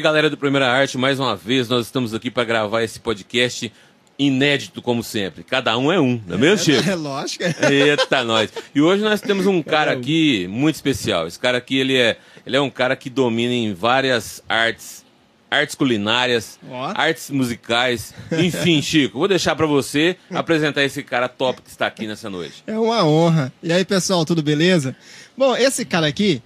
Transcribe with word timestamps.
aí, 0.00 0.02
galera 0.02 0.30
do 0.30 0.36
Primeira 0.36 0.66
Arte, 0.66 0.96
mais 0.96 1.20
uma 1.20 1.36
vez 1.36 1.68
nós 1.68 1.84
estamos 1.84 2.14
aqui 2.14 2.30
para 2.30 2.42
gravar 2.42 2.82
esse 2.82 2.98
podcast 2.98 3.70
inédito, 4.18 4.80
como 4.80 5.02
sempre. 5.02 5.44
Cada 5.44 5.76
um 5.76 5.92
é 5.92 6.00
um, 6.00 6.18
não 6.26 6.36
é 6.36 6.40
mesmo, 6.40 6.64
Chico? 6.64 6.88
É 6.88 6.94
lógico. 6.94 7.44
Eita, 7.44 8.24
nós. 8.24 8.50
E 8.74 8.80
hoje 8.80 9.02
nós 9.02 9.20
temos 9.20 9.46
um 9.46 9.62
cara 9.62 9.92
aqui 9.92 10.46
muito 10.48 10.76
especial. 10.76 11.26
Esse 11.26 11.38
cara 11.38 11.58
aqui, 11.58 11.76
ele 11.76 11.98
é, 11.98 12.16
ele 12.46 12.56
é 12.56 12.60
um 12.60 12.70
cara 12.70 12.96
que 12.96 13.10
domina 13.10 13.52
em 13.52 13.74
várias 13.74 14.42
artes, 14.48 15.04
artes 15.50 15.74
culinárias, 15.74 16.58
artes 16.94 17.28
musicais. 17.28 18.14
Enfim, 18.32 18.80
Chico, 18.82 19.18
vou 19.18 19.28
deixar 19.28 19.54
para 19.54 19.66
você 19.66 20.16
apresentar 20.30 20.82
esse 20.82 21.02
cara 21.02 21.28
top 21.28 21.60
que 21.60 21.68
está 21.68 21.86
aqui 21.86 22.06
nessa 22.06 22.30
noite. 22.30 22.64
É 22.66 22.78
uma 22.78 23.04
honra. 23.04 23.52
E 23.62 23.70
aí, 23.70 23.84
pessoal, 23.84 24.24
tudo 24.24 24.42
beleza? 24.42 24.96
Bom, 25.36 25.54
esse 25.54 25.84
cara 25.84 26.06
aqui, 26.06 26.42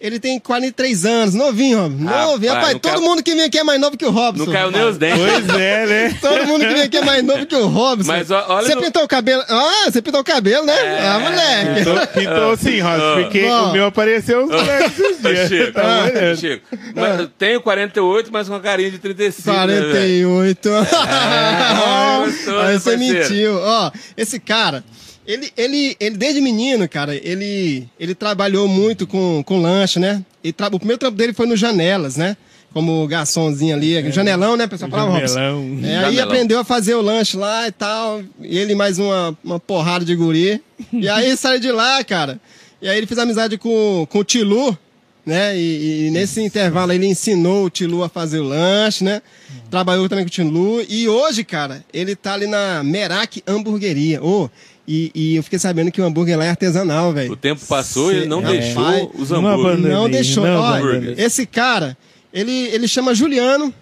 ele 0.00 0.18
tem 0.20 0.38
43 0.38 1.04
anos, 1.06 1.34
novinho, 1.34 1.78
Robson. 1.82 2.04
Rapaz, 2.04 2.26
Novinho. 2.30 2.52
Rapaz, 2.52 2.72
não 2.74 2.80
todo 2.80 2.92
caiu- 2.92 3.02
mundo 3.04 3.22
que 3.22 3.34
vem 3.34 3.44
aqui 3.44 3.58
é 3.58 3.64
mais 3.64 3.80
novo 3.80 3.96
que 3.96 4.04
o 4.04 4.10
Robson. 4.10 4.44
Não 4.44 4.52
caiu 4.52 4.70
nem 4.70 4.80
rapaz. 4.80 4.92
os 4.94 4.98
dentes. 4.98 5.18
Pois 5.46 5.60
é, 5.60 5.86
né? 5.86 6.16
Todo 6.20 6.46
mundo 6.46 6.60
que 6.66 6.72
vem 6.74 6.82
aqui 6.82 6.96
é 6.98 7.04
mais 7.04 7.24
novo 7.24 7.46
que 7.46 7.54
o 7.56 7.66
Robson. 7.66 8.06
Mas 8.12 8.30
ó, 8.30 8.44
olha 8.48 8.66
Você 8.66 8.74
no- 8.74 8.82
pintou 8.82 9.02
o 9.04 9.08
cabelo. 9.08 9.42
Ah, 9.48 9.84
você 9.90 10.02
pintou 10.02 10.20
o 10.20 10.24
cabelo, 10.24 10.66
né? 10.66 10.74
É. 10.74 11.06
Ah, 11.06 11.18
moleque. 11.18 11.74
Pintou, 11.84 12.06
pintou 12.08 12.56
sim, 12.56 12.80
Ross, 12.80 13.00
Ah. 13.00 13.14
porque 13.22 13.42
Bom. 13.42 13.62
o 13.68 13.72
meu 13.72 13.86
apareceu 13.86 14.44
uns 14.44 14.50
moleques 14.50 14.98
esses 15.00 15.24
Ô, 15.24 15.28
dias. 15.32 15.48
Chico, 15.48 15.72
Tá 15.72 16.04
olhando. 16.04 16.36
Chico, 16.40 16.66
mas 16.94 17.20
eu 17.20 17.26
tenho 17.28 17.60
48, 17.62 18.30
mas 18.32 18.48
com 18.48 18.54
a 18.54 18.60
carinha 18.60 18.90
de 18.90 18.98
35. 18.98 19.50
né, 19.66 19.66
velho? 19.66 19.90
48. 19.92 20.68
É, 20.68 20.80
gostoso, 22.26 22.58
Aí 22.58 22.78
você 22.78 22.90
parceiro. 22.90 22.98
mentiu. 22.98 23.58
Ó, 23.60 23.90
esse 24.16 24.38
cara, 24.38 24.84
ele, 25.26 25.50
ele, 25.56 25.96
ele 25.98 26.16
desde 26.16 26.40
menino, 26.40 26.88
cara, 26.88 27.14
ele, 27.14 27.88
ele 27.98 28.14
trabalhou 28.14 28.68
muito 28.68 29.06
com, 29.06 29.42
com 29.44 29.60
lanche, 29.60 29.98
né? 29.98 30.24
E 30.42 30.52
tra- 30.52 30.68
o 30.68 30.78
primeiro 30.78 30.98
trampo 30.98 31.16
dele 31.16 31.32
foi 31.32 31.46
no 31.46 31.56
Janelas, 31.56 32.16
né? 32.16 32.36
Como 32.72 33.06
garçomzinho 33.06 33.74
ali, 33.74 34.12
janelão, 34.12 34.54
né? 34.54 34.66
pessoal 34.66 34.90
falava? 34.90 35.26
Janelão. 35.26 35.78
É, 35.82 35.96
aí 36.04 36.20
aprendeu 36.20 36.58
a 36.58 36.64
fazer 36.64 36.94
o 36.94 37.00
lanche 37.00 37.34
lá 37.36 37.66
e 37.66 37.72
tal. 37.72 38.22
E 38.42 38.58
ele 38.58 38.74
mais 38.74 38.98
uma, 38.98 39.36
uma 39.42 39.58
porrada 39.58 40.04
de 40.04 40.14
guri. 40.14 40.60
E 40.92 41.08
aí 41.08 41.34
saiu 41.38 41.58
de 41.58 41.72
lá, 41.72 42.04
cara. 42.04 42.38
E 42.82 42.86
aí 42.88 42.98
ele 42.98 43.06
fez 43.06 43.18
amizade 43.18 43.56
com, 43.56 44.06
com 44.10 44.18
o 44.18 44.24
Tilu, 44.24 44.76
né? 45.24 45.56
E, 45.58 46.06
e 46.06 46.10
nesse 46.10 46.42
intervalo 46.42 46.92
ele 46.92 47.06
ensinou 47.06 47.64
o 47.64 47.70
Tilu 47.70 48.04
a 48.04 48.10
fazer 48.10 48.40
o 48.40 48.44
lanche, 48.44 49.02
né? 49.02 49.22
Trabalhou 49.70 50.06
também 50.06 50.24
com 50.26 50.28
o 50.28 50.30
Tilu. 50.30 50.84
E 50.86 51.08
hoje, 51.08 51.44
cara, 51.44 51.82
ele 51.94 52.14
tá 52.14 52.34
ali 52.34 52.46
na 52.46 52.82
Merak 52.84 53.42
Hamburgueria. 53.46 54.22
Ô, 54.22 54.50
e, 54.86 55.10
e 55.14 55.36
eu 55.36 55.42
fiquei 55.42 55.58
sabendo 55.58 55.90
que 55.90 56.00
o 56.00 56.04
hambúrguer 56.04 56.38
lá 56.38 56.44
é 56.44 56.50
artesanal, 56.50 57.12
velho. 57.12 57.32
O 57.32 57.36
tempo 57.36 57.60
passou 57.66 58.12
e 58.12 58.16
ele 58.18 58.26
não 58.26 58.40
Cê- 58.40 58.46
deixou 58.58 58.82
rapaz, 58.82 59.08
os 59.18 59.30
Não 59.30 59.38
hambúrgueres. 59.38 59.74
abandonou. 59.78 60.02
não 60.02 60.10
deixou. 60.10 60.44
Não, 60.44 60.60
Olha, 60.60 60.78
hambúrguer. 60.84 61.14
esse 61.20 61.44
cara, 61.46 61.96
ele, 62.32 62.52
ele 62.52 62.86
chama 62.88 63.14
Juliano, 63.14 63.72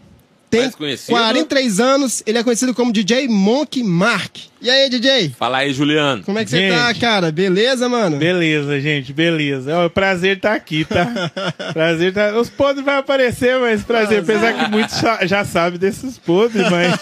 tem 0.50 0.62
Mais 0.62 0.75
conhecido? 0.75 1.17
43 1.17 1.81
anos, 1.81 2.23
ele 2.27 2.39
é 2.39 2.42
conhecido 2.42 2.75
como 2.75 2.92
DJ 2.92 3.29
Monk 3.29 3.83
Mark. 3.83 4.36
E 4.63 4.70
aí, 4.70 4.89
DJ? 4.89 5.30
Fala 5.39 5.58
aí, 5.58 5.74
Juliano. 5.74 6.23
Como 6.23 6.39
é 6.39 6.45
que 6.45 6.51
você 6.51 6.70
tá, 6.70 6.89
Gente. 6.89 7.01
cara? 7.01 7.30
Beleza, 7.30 7.86
mano? 7.86 8.17
Beleza, 8.17 8.80
gente, 8.80 9.13
beleza. 9.13 9.73
É 9.73 9.79
um 9.86 9.91
prazer 9.91 10.39
estar 10.39 10.55
aqui, 10.55 10.86
tá? 10.86 11.30
prazer 11.74 12.14
tá. 12.14 12.39
Os 12.39 12.48
podres 12.48 12.83
vão 12.83 12.96
aparecer, 12.96 13.58
mas 13.58 13.83
prazer. 13.83 14.20
Apesar 14.20 14.55
que 14.55 14.70
muitos 14.70 14.98
já, 15.24 15.45
sabem 15.45 15.79
desses 15.79 16.17
podres, 16.17 16.70
mas. 16.70 16.95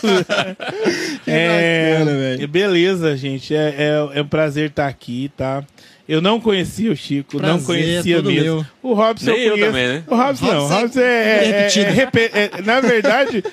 é, 1.24 1.92
bacana, 1.98 2.18
velho. 2.18 2.48
beleza, 2.48 3.16
gente. 3.16 3.54
É, 3.54 3.74
é, 3.78 4.18
é 4.18 4.22
um 4.22 4.26
prazer 4.26 4.70
estar 4.70 4.88
aqui, 4.88 5.30
tá? 5.36 5.62
Eu 6.08 6.20
não 6.20 6.40
conhecia 6.40 6.90
o 6.90 6.96
Chico, 6.96 7.34
não 7.34 7.40
Prazer, 7.58 7.66
conhecia 7.66 8.16
todo 8.16 8.26
mesmo. 8.30 8.44
meu. 8.44 8.66
O 8.82 8.92
Robson 8.92 9.30
Nem 9.30 9.40
eu 9.42 9.50
conheço. 9.52 9.68
também, 9.70 9.88
né? 9.88 10.02
O 10.06 10.16
Robson 10.16 10.46
não. 10.46 10.64
O 10.64 10.68
Robson 10.68 11.00
é 11.00 11.04
é, 11.04 11.04
é- 11.04 11.68
é- 11.78 12.02
é 12.02 12.50
é- 12.58 12.62
Na 12.62 12.80
verdade, 12.80 13.44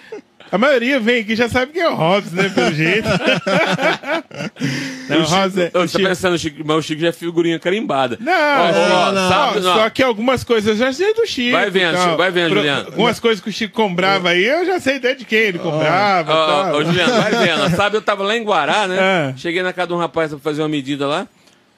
a 0.51 0.57
maioria 0.57 0.99
vem 0.99 1.21
aqui 1.21 1.35
já 1.35 1.47
sabe 1.47 1.73
quem 1.73 1.81
é 1.83 1.89
o 1.89 1.95
Robson, 1.95 2.35
né? 2.35 2.49
Pelo 2.49 2.73
jeito. 2.73 3.07
não, 5.09 5.19
o 5.19 5.23
Robson 5.23 5.61
é- 5.61 5.71
Ô, 5.73 5.79
o 5.79 5.81
Você 5.81 5.87
Chico- 5.89 6.03
tá 6.03 6.09
pensando, 6.09 6.37
Chico, 6.37 6.61
mas 6.65 6.77
o 6.77 6.81
Chico 6.81 7.01
já 7.01 7.07
é 7.09 7.11
figurinha 7.11 7.59
carimbada. 7.59 8.17
Não, 8.19 8.33
Ó, 8.33 9.07
ó, 9.07 9.11
não, 9.11 9.29
sabe, 9.29 9.59
não. 9.61 9.73
Só 9.75 9.89
que 9.89 10.03
algumas 10.03 10.43
coisas 10.43 10.79
eu 10.79 10.85
já 10.87 10.93
sei 10.93 11.13
do 11.13 11.25
Chico. 11.25 11.51
Vai 11.51 11.69
vendo, 11.69 11.93
tal. 11.95 12.03
Chico, 12.05 12.17
vai 12.17 12.31
vendo, 12.31 12.55
Juliano. 12.55 12.85
Algumas 12.87 13.19
coisas 13.19 13.41
que 13.43 13.49
o 13.49 13.53
Chico 13.53 13.73
comprava 13.75 14.29
aí, 14.29 14.45
eu 14.45 14.65
já 14.65 14.79
sei 14.79 14.97
até 14.97 15.13
de 15.13 15.25
quem 15.25 15.39
ele 15.39 15.59
comprava. 15.59 16.33
Ó, 16.33 16.45
tal. 16.63 16.73
ó, 16.73 16.77
ô, 16.79 16.83
Juliano, 16.83 17.13
vai 17.21 17.31
vendo. 17.31 17.75
Sabe, 17.75 17.97
eu 17.97 18.01
tava 18.01 18.23
lá 18.23 18.35
em 18.35 18.43
Guará, 18.43 18.87
né? 18.87 18.97
Ah. 18.99 19.33
Cheguei 19.37 19.61
na 19.61 19.71
casa 19.71 19.87
de 19.89 19.93
um 19.93 19.97
rapaz 19.97 20.31
pra 20.31 20.39
fazer 20.39 20.61
uma 20.61 20.69
medida 20.69 21.05
lá. 21.07 21.27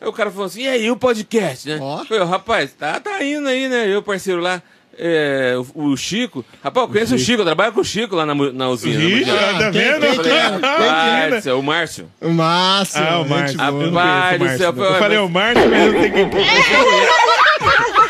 Aí 0.02 0.08
o 0.08 0.14
cara 0.14 0.32
falou 0.32 0.48
assim: 0.48 0.64
e 0.64 0.68
aí, 0.68 0.90
o 0.90 0.98
podcast, 0.98 1.70
né? 1.70 1.78
Ó. 1.80 2.04
Falei, 2.06 2.24
"Ô, 2.24 2.26
rapaz, 2.26 2.74
tá, 2.74 3.00
tá 3.00 3.24
indo 3.24 3.48
aí, 3.48 3.70
né? 3.70 3.88
Eu, 3.88 4.02
parceiro 4.02 4.42
lá. 4.42 4.62
é, 4.98 5.54
o, 5.76 5.84
o 5.92 5.98
Chico. 5.98 6.44
Rapaz, 6.64 6.86
eu 6.88 6.92
conheço 6.94 7.16
o 7.16 7.20
Chico, 7.20 7.42
eu 7.42 7.46
trabalho 7.46 7.72
com 7.72 7.82
o 7.82 7.86
Chico 7.86 8.16
lá 8.16 8.26
na, 8.26 8.34
mu- 8.36 8.52
na 8.52 8.68
usina. 8.70 8.98
na 9.00 9.06
Ixi, 9.06 9.16
Mundial. 9.32 9.38
tá 9.38 9.72
quem- 9.72 9.72
vendo? 9.72 10.02
quem 10.02 10.20
que 10.20 10.30
é? 10.30 10.42
Rapaz, 10.48 11.48
é 11.48 11.54
o 11.54 11.62
Márcio. 11.64 12.12
O 12.20 12.30
Márcio. 12.30 13.02
Ah, 13.02 13.20
o 13.20 13.24
gente 13.24 13.30
Márcio. 13.30 13.58
boa. 13.58 13.84
Eu 13.84 13.92
não 13.92 14.00
Rapaz 14.02 14.38
conheço 14.38 14.56
o 14.56 14.58
céu, 14.58 14.74
Márcio, 14.74 14.84
não. 14.84 14.94
Eu 14.94 15.00
falei 15.00 15.18
o 15.20 15.30
Márcio, 15.30 15.70
mas 15.70 15.86
eu 15.86 15.94
quem 16.02 16.12
que 16.12 16.20
é. 16.20 17.12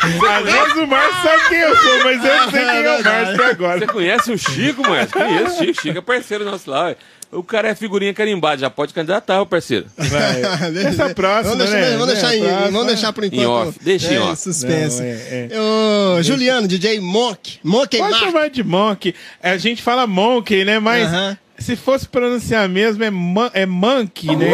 Às 0.02 0.44
vezes 0.44 0.74
o 0.82 0.86
Márcio 0.86 1.22
sabe 1.22 1.48
quem 1.48 1.58
eu 1.58 1.76
sou, 1.76 2.04
mas 2.04 2.24
eu 2.24 2.36
não 2.36 2.50
sei 2.50 2.64
quem 2.64 2.84
é 2.84 2.90
o 3.00 3.04
Márcio 3.04 3.34
até 3.34 3.44
agora. 3.50 3.78
Você 3.78 3.86
conhece 3.86 4.32
o 4.32 4.38
Chico, 4.38 4.82
Márcio? 4.82 5.12
Conheço 5.12 5.54
o 5.54 5.64
Chico. 5.66 5.82
Chico 5.82 5.98
é 5.98 6.00
parceiro 6.00 6.44
nosso 6.44 6.70
lá. 6.70 6.86
ué. 6.86 6.96
O 7.32 7.42
cara 7.42 7.68
é 7.68 7.74
figurinha 7.74 8.12
carimbada, 8.12 8.58
já 8.60 8.68
pode 8.68 8.92
candidatar, 8.92 9.40
ô 9.40 9.46
parceiro. 9.46 9.86
Vai. 9.96 10.42
Essa 10.86 11.14
próxima, 11.14 11.56
vamos 11.56 11.70
deixar, 11.70 11.80
né? 11.80 11.90
Vamos 11.96 12.06
deixar, 12.08 12.28
Né, 12.28 12.36
em- 12.36 12.40
próxima. 12.42 12.70
vamos 12.70 12.86
deixar 12.88 13.12
por 13.14 13.24
enquanto. 13.24 13.68
off. 13.68 13.78
Deixa 13.82 14.12
em 14.12 14.16
é, 14.16 14.20
off. 14.20 14.42
Suspense. 14.42 15.00
Não, 15.00 15.06
é, 15.08 16.18
Ô, 16.18 16.22
Juliano, 16.22 16.68
DJ 16.68 17.00
Monk. 17.00 17.58
Monk 17.64 17.96
Pode 17.96 18.10
Mark. 18.10 18.24
chamar 18.24 18.50
de 18.50 18.62
Monk. 18.62 19.14
A 19.42 19.56
gente 19.56 19.82
fala 19.82 20.06
Monkey, 20.06 20.62
né? 20.64 20.78
Mas 20.78 21.08
Aham. 21.08 21.38
se 21.58 21.74
fosse 21.74 22.06
pronunciar 22.06 22.68
mesmo, 22.68 23.02
é, 23.02 23.10
mon 23.10 23.48
é 23.54 23.64
Monkey, 23.64 24.36
né? 24.36 24.50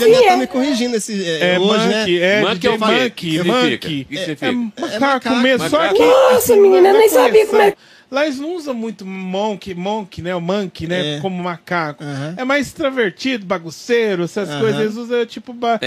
Ele 0.00 0.14
já 0.14 0.22
tá 0.30 0.36
me 0.38 0.46
corrigindo 0.48 0.96
esse, 0.96 1.24
é, 1.24 1.54
É 1.54 1.58
hoje, 1.60 1.86
Monkey, 1.86 2.18
né? 2.18 2.26
é 2.26 2.40
Monkey 2.40 2.56
DJ 2.58 2.68
é 2.68 2.74
o? 2.74 2.78
Monkey, 2.80 3.10
Que 3.10 3.30
significa? 3.30 3.54
Monkey. 3.62 4.06
É, 4.10 4.16
significa? 4.18 4.46
é 4.46 4.50
macaco, 4.52 5.00
macaco. 5.00 5.36
mesmo, 5.36 5.68
só 5.70 5.78
Macaco. 5.78 5.94
que... 5.96 6.04
Nossa, 6.04 6.56
menina, 6.56 6.92
nem 6.92 7.08
sabia 7.08 7.46
como 7.46 7.62
é. 7.62 7.74
Lá 8.10 8.24
eles 8.24 8.38
não 8.38 8.54
usam 8.54 8.72
muito 8.72 9.04
monkey, 9.04 9.74
monkey, 9.74 10.22
né? 10.22 10.34
O 10.34 10.40
monkey, 10.40 10.86
né? 10.86 11.16
É. 11.16 11.20
Como 11.20 11.42
macaco. 11.42 12.04
É 12.36 12.44
mais 12.44 12.68
extrovertido, 12.68 13.44
bagunceiro, 13.44 14.22
essas 14.24 14.48
coisas. 14.60 14.80
Eles 14.80 14.96
usam 14.96 15.26
tipo. 15.26 15.52
Ba... 15.52 15.80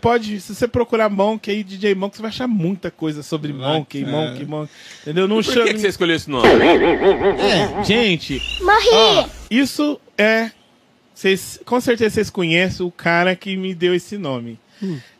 Pode, 0.00 0.40
se 0.40 0.54
você 0.54 0.66
procurar 0.66 1.10
monkey 1.10 1.50
aí, 1.50 1.62
DJ 1.64 1.94
Monkey, 1.94 2.16
você 2.16 2.22
vai 2.22 2.30
achar 2.30 2.48
muita 2.48 2.90
coisa 2.90 3.22
sobre 3.22 3.52
monkey, 3.52 4.04
monkey, 4.04 4.46
monkey. 4.46 4.72
Entendeu? 5.02 5.28
Não 5.28 5.36
Por 5.36 5.44
chama. 5.44 5.66
que, 5.66 5.74
que 5.74 5.80
você 5.80 5.88
escolheu 5.88 6.16
esse 6.16 6.30
nome? 6.30 6.48
Gente, 7.84 8.40
ó, 8.92 9.28
isso 9.50 10.00
é. 10.16 10.50
Vocês, 11.14 11.58
com 11.64 11.80
certeza 11.80 12.14
vocês 12.14 12.30
conhecem 12.30 12.84
o 12.84 12.90
cara 12.90 13.34
que 13.34 13.56
me 13.56 13.74
deu 13.74 13.94
esse 13.94 14.18
nome. 14.18 14.58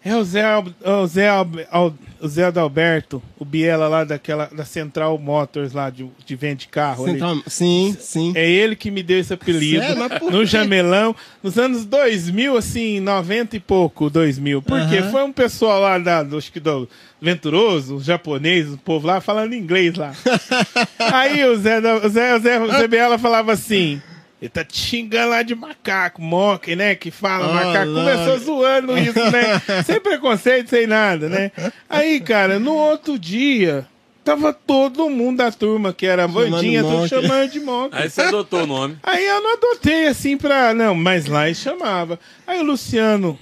É 0.04 0.14
o 0.14 0.22
Zé, 0.22 0.44
Al- 0.44 0.64
o 0.84 1.06
Zé, 1.06 1.28
Al- 1.28 1.94
o 2.20 2.28
Zé 2.28 2.44
Adalberto, 2.44 3.22
o 3.38 3.44
Biela 3.44 3.88
lá 3.88 4.04
daquela, 4.04 4.46
da 4.46 4.64
Central 4.64 5.18
Motors 5.18 5.72
lá 5.72 5.90
de, 5.90 6.06
de 6.24 6.36
vende 6.36 6.68
carro. 6.68 7.04
Central- 7.06 7.36
Sim, 7.46 7.96
sim. 7.98 8.32
É 8.36 8.48
ele 8.48 8.76
que 8.76 8.90
me 8.90 9.02
deu 9.02 9.18
esse 9.18 9.32
apelido 9.34 9.82
Sério? 9.82 10.30
No? 10.30 10.44
Jamelão, 10.44 11.14
nos 11.42 11.58
anos 11.58 11.84
2000, 11.84 12.56
assim, 12.56 13.00
90 13.00 13.56
e 13.56 13.60
pouco, 13.60 14.08
2000. 14.10 14.62
Porque 14.62 14.98
Aham. 14.98 15.10
foi 15.10 15.24
um 15.24 15.32
pessoal 15.32 15.80
lá 15.80 15.98
da, 15.98 16.22
do, 16.22 16.36
acho 16.38 16.52
que 16.52 16.60
do 16.60 16.88
Venturoso, 17.20 17.96
os 17.96 18.04
japoneses, 18.04 18.74
o 18.74 18.78
povo 18.78 19.06
lá, 19.06 19.20
falando 19.20 19.54
inglês 19.54 19.94
lá. 19.94 20.12
Aí 20.98 21.44
o 21.44 21.56
Zé, 21.56 21.78
o 21.80 22.08
Zé, 22.08 22.34
o 22.36 22.38
Zé, 22.40 22.60
o 22.60 22.66
Zé 22.72 22.88
Biela 22.88 23.18
falava 23.18 23.52
assim. 23.52 24.00
Ele 24.40 24.50
tá 24.50 24.62
te 24.64 24.76
xingando 24.76 25.30
lá 25.30 25.42
de 25.42 25.54
macaco, 25.54 26.20
moque, 26.20 26.76
né? 26.76 26.94
Que 26.94 27.10
fala 27.10 27.48
Oh, 27.48 27.54
macaco. 27.54 27.90
Lord. 27.90 28.10
Começou 28.10 28.38
zoando 28.38 28.98
isso, 28.98 29.18
né? 29.30 29.60
sem 29.84 29.98
preconceito, 30.00 30.68
sem 30.68 30.86
nada, 30.86 31.28
né? 31.28 31.50
Aí, 31.88 32.20
cara, 32.20 32.58
no 32.58 32.74
outro 32.74 33.18
dia, 33.18 33.86
tava 34.22 34.52
todo 34.52 35.08
mundo 35.08 35.38
da 35.38 35.50
turma 35.50 35.90
que 35.94 36.04
era 36.04 36.28
bandinha, 36.28 36.82
moque. 36.82 37.08
chamando 37.08 37.50
de 37.50 37.60
moque. 37.60 37.96
Aí 37.96 38.10
você 38.10 38.20
adotou 38.22 38.64
o 38.64 38.66
nome. 38.66 38.98
Aí 39.02 39.24
eu 39.26 39.40
não 39.42 39.54
adotei 39.54 40.06
assim 40.08 40.36
pra. 40.36 40.74
Não, 40.74 40.94
mas 40.94 41.24
lá 41.26 41.46
ele 41.46 41.54
chamava. 41.54 42.20
Aí 42.46 42.60
o 42.60 42.62
Luciano. 42.62 43.38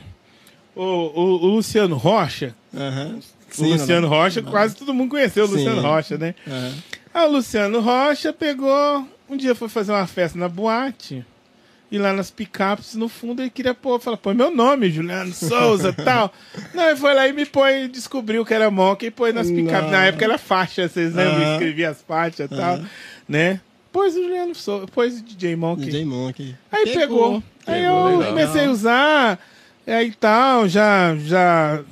O, 0.77 0.83
o, 0.83 1.23
o 1.45 1.47
Luciano 1.57 1.97
Rocha. 1.97 2.55
O 2.73 3.21
Sim, 3.51 3.73
Luciano 3.73 4.03
não, 4.03 4.11
não. 4.11 4.17
Rocha, 4.17 4.43
quase 4.43 4.77
todo 4.77 4.95
mundo 4.95 5.11
conheceu 5.11 5.45
o 5.45 5.49
Sim. 5.49 5.55
Luciano 5.55 5.81
Rocha, 5.83 6.17
né? 6.19 6.35
Aham. 6.47 6.73
Aí 7.13 7.27
o 7.29 7.31
Luciano 7.33 7.81
Rocha 7.81 8.33
pegou. 8.33 9.09
Um 9.29 9.37
dia 9.37 9.55
foi 9.55 9.69
fazer 9.69 9.93
uma 9.93 10.07
festa 10.07 10.39
na 10.39 10.49
boate. 10.49 11.25
ir 11.91 11.99
lá 11.99 12.13
nas 12.13 12.31
picapes, 12.31 12.95
no 12.95 13.09
fundo 13.09 13.41
ele 13.41 13.51
queria 13.51 13.73
pôr, 13.73 14.01
falar, 14.01 14.17
põe 14.17 14.35
meu 14.35 14.51
nome, 14.51 14.91
Juliano 14.91 15.33
Souza 15.33 15.93
tal. 16.05 16.33
Não, 16.75 16.89
ele 16.89 16.97
foi 16.97 17.15
lá 17.15 17.29
e 17.29 17.33
me 17.33 17.47
põe, 17.47 17.89
descobriu 17.89 18.45
que 18.45 18.53
era 18.53 18.71
Monkey 18.71 19.07
e 19.07 19.11
põe 19.11 19.33
nas 19.33 19.51
picapes. 19.51 19.91
Na 19.91 20.05
época 20.05 20.25
era 20.25 20.39
faixa, 20.39 20.89
vocês 20.89 21.15
lembram? 21.15 21.53
Escrevia 21.53 21.91
as 21.91 22.03
faixas 22.03 22.51
e 22.51 22.57
tal, 22.57 22.81
né? 23.29 23.61
Pôs 23.93 24.17
o 24.17 24.23
Juliano 24.23 24.55
Souza, 24.55 24.87
pôs 24.89 25.21
o 25.21 25.23
DJ 25.23 25.55
Monkey. 25.55 25.85
DJ 25.85 26.05
Monkey. 26.05 26.57
Aí 26.73 26.93
pegou. 26.93 27.43
Aí 27.67 27.85
eu 27.85 28.05
legal. 28.07 28.25
comecei 28.25 28.65
a 28.65 28.71
usar, 28.71 29.39
aí 29.87 30.13
tal, 30.13 30.69
já, 30.69 31.15
já 31.17 31.83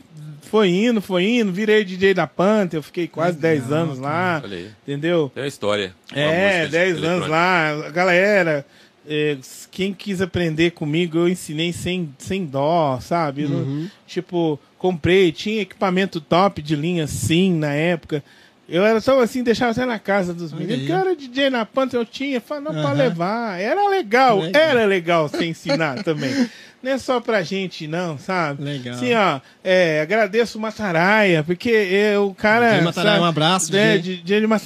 foi 0.52 0.68
indo, 0.68 1.00
foi 1.00 1.24
indo, 1.24 1.50
virei 1.50 1.82
DJ 1.82 2.12
da 2.12 2.26
Panther, 2.26 2.76
eu 2.76 2.82
fiquei 2.82 3.08
quase 3.08 3.38
10 3.38 3.72
anos 3.72 3.98
lá, 3.98 4.42
aí. 4.44 4.68
entendeu? 4.82 5.32
Tem 5.34 5.44
uma 5.44 5.48
história. 5.48 5.94
É, 6.12 6.26
música 6.58 6.68
10 6.68 7.04
anos 7.04 7.26
lá, 7.26 7.86
a 7.86 7.88
galera, 7.88 8.66
é, 9.08 9.38
quem 9.70 9.94
quis 9.94 10.20
aprender 10.20 10.72
comigo, 10.72 11.16
eu 11.16 11.26
ensinei 11.26 11.72
sem, 11.72 12.14
sem 12.18 12.44
dó, 12.44 13.00
sabe? 13.00 13.46
Uhum. 13.46 13.88
tipo, 14.06 14.60
comprei, 14.76 15.32
tinha 15.32 15.62
equipamento 15.62 16.20
top 16.20 16.60
de 16.60 16.76
linha, 16.76 17.06
sim, 17.06 17.54
na 17.54 17.72
época. 17.72 18.22
Eu 18.68 18.84
era 18.86 19.00
tão 19.00 19.18
assim, 19.20 19.42
deixava 19.42 19.72
até 19.72 19.84
na 19.84 19.98
casa 19.98 20.32
dos 20.32 20.52
meninos. 20.52 20.88
eu 20.88 20.96
era 20.96 21.16
DJ 21.16 21.50
na 21.50 21.66
Panther, 21.66 21.98
eu 22.00 22.06
tinha, 22.06 22.40
falava, 22.40 22.72
não, 22.72 22.80
pra 22.80 22.90
Aham. 22.90 22.98
levar. 22.98 23.60
Era 23.60 23.88
legal, 23.88 24.40
Legal. 24.40 24.62
era 24.62 24.84
legal 24.86 25.28
você 25.28 25.44
ensinar 25.44 26.02
também. 26.04 26.48
Não 26.82 26.90
é 26.92 26.98
só 26.98 27.20
pra 27.20 27.42
gente, 27.42 27.86
não, 27.86 28.18
sabe? 28.18 28.62
Legal. 28.64 28.94
Assim, 28.94 29.12
ó, 29.14 29.40
é, 29.62 30.00
agradeço 30.00 30.58
o 30.58 30.60
Mataraia, 30.60 31.42
porque 31.44 31.70
é, 31.70 32.18
o 32.18 32.34
cara. 32.34 32.70
DJ 32.70 32.80
Mataraia, 32.82 33.10
sabe, 33.12 33.24
um 33.24 33.28
abraço, 33.28 33.76
É, 33.76 33.98
DJ. 33.98 34.16
DJ 34.16 34.40
de 34.40 34.46
boa, 34.46 34.58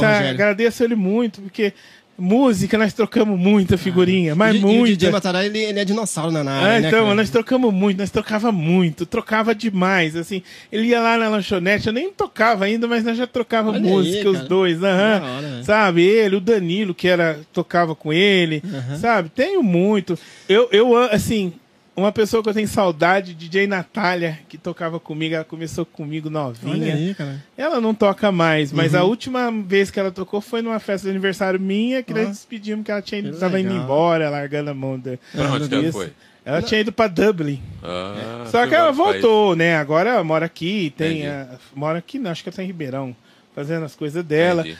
sabe? 0.00 0.12
Rogério. 0.12 0.30
agradeço 0.30 0.84
ele 0.84 0.94
muito, 0.96 1.40
porque 1.40 1.72
música 2.18 2.78
nós 2.78 2.92
trocamos 2.92 3.38
muita 3.38 3.76
figurinha, 3.76 4.34
mas 4.34 4.54
E- 4.54 4.58
e 4.58 4.60
o. 4.64 4.86
DJ 4.86 5.10
Matará, 5.10 5.44
ele, 5.44 5.58
ele 5.58 5.78
é 5.80 5.84
dinossauro 5.84 6.30
na 6.32 6.40
área, 6.40 6.76
Ah, 6.76 6.80
né, 6.80 6.88
então, 6.88 7.02
cara? 7.04 7.14
nós 7.14 7.30
trocamos 7.30 7.72
muito, 7.74 7.98
nós 7.98 8.10
trocava 8.10 8.50
muito, 8.50 9.04
trocava 9.06 9.54
demais, 9.54 10.16
assim. 10.16 10.42
Ele 10.72 10.88
ia 10.88 11.00
lá 11.00 11.16
na 11.18 11.28
lanchonete, 11.28 11.86
eu 11.88 11.92
nem 11.92 12.10
tocava 12.10 12.64
ainda, 12.64 12.86
mas 12.88 13.04
nós 13.04 13.16
já 13.18 13.26
trocava 13.26 13.70
Olha 13.70 13.80
música, 13.80 14.18
aí, 14.18 14.26
os 14.28 14.40
dois, 14.48 14.82
hora, 14.82 15.40
velho. 15.48 15.64
sabe? 15.64 16.02
Ele, 16.02 16.36
o 16.36 16.40
Danilo, 16.40 16.94
que 16.94 17.08
era, 17.08 17.38
tocava 17.52 17.94
com 17.94 18.12
ele, 18.12 18.62
sabe? 19.00 19.28
Tenho 19.28 19.62
muito. 19.62 20.18
Eu, 20.48 20.68
eu, 20.72 20.96
assim, 20.96 21.52
uma 21.96 22.12
pessoa 22.12 22.42
que 22.42 22.48
eu 22.48 22.54
tenho 22.54 22.68
saudade, 22.68 23.32
DJ 23.34 23.66
Natália, 23.66 24.38
que 24.48 24.58
tocava 24.58 25.00
comigo, 25.00 25.34
ela 25.34 25.44
começou 25.44 25.86
comigo 25.86 26.28
novinha. 26.28 26.74
Olha 26.74 26.94
aí, 26.94 27.14
cara. 27.14 27.42
Ela 27.56 27.80
não 27.80 27.94
toca 27.94 28.30
mais, 28.30 28.70
mas 28.70 28.92
Uhum. 28.92 29.00
a 29.00 29.04
última 29.04 29.50
vez 29.50 29.90
que 29.90 29.98
ela 29.98 30.12
tocou 30.12 30.40
foi 30.40 30.60
numa 30.62 30.78
festa 30.78 31.06
de 31.06 31.10
aniversário 31.10 31.58
minha, 31.58 32.02
que 32.02 32.12
nós 32.12 32.28
despedimos 32.28 32.84
que 32.84 32.90
ela 32.90 33.00
tinha 33.02 33.20
ido, 33.20 33.32
Que 33.32 33.38
tava 33.38 33.58
indo 33.58 33.72
embora, 33.72 34.28
largando 34.28 34.70
a 34.70 34.74
mão 34.74 34.98
da. 34.98 35.16
Pra 35.32 35.50
onde 35.52 35.68
que 35.68 35.74
ela 35.74 35.92
foi? 35.92 36.12
Ela 36.44 36.62
tinha 36.62 36.80
ido 36.80 36.92
pra 36.92 37.08
Dublin. 37.08 37.60
Ah, 37.82 38.44
Só 38.50 38.66
que 38.68 38.74
ela 38.74 38.92
voltou, 38.92 39.56
né? 39.56 39.76
Agora 39.76 40.10
ela 40.10 40.22
mora 40.22 40.46
aqui, 40.46 40.92
tem. 40.96 41.26
A- 41.26 41.58
mora 41.74 41.98
aqui, 41.98 42.18
não, 42.20 42.30
acho 42.30 42.42
que 42.42 42.48
ela 42.48 42.56
tá 42.56 42.62
em 42.62 42.66
Ribeirão, 42.66 43.16
fazendo 43.54 43.84
as 43.84 43.96
coisas 43.96 44.22
dela. 44.24 44.60
Entendi. 44.62 44.78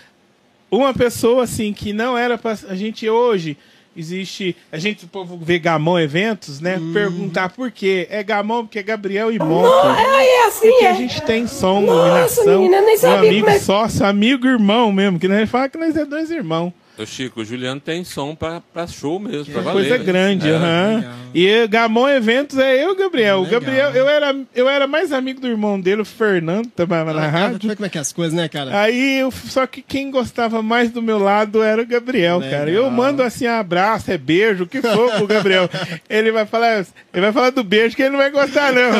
Uma 0.70 0.92
pessoa, 0.92 1.44
assim, 1.44 1.72
que 1.72 1.92
não 1.92 2.16
era 2.19 2.36
pra. 2.36 2.52
A 2.69 2.74
gente 2.76 3.08
hoje. 3.08 3.56
Existe. 3.96 4.54
A 4.70 4.78
gente, 4.78 5.04
o 5.04 5.08
povo 5.08 5.38
vê 5.40 5.58
Gamão 5.58 5.98
Eventos, 5.98 6.60
né? 6.60 6.76
Uhum. 6.76 6.93
Perguntar 6.93 7.48
por 7.50 7.70
quê. 7.70 8.06
É 8.10 8.22
Gamão 8.22 8.64
porque 8.66 8.78
é 8.78 8.82
Gabriel 8.82 9.32
e. 9.32 9.38
Ah, 9.40 10.22
é 10.25 10.46
assim, 10.46 10.70
Porque 10.70 10.84
a 10.84 10.90
é. 10.90 10.94
gente 10.94 11.22
tem 11.22 11.46
som, 11.46 11.81
Nossa, 11.81 12.02
iluminação. 12.43 12.60
menina, 12.60 12.81
nem 12.82 12.96
sabia 12.96 13.31
amigo 13.31 13.44
como 13.46 13.56
é- 13.56 13.60
sócio, 13.60 14.04
amigo 14.06 14.46
irmão 14.46 14.93
mesmo. 14.93 15.19
Que 15.19 15.28
nós 15.28 15.48
fala 15.48 15.69
que 15.69 15.78
nós 15.78 15.96
é 15.96 16.04
dois 16.04 16.31
irmãos. 16.31 16.72
Ô, 16.98 17.04
Chico, 17.04 17.43
o 17.43 17.44
Juliano 17.44 17.78
tem 17.78 18.02
som 18.04 18.34
pra, 18.34 18.62
pra 18.72 18.87
show 18.87 19.20
mesmo, 19.20 19.52
pra 19.52 19.60
valer. 19.60 19.81
Coisa 19.88 19.98
né? 19.98 20.04
grande, 20.04 20.48
É. 20.48 20.52
aham. 20.54 21.04
E 21.34 21.66
Gamon 21.66 22.08
Eventos 22.08 22.56
é 22.58 22.82
eu 22.82 22.88
e 22.88 22.93
o 22.93 22.96
Gabriel. 22.96 23.40
O 23.40 23.44
Legal. 23.44 23.60
Gabriel, 23.60 23.90
eu 23.90 24.08
era, 24.08 24.34
eu 24.54 24.66
era 24.66 24.87
mais 24.87 25.12
amigo 25.12 25.38
do 25.38 25.46
irmão 25.46 25.78
dele, 25.78 26.00
o 26.00 26.04
Fernando, 26.06 26.69
trabalhava 26.75 27.12
na 27.12 27.26
Ah, 27.26 27.28
rádio. 27.28 27.58
como 27.75 27.84
é 27.84 27.88
que 27.90 27.98
é 27.98 28.00
as 28.00 28.14
coisas, 28.14 28.32
né, 28.32 28.48
cara? 28.48 28.81
Aí, 28.81 29.19
eu, 29.19 29.31
só 29.31 29.66
que 29.66 29.82
quem 29.82 30.10
gostava 30.10 30.62
mais 30.62 30.90
do 30.90 31.02
meu 31.02 31.19
lado 31.19 31.62
era 31.62 31.82
o 31.82 31.87
Gabriel, 31.87 32.38
Legal. 32.38 32.58
cara. 32.60 32.70
Eu 32.70 32.90
mando 32.90 33.22
assim 33.22 33.46
abraço, 33.46 34.10
é 34.10 34.16
beijo, 34.16 34.64
o 34.64 34.66
que 34.66 34.81
for 34.81 35.12
pro 35.16 35.26
Gabriel. 35.26 35.69
ele 36.08 36.32
vai 36.32 36.46
falar, 36.46 36.78
ele 37.12 37.20
vai 37.20 37.32
falar 37.32 37.50
do 37.50 37.62
beijo 37.62 37.94
que 37.94 38.00
ele 38.02 38.12
não 38.12 38.19
vai 38.19 38.31
gostar 38.31 38.72
não. 38.72 38.87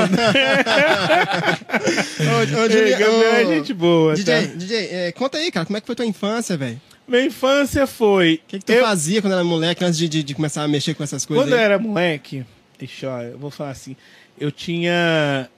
Ô, 2.21 2.61
ô, 2.61 2.65
Ei, 2.65 2.91
Gabriel 2.91 3.23
é 3.23 3.45
ô, 3.45 3.55
gente 3.55 3.73
boa. 3.73 4.15
DJ, 4.15 4.47
tá? 4.47 4.53
DJ, 4.55 4.77
é, 4.91 5.13
conta 5.13 5.39
aí, 5.39 5.51
cara, 5.51 5.65
como 5.65 5.77
é 5.77 5.81
que 5.81 5.87
foi 5.87 5.97
tua 5.97 6.07
infância, 6.07 6.57
velho? 6.57 6.81
Minha 7.09 7.25
infância 7.27 7.87
foi. 7.87 8.41
O 8.45 8.49
que, 8.49 8.59
que 8.59 8.65
tu 8.65 8.73
eu- 8.73 8.85
fazia 8.85 9.21
quando 9.21 9.35
era 9.35 9.45
moleque, 9.45 9.85
antes 9.85 9.99
de, 9.99 10.09
de, 10.09 10.23
de 10.23 10.35
começar 10.35 10.63
a 10.63 10.69
mexer 10.69 10.95
com 10.95 11.03
essas 11.05 11.25
coisas 11.25 11.45
Quando 11.45 11.53
eu 11.53 11.59
aí? 11.59 11.65
era 11.65 11.79
moleque, 11.79 12.45
deixa 12.79 13.07
eu, 13.07 13.33
eu 13.33 13.39
vou 13.39 13.51
falar 13.51 13.71
assim, 13.71 13.95
eu 14.39 14.51
tinha. 14.51 15.49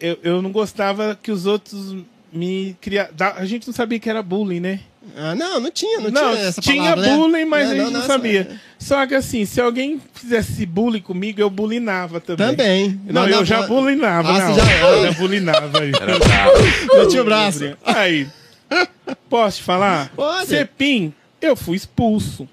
Eu, 0.00 0.18
eu 0.22 0.42
não 0.42 0.50
gostava 0.50 1.18
que 1.22 1.30
os 1.30 1.46
outros 1.46 1.94
me 2.32 2.76
criassem. 2.80 3.14
A 3.36 3.44
gente 3.44 3.66
não 3.66 3.74
sabia 3.74 3.98
que 3.98 4.08
era 4.10 4.22
bullying, 4.22 4.60
né? 4.60 4.80
Ah, 5.16 5.34
não, 5.34 5.60
não 5.60 5.70
tinha, 5.70 6.00
não, 6.00 6.10
Não, 6.10 6.32
tinha 6.34 6.46
essa 6.48 6.60
tinha 6.62 6.82
palavra, 6.82 7.02
né? 7.10 7.16
bullying, 7.16 7.44
mas 7.44 7.68
É, 7.68 7.72
a 7.72 7.74
gente 7.74 7.84
não, 7.84 7.90
nossa, 7.92 8.06
sabia. 8.06 8.48
é. 8.50 8.56
Só 8.78 9.06
que 9.06 9.14
assim, 9.14 9.44
se 9.44 9.60
alguém 9.60 10.00
fizesse 10.14 10.64
bullying 10.64 11.02
comigo, 11.02 11.38
eu 11.40 11.50
bulinava 11.50 12.20
também. 12.20 12.46
Também. 12.48 13.00
Não, 13.04 13.28
eu 13.28 13.44
já 13.44 13.62
bulinava, 13.66 14.30
Ah, 14.30 14.38
não. 14.48 14.54
você 14.54 14.60
já- 14.62 14.80
Eu 14.88 15.02
já 15.04 15.12
bulinava 15.12 15.78
aí. 15.80 15.92
Era 15.94 16.18
bravo. 16.18 16.52
Não 16.96 17.08
tinha 17.08 17.20
o 17.22 17.24
braço. 17.26 17.76
Aí, 17.84 18.26
posso 19.28 19.58
te 19.58 19.62
falar? 19.62 20.10
Pode. 20.14 20.46
Cepim, 20.46 21.12
eu 21.40 21.54
fui 21.56 21.76
expulso. 21.76 22.48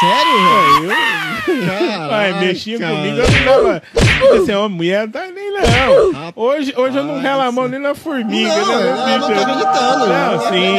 Sério, 0.00 0.80
velho? 0.82 0.90
Aí 0.96 1.58
eu 1.58 1.66
Caraca, 1.66 2.14
Ai, 2.14 2.32
mexia 2.46 2.78
cara. 2.78 2.94
comigo, 2.94 3.16
eu 3.18 3.62
não. 3.64 3.80
Tipo 3.80 4.34
assim, 4.42 4.52
ó, 4.52 4.68
mulher, 4.68 5.04
não 5.06 5.10
tá 5.12 5.26
nem 5.26 5.52
não. 5.52 6.32
Hoje, 6.36 6.72
hoje 6.76 6.96
eu 6.96 7.02
não 7.04 7.18
relo 7.20 7.40
a 7.42 7.50
mão 7.50 7.66
nem 7.66 7.80
na 7.80 7.94
formiga, 7.94 8.48
Não, 8.48 8.66
né, 8.66 8.74
eu 8.74 8.78
meu 8.78 8.96
não 8.96 9.20
tô 9.20 9.26
bicho? 9.26 9.40
acreditando. 9.40 10.06
Não, 10.06 10.32
Eu 10.32 10.40
sim. 10.40 10.76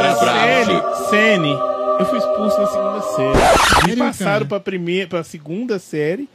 é. 0.00 0.64
Sene, 0.64 0.82
Sene, 1.10 1.52
eu 2.00 2.06
fui 2.06 2.18
expulso 2.18 2.60
na 2.60 2.66
segunda 2.66 3.00
série. 3.02 3.86
Me 3.90 3.96
passaram 3.96 4.46
pra, 4.46 4.58
primeira, 4.58 5.08
pra 5.08 5.22
segunda 5.22 5.78
série, 5.78 6.28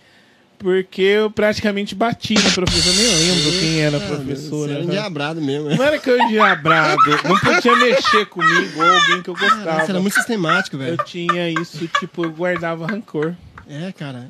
porque 0.59 1.01
eu 1.01 1.29
praticamente 1.31 1.93
bati 1.93 2.33
na 2.33 2.49
professora, 2.51 2.95
nem 2.95 3.05
lembro 3.07 3.51
quem 3.59 3.79
era 3.81 3.97
a 3.97 3.99
Cara, 3.99 4.15
professora. 4.15 4.67
Você 4.67 4.73
era 4.73 4.79
né? 4.79 4.85
endiabrado 4.85 5.41
mesmo. 5.41 5.69
Não 5.69 5.83
era 5.83 5.99
que 5.99 6.09
eu 6.09 6.19
endiabrado, 6.19 6.97
não 7.23 7.39
podia 7.39 7.75
mexer 7.75 8.25
comigo 8.25 8.81
ou 8.81 8.85
alguém 8.85 9.21
que 9.21 9.29
eu 9.29 9.33
Cara, 9.35 9.55
gostava. 9.55 9.85
você 9.85 9.91
era 9.91 9.99
muito 9.99 10.13
sistemático, 10.13 10.75
Eu 10.75 10.79
velho. 10.79 10.97
tinha 11.05 11.49
isso, 11.49 11.87
tipo, 11.99 12.25
eu 12.25 12.31
guardava 12.31 12.87
rancor. 12.87 13.35
É, 13.69 13.91
cara. 13.91 14.29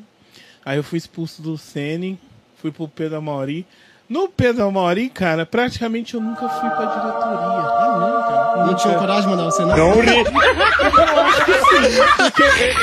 Aí 0.66 0.78
eu 0.78 0.84
fui 0.84 0.98
expulso 0.98 1.42
do 1.42 1.58
Sene, 1.58 2.20
fui 2.62 2.72
pro 2.72 2.88
Pedro 2.88 3.18
Amauri. 3.18 3.66
No 4.10 4.30
Pedro 4.30 4.64
Amauri, 4.66 5.10
cara, 5.10 5.46
praticamente 5.46 6.14
eu 6.14 6.22
nunca 6.22 6.48
fui 6.48 6.70
pra 6.70 6.86
diretoria. 6.86 7.38
Ah, 7.70 7.98
não, 8.00 8.22
cara. 8.22 8.66
Não 8.68 8.76
tinha 8.76 8.94
coragem 8.98 9.24
de 9.24 9.28
mandar 9.30 9.44
você, 9.46 9.66
não? 9.66 9.76
Porque 9.94 10.10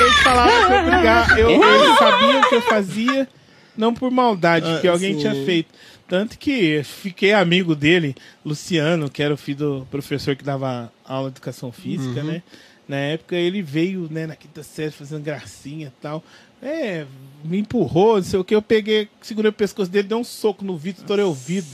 eles 0.03 0.19
falavam 0.23 0.67
pra 0.67 0.77
eu 0.77 0.83
brigar. 0.85 1.39
Eu, 1.39 1.49
eles 1.49 1.97
sabiam 1.97 2.41
o 2.41 2.49
que 2.49 2.55
eu 2.55 2.61
fazia, 2.61 3.27
não 3.75 3.93
por 3.93 4.11
maldade, 4.11 4.69
Ah, 4.69 4.79
que 4.79 4.87
alguém 4.87 5.13
sim. 5.13 5.19
tinha 5.21 5.33
feito. 5.45 5.69
Tanto 6.07 6.37
que 6.37 6.83
fiquei 6.83 7.33
amigo 7.33 7.75
dele, 7.75 8.15
Luciano, 8.45 9.09
que 9.09 9.23
era 9.23 9.33
o 9.33 9.37
filho 9.37 9.57
do 9.79 9.87
professor 9.89 10.35
que 10.35 10.43
dava 10.43 10.91
aula 11.03 11.29
de 11.31 11.37
educação 11.37 11.71
física, 11.71 12.19
Uhum. 12.21 12.27
né? 12.27 12.43
Na 12.87 12.97
época 12.97 13.35
ele 13.35 13.63
veio, 13.63 14.07
né, 14.11 14.27
na 14.27 14.35
quinta 14.35 14.61
série 14.61 14.91
fazendo 14.91 15.23
gracinha 15.23 15.87
e 15.87 16.01
tal. 16.01 16.23
É, 16.61 17.05
me 17.45 17.59
empurrou, 17.59 18.15
não 18.17 18.23
sei 18.23 18.39
o 18.39 18.43
que. 18.43 18.55
Eu 18.55 18.61
peguei, 18.61 19.07
segurei 19.21 19.49
o 19.49 19.53
pescoço 19.53 19.89
dele, 19.89 20.07
dei 20.07 20.17
um 20.17 20.23
soco 20.23 20.63
no 20.65 20.75
vidro, 20.77 21.01
estourei 21.01 21.25
o 21.25 21.33
vidro. 21.33 21.69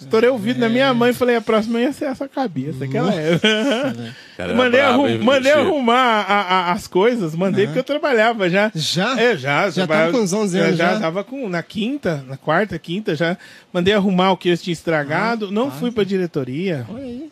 Estourei 0.00 0.28
o 0.28 0.36
vidro 0.36 0.60
na 0.60 0.68
minha 0.68 0.92
mãe 0.92 1.10
e 1.10 1.14
falei: 1.14 1.36
a 1.36 1.40
próxima 1.40 1.80
ia 1.80 1.92
ser 1.92 2.06
essa 2.06 2.28
cabeça, 2.28 2.84
aquela 2.84 3.14
é. 3.14 3.38
Cara, 4.36 4.50
era 4.50 4.54
mandei 4.54 4.80
bravo, 4.80 4.94
arrum- 5.04 5.08
hein, 5.08 5.18
mandei 5.18 5.52
arrumar 5.52 6.20
a- 6.28 6.42
a- 6.42 6.72
as 6.72 6.86
coisas, 6.86 7.34
mandei 7.34 7.66
porque 7.66 7.78
eu 7.78 7.84
trabalhava 7.84 8.50
já. 8.50 8.70
Já? 8.74 9.18
É, 9.18 9.36
já. 9.36 9.70
Já 9.70 9.86
trabalhava- 9.86 10.06
tava 10.08 10.18
com 10.18 10.24
uns 10.24 10.32
11 10.32 10.58
anos 10.58 10.76
já. 10.76 10.94
já? 10.94 11.00
tava 11.00 11.24
com, 11.24 11.48
na 11.48 11.62
quinta, 11.62 12.22
na 12.28 12.36
quarta, 12.36 12.78
quinta, 12.78 13.14
já. 13.14 13.38
Mandei 13.72 13.94
arrumar 13.94 14.32
o 14.32 14.36
que 14.36 14.48
eles 14.48 14.62
tinham 14.62 14.72
estragado. 14.74 15.50
não 15.50 15.70
fui 15.70 15.90
pra 15.90 16.04
diretoria. 16.04 16.86
Aí. 16.94 17.30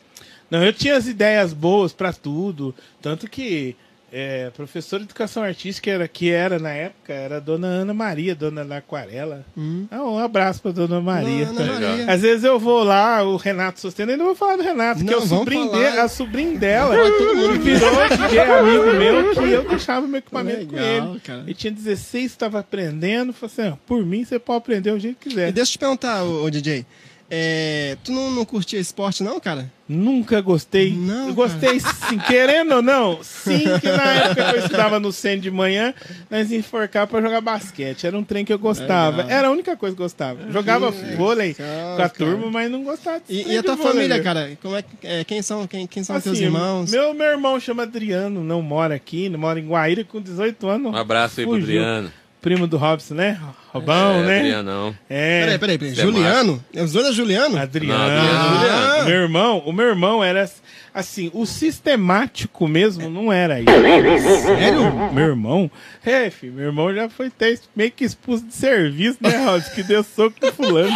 Não, 0.51 0.63
eu 0.63 0.73
tinha 0.73 0.97
as 0.97 1.07
ideias 1.07 1.53
boas 1.53 1.93
pra 1.93 2.13
tudo. 2.13 2.75
Tanto 3.03 3.29
que 3.29 3.75
é, 4.13 4.51
professora 4.51 5.03
de 5.03 5.07
educação 5.09 5.43
artística 5.43 5.91
era, 5.91 6.07
que 6.07 6.31
era 6.31 6.59
na 6.59 6.71
época 6.71 7.13
era 7.15 7.39
a 7.39 7.41
dona 7.41 7.67
Ana 7.67 7.95
Maria, 7.95 8.35
dona 8.35 8.65
da 8.65 8.77
Aquarela. 8.77 9.45
Ah, 9.91 10.03
um 10.05 10.19
abraço 10.19 10.61
pra 10.61 10.71
dona 10.71 11.01
Maria. 11.01 11.47
Hum. 11.47 11.57
Ana 11.59 11.73
Maria. 11.81 12.13
Às 12.13 12.21
vezes 12.21 12.45
eu 12.45 12.59
vou 12.59 12.85
lá, 12.85 13.23
o 13.25 13.37
Renato 13.37 13.81
Sosteno, 13.81 14.13
ainda 14.13 14.23
vou 14.25 14.35
falar 14.35 14.57
do 14.57 14.63
Renato, 14.63 15.05
que 15.05 15.13
é 15.13 15.17
o 15.17 15.23
sobrinho 15.27 15.71
dele, 15.73 15.99
a 15.99 16.09
sobrinho 16.09 16.59
dela, 16.59 16.95
que 16.95 17.25
virou 17.25 17.59
DJ 17.59 18.39
amigo 18.41 18.93
meu, 18.99 19.35
que 19.35 19.51
eu 19.51 19.69
deixava 19.69 20.07
meu 20.07 20.19
equipamento 20.19 20.67
com 20.67 20.77
Legal, 20.77 21.11
ele. 21.13 21.21
cara. 21.21 21.41
Ele 21.41 21.55
tinha 21.55 21.73
16, 21.73 22.25
estava 22.27 22.59
aprendendo, 22.61 23.33
falei 23.33 23.55
assim, 23.59 23.73
ó, 23.73 23.77
por 23.87 24.05
mim 24.05 24.25
você 24.25 24.39
pode 24.39 24.59
aprender 24.59 24.91
o 24.91 24.99
jeito 24.99 25.17
que 25.19 25.29
E 25.29 25.31
quiser. 25.31 25.53
deixa 25.53 25.71
eu 25.71 25.73
te 25.73 25.79
perguntar, 25.79 26.23
ô, 26.23 26.45
ô, 26.45 26.51
DJ. 26.51 26.85
É, 27.35 27.97
tu 28.05 28.13
não, 28.13 28.31
não 28.31 28.45
curtia 28.45 28.79
esporte, 28.79 29.23
não, 29.23 29.41
cara? 29.41 29.73
Nunca 29.89 30.39
gostei. 30.43 30.93
Não, 30.93 31.29
eu 31.29 31.35
gostei, 31.35 31.81
sim, 31.81 32.19
querendo 32.27 32.75
ou 32.75 32.83
não. 32.83 33.21
Sim, 33.23 33.65
que 33.81 33.89
na 33.91 34.03
época 34.13 34.45
que 34.51 34.57
eu 34.57 34.59
estudava 34.61 35.01
no 35.01 35.11
centro 35.11 35.41
de 35.41 35.51
manhã, 35.51 35.95
nós 36.31 36.51
ia 36.51 36.59
enforcar 36.59 37.07
pra 37.07 37.23
jogar 37.23 37.41
basquete. 37.41 38.07
Era 38.07 38.19
um 38.19 38.23
trem 38.23 38.45
que 38.45 38.53
eu 38.53 38.59
gostava. 38.59 39.23
Legal. 39.23 39.39
Era 39.39 39.49
a 39.49 39.51
única 39.51 39.75
coisa 39.79 39.97
que 39.97 40.03
eu 40.03 40.05
gostava. 40.05 40.53
Jogava 40.53 40.91
vôlei 40.91 41.55
com 41.55 41.63
a 41.63 41.97
cara. 41.97 42.09
turma, 42.11 42.51
mas 42.51 42.71
não 42.71 42.85
gostava 42.85 43.23
de 43.27 43.35
E, 43.35 43.53
e 43.53 43.57
a 43.57 43.63
tua 43.63 43.77
vôlei, 43.77 43.93
família, 43.95 44.23
cara? 44.23 44.59
Como 44.61 44.77
é, 44.77 44.85
é, 45.03 45.25
quem 45.25 45.41
são, 45.41 45.67
quem, 45.67 45.87
quem 45.87 46.05
são 46.05 46.21
teus 46.21 46.37
Assim, 46.37 46.45
irmãos? 46.45 46.91
Meu, 46.91 47.15
meu 47.15 47.29
irmão 47.29 47.59
chama 47.59 47.85
Adriano, 47.85 48.45
não 48.45 48.61
mora 48.61 48.95
aqui, 48.95 49.31
não 49.31 49.39
mora 49.41 49.59
em 49.59 49.67
Guaíra 49.67 50.05
com 50.05 50.21
18 50.21 50.69
anos. 50.69 50.93
Um 50.93 50.97
abraço 50.97 51.41
aí 51.41 51.47
pro 51.47 51.55
Fugiu. 51.59 51.81
Adriano. 51.81 52.13
Primo 52.43 52.67
do 52.67 52.77
Robson, 52.77 53.15
né? 53.15 53.39
Robão, 53.73 54.17
é, 54.17 54.27
né? 54.27 54.39
Adrianão. 54.41 54.95
É. 55.09 55.41
Peraí, 55.45 55.59
peraí, 55.59 55.79
peraí. 55.79 55.93
Isso 55.95 56.03
Juliano? 56.03 56.63
É 56.75 56.83
os 56.83 56.93
dois 56.93 57.07
é 57.07 57.13
Juliano? 57.13 57.57
Adriano. 57.57 57.97
Não, 57.99 58.05
Adriano 58.05 58.29
é 58.29 58.59
Juliano. 58.59 59.05
Meu 59.05 59.15
irmão, 59.23 59.59
o 59.65 59.73
meu 59.73 59.87
irmão 59.87 60.25
era 60.25 60.51
assim, 60.93 61.31
o 61.33 61.47
sistemático 61.47 62.67
mesmo 62.69 63.09
não 63.09 63.33
era 63.33 63.61
isso. 63.61 63.71
Sério? 64.45 65.13
Meu 65.13 65.27
irmão? 65.29 65.71
É, 66.05 66.29
filho, 66.31 66.53
meu 66.55 66.67
irmão 66.67 66.93
já 66.95 67.09
foi 67.09 67.29
até 67.29 67.57
meio 67.77 67.93
que 67.93 68.05
expulso 68.05 68.45
de 68.45 68.55
serviço, 68.55 69.19
né, 69.21 69.37
Robson? 69.45 69.71
Que 69.75 69.83
deu 69.85 70.03
soco 70.03 70.35
no 70.43 70.53
fulano. 70.53 70.93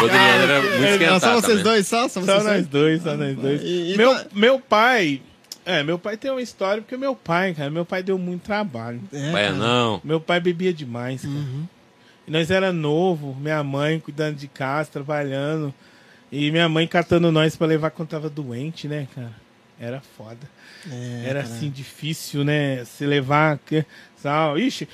O 0.00 0.04
Adriano 0.04 0.42
era 0.44 0.62
muito 0.62 0.84
esquentado 0.92 1.20
só 1.20 1.32
vocês 1.34 1.42
também. 1.58 1.62
dois, 1.64 1.86
só? 1.88 2.08
Só 2.08 2.20
Só 2.20 2.20
vocês 2.20 2.44
nós 2.44 2.66
dois? 2.66 2.68
dois, 2.68 3.02
só 3.02 3.16
nós 3.16 3.36
dois. 3.36 3.60
E- 3.62 3.92
e 3.94 3.96
meu, 3.96 4.10
qual- 4.14 4.24
meu 4.32 4.60
pai. 4.60 5.20
É, 5.66 5.82
meu 5.82 5.98
pai 5.98 6.16
tem 6.16 6.30
uma 6.30 6.40
história, 6.40 6.80
porque 6.80 6.96
meu 6.96 7.14
pai, 7.16 7.52
cara, 7.52 7.68
meu 7.70 7.84
pai 7.84 8.02
deu 8.02 8.16
muito 8.16 8.42
trabalho. 8.44 9.00
É, 9.12 9.32
cara. 9.32 9.52
não. 9.52 10.00
Meu 10.04 10.20
pai 10.20 10.38
bebia 10.40 10.72
demais, 10.72 11.22
cara. 11.22 11.34
Uhum. 11.34 11.66
E 12.26 12.30
nós 12.30 12.50
era 12.50 12.72
novo, 12.72 13.34
minha 13.40 13.62
mãe 13.64 13.98
cuidando 14.00 14.36
de 14.36 14.46
casa, 14.48 14.90
trabalhando. 14.92 15.74
E 16.30 16.50
minha 16.50 16.68
mãe 16.68 16.86
catando 16.86 17.30
nós 17.32 17.56
pra 17.56 17.66
levar 17.66 17.90
quando 17.90 18.08
tava 18.08 18.30
doente, 18.30 18.86
né, 18.88 19.06
cara? 19.14 19.32
Era 19.78 20.00
foda. 20.16 20.38
É, 20.90 21.22
Era 21.26 21.42
cara. 21.42 21.54
assim, 21.54 21.68
difícil, 21.68 22.44
né? 22.44 22.84
Se 22.84 23.04
levar. 23.04 23.58
que- 23.58 23.84
Sal. 24.16 24.58
Ixi. 24.58 24.88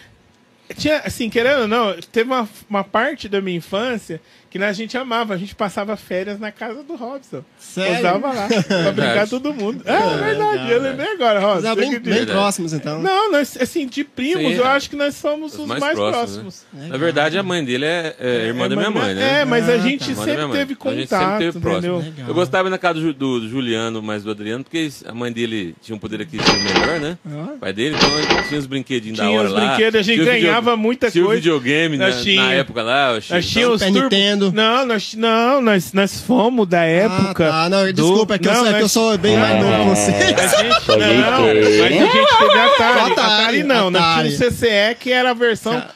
Tinha, 0.77 0.99
assim, 1.01 1.29
querendo 1.29 1.63
ou 1.63 1.69
não, 1.69 1.95
teve 2.11 2.31
uma, 2.31 2.49
uma 2.69 2.83
parte 2.83 3.29
da 3.29 3.41
minha 3.43 3.57
infância 3.59 4.21
que 4.53 4.63
a 4.63 4.73
gente 4.73 4.97
amava. 4.99 5.33
A 5.35 5.37
gente 5.39 5.55
passava 5.55 5.97
férias 5.97 6.39
na 6.39 6.53
casa 6.53 6.83
do 6.83 6.95
Robson. 6.95 7.43
Sério? 7.59 7.99
Usava 8.01 8.33
lá. 8.33 8.49
pra 8.69 8.93
brincar 8.93 9.29
todo 9.29 9.53
mundo. 9.55 9.83
É, 9.87 9.93
é 9.95 10.17
verdade. 10.25 10.71
Eu 10.71 10.83
lembrei 10.83 11.13
agora, 11.13 11.41
Robson. 11.41 11.63
Mas 11.63 11.65
é 11.65 11.75
bem, 11.75 11.99
bem 12.01 12.27
próximos, 12.27 12.73
então. 12.73 13.01
Não, 13.01 13.33
nós, 13.33 13.57
assim, 13.61 13.87
de 13.87 14.05
primos, 14.05 14.43
Sim, 14.53 14.59
eu 14.59 14.65
é. 14.67 14.69
acho 14.69 14.91
que 14.91 14.97
nós 14.97 15.15
somos 15.15 15.59
os, 15.59 15.67
mais, 15.67 15.83
próximos. 15.95 16.65
né? 16.73 16.89
Na 16.89 16.97
verdade, 16.99 17.39
a 17.39 17.43
mãe 17.43 17.65
dele 17.65 17.85
é, 17.87 18.15
é 18.21 18.27
irmã 18.49 18.67
É, 18.67 18.69
da 18.69 18.77
minha 18.77 18.91
mãe, 18.91 19.15
né? 19.15 19.41
É, 19.41 19.45
mas 19.45 19.69
a 19.69 19.73
Ah, 19.73 19.79
gente 19.79 20.15
tá. 20.15 20.21
Da 20.21 20.25
sempre 20.25 20.49
teve 20.53 20.73
Então, 20.75 20.93
a 20.93 20.95
gente 20.95 21.09
contato, 21.09 21.31
sempre 21.31 21.47
teve 21.47 21.61
próximo. 21.61 21.95
entendeu? 21.97 22.11
Legal. 22.13 22.29
Eu 22.29 22.35
gostava 22.35 22.69
na 22.71 22.79
casa 22.79 23.01
do, 23.01 23.13
do 23.15 23.49
Juliano, 23.49 24.03
mais 24.03 24.23
do 24.23 24.31
Adriano, 24.31 24.63
porque 24.65 24.89
a 25.07 25.15
mãe 25.15 25.33
dele 25.33 25.75
tinha 25.81 25.97
um 25.97 25.99
poder 25.99 26.21
aquisitivo 26.21 26.59
melhor, 26.63 27.01
né? 27.01 27.19
Ah. 27.27 27.53
O 27.55 27.59
pai 27.59 27.73
dele, 27.73 27.97
então 27.97 28.43
tinha 28.49 28.61
os 28.61 28.67
brinquedinhos 28.67 29.19
da 29.19 29.25
Tinha 29.25 29.39
hora 29.39 29.49
os 29.49 29.55
lá. 29.55 29.67
brinquedos, 29.67 29.99
a 29.99 30.03
gente 30.03 30.21
Tinha 30.23 30.35
os 30.35 30.43
ganhava 30.43 30.77
muita 30.77 31.11
tinha 31.11 31.25
o 31.25 31.29
coisa. 31.29 31.41
videogame 31.41 31.97
na, 31.97 32.13
tinha- 32.13 32.53
época 32.53 32.83
lá. 32.83 33.15
Nós 33.15 33.47
tínhamos 33.47 33.81
Super 33.81 33.93
turbo- 33.93 34.09
Nintendo. 34.47 34.63
Não, 34.63 34.87
nós, 34.87 35.15
não 35.15 35.63
nós, 35.63 35.93
nós 35.93 36.21
fomos 36.21 36.67
da 36.67 36.85
época. 36.85 37.49
Ah, 37.49 37.53
tá. 37.65 37.69
Não, 37.69 37.85
do- 37.87 37.93
desculpa, 37.93 38.35
é 38.35 38.39
que, 38.39 38.49
eu, 38.49 38.55
sou, 38.55 38.67
é 38.67 38.71
que 38.71 38.77
eu 38.77 38.81
nós- 38.83 38.93
sou 38.93 39.19
bem 39.19 39.37
mais 39.37 39.61
novo 39.61 39.77
que 39.83 39.89
você. 40.01 40.11
A 40.11 40.21
gente, 40.21 40.89
não, 40.89 41.41
mas 41.43 41.81
a 41.81 41.89
gente 41.89 42.11
teve 42.39 42.59
Atari. 42.59 43.01
Atari, 43.01 43.13
Atari, 43.13 43.63
não, 43.63 43.91
nós 43.91 44.03
Atari. 44.03 44.29
tínhamos 44.37 44.55
o 44.57 44.61
CCE, 44.61 44.95
que 44.99 45.13
era 45.13 45.31
a 45.31 45.35
versão 45.35 45.75
Ca- 45.81 45.89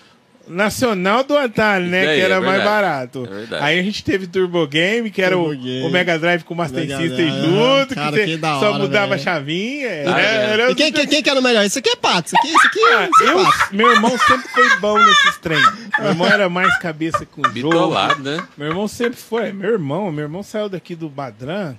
nacional 0.48 1.24
do 1.24 1.36
Atari, 1.36 1.84
né? 1.86 2.00
Isso 2.02 2.10
aí, 2.10 2.16
que 2.18 2.24
era 2.24 2.34
é 2.36 2.40
mais 2.40 2.62
barato. 2.64 3.28
É. 3.50 3.58
Aí 3.60 3.78
a 3.78 3.82
gente 3.82 4.02
teve 4.04 4.26
Turbo 4.26 4.66
Game, 4.66 5.10
que 5.10 5.20
era 5.22 5.36
o, 5.36 5.50
o 5.52 5.90
Mega 5.90 6.18
Drive 6.18 6.42
com 6.44 6.54
Master 6.54 6.80
Mega 6.80 6.96
System 6.98 7.26
Drive. 7.30 7.44
junto, 7.44 7.94
Cara, 7.94 8.16
que, 8.18 8.24
que 8.26 8.36
da 8.36 8.60
só 8.60 8.70
hora, 8.70 8.78
mudava 8.78 9.04
a 9.06 9.08
velho. 9.16 9.22
chavinha. 9.22 9.88
Ah, 10.06 10.20
é. 10.20 10.52
Era 10.52 10.70
E 10.70 10.74
quem, 10.74 10.92
quem, 10.92 11.06
quem 11.06 11.22
que 11.22 11.30
era 11.30 11.40
o 11.40 11.42
melhor? 11.42 11.64
Isso 11.64 11.78
aqui 11.78 11.90
é 11.90 11.96
pato. 11.96 12.28
Isso 12.28 12.36
aqui, 12.36 12.48
isso 12.48 12.66
aqui, 12.66 12.80
Ah, 12.94 13.08
isso 13.12 13.24
é 13.24 13.32
eu, 13.32 13.44
pato. 13.44 13.74
meu 13.76 13.90
irmão 13.92 14.18
sempre 14.18 14.48
foi 14.48 14.76
bom 14.78 14.98
nesses 14.98 15.36
trem. 15.38 15.62
Meu 15.98 16.08
irmão 16.10 16.26
era 16.28 16.48
mais 16.48 16.78
cabeça 16.78 17.26
com 17.26 17.40
o 17.40 17.44
jogo. 17.44 17.54
Bitolado, 17.54 18.22
né? 18.22 18.42
Meu 18.56 18.68
irmão 18.68 18.88
sempre 18.88 19.18
foi. 19.18 19.52
Meu 19.52 19.72
irmão, 19.72 20.10
meu 20.12 20.24
irmão 20.24 20.42
saiu 20.42 20.68
daqui 20.68 20.94
do 20.94 21.08
Badran 21.08 21.74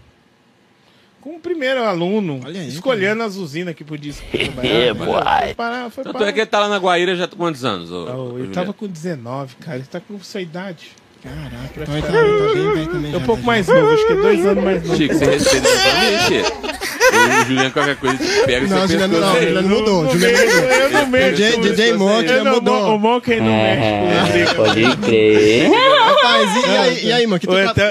como 1.28 1.40
primeiro 1.42 1.84
aluno, 1.84 2.40
aí, 2.46 2.68
escolhendo 2.70 3.22
as 3.24 3.36
usinas 3.36 3.76
que 3.76 3.84
podia 3.84 4.14
É, 4.34 4.46
trabalhar. 4.46 4.94
boy. 4.94 5.06
Foi 5.46 5.54
parar, 5.56 5.90
foi 5.92 6.04
Tanto 6.06 6.24
é 6.24 6.32
que 6.32 6.40
ele 6.40 6.46
tá 6.46 6.60
lá 6.62 6.70
na 6.70 6.78
Guaíra 6.78 7.16
já 7.16 7.26
há 7.26 7.28
quantos 7.28 7.66
anos? 7.66 7.92
ô- 7.92 8.06
Oh, 8.06 8.10
ele 8.30 8.30
Juliano? 8.46 8.54
tava 8.54 8.74
com 8.74 8.88
19, 8.88 9.56
cara. 9.58 9.78
Ele 9.78 9.86
tá 9.88 10.00
com 10.00 10.18
sua 10.20 10.42
idade. 10.42 10.92
Caraca, 11.22 11.82
então 11.82 11.94
ele 11.98 12.02
tá, 12.04 12.14
tá 12.14 12.54
bem 12.54 12.74
velho 12.74 12.88
também. 12.92 13.14
É 13.14 13.18
um 13.18 13.26
pouco 13.26 13.44
mais 13.44 13.68
novo, 13.68 13.90
acho 13.94 14.08
que 14.08 14.14
é 14.14 14.16
dois 14.16 14.46
anos 14.46 14.64
mais 14.64 14.84
novo. 14.84 14.96
Chico, 14.98 15.14
você 15.16 15.26
respeita 15.26 15.68
família, 15.68 16.20
Chico. 16.22 16.88
O 17.08 17.46
Juliano, 17.48 17.72
qualquer 17.72 17.96
coisa, 17.96 18.18
te 18.18 18.46
pega 18.46 18.68
Não, 18.68 18.82
você 18.82 18.94
Juliano, 18.94 19.20
não, 19.20 19.34
aí. 19.34 19.46
Juliano 19.46 19.70
mudou. 19.70 20.04
Não 20.04 20.12
Juliano 20.12 20.38
mudou. 20.38 20.70
eu 20.70 20.90
não 20.90 21.08
mexo. 21.08 21.36
DJ, 21.36 21.58
DJ. 21.58 21.94
Monk 21.94 22.32
mudou. 22.44 22.96
O 22.96 23.00
Monk 23.00 23.36
não 23.36 23.46
mexe. 23.46 24.40
É, 24.40 24.54
pode 24.54 24.98
crer. 24.98 25.72
Rapaz, 25.72 26.56
e, 26.56 26.78
aí, 26.78 27.06
e 27.06 27.12
aí, 27.12 27.28
mano? 27.28 27.40
Que 27.40 27.48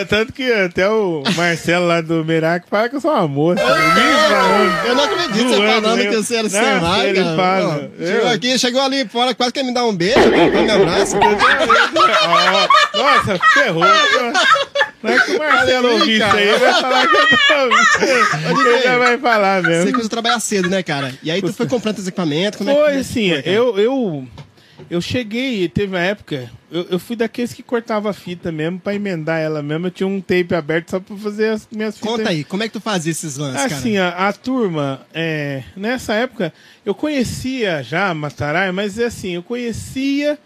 Tanto 0.09 0.33
que 0.33 0.53
até 0.53 0.89
o 0.89 1.23
Marcelo 1.37 1.87
lá 1.87 2.01
do 2.01 2.25
Meirac 2.25 2.67
fala 2.69 2.89
que 2.89 2.97
eu 2.97 3.01
sou 3.01 3.11
uma 3.11 3.27
moça. 3.29 3.63
Me 3.65 3.71
falando. 4.29 4.87
Eu 4.87 4.95
não 4.95 5.05
acredito 5.05 5.49
você 5.49 5.57
falando 5.57 5.97
né? 5.97 6.07
que 6.07 6.17
você 6.17 6.35
era 6.35 6.43
Não, 6.43 6.51
Senai, 6.51 7.09
ele 7.11 7.25
fala. 7.37 7.91
Pô, 7.99 8.07
Chegou 8.07 8.29
aqui, 8.31 8.59
chegou 8.59 8.81
ali 8.83 9.09
fora, 9.09 9.35
quase 9.35 9.53
quer 9.53 9.65
me 9.65 9.73
dar 9.73 9.85
um 9.85 9.95
beijo, 9.95 10.15
pra 10.21 10.63
me 10.63 10.71
abraço. 10.71 11.17
Ó, 11.17 12.99
Nossa, 12.99 13.39
ferrou. 13.55 13.85
Não 15.07 15.13
é 15.15 15.25
que 15.25 15.33
o 15.33 15.39
Marcelo 15.39 15.93
ouvir 15.93 16.15
isso 16.17 16.25
aí, 16.25 16.59
vai 16.59 16.75
falar 16.81 17.07
que 17.09 17.17
eu 17.17 17.27
tô. 17.29 18.61
Ele 18.71 18.83
já 18.83 18.99
vai 18.99 19.19
falar 19.19 19.63
Você 19.63 19.69
mesmo. 19.69 19.85
começou 19.93 20.07
a 20.07 20.11
trabalhar 20.11 20.41
cedo, 20.41 20.69
né, 20.69 20.83
cara? 20.83 21.15
E 21.23 21.31
aí 21.31 21.41
tu 21.43 21.53
foi 21.53 21.67
comprando 21.67 21.97
teus 21.97 22.09
equipamentos, 22.09 22.59
como 22.59 22.71
é 22.71 22.75
Foi 22.75 22.93
que 22.93 22.99
assim, 22.99 23.29
foi, 23.31 23.43
cara? 23.43 23.57
eu, 23.57 23.79
eu, 23.79 24.29
eu 24.91 25.01
cheguei, 25.01 25.69
teve 25.69 25.95
uma 25.95 26.01
época, 26.03 26.51
eu, 26.71 26.87
eu 26.91 26.99
fui 26.99 27.17
daqueles 27.17 27.53
que 27.53 27.63
cortava 27.63 28.11
a 28.11 28.13
fita 28.13 28.53
mesmo 28.53 28.79
pra 28.79 28.95
emendar 28.95 29.41
ela 29.41 29.63
mesmo. 29.63 29.87
Eu 29.87 29.91
tinha 29.91 30.07
um 30.07 30.21
tape 30.21 30.55
aberto 30.55 30.91
só 30.91 31.01
pra 31.01 31.17
fazer 31.17 31.49
as 31.51 31.67
minhas 31.73 31.97
fitas. 31.97 32.11
Conta 32.11 32.29
aí, 32.31 32.45
como 32.45 32.63
é 32.63 32.67
que 32.69 32.73
tu 32.75 32.81
fazia 32.81 33.11
esses 33.13 33.37
lances, 33.37 33.73
Assim, 33.73 33.95
cara? 33.95 34.15
a, 34.17 34.29
a 34.29 34.33
turma, 34.33 35.01
é, 35.15 35.63
nessa 35.77 36.15
época, 36.15 36.53
eu 36.85 36.95
conhecia 36.95 37.83
já 37.83 38.13
Matarai, 38.13 38.71
mas 38.73 38.99
é 38.99 39.07
assim, 39.07 39.35
eu 39.35 39.43
conhecia, 39.43 40.39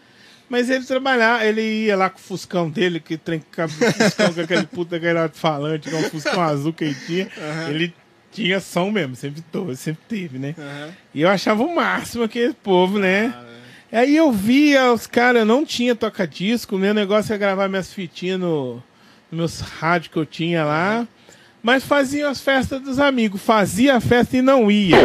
mas 0.50 0.69
ele 0.69 0.85
trabalhava, 0.85 1.45
ele 1.47 1.62
ia 1.62 1.97
lá 1.97 2.11
com 2.11 2.19
o 2.19 2.23
Fuscão 2.23 2.69
dele, 2.69 2.99
que 2.99 3.16
trancava 3.16 3.73
o 3.73 3.92
Fuscão 3.92 4.35
com 4.35 4.40
aquele 4.40 4.66
puta 4.66 4.97
aquele 4.97 5.28
falante, 5.33 5.88
com 5.88 5.97
o 5.97 6.11
Fuscão 6.11 6.42
azul 6.42 6.73
que 6.73 6.85
ele 6.85 6.97
tinha. 7.07 7.28
Ele 7.69 7.95
tinha 8.33 8.61
som 8.61 8.90
mesmo, 8.90 9.14
sempre, 9.14 9.42
teve, 9.42 9.76
sempre 9.76 10.02
teve, 10.09 10.38
né? 10.38 10.54
E 11.14 11.23
eu 11.23 11.28
achava 11.28 11.62
o 11.62 11.75
máximo 11.75 12.25
aquele 12.25 12.52
povo, 12.52 12.99
né? 12.99 13.33
Aí 13.92 14.16
eu 14.16 14.30
via 14.33 14.92
os 14.92 15.07
caras, 15.07 15.47
não 15.47 15.64
tinha 15.64 15.95
toca-disco, 15.95 16.76
meu 16.76 16.92
negócio 16.95 17.33
é 17.33 17.38
gravar 17.38 17.69
minhas 17.69 17.92
fitinhas 17.92 18.38
no, 18.40 18.83
no 19.30 19.38
meus 19.38 19.61
rádios 19.61 20.12
que 20.12 20.19
eu 20.19 20.26
tinha 20.26 20.64
lá. 20.64 21.07
Mas 21.62 21.85
faziam 21.85 22.31
as 22.31 22.40
festas 22.40 22.81
dos 22.81 22.99
amigos, 22.99 23.40
fazia 23.43 23.97
a 23.97 24.00
festa 24.00 24.37
e 24.37 24.43
não 24.43 24.71
ia. 24.71 24.97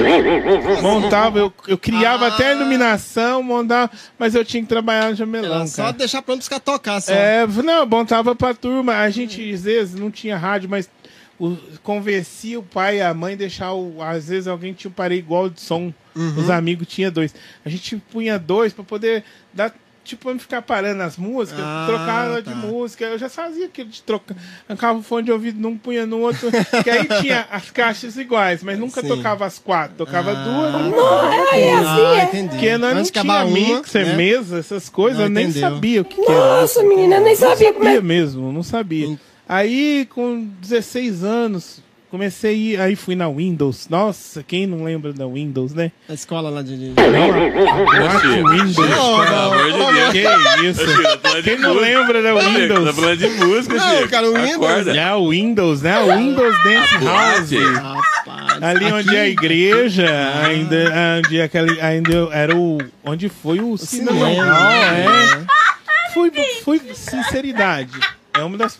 Montava, 0.82 1.40
eu, 1.40 1.54
eu 1.68 1.78
criava 1.78 2.26
Ah. 2.26 2.28
até 2.30 2.52
a 2.52 2.56
iluminação, 2.56 3.44
montava, 3.44 3.92
mas 4.18 4.36
eu 4.36 4.46
tinha 4.46 4.64
que 4.64 4.70
trabalhar 4.70 5.10
no 5.10 5.16
jamelão, 5.16 5.58
Era 5.58 5.68
só 5.68 5.84
cara. 5.84 5.98
deixar 5.98 6.22
pronto 6.22 6.38
pros 6.40 6.50
caras 6.50 6.64
tocar, 6.64 7.02
só. 7.02 7.12
É, 7.14 7.46
não, 7.46 7.86
montava 7.86 8.36
pra 8.36 8.54
turma. 8.54 8.94
A 8.98 9.10
gente, 9.10 9.52
às 9.54 9.64
vezes, 9.64 9.96
não 10.00 10.10
tinha 10.10 10.38
rádio, 10.38 10.70
mas 10.70 10.90
o, 11.38 11.58
convencia 11.84 12.58
o 12.60 12.64
pai 12.64 12.98
e 12.98 13.02
a 13.02 13.14
mãe 13.14 13.36
deixar 13.36 13.74
o. 13.74 14.02
Às 14.02 14.30
vezes 14.30 14.48
alguém 14.48 14.74
tinha 14.74 14.90
um 14.90 14.94
parei 14.94 15.18
igual 15.20 15.50
de 15.50 15.60
som. 15.62 15.94
Os 16.38 16.50
amigos 16.50 16.88
tinham 16.88 17.12
dois. 17.12 17.36
A 17.66 17.70
gente 17.70 17.98
punha 17.98 18.40
dois 18.40 18.72
pra 18.72 18.86
poder 18.86 19.24
dar. 19.54 19.74
Tipo, 20.06 20.24
pra 20.26 20.34
não 20.34 20.40
ficar 20.40 20.62
parando 20.62 21.02
as 21.02 21.18
músicas, 21.18 21.60
Ah, 21.64 21.86
trocava 21.88 22.42
tá. 22.42 22.52
de 22.52 22.56
música. 22.56 23.06
Eu 23.06 23.18
já 23.18 23.28
fazia 23.28 23.66
aquilo 23.66 23.90
de 23.90 24.02
trocar. 24.04 24.36
Arrancava 24.70 25.00
o 25.00 25.02
fone 25.04 25.24
de 25.26 25.32
ouvido 25.32 25.60
num, 25.60 25.76
punha 25.78 26.06
no 26.06 26.20
outro. 26.20 26.50
que 26.84 26.90
aí 26.90 27.08
tinha 27.22 27.48
as 27.52 27.72
caixas 27.72 28.16
iguais, 28.16 28.62
mas 28.64 28.78
nunca 28.78 29.02
Sim. 29.02 29.08
tocava 29.08 29.46
as 29.46 29.58
quatro. 29.58 29.96
Tocava 29.98 30.32
Ah. 30.32 30.36
duas. 30.36 31.54
Aí 31.54 31.62
é 31.64 31.74
assim, 31.74 31.86
Ah, 31.88 32.20
é. 32.20 32.24
entendi. 32.26 32.50
Porque 32.50 32.78
nós 32.78 32.94
não 32.94 33.00
Antes 33.00 33.12
acabar 33.12 33.46
tinha 33.48 33.78
mixer, 33.78 34.06
né? 34.06 34.14
mesa, 34.16 34.60
essas 34.60 34.90
coisas, 34.90 35.18
Não, 35.18 35.26
eu 35.26 35.30
nem 35.32 35.52
sabia 35.52 36.02
o 36.02 36.06
que, 36.06 36.16
que 36.22 36.32
era. 36.32 36.62
Nossa, 36.62 36.84
menina, 36.84 37.16
eu 37.16 37.22
nem 37.22 37.36
sabia 37.36 37.74
como 37.74 37.86
é 37.86 37.96
sabia 37.96 38.02
mesmo, 38.02 38.52
não 38.52 38.64
sabia. 38.64 39.18
Aí, 39.48 40.08
com 40.14 40.48
16 40.62 41.24
anos, 41.24 41.80
comecei 42.16 42.78
a 42.78 42.84
aí 42.86 42.96
fui 42.96 43.14
na 43.16 43.28
Windows. 43.30 43.88
Nossa, 43.90 44.42
quem 44.42 44.66
não 44.66 44.84
lembra 44.86 45.12
da 45.12 45.26
Windows, 45.28 45.74
né? 45.74 45.92
A 46.08 46.14
escola 46.14 46.50
lá 46.50 46.62
de... 46.62 46.94
Quatro 46.96 48.32
Chico. 48.34 48.50
Windows. 48.50 48.90
Não, 48.90 49.18
cara. 49.26 49.50
Pelo 49.66 49.88
amor 49.88 50.12
de 50.14 50.22
Deus. 50.22 50.54
Que 50.56 50.66
isso? 50.66 51.44
Quem 51.44 51.60
não 51.60 51.74
música. 51.74 51.86
lembra 51.92 52.22
da 52.24 52.30
Chico, 52.30 52.44
Tá 52.46 52.60
Windows? 52.60 52.96
falando 52.96 53.18
de 53.18 53.28
música, 53.30 53.76
Não, 53.76 53.98
Chico. 53.98 54.10
cara, 54.10 54.30
o 54.30 54.34
Windows-. 54.34 54.88
É 54.88 55.14
o 55.14 55.30
Windows, 55.30 55.82
né? 55.82 56.00
O 56.00 56.16
Windows 56.18 56.56
Dance 56.64 57.06
House. 57.06 57.76
Rapaz. 57.82 58.64
Ali 58.64 58.86
onde 58.86 59.10
aqui- 59.10 59.18
é 59.18 59.22
a 59.22 59.28
igreja, 59.28 60.08
ainda, 60.46 60.76
onde, 61.20 61.38
é 61.40 61.44
aquele, 61.44 61.82
ainda 61.82 62.30
era 62.32 62.56
o. 62.56 62.78
Onde 63.04 63.28
foi 63.28 63.60
o 63.60 63.78
cinema. 63.78 64.12
cinema, 64.26 64.54
hall, 64.54 64.70
né? 64.72 65.46
é. 65.50 66.14
Foi, 66.14 66.32
foi 66.64 66.80
sinceridade. 66.94 68.00
É 68.34 68.40
uma 68.44 68.58
das. 68.58 68.80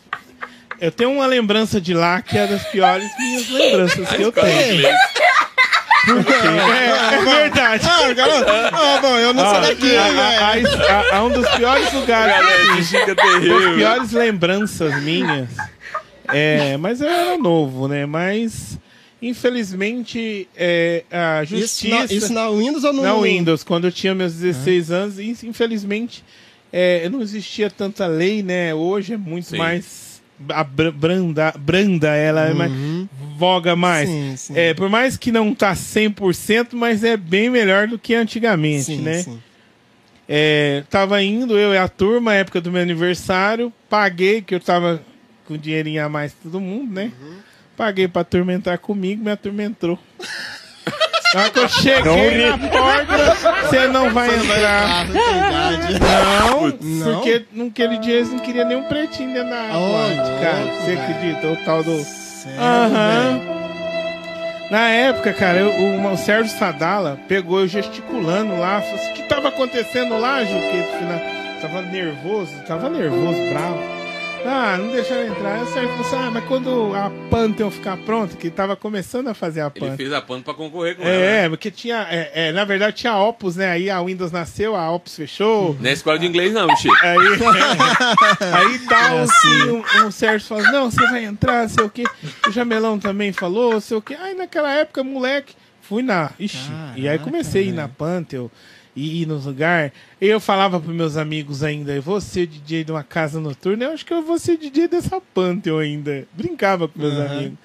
Eu 0.86 0.92
tenho 0.92 1.12
uma 1.12 1.26
lembrança 1.26 1.82
de 1.82 1.94
lá 1.94 2.22
que 2.22 2.38
é 2.38 2.46
das 2.46 2.64
piores 2.68 3.10
minhas 3.18 3.50
lembranças 3.50 4.08
que 4.10 4.22
eu 4.22 4.32
tenho. 4.32 4.88
É, 6.08 7.16
é 7.16 7.24
verdade. 7.26 7.88
Ah, 7.88 8.14
cara, 8.16 8.70
ah, 8.72 9.00
bom, 9.02 9.18
eu 9.18 9.34
não 9.34 9.44
sou 9.50 9.62
daqui, 9.62 9.88
né, 9.88 9.98
a, 9.98 10.52
a- 10.52 11.00
a- 11.02 11.18
a 11.18 11.24
um 11.24 11.30
dos 11.32 11.50
piores 11.50 11.92
lugares. 11.92 12.36
Galera, 12.92 13.16
terrível. 13.16 13.76
piores 13.76 14.12
lembranças 14.12 15.02
minhas. 15.02 15.50
É, 16.28 16.78
mas 16.78 17.02
eu 17.02 17.10
era 17.10 17.38
novo, 17.38 17.88
né? 17.88 18.06
Mas, 18.06 18.78
infelizmente, 19.20 20.48
é, 20.56 21.04
a 21.12 21.42
Isso 21.44 21.56
justiça. 21.58 21.96
na, 21.96 22.06
isso 22.06 22.34
na 22.34 22.50
Windows 22.52 22.84
ou 22.84 22.94
no... 22.94 23.02
Na 23.02 23.16
Windows, 23.16 23.64
quando 23.64 23.86
eu 23.86 23.92
tinha 23.92 24.14
meus 24.14 24.34
16 24.34 24.92
anos, 24.92 25.18
e 25.20 25.36
infelizmente 25.44 26.24
é, 26.72 27.08
não 27.10 27.22
existia 27.22 27.70
tanta 27.72 28.06
lei, 28.06 28.44
né? 28.44 28.76
Hoje 28.76 29.14
é 29.14 29.18
muito 29.18 29.48
Sim. 29.50 29.58
mais 29.58 30.05
branda, 30.94 31.54
branda 31.58 32.10
ela 32.10 32.48
é 32.48 32.54
mais, 32.54 32.72
voga 33.38 33.76
mais. 33.76 34.10
Sim, 34.10 34.34
sim. 34.38 34.54
É, 34.56 34.74
por 34.74 34.90
mais 34.90 35.18
que 35.18 35.32
não 35.32 35.54
tá 35.54 35.74
100%, 35.74 36.70
mas 36.74 37.04
é 37.04 37.16
bem 37.16 37.50
melhor 37.50 37.88
do 37.88 37.98
que 37.98 38.14
antigamente, 38.14 38.86
Sim, 38.86 39.02
né? 39.02 39.24
sim. 39.24 39.42
É, 40.28 40.84
tava 40.90 41.22
indo, 41.22 41.58
eu 41.58 41.74
e 41.74 41.78
a 41.78 41.88
turma, 41.88 42.34
época 42.34 42.60
do 42.60 42.72
meu 42.72 42.82
aniversário, 42.82 43.72
paguei, 43.90 44.42
que 44.42 44.56
eu 44.56 44.60
tava 44.60 45.02
com 45.46 45.56
dinheirinho 45.56 46.04
a 46.04 46.10
mais 46.10 46.34
que 46.34 46.42
todo 46.44 46.60
mundo, 46.60 46.92
né? 46.92 47.12
Uhum. 47.22 47.36
Paguei 47.78 48.08
pra 48.08 48.24
turma 48.24 48.54
entrar 48.54 48.78
comigo, 48.80 49.24
me 49.24 49.32
atormentou. 49.32 50.00
Na 50.20 50.26
que 51.54 51.60
eu 51.60 51.70
cheguei 51.70 52.50
na 52.50 52.58
porta, 52.58 53.36
você 53.68 53.88
não 53.88 54.10
vai 54.12 54.28
entrar. 54.36 55.06
Não 55.08 56.68
Não? 56.82 57.14
porque 57.16 57.46
naquele 57.54 57.98
dia 58.00 58.16
eles 58.16 58.32
não 58.32 58.40
queriam 58.40 58.68
nem 58.68 58.78
um 58.78 58.84
pretinho 58.84 59.34
dentro 59.34 59.50
da 59.50 59.64
boate, 59.64 60.42
cara. 60.42 60.74
Você 60.84 60.92
acredita? 60.94 61.48
O 61.48 61.56
tal 61.66 61.84
do. 61.84 62.06
Aham. 62.60 63.42
Na 64.72 64.90
época, 64.90 65.32
cara, 65.34 65.60
eu- 65.60 65.70
o, 65.70 66.12
o 66.14 66.18
Sérgio 66.18 66.52
Sadala 66.58 67.20
pegou 67.28 67.60
eu 67.62 67.68
gesticulando 67.68 68.58
lá. 68.60 68.82
falou 68.82 68.96
assim, 68.96 69.12
O 69.12 69.14
que 69.14 69.24
tava 69.24 69.50
acontecendo 69.50 70.18
lá, 70.20 70.44
Ju? 70.44 70.54
Que 70.54 70.98
final, 70.98 71.22
tava 71.62 71.82
nervoso, 71.84 72.52
tava 72.68 72.90
nervoso, 72.90 73.38
bravo. 73.52 73.80
Ah, 74.48 74.78
não 74.78 74.92
deixaram 74.92 75.28
entrar. 75.28 75.56
Aí 75.56 75.64
o 75.64 75.68
Sérgio 75.74 75.90
falou 75.90 76.06
assim: 76.06 76.16
Ah, 76.16 76.32
mas 76.32 76.46
quando 76.46 76.94
a 76.94 77.12
Pantheon 77.30 77.72
ficar 77.72 77.98
pronta, 77.98 78.36
que 78.38 78.50
tava 78.50 78.76
começando 78.76 79.28
a 79.28 79.34
fazer 79.34 79.62
a 79.62 79.66
Ele 79.66 79.80
Pantheon. 79.80 79.98
fez 79.98 80.14
a 80.14 80.22
pano 80.22 80.44
pra 80.44 80.54
concorrer 80.54 80.96
com 80.96 81.04
ela. 81.04 81.12
né? 81.12 81.46
É, 81.46 81.50
porque 81.50 81.72
tinha. 81.72 82.08
É, 82.10 82.32
é, 82.48 82.52
na 82.52 82.64
verdade 82.64 82.96
tinha 82.98 83.14
a 83.14 83.24
Opus, 83.24 83.56
né? 83.56 83.72
Aí 83.72 83.90
a 83.90 84.02
Windows 84.02 84.32
nasceu, 84.32 84.76
a 84.76 84.92
Opus 84.92 85.16
fechou. 85.16 85.76
Não 85.80 85.90
é 85.90 85.94
escola 85.94 86.20
de 86.20 86.26
inglês, 86.28 86.54
não, 86.54 86.68
Chico. 86.78 86.96
Aí, 87.02 87.18
aí 88.54 88.80
tal, 88.88 89.18
assim, 89.20 89.64
um, 89.72 90.06
um 90.06 90.12
Sérgio 90.12 90.48
falou, 90.48 90.64
não, 90.72 90.92
você 90.92 91.02
vai 91.08 91.26
entrar, 91.26 91.68
sei 91.70 91.84
o 91.84 91.90
quê. 91.90 92.04
O 92.48 92.52
Jamelão 92.52 93.00
também 93.00 93.32
falou, 93.34 93.74
não 93.74 93.80
sei 93.82 93.98
o 93.98 94.02
quê. 94.02 94.16
Aí 94.20 94.34
naquela 94.36 94.72
época, 94.72 95.04
moleque, 95.04 95.56
fui 95.82 96.04
na. 96.04 96.32
Ixi, 96.40 96.70
e 96.96 97.02
aí 97.08 97.18
Caraca, 97.18 97.24
comecei 97.24 97.64
a 97.64 97.66
ir 97.66 97.72
na 97.72 97.88
Pantheon 97.88 98.48
e 98.96 99.22
ir 99.22 99.26
nos 99.26 99.46
lugares. 99.46 99.92
E 100.22 100.26
eu 100.28 100.40
falava 100.40 100.80
pros 100.80 100.96
meus 100.96 101.18
amigos 101.18 101.64
ainda, 101.64 101.92
eu 101.94 102.02
vou 102.02 102.22
ser 102.22 102.48
DJ 102.48 102.84
de 102.86 102.92
uma 102.92 103.04
casa 103.04 103.40
noturna, 103.40 103.86
eu 103.86 103.92
acho 103.94 104.06
que 104.06 104.14
eu 104.14 104.22
vou 104.24 104.40
ser 104.40 104.58
DJ 104.58 104.88
dessa 104.88 105.20
Pantheon 105.34 105.80
ainda. 105.80 106.26
Brincava 106.34 106.88
com 106.88 107.00
meus 107.00 107.14
Aham. 107.14 107.26
amigos. 107.26 107.58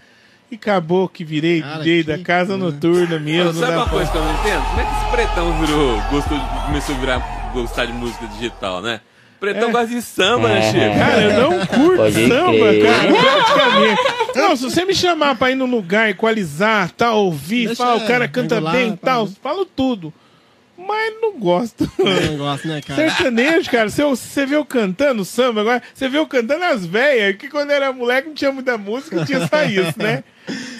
E 0.50 0.56
acabou 0.56 1.08
que 1.08 1.24
virei 1.24 1.62
Cara, 1.62 1.78
DJ 1.78 2.02
que 2.02 2.08
da 2.10 2.18
casa 2.18 2.58
coisa. 2.58 2.64
noturna 2.64 3.18
mesmo. 3.20 3.52
Sabe 3.54 3.76
uma 3.76 3.88
coisa 3.88 4.10
que 4.10 4.16
eu 4.18 4.24
não 4.24 4.32
entendo? 4.40 4.64
Como 4.66 4.80
é 4.80 4.84
que 4.84 4.90
esse 4.90 5.10
pretão 5.12 5.60
virou, 5.64 6.00
gostou, 6.10 6.36
de- 6.38 6.66
começou 6.66 6.94
a 6.94 6.98
virar, 6.98 7.50
gostar 7.52 7.84
de 7.86 7.92
música 7.92 8.26
digital, 8.26 8.82
né? 8.82 9.00
Pretão 9.38 9.68
É. 9.68 9.72
gosta 9.72 9.86
de 9.86 10.02
samba, 10.02 10.48
né, 10.48 10.62
Chico? 10.62 10.98
Cara, 10.98 11.22
eu 11.22 11.40
não 11.50 11.66
curto 11.66 11.96
Pode 11.96 12.28
samba, 12.28 12.52
crer. 12.58 12.82
cara, 12.84 13.12
praticamente. 13.14 14.02
Não, 14.36 14.56
se 14.56 14.62
você 14.64 14.84
me 14.84 14.94
chamar 14.94 15.34
pra 15.36 15.50
ir 15.50 15.54
num 15.54 15.66
lugar, 15.70 16.10
equalizar, 16.10 16.90
tal, 16.90 17.24
ouvir, 17.26 17.66
Deixa 17.68 17.82
falar, 17.82 17.96
o 17.96 18.06
cara 18.06 18.28
canta 18.28 18.56
regular, 18.56 18.74
bem, 18.74 18.90
pá. 18.96 18.98
tal, 19.12 19.26
falo 19.42 19.64
tudo. 19.64 20.12
Mas 20.86 21.14
não 21.20 21.38
gosto. 21.38 21.90
Eu 21.98 22.38
gosto, 22.38 22.66
né, 22.66 22.80
cara? 22.80 23.08
Sertanejo, 23.10 23.70
cara, 23.70 23.90
você, 23.90 24.02
você 24.02 24.46
vê 24.46 24.56
eu 24.56 24.64
cantando 24.64 25.24
samba, 25.24 25.60
agora 25.60 25.82
você 25.94 26.08
vê 26.08 26.18
eu 26.18 26.26
cantando 26.26 26.64
as 26.64 26.86
velhas, 26.86 27.36
que 27.36 27.48
quando 27.48 27.70
era 27.70 27.92
moleque 27.92 28.28
não 28.28 28.34
tinha 28.34 28.50
muita 28.50 28.76
música, 28.78 29.24
tinha 29.24 29.46
só 29.46 29.62
isso, 29.64 29.98
né? 29.98 30.24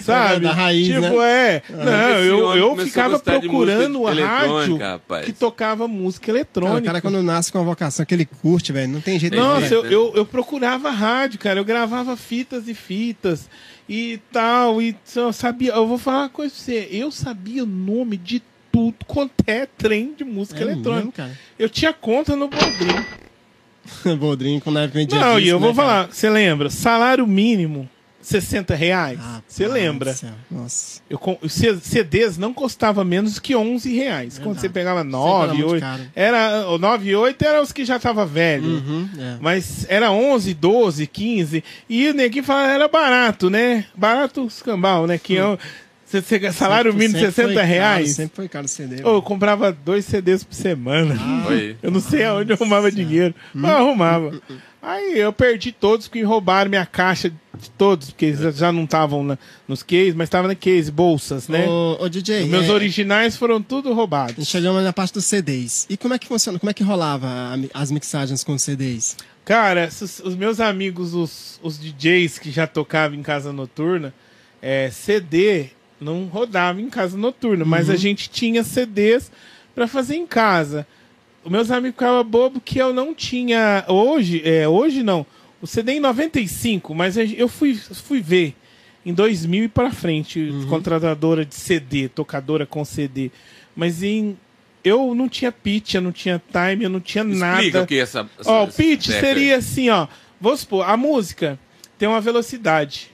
Sabe? 0.01 0.41
Da 0.45 0.51
raiz, 0.53 0.87
tipo, 0.87 1.01
né? 1.01 1.55
é. 1.55 1.63
Não, 1.69 2.17
Esse 2.19 2.27
eu, 2.27 2.55
eu 2.55 2.73
a 2.73 2.83
ficava 2.83 3.19
procurando 3.19 3.99
música 3.99 4.25
rádio 4.25 4.77
rapaz. 4.77 5.25
que 5.25 5.33
tocava 5.33 5.87
música 5.87 6.25
Cara, 6.25 6.37
eletrônica. 6.39 6.81
o 6.81 6.85
cara 6.85 7.01
quando 7.01 7.21
nasce 7.23 7.51
com 7.51 7.59
uma 7.59 7.65
vocação 7.65 8.05
que 8.05 8.13
ele 8.13 8.25
curte, 8.25 8.73
velho, 8.73 8.91
não 8.91 9.01
tem 9.01 9.17
jeito 9.19 9.33
Tem 9.33 9.39
não, 9.39 9.55
Nossa, 9.55 9.67
jeito, 9.67 9.73
eu, 9.75 9.83
né? 9.83 9.89
eu, 9.93 10.13
eu 10.15 10.25
procurava 10.25 10.89
rádio, 10.89 11.39
cara. 11.39 11.59
Eu 11.59 11.65
gravava 11.65 12.17
fitas 12.17 12.67
e 12.67 12.73
fitas 12.73 13.47
e 13.87 14.19
tal. 14.31 14.81
E 14.81 14.95
eu 15.15 15.31
sabia. 15.31 15.71
Eu 15.73 15.87
vou 15.87 15.97
falar 15.97 16.23
uma 16.23 16.29
coisa 16.29 16.53
pra 16.53 16.63
você. 16.63 16.87
Eu 16.91 17.11
sabia 17.11 17.63
o 17.63 17.67
nome 17.67 18.17
de 18.17 18.41
tudo 18.71 18.95
quanto 19.05 19.33
é 19.47 19.65
trem 19.65 20.13
de 20.17 20.23
música 20.23 20.59
É 20.59 20.63
eletrônica. 20.63 20.95
mesmo, 20.97 21.11
cara. 21.11 21.31
Eu 21.59 21.69
tinha 21.69 21.91
conta 21.93 22.35
no 22.35 22.47
Bodrim. 22.47 23.05
Boldrinho, 24.17 24.61
quando 24.61 24.77
época 24.83 24.99
vendia 24.99 25.19
Não, 25.19 25.39
e 25.39 25.47
eu 25.47 25.59
né, 25.59 25.65
vou 25.65 25.75
cara? 25.75 25.87
falar. 25.87 26.07
Você 26.11 26.29
lembra? 26.29 26.69
Salário 26.69 27.25
mínimo. 27.27 27.89
60 28.21 28.75
reais. 28.75 29.17
Ah, 29.19 29.41
Você 29.47 29.63
pai 29.67 29.73
lembra? 29.73 30.15
Nossa. 30.51 31.01
Eu, 31.09 31.17
com- 31.17 31.39
CDs 31.49 32.37
não 32.37 32.53
custava 32.53 33.03
menos 33.03 33.39
que 33.39 33.55
11 33.55 33.91
reais. 33.95 34.37
Quando 34.37 34.59
você 34.59 34.69
pegava 34.69 34.99
era 34.99 35.09
9, 35.09 35.53
muito 35.57 35.71
8. 35.71 35.81
caro. 35.81 36.03
Era, 36.15 36.67
o 36.69 36.77
9 36.77 37.09
e 37.09 37.15
8 37.15 37.41
eram 37.43 37.63
os 37.63 37.71
que 37.71 37.83
já 37.83 37.97
tava 37.97 38.23
velho. 38.23 38.63
Uhum, 38.63 39.09
é. 39.17 39.37
Mas 39.41 39.87
era 39.89 40.11
11, 40.11 40.53
12, 40.53 41.07
15. 41.07 41.63
E 41.89 42.09
o 42.09 42.13
neguinho 42.13 42.43
fala 42.43 42.71
era 42.71 42.87
barato, 42.87 43.49
né? 43.49 43.85
Barato 43.95 44.45
escambau, 44.45 45.07
né? 45.07 45.17
Que 45.17 45.37
é 45.37 45.43
o- 45.43 45.57
você, 46.19 46.51
salário 46.51 46.91
Sempre- 46.91 47.07
mínimo 47.07 47.19
sempre 47.19 47.33
60 47.35 47.47
foi 47.47 47.55
caro, 47.55 47.67
reais. 47.67 48.11
sempre 48.15 48.35
foi 48.35 48.47
caro 48.49 48.65
o 48.65 48.69
CD. 48.69 49.03
Ô, 49.03 49.15
eu 49.15 49.21
comprava 49.21 49.71
dois 49.71 50.03
CDs 50.05 50.43
por 50.43 50.53
semana. 50.53 51.15
Oi. 51.47 51.75
Eu 51.81 51.91
não 51.91 52.01
sei 52.01 52.23
aonde 52.25 52.51
eu 52.51 52.55
arrumava 52.55 52.91
dinheiro, 52.91 53.33
mas 53.53 53.71
eu 53.71 53.77
arrumava. 53.77 54.41
Aí 54.81 55.19
eu 55.19 55.31
perdi 55.31 55.71
todos 55.71 56.07
que 56.07 56.21
roubaram 56.23 56.69
minha 56.69 56.85
caixa 56.85 57.29
de 57.29 57.69
todos, 57.77 58.09
porque 58.09 58.25
eles 58.25 58.55
já- 58.57 58.71
não 58.71 58.83
estavam 58.85 59.37
nos 59.67 59.83
case, 59.83 60.13
mas 60.15 60.25
estavam 60.27 60.47
na 60.47 60.55
case, 60.55 60.91
bolsas, 60.91 61.47
né? 61.47 61.67
Ô, 61.67 61.97
ô, 62.03 62.09
DJ, 62.09 62.43
Os 62.43 62.49
meus 62.49 62.65
é, 62.67 62.71
originais 62.71 63.37
foram 63.37 63.61
tudo 63.61 63.93
roubados. 63.93 64.47
chegamos 64.47 64.83
na 64.83 64.91
parte 64.91 65.13
dos 65.13 65.25
CDs. 65.25 65.85
E 65.89 65.95
como 65.97 66.13
é 66.15 66.19
que 66.19 66.27
funciona? 66.27 66.57
Como 66.57 66.69
é 66.69 66.73
que 66.73 66.83
rolava 66.83 67.27
as 67.73 67.91
mixagens 67.91 68.43
com 68.43 68.57
CDs? 68.57 69.17
Cara, 69.45 69.87
os, 69.89 70.19
os 70.19 70.35
meus 70.35 70.59
amigos, 70.59 71.13
os, 71.13 71.59
os 71.61 71.77
DJs 71.79 72.39
que 72.39 72.49
já 72.51 72.65
tocavam 72.65 73.17
em 73.17 73.21
casa 73.23 73.51
noturna, 73.53 74.13
é, 74.61 74.89
CD 74.91 75.69
não 76.01 76.25
rodava 76.25 76.81
em 76.81 76.89
casa 76.89 77.15
noturna, 77.15 77.63
mas 77.63 77.89
a 77.89 77.95
gente 77.95 78.29
tinha 78.29 78.63
CDs 78.63 79.31
pra 79.75 79.87
fazer 79.87 80.15
em 80.15 80.25
casa. 80.25 80.85
Os 81.43 81.51
meus 81.51 81.71
amigos 81.71 81.95
ficavam 81.95 82.23
bobo 82.23 82.59
que 82.59 82.79
eu 82.79 82.93
não 82.93 83.13
tinha. 83.13 83.85
Hoje, 83.87 84.41
é, 84.43 84.67
hoje 84.67 85.03
não. 85.03 85.25
O 85.61 85.67
CD 85.67 85.93
em 85.93 85.99
95, 85.99 86.93
mas 86.95 87.15
eu 87.17 87.47
fui, 87.47 87.75
fui 87.75 88.19
ver 88.19 88.55
em 89.05 89.13
2000 89.13 89.65
e 89.65 89.67
pra 89.67 89.91
frente, 89.91 90.51
contratadora 90.67 91.45
de 91.45 91.55
CD, 91.55 92.09
tocadora 92.09 92.65
com 92.65 92.83
CD. 92.83 93.31
Mas 93.75 94.01
em. 94.03 94.37
Eu 94.83 95.13
não 95.13 95.29
tinha 95.29 95.51
pitch, 95.51 95.93
eu 95.93 96.01
não 96.01 96.11
tinha 96.11 96.41
time, 96.51 96.85
eu 96.85 96.89
não 96.89 96.99
tinha 96.99 97.23
nada. 97.23 97.61
Explica 97.61 97.83
o 97.83 97.87
que 97.87 97.95
é 97.95 97.99
essa... 97.99 98.27
essa 98.39 98.49
Ó, 98.49 98.63
o 98.63 98.67
pitch 98.67 99.09
seria 99.09 99.57
assim, 99.57 99.91
ó. 99.91 100.07
Vamos 100.39 100.61
supor, 100.61 100.89
a 100.89 100.97
música 100.97 101.59
tem 101.99 102.09
uma 102.09 102.19
velocidade. 102.19 103.11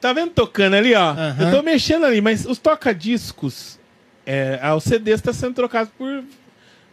Tá 0.00 0.12
vendo 0.12 0.30
tocando 0.30 0.74
ali, 0.74 0.94
ó? 0.94 1.10
Aham. 1.10 1.36
Eu 1.40 1.50
tô 1.56 1.62
mexendo 1.62 2.04
ali, 2.06 2.20
mas 2.20 2.46
os 2.46 2.58
toca-discos, 2.58 3.78
é, 4.24 4.58
o 4.74 4.80
CD 4.80 5.10
está 5.12 5.32
sendo 5.32 5.54
trocado 5.54 5.90
por 5.98 6.24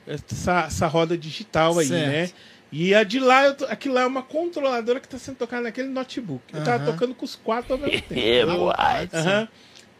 essa, 0.06 0.62
essa 0.68 0.88
roda 0.88 1.18
digital 1.18 1.78
aí, 1.80 1.88
Certo. 1.88 2.08
né? 2.10 2.30
E 2.70 2.94
a 2.94 3.04
de 3.04 3.18
lá, 3.20 3.46
eu 3.46 3.56
tô- 3.56 3.66
aquilo 3.66 3.94
lá 3.96 4.02
é 4.02 4.06
uma 4.06 4.22
controladora 4.22 5.00
que 5.00 5.08
tá 5.08 5.18
sendo 5.18 5.38
tocada 5.38 5.64
naquele 5.64 5.88
notebook. 5.88 6.44
Eu 6.54 6.64
tava 6.66 6.84
tocando 6.86 7.16
com 7.16 7.24
os 7.24 7.36
quatro 7.36 7.74
ao 7.74 7.80
mesmo 7.80 8.02
tempo. 8.10 8.12
É. 8.72 9.18
Aham. 9.18 9.48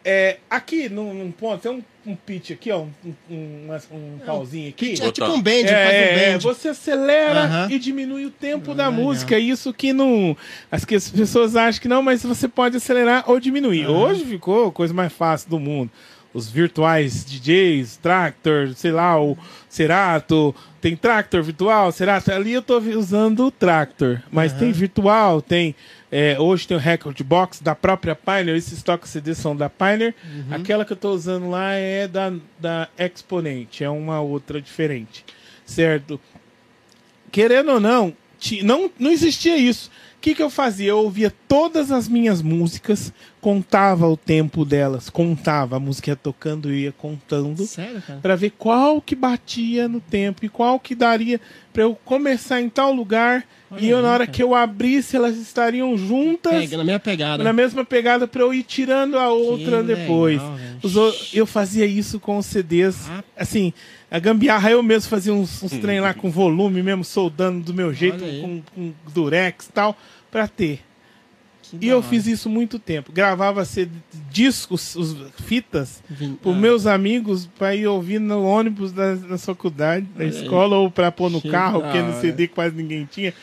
É, 0.04 0.38
aqui, 0.50 0.90
num, 0.90 1.14
num 1.14 1.32
ponto, 1.32 1.62
tem 1.62 1.72
um, 1.72 1.82
um 2.08 2.16
pitch 2.16 2.52
aqui, 2.52 2.72
ó. 2.72 2.80
Um, 2.80 2.90
um, 3.30 3.68
um, 3.70 4.16
um 4.16 4.20
pauzinho 4.26 4.70
aqui. 4.70 4.94
É 5.02 5.12
tipo 5.12 5.28
um 5.28 5.42
band, 5.42 5.52
É, 5.52 5.68
faz 5.68 5.96
um 5.96 6.22
é, 6.22 6.32
band. 6.34 6.40
você 6.40 6.70
acelera 6.70 7.44
Aham. 7.44 7.68
e 7.70 7.78
diminui 7.78 8.26
o 8.26 8.32
tempo 8.32 8.74
da 8.74 8.88
legal. 8.88 9.04
música. 9.04 9.38
Isso 9.38 9.74
que 9.74 9.92
não. 9.94 10.36
As 10.72 10.86
que 10.86 10.96
as 10.96 11.10
pessoas 11.10 11.56
acham 11.56 11.82
que 11.82 11.88
não, 11.88 12.02
mas 12.02 12.24
você 12.24 12.48
pode 12.48 12.78
acelerar 12.78 13.26
ou 13.30 13.40
diminuir. 13.40 13.88
Hoje 13.88 14.26
ficou 14.26 14.68
a 14.68 14.72
coisa 14.72 14.94
mais 14.94 15.12
fácil 15.12 15.50
do 15.50 15.60
mundo. 15.60 15.92
Os 16.34 16.50
virtuais 16.50 17.26
DJs, 17.26 17.98
Tractor, 17.98 18.74
sei 18.76 18.92
lá, 18.92 19.20
o 19.20 19.36
Cerato, 19.70 20.54
tem 20.80 20.96
Tractor 20.96 21.42
virtual, 21.42 21.92
Cerato. 21.92 22.32
Ali 22.32 22.54
eu 22.54 22.62
tô 22.62 22.78
usando 22.80 23.46
o 23.46 23.52
Tractor, 23.52 24.22
mas 24.32 24.54
tem 24.54 24.72
virtual, 24.72 25.42
tem. 25.42 25.74
É, 26.12 26.40
hoje 26.40 26.68
tem 26.68 26.78
o 26.78 26.80
Record 26.80 27.22
Box 27.24 27.62
da 27.62 27.76
própria 27.76 28.16
Pioneer, 28.16 28.56
esses 28.58 28.82
toques 28.82 29.10
CD 29.12 29.36
são 29.36 29.56
da 29.56 29.70
Pioneer. 29.70 30.16
Aquela 30.52 30.86
que 30.86 30.94
eu 30.94 30.98
tô 30.98 31.12
usando 31.12 31.50
lá 31.50 31.74
é 31.74 32.08
da, 32.08 32.34
da 32.60 32.88
Exponent, 32.98 33.82
é 33.82 33.90
uma 33.90 34.22
outra 34.22 34.62
diferente, 34.62 35.26
certo? 35.66 36.20
Querendo 37.32 37.72
ou 37.72 37.80
não, 37.80 38.16
não, 38.64 38.90
não 39.00 39.12
existia 39.12 39.58
isso. 39.58 39.90
O 40.18 40.20
que, 40.20 40.34
que 40.34 40.42
eu 40.42 40.50
fazia? 40.50 40.90
Eu 40.90 40.98
ouvia 40.98 41.32
todas 41.48 41.92
as 41.92 42.08
minhas 42.08 42.42
músicas, 42.42 43.14
contava 43.40 44.08
o 44.08 44.18
tempo 44.18 44.66
delas, 44.66 45.10
contava, 45.12 45.78
a 45.78 45.80
música 45.80 46.10
ia 46.10 46.16
tocando 46.16 46.74
e 46.74 46.84
ia 46.86 46.92
contando 46.92 47.66
Sério, 47.66 48.02
cara? 48.02 48.20
Pra 48.20 48.36
ver 48.36 48.50
qual 48.58 49.00
que 49.00 49.16
batia 49.16 49.88
no 49.88 50.02
tempo 50.02 50.44
e 50.44 50.50
qual 50.50 50.80
que 50.80 50.96
daria 50.96 51.40
pra 51.72 51.84
eu 51.84 51.96
começar 52.04 52.60
em 52.60 52.68
tal 52.68 52.92
lugar 52.92 53.46
Olha 53.70 53.80
e 53.80 53.90
eu 53.90 53.98
aí, 53.98 54.04
na 54.04 54.10
hora 54.10 54.26
cara. 54.26 54.36
que 54.36 54.42
eu 54.44 54.56
abrisse 54.56 55.16
elas 55.16 55.38
estariam 55.38 55.96
juntas 55.96 56.52
Pega, 56.52 56.78
na 56.78 56.84
minha 56.84 57.00
pegada. 57.00 57.44
na 57.44 57.54
mesma 57.54 57.86
pegada 57.86 58.28
pra 58.28 58.42
eu 58.42 58.52
ir 58.54 58.64
tirando 58.64 59.20
a 59.20 59.30
outra 59.30 59.82
legal, 59.82 59.84
depois. 59.98 60.42
o- 60.84 61.14
eu 61.32 61.46
fazia 61.46 61.86
isso 61.86 62.20
com 62.20 62.38
os 62.40 62.46
CDs, 62.48 63.08
Ah. 63.08 63.24
assim, 63.38 63.72
a 64.10 64.20
gambiarra 64.20 64.72
eu 64.72 64.82
mesmo 64.82 65.10
fazia 65.10 65.34
uns, 65.34 65.62
uns 65.64 65.72
trem 65.74 66.00
lá 66.00 66.14
com 66.14 66.30
volume 66.32 66.82
mesmo, 66.82 67.04
soldando 67.04 67.60
do 67.64 67.74
meu 67.74 67.94
jeito, 67.94 68.20
com, 68.20 68.62
com 68.74 68.94
durex 69.14 69.68
e 69.68 69.72
tal, 69.72 69.98
pra 70.32 70.48
ter. 70.48 70.82
Que 71.62 71.78
E 71.82 71.90
eu 71.90 71.98
hora. 71.98 72.08
fiz 72.08 72.26
isso 72.28 72.50
muito 72.50 72.80
tempo. 72.80 73.12
Gravava 73.12 73.66
CD, 73.66 73.92
discos, 74.32 74.96
os, 74.96 75.14
fitas, 75.44 76.02
Vim- 76.10 76.36
para 76.36 76.52
ah, 76.54 76.56
meus 76.56 76.86
amigos 76.88 77.46
para 77.58 77.76
ir 77.76 77.86
ouvir 77.88 78.20
no 78.20 78.42
ônibus 78.46 78.94
da, 78.94 79.16
da 79.16 79.38
faculdade, 79.38 80.06
da 80.16 80.24
escola, 80.24 80.78
ou 80.78 80.90
para 80.90 81.12
pôr 81.12 81.30
no 81.30 81.42
Que 81.42 81.50
carro, 81.50 81.82
porque 81.82 82.02
no. 82.02 82.18
CD 82.22 82.48
quase 82.48 82.74
ninguém 82.74 83.06
tinha, 83.12 83.34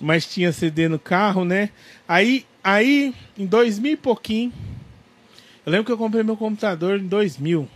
mas 0.00 0.24
tinha 0.24 0.52
CD 0.52 0.88
no 0.88 1.00
carro, 1.00 1.44
né? 1.44 1.70
Aí, 2.06 2.44
aí 2.62 3.12
em 3.36 3.44
2000 3.46 3.92
e 3.92 3.96
pouquinho, 3.96 4.52
eu 5.66 5.72
lembro 5.72 5.86
que 5.86 5.90
eu 5.92 5.98
comprei 5.98 6.22
meu 6.22 6.36
computador 6.36 7.00
em 7.00 7.06
2000. 7.08 7.68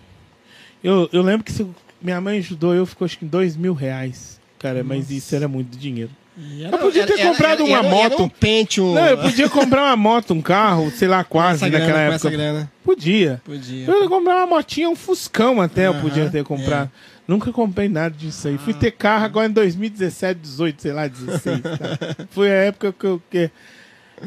Eu, 0.84 1.08
eu 1.12 1.22
lembro 1.22 1.42
que 1.42 1.50
se- 1.52 1.66
minha 2.00 2.20
mãe 2.20 2.38
ajudou, 2.38 2.74
eu 2.74 2.86
ficou 2.86 3.04
acho 3.04 3.18
que 3.18 3.24
dois 3.24 3.56
mil 3.56 3.74
reais. 3.74 4.38
Cara, 4.58 4.82
mas 4.82 5.10
isso 5.10 5.34
era 5.34 5.46
muito 5.46 5.78
dinheiro. 5.78 6.10
e 6.36 6.64
eu 6.64 6.78
podia 6.78 7.06
ter 7.06 7.22
comprado 7.22 7.64
uma 7.64 7.78
era, 7.78 7.88
moto. 7.88 8.12
Era 8.14 8.22
um 8.22 8.28
Pentium. 8.28 8.94
Não, 8.94 9.06
eu 9.06 9.18
podia 9.18 9.48
comprar 9.48 9.84
uma 9.84 9.96
moto, 9.96 10.34
um 10.34 10.42
carro, 10.42 10.90
sei 10.90 11.06
lá, 11.06 11.22
quase 11.22 11.68
grana, 11.68 11.78
naquela 11.78 11.98
com 11.98 12.04
época. 12.04 12.16
essa 12.16 12.30
grana. 12.30 12.72
Podia. 12.84 13.42
Podia. 13.44 13.86
Eu 13.86 14.02
ia 14.02 14.08
comprar 14.08 14.36
uma 14.36 14.46
motinha, 14.46 14.90
um 14.90 14.96
Fuscão 14.96 15.60
até 15.60 15.86
eu 15.86 15.92
Aham, 15.92 16.00
podia 16.00 16.28
ter 16.30 16.42
comprado. 16.44 16.90
Nunca 17.26 17.52
comprei 17.52 17.88
nada 17.88 18.14
disso 18.16 18.48
aí. 18.48 18.56
Fui 18.56 18.72
ter 18.72 18.90
carro 18.92 19.26
agora 19.26 19.46
em 19.48 19.52
2017, 19.52 20.40
18, 20.40 20.82
sei 20.82 20.92
lá, 20.92 21.06
16. 21.06 21.60
tá? 21.60 22.24
Foi 22.30 22.50
a 22.50 22.54
época 22.54 22.92
que 22.92 23.06
eu. 23.06 23.22
Que... 23.30 23.50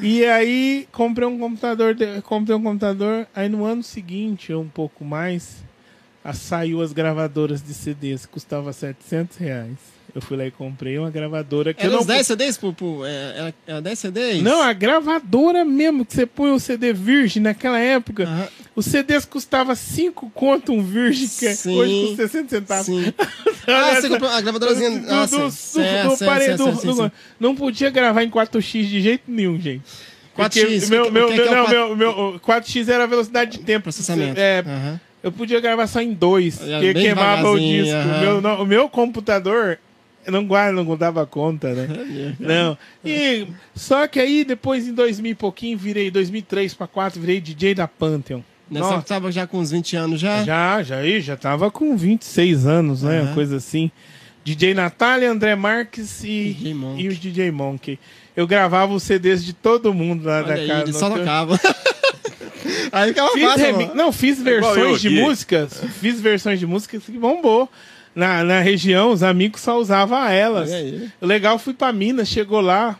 E 0.01 0.23
aí 0.23 0.87
comprei 0.91 1.27
um 1.27 1.37
computador, 1.37 1.95
comprei 2.23 2.55
um 2.55 2.61
computador, 2.61 3.27
aí 3.35 3.49
no 3.49 3.65
ano 3.65 3.83
seguinte, 3.83 4.53
um 4.53 4.67
pouco 4.67 5.03
mais, 5.03 5.63
saiu 6.33 6.81
as 6.81 6.93
gravadoras 6.93 7.61
de 7.61 7.73
CDs, 7.73 8.25
custava 8.25 8.71
700 8.71 9.37
reais. 9.37 9.77
Eu 10.13 10.21
fui 10.21 10.35
lá 10.35 10.45
e 10.45 10.51
comprei 10.51 10.97
uma 10.97 11.09
gravadora 11.09 11.73
que 11.73 11.81
eu 11.81 11.85
Era 11.85 11.93
não 11.93 12.01
uns 12.01 12.05
10 12.05 12.27
CDs? 12.27 12.59
É, 13.05 13.33
era, 13.37 13.53
era 13.65 13.81
10 13.81 13.99
CDs? 13.99 14.43
Não, 14.43 14.61
a 14.61 14.73
gravadora 14.73 15.63
mesmo, 15.63 16.05
que 16.05 16.13
você 16.13 16.25
põe 16.25 16.51
o 16.51 16.59
CD 16.59 16.91
virgem 16.91 17.41
naquela 17.41 17.79
época. 17.79 18.23
Aham. 18.23 18.47
Os 18.75 18.85
CDs 18.85 19.23
custava 19.25 19.73
5 19.73 20.29
conto 20.31 20.73
um 20.73 20.83
virgem, 20.83 21.29
que 21.29 21.47
é 21.47 21.53
Sim, 21.53 21.77
hoje 21.77 22.07
custa 22.07 22.27
60 22.27 22.49
centavos. 22.49 22.85
Sim. 22.85 23.13
Ah, 23.67 23.93
você 23.93 24.09
comprou 24.09 24.27
a 24.27 24.41
gravadorazinha. 24.41 25.03
Não 27.39 27.55
podia 27.55 27.91
gravar 27.91 28.23
em 28.23 28.29
4x 28.29 28.87
de 28.87 28.99
jeito 28.99 29.23
nenhum, 29.27 29.59
gente. 29.59 29.83
4x, 30.35 30.35
Porque 30.35 30.85
meu, 30.89 31.11
meu, 31.11 31.27
que 31.27 31.35
que 31.35 31.41
é 31.41 31.43
meu, 31.43 31.51
o 31.51 31.55
não, 31.55 31.65
4? 31.65 31.75
meu, 31.75 31.95
meu, 31.95 32.09
o 32.35 32.39
4x 32.39 32.89
era 32.89 33.03
a 33.03 33.07
velocidade 33.07 33.59
de 33.59 33.63
tempo. 33.63 33.83
Processamento. 33.83 34.39
É, 34.39 34.63
Aham. 34.65 34.99
Eu 35.23 35.31
podia 35.31 35.59
gravar 35.59 35.87
só 35.87 36.01
em 36.01 36.13
dois, 36.13 36.57
porque 36.57 36.93
queimava 36.93 37.49
o 37.51 37.59
disco. 37.59 37.97
O 37.99 38.19
meu, 38.21 38.41
não- 38.41 38.61
o 38.63 38.65
meu 38.65 38.89
computador 38.89 39.77
eu 40.25 40.31
não 40.31 40.45
guarda, 40.45 40.83
não 40.83 40.95
dava 40.97 41.25
conta, 41.25 41.73
né? 41.73 41.87
Não. 42.39 42.77
E, 43.03 43.47
só 43.73 44.05
que 44.07 44.19
aí, 44.19 44.43
depois, 44.45 44.87
em 44.87 44.93
2000 44.93 45.31
e 45.31 45.35
pouquinho, 45.35 45.75
virei 45.77 46.11
2003 46.11 46.75
para 46.75 46.85
4, 46.85 47.19
virei 47.19 47.41
DJ 47.41 47.73
da 47.73 47.87
Pantheon. 47.87 48.41
Nessa 48.69 48.83
Nossa, 48.83 48.93
época 48.97 49.07
tava 49.07 49.31
já 49.31 49.47
com 49.47 49.57
uns 49.59 49.71
20 49.71 49.95
anos 49.95 50.21
já? 50.21 50.43
já, 50.43 50.83
já, 50.83 50.97
aí, 50.97 51.19
já 51.21 51.35
tava 51.35 51.71
com 51.71 51.97
26 51.97 52.67
anos, 52.67 53.01
né? 53.01 53.19
Uma 53.19 53.25
Aham. 53.29 53.33
coisa 53.33 53.55
assim. 53.57 53.89
DJ 54.43 54.73
Natália, 54.75 55.29
André 55.31 55.55
Marques 55.55 56.23
e, 56.23 56.53
DJ 56.53 56.75
e 56.97 57.07
o 57.09 57.15
DJ 57.15 57.51
Monk. 57.51 57.99
Eu 58.35 58.45
gravava 58.47 58.93
os 58.93 59.01
CDs 59.03 59.43
de 59.43 59.53
todo 59.53 59.91
mundo 59.93 60.25
lá 60.25 60.37
Olha 60.37 60.47
da 60.47 60.67
casa. 60.67 60.83
ele 60.83 60.93
só 60.93 61.09
tocava. 61.09 61.59
aí 62.91 63.09
ficava 63.09 63.31
Fiz 63.31 63.43
fácil, 63.43 63.65
remi-. 63.65 63.91
Não, 63.93 64.11
fiz 64.11 64.37
eu 64.39 64.43
versões 64.43 65.01
de 65.01 65.07
aqui. 65.07 65.21
músicas. 65.21 65.81
Fiz 65.99 66.19
versões 66.21 66.59
de 66.59 66.65
músicas 66.67 67.03
que 67.03 67.11
bombou. 67.17 67.69
Na, 68.13 68.43
na 68.43 68.59
região, 68.59 69.11
os 69.11 69.23
amigos 69.23 69.61
só 69.61 69.79
usavam 69.79 70.21
elas. 70.27 70.69
O 71.21 71.25
legal, 71.25 71.57
fui 71.57 71.73
pra 71.73 71.93
Minas, 71.93 72.27
chegou 72.27 72.59
lá. 72.59 72.99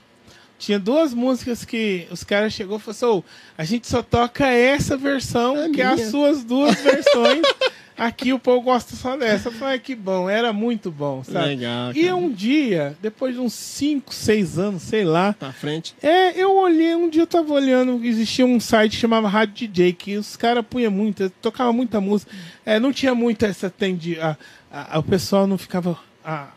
Tinha 0.58 0.78
duas 0.80 1.14
músicas 1.14 1.66
que 1.66 2.08
os 2.12 2.24
caras 2.24 2.54
chegou 2.54 2.78
e 2.78 2.80
falou 2.80 2.92
assim: 2.92 3.06
"Ô, 3.06 3.24
a 3.58 3.64
gente 3.64 3.88
só 3.88 4.02
toca 4.04 4.48
essa 4.48 4.96
versão, 4.96 5.58
É 5.58 5.70
que 5.70 5.82
é 5.82 5.86
as 5.86 5.96
minha." 5.96 6.10
suas 6.10 6.44
duas 6.44 6.76
versões. 6.80 7.42
Aqui 8.04 8.34
o 8.34 8.40
povo 8.40 8.62
gosta 8.62 8.96
só 8.96 9.16
dessa. 9.16 9.50
Eu 9.50 9.52
falei, 9.54 9.76
"Ah, 9.76 9.80
que 9.80 9.94
bom, 9.94 10.28
era 10.28 10.52
muito 10.52 10.90
bom, 10.90 11.24
sabe? 11.24 11.50
Legal, 11.50 11.92
E 11.96 12.12
um 12.12 12.32
dia, 12.32 12.98
depois 13.00 13.36
de 13.36 13.40
uns 13.40 13.54
5, 13.54 14.12
6 14.12 14.58
anos, 14.58 14.82
sei 14.82 15.04
lá, 15.04 15.34
Pra 15.34 15.52
frente. 15.52 15.94
é, 16.02 16.32
eu 16.42 16.56
olhei, 16.58 16.96
um 16.96 17.08
dia 17.08 17.22
eu 17.22 17.28
tava 17.28 17.54
olhando, 17.54 18.04
existia 18.04 18.44
um 18.44 18.60
site 18.60 18.94
que 18.94 18.98
chamava 18.98 19.28
Rádio 19.30 19.54
DJ, 19.68 19.94
que 19.94 20.18
os 20.18 20.36
caras 20.36 20.66
punham 20.68 20.92
muito, 20.92 21.30
tocava 21.42 21.72
muita 21.72 22.02
música. 22.02 22.32
É, 22.66 22.80
não 22.80 22.92
tinha 22.92 23.14
muito 23.14 23.46
essa 23.46 23.70
tendi, 23.70 24.20
a, 24.20 24.36
a- 24.72 24.98
o 24.98 25.04
pessoal 25.04 25.46
não 25.46 25.58
ficava 25.60 25.96
a- 26.26 26.48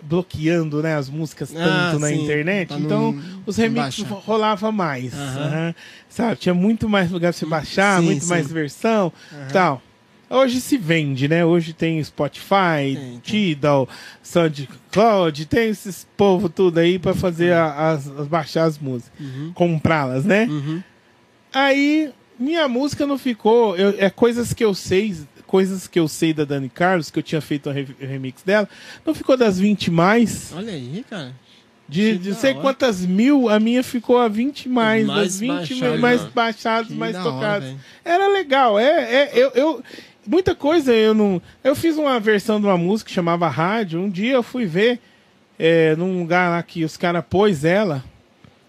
bloqueando 0.00 0.82
né, 0.82 0.94
as 0.96 1.08
músicas 1.08 1.50
tanto 1.50 1.96
Ah, 1.96 1.98
na 1.98 2.08
sim, 2.08 2.22
internet, 2.22 2.68
pra 2.68 2.78
então 2.78 3.12
não 3.12 3.22
os 3.46 3.56
remixes 3.56 4.04
rolava 4.06 4.70
mais. 4.70 5.12
Sabe? 6.08 6.36
Tinha 6.36 6.54
muito 6.54 6.88
mais 6.88 7.10
lugar 7.10 7.32
pra 7.32 7.38
você 7.38 7.46
baixar, 7.46 7.98
Sim, 8.00 8.04
muito 8.06 8.22
sim. 8.22 8.30
mais 8.30 8.50
versão 8.52 9.12
tal. 9.52 9.82
Hoje 10.34 10.60
se 10.60 10.76
vende, 10.76 11.28
né? 11.28 11.44
Hoje 11.44 11.72
tem 11.72 12.02
Spotify, 12.02 12.94
Tem. 12.96 13.18
Tidal, 13.22 13.88
SoundCloud, 14.22 15.46
tem 15.46 15.68
esses 15.68 16.06
povo 16.16 16.48
tudo 16.48 16.78
aí 16.78 16.98
pra 16.98 17.14
fazer 17.14 17.52
a- 17.52 17.90
as, 17.92 18.08
as- 18.08 18.26
baixar 18.28 18.64
as 18.64 18.78
músicas, 18.78 19.12
comprá-las, 19.54 20.24
né? 20.24 20.46
Uhum. 20.46 20.82
Aí 21.52 22.10
minha 22.38 22.66
música 22.68 23.06
não 23.06 23.16
ficou, 23.18 23.76
eu- 23.76 23.94
é 23.98 24.10
coisas 24.10 24.52
que 24.52 24.64
eu 24.64 24.74
sei, 24.74 25.14
coisas 25.46 25.86
que 25.86 25.98
eu 25.98 26.08
sei 26.08 26.32
da 26.32 26.44
Dani 26.44 26.68
Carlos, 26.68 27.10
que 27.10 27.18
eu 27.18 27.22
tinha 27.22 27.40
feito 27.40 27.70
um 27.70 27.72
re- 27.72 27.86
remix 28.00 28.42
dela, 28.42 28.68
não 29.04 29.14
ficou 29.14 29.36
das 29.36 29.58
20 29.58 29.90
mais. 29.90 30.52
Olha 30.54 30.72
aí, 30.72 31.04
cara. 31.08 31.32
De, 31.86 32.16
de 32.16 32.34
sei 32.34 32.52
hora. 32.52 32.62
quantas 32.62 33.04
mil, 33.04 33.48
a 33.50 33.60
minha 33.60 33.84
ficou 33.84 34.18
a 34.18 34.26
20 34.26 34.70
mais, 34.70 35.06
Mais 35.06 35.20
das 35.32 35.40
20 35.40 35.50
baixado, 35.78 35.98
mais 36.00 36.22
né? 36.22 36.30
baixados, 36.34 36.88
Que 36.90 36.96
mais 36.96 37.14
hora, 37.14 37.24
tocados. 37.24 37.68
velho. 37.68 37.80
Era 38.02 38.28
legal, 38.28 38.78
é, 38.78 38.86
é 39.12 39.30
eu, 39.34 39.50
eu 39.54 39.84
muita 40.26 40.54
coisa 40.54 40.92
eu 40.92 41.14
não, 41.14 41.40
eu 41.62 41.74
fiz 41.74 41.96
uma 41.96 42.18
versão 42.20 42.60
de 42.60 42.66
uma 42.66 42.76
música 42.78 43.08
que 43.08 43.14
chamava 43.14 43.48
Rádio. 43.48 44.00
Um 44.00 44.10
dia 44.10 44.34
eu 44.34 44.42
fui 44.42 44.66
ver 44.66 45.00
é, 45.58 45.94
num 45.96 46.18
lugar 46.20 46.50
lá 46.50 46.62
que 46.62 46.84
os 46.84 46.96
caras 46.96 47.24
pôs 47.28 47.64
ela, 47.64 48.04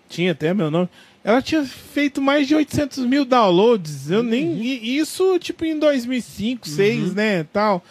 tinha 0.10 0.32
até 0.32 0.54
meu 0.54 0.70
nome. 0.70 0.90
Ela 1.24 1.42
tinha 1.42 1.64
feito 1.64 2.22
mais 2.22 2.48
de 2.48 2.54
800 2.54 3.06
mil 3.06 3.26
downloads. 3.26 4.12
Eu 4.12 4.22
nem 4.22 4.62
e 4.62 4.98
isso 4.98 5.40
tipo 5.40 5.66
em 5.66 5.80
2005, 5.80 6.68
2006, 6.68 7.16
né, 7.16 7.44
tal. 7.52 7.84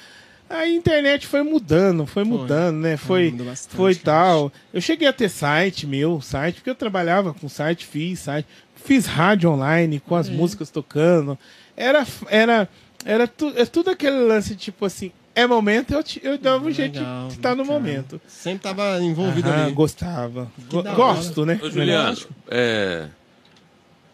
A 0.49 0.69
internet 0.69 1.27
foi 1.27 1.43
mudando, 1.43 2.07
foi 2.07 2.23
mudando, 2.23 2.77
né? 2.77 2.97
Foi, 2.97 3.31
mudou 3.31 3.47
bastante, 3.47 3.75
foi 3.75 3.95
tal. 3.95 4.53
Eu 4.73 4.81
cheguei 4.81 5.09
a 5.09 5.13
ter 5.13 5.29
site 5.29 5.87
meu, 5.87 6.21
site, 6.21 6.57
porque 6.57 6.71
eu 6.71 6.75
trabalhava 6.77 7.35
com 7.35 7.49
site, 7.49 7.85
fiz 7.85 8.21
site, 8.21 8.47
fiz 8.77 9.07
rádio 9.07 9.51
online 9.51 9.99
com 9.99 10.17
É. 10.17 10.21
as 10.21 10.29
músicas 10.29 10.71
tocando. 10.71 11.37
Era, 11.77 12.07
era, 12.29 12.69
era 13.05 13.27
tu, 13.29 13.53
é 13.57 13.65
tudo 13.67 13.91
aquele 13.91 14.17
lance 14.19 14.55
tipo 14.57 14.85
assim, 14.85 15.13
é 15.35 15.47
momento, 15.47 15.93
eu, 15.93 16.03
te- 16.03 16.21
eu 16.23 16.39
dava 16.39 16.65
um 16.67 16.71
jeito 16.71 16.99
Legal, 16.99 17.29
de 17.29 17.35
estar 17.35 17.55
no 17.57 17.65
momento. 17.65 18.21
Sempre 18.27 18.63
tava 18.63 19.01
envolvido 19.03 19.51
Ah, 19.51 19.65
ali. 19.65 19.73
gostava. 19.73 20.51
Go- 20.71 20.79
hora. 20.79 20.93
gosto, 20.95 21.45
né? 21.45 21.59
Ô, 21.63 21.69
Juliano, 21.71 22.17
é, 22.49 23.09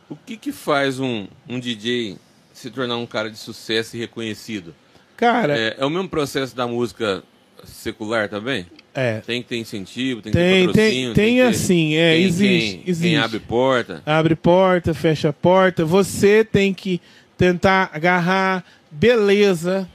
o 0.09 0.17
que 0.17 0.37
que 0.37 0.51
faz 0.53 0.99
um, 0.99 1.27
um 1.49 1.59
DJ 1.61 2.17
se 2.53 2.71
tornar 2.71 2.97
um 2.97 3.07
cara 3.07 3.31
de 3.31 3.39
sucesso 3.39 3.97
e 3.97 4.01
reconhecido? 4.01 4.75
Cara, 5.17 5.57
É, 5.59 5.77
é 5.79 5.85
o 5.85 5.91
mesmo 5.91 6.09
processo 6.09 6.57
da 6.57 6.67
música 6.67 7.23
secular 7.65 8.29
também? 8.29 8.67
é. 8.95 9.21
Tem 9.21 9.41
que 9.43 9.49
ter 9.51 9.57
incentivo, 9.59 10.21
tem 10.23 10.33
que 10.33 10.39
ter 10.39 10.51
Tem, 10.51 10.67
patrocínio. 10.67 11.15
tem, 11.15 11.25
tem 11.27 11.37
ter- 11.37 11.43
assim, 11.47 11.95
é, 11.95 12.17
quem- 12.17 12.25
existe, 12.25 12.71
quem, 12.79 12.83
existe. 12.87 13.09
Quem 13.11 13.17
abre 13.19 13.39
porta. 13.39 14.03
abre 14.07 14.35
porta, 14.35 14.93
fecha 14.95 15.33
porta. 15.33 15.85
Você 15.85 16.43
tem 16.45 16.73
que 16.75 17.01
tentar 17.39 17.91
agarrar 17.93 18.65
beleza 18.91 19.89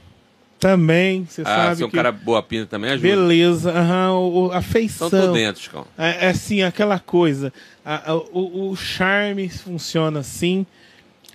também. 0.58 1.24
Você 1.28 1.42
Ah, 1.42 1.44
sabe 1.44 1.76
se 1.76 1.82
é 1.82 1.86
um 1.86 1.90
que 1.90 1.96
cara 1.96 2.10
boa 2.12 2.42
pinta 2.42 2.66
também 2.66 2.90
ajuda. 2.90 3.08
beleza, 3.08 3.72
o, 4.12 4.50
a 4.52 4.62
feição. 4.62 5.08
Então 5.08 5.26
tô 5.28 5.32
dentro, 5.32 5.62
Chicão. 5.62 5.86
É, 5.98 6.26
é 6.26 6.28
assim, 6.30 6.62
aquela 6.62 6.98
coisa. 6.98 7.52
a- 7.84 8.10
a- 8.12 8.16
o, 8.16 8.70
o 8.70 8.76
charme 8.76 9.48
funciona 9.48 10.20
assim. 10.20 10.66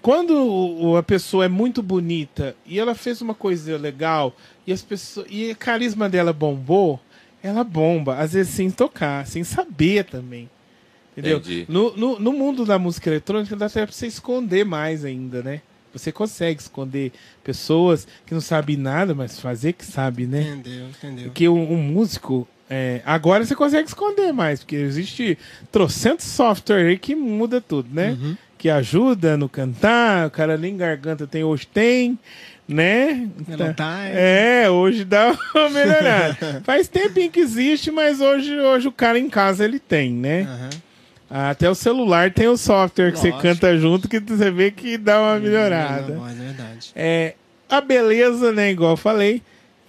Quando 0.01 0.31
o- 0.33 0.97
a 0.97 1.03
pessoa 1.03 1.45
é 1.45 1.47
muito 1.47 1.83
bonita 1.83 2.55
e 2.65 2.79
ela 2.79 2.95
fez 2.95 3.21
uma 3.21 3.35
coisa 3.35 3.77
legal 3.77 4.35
e 4.65 4.73
as 4.73 4.81
pessoas 4.81 5.27
e 5.29 5.51
o 5.51 5.55
carisma 5.55 6.09
dela 6.09 6.33
bombou, 6.33 6.99
ela 7.43 7.63
bomba. 7.63 8.17
Às 8.17 8.33
vezes 8.33 8.53
sem 8.53 8.71
tocar, 8.71 9.25
sem 9.27 9.43
saber 9.43 10.05
também. 10.05 10.49
Entendeu? 11.15 11.41
No, 11.67 11.95
no, 11.95 12.19
no 12.19 12.31
mundo 12.33 12.65
da 12.65 12.79
música 12.79 13.09
eletrônica 13.09 13.55
dá 13.55 13.67
até 13.67 13.85
pra 13.85 13.93
você 13.93 14.07
esconder 14.07 14.65
mais 14.65 15.05
ainda, 15.05 15.43
né? 15.43 15.61
Você 15.93 16.11
consegue 16.11 16.61
esconder 16.61 17.11
pessoas 17.43 18.07
que 18.25 18.33
não 18.33 18.41
sabem 18.41 18.77
nada, 18.77 19.13
mas 19.13 19.39
fazer 19.39 19.73
que 19.73 19.85
sabe, 19.85 20.25
né? 20.25 20.41
Entendeu, 20.41 20.87
entendeu. 20.87 21.25
Porque 21.25 21.49
um, 21.49 21.73
um 21.73 21.77
músico. 21.77 22.47
é, 22.69 23.01
agora 23.05 23.45
você 23.45 23.55
consegue 23.55 23.87
esconder 23.87 24.31
mais, 24.31 24.59
porque 24.59 24.75
existe 24.75 25.37
trocentos 25.71 26.25
software 26.25 26.87
aí 26.87 26.97
que 26.97 27.15
muda 27.15 27.59
tudo, 27.59 27.89
né? 27.93 28.11
Uhum. 28.11 28.37
Que 28.57 28.69
ajuda 28.69 29.35
no 29.35 29.49
cantar, 29.49 30.27
o 30.27 30.31
cara 30.31 30.55
nem 30.55 30.77
garganta 30.77 31.25
tem, 31.25 31.43
hoje 31.43 31.65
tem, 31.67 32.17
né? 32.67 33.27
Ela 33.49 33.73
tá, 33.73 34.05
é. 34.05 34.63
É, 34.63 34.69
hoje 34.69 35.03
dá 35.03 35.35
uma 35.53 35.69
melhorada. 35.69 36.61
Faz 36.63 36.87
tempinho 36.87 37.31
que 37.31 37.39
existe, 37.39 37.91
mas 37.91 38.21
hoje, 38.21 38.57
hoje 38.59 38.87
o 38.87 38.91
cara 38.91 39.19
em 39.19 39.29
casa 39.29 39.65
ele 39.65 39.79
tem, 39.79 40.13
né? 40.13 40.43
Aham. 40.43 40.69
Até 41.33 41.69
o 41.69 41.75
celular 41.75 42.31
tem 42.33 42.47
o 42.49 42.57
software 42.57 43.11
que 43.11 43.19
você 43.19 43.29
Lógico. 43.29 43.41
canta 43.41 43.77
junto 43.77 44.09
que 44.09 44.19
você 44.19 44.51
vê 44.51 44.69
que 44.69 44.97
dá 44.97 45.21
uma 45.21 45.39
melhorada. 45.39 46.13
É 46.13 46.15
voz, 46.17 46.31
é 46.31 46.43
verdade. 46.43 46.91
É, 46.93 47.35
a 47.69 47.79
beleza, 47.79 48.51
né, 48.51 48.69
igual 48.71 48.91
eu 48.91 48.97
falei, 48.97 49.41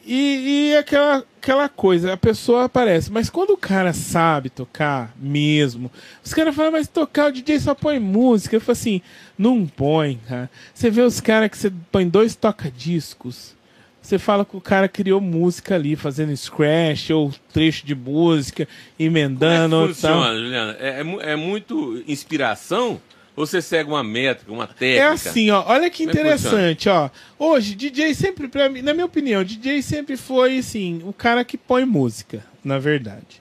e, 0.07 0.70
e 0.70 0.76
aquela, 0.76 1.24
aquela 1.40 1.68
coisa, 1.68 2.12
a 2.12 2.16
pessoa 2.16 2.64
aparece, 2.64 3.11
mas 3.11 3.28
quando 3.31 3.50
o 3.50 3.57
cara 3.57 3.92
sabe 3.92 4.50
tocar 4.50 5.12
mesmo, 5.16 5.90
os 6.24 6.33
caras 6.33 6.55
falam, 6.55 6.72
mas 6.72 6.87
tocar 6.88 7.28
o 7.28 7.33
DJ 7.33 7.61
só 7.61 7.74
põe 7.74 7.98
música. 7.98 8.57
Eu 8.57 8.61
falo 8.61 8.72
assim, 8.72 9.02
não 9.38 9.66
põe, 9.66 10.20
cara. 10.28 10.50
Você 10.72 10.90
vê 10.90 11.02
os 11.02 11.20
caras 11.20 11.50
que 11.50 11.59
você 11.59 11.72
põe 11.90 12.09
dois 12.09 12.35
toca-discos, 12.37 13.55
você 14.02 14.18
fala 14.18 14.44
que 14.44 14.56
o 14.56 14.60
cara 14.60 14.88
criou 14.88 15.20
música 15.20 15.76
ali, 15.76 15.94
fazendo 15.94 16.36
scratch 16.36 17.10
ou 17.10 17.32
trecho 17.52 17.86
de 17.86 17.94
música, 17.94 18.66
emendando. 18.98 19.76
Como 19.76 19.90
é 19.90 19.94
que 19.94 20.00
tal. 20.00 20.12
funciona, 20.20 20.38
Juliana? 20.38 20.76
É, 20.80 21.00
é 21.00 21.32
é 21.32 21.36
muito 21.36 22.02
inspiração? 22.06 23.00
Ou 23.34 23.46
você 23.46 23.62
segue 23.62 23.88
uma 23.88 24.04
métrica, 24.04 24.52
uma 24.52 24.64
É 24.64 24.66
técnica? 24.66 25.12
assim, 25.12 25.50
ó, 25.50 25.64
olha 25.66 25.88
que 25.88 26.02
é 26.02 26.06
interessante, 26.06 26.88
ó. 26.88 27.08
Hoje, 27.38 27.74
DJ 27.74 28.14
sempre, 28.14 28.46
pra 28.46 28.68
mim, 28.68 28.82
na 28.82 28.92
minha 28.92 29.06
opinião, 29.06 29.42
DJ 29.42 29.80
sempre 29.80 30.18
foi, 30.18 30.58
assim, 30.58 31.00
o 31.04 31.12
cara 31.14 31.42
que 31.42 31.56
põe 31.56 31.86
música, 31.86 32.44
na 32.62 32.78
verdade. 32.78 33.40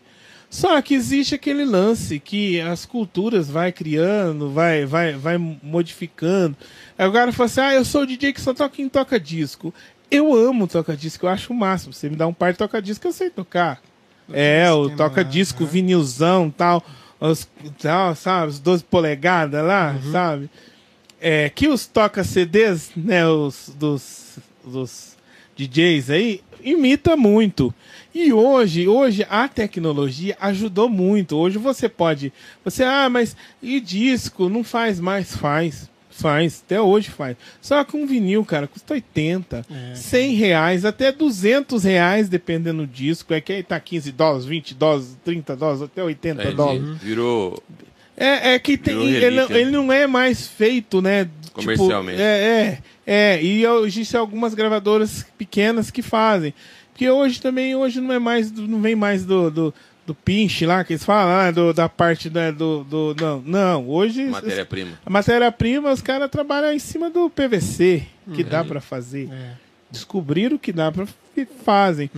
Só 0.52 0.82
que 0.82 0.93
existe 0.93 1.34
aquele 1.34 1.63
lance 1.63 2.19
que 2.19 2.60
as 2.60 2.86
culturas 2.86 3.50
vai 3.50 3.71
criando, 3.71 4.50
vai, 4.50 4.86
vai, 4.86 5.13
vai 5.13 5.38
modificando. 5.38 6.58
Cara 6.97 7.32
fala 7.32 7.45
assim, 7.45 7.62
ah, 7.62 7.74
eu 7.74 7.86
sou 7.86 8.02
o 8.02 8.06
DJ 8.06 8.34
que 8.34 8.41
só 8.41 8.54
toca 8.54 8.82
em 8.82 8.89
toca-disco. 8.89 9.74
Eu 10.12 10.34
amo 10.36 10.67
toca-disco, 10.67 11.26
eu 11.26 11.30
acho 11.30 11.54
o 11.54 11.56
máximo. 11.56 11.93
Você 11.93 12.10
me 12.10 12.15
dá 12.17 12.28
um 12.28 12.34
par 12.34 12.52
de 12.52 12.58
toca-disco, 12.60 13.08
eu 13.08 13.13
sei 13.13 13.30
tocar. 13.30 13.82
É, 14.34 14.69
o 14.71 14.89
toca-disco, 14.89 15.63
aham. 15.63 15.71
vinilzão 15.71 16.50
tal, 16.50 16.84
os, 17.19 17.47
tal, 17.82 18.13
sabe, 18.15 18.47
os 18.50 18.60
12 18.60 18.84
polegadas 18.84 19.63
lá, 19.65 19.95
Uhum. 20.04 20.12
sabe? 20.12 20.50
É, 21.19 21.50
que 21.50 21.67
os 21.67 21.86
toca-CDs, 21.86 22.91
né, 22.95 23.28
os 23.28 23.71
dos, 23.78 24.38
dos 24.65 25.15
DJs 25.56 26.10
aí, 26.10 26.41
imita 26.63 27.15
muito. 27.15 27.74
E 28.13 28.34
hoje, 28.34 28.88
hoje 28.88 29.26
a 29.30 29.47
tecnologia 29.47 30.36
ajudou 30.41 30.89
muito. 30.89 31.38
Hoje 31.38 31.58
você 31.58 31.88
pode, 31.88 32.34
você, 32.65 32.84
ah, 32.84 33.08
mas 33.10 33.36
e 33.62 33.80
disco? 33.80 34.50
Não 34.50 34.63
faz 34.63 35.00
mais, 35.00 35.36
faz. 35.36 35.89
Faz, 36.22 36.64
até 36.66 36.80
hoje 36.80 37.10
faz. 37.10 37.36
Só 37.62 37.84
que 37.84 37.98
um 37.98 38.06
vinil, 38.06 38.46
cara, 38.46 38.68
custa 38.68 38.94
80, 38.94 39.66
É. 39.70 39.96
100 39.96 40.36
reais, 40.36 40.86
até 40.86 41.12
200 41.12 41.84
reais, 41.84 42.30
dependendo 42.30 42.86
do 42.86 42.88
disco. 42.88 43.34
É 43.34 43.42
que 43.42 43.52
aí 43.54 43.64
tá 43.64 43.80
15 43.80 44.12
dólares, 44.12 44.46
20 44.46 44.74
dólares, 44.76 45.18
30 45.24 45.56
dólares, 45.56 45.82
até 45.82 46.04
80 46.04 46.42
Entendi. 46.42 46.56
dólares. 46.56 46.98
Virou. 47.02 47.62
É, 48.16 48.54
é 48.54 48.60
que 48.60 48.78
tem, 48.78 49.02
ele, 49.16 49.40
ele 49.50 49.72
não 49.72 49.92
é 49.92 50.06
mais 50.06 50.46
feito, 50.48 51.02
né? 51.02 51.26
tipo, 51.26 51.54
Comercialmente. 51.54 52.22
é, 52.22 52.80
é, 53.08 53.34
é. 53.36 53.44
E 53.44 53.66
hoje 53.66 54.02
existem 54.02 54.20
algumas 54.20 54.54
gravadoras 54.54 55.26
pequenas 55.38 55.90
que 55.90 56.02
fazem. 56.02 56.54
Porque 56.92 57.10
hoje 57.10 57.42
também, 57.42 57.76
hoje 57.76 58.00
não 58.00 58.14
é 58.14 58.20
mais, 58.20 58.52
não 58.52 58.80
vem 58.80 58.96
mais 58.96 59.26
do, 59.26 59.50
do, 59.50 59.74
do 60.12 60.15
pinche 60.15 60.65
lá, 60.65 60.84
que 60.84 60.93
eles 60.93 61.04
falam, 61.06 61.34
ah, 61.34 61.52
do, 61.52 61.74
da 61.74 61.88
parte 61.88 62.30
né, 62.30 62.52
do, 62.52 62.84
do. 62.84 63.15
Não, 63.19 63.41
não. 63.45 63.89
Hoje. 63.89 64.26
Matéria-prima. 64.26 64.91
A 65.06 65.10
matéria-prima, 65.10 65.91
os 65.91 66.02
caras 66.02 66.30
trabalham 66.30 66.71
em 66.74 66.80
cima 66.80 67.10
do 67.10 67.30
PVC, 67.30 68.04
que 68.34 68.43
Uhum. 68.43 68.50
dá 68.50 68.63
pra 68.63 68.82
fazer. 68.82 69.30
É. 69.32 69.54
Descobriram 69.89 70.58
que 70.58 70.71
dá 70.71 70.91
pra 70.91 71.06
e 71.36 71.45
fazem. 71.45 72.10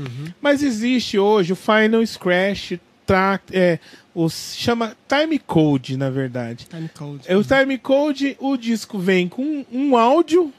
Mas 0.41 0.63
existe 0.63 1.19
hoje 1.19 1.53
o 1.53 1.55
Final 1.55 2.05
Scratch, 2.05 2.73
track, 3.05 3.43
é, 3.55 3.77
os, 4.15 4.55
chama 4.57 4.95
Time 5.07 5.37
Code, 5.37 5.95
na 5.97 6.09
verdade. 6.09 6.65
Time 6.67 6.89
code. 6.89 7.23
É 7.27 7.37
o 7.37 7.43
time 7.43 7.77
code, 7.77 8.35
o 8.39 8.57
disco 8.57 8.97
vem 8.97 9.27
com 9.27 9.63
um 9.71 9.95
áudio. 9.95 10.51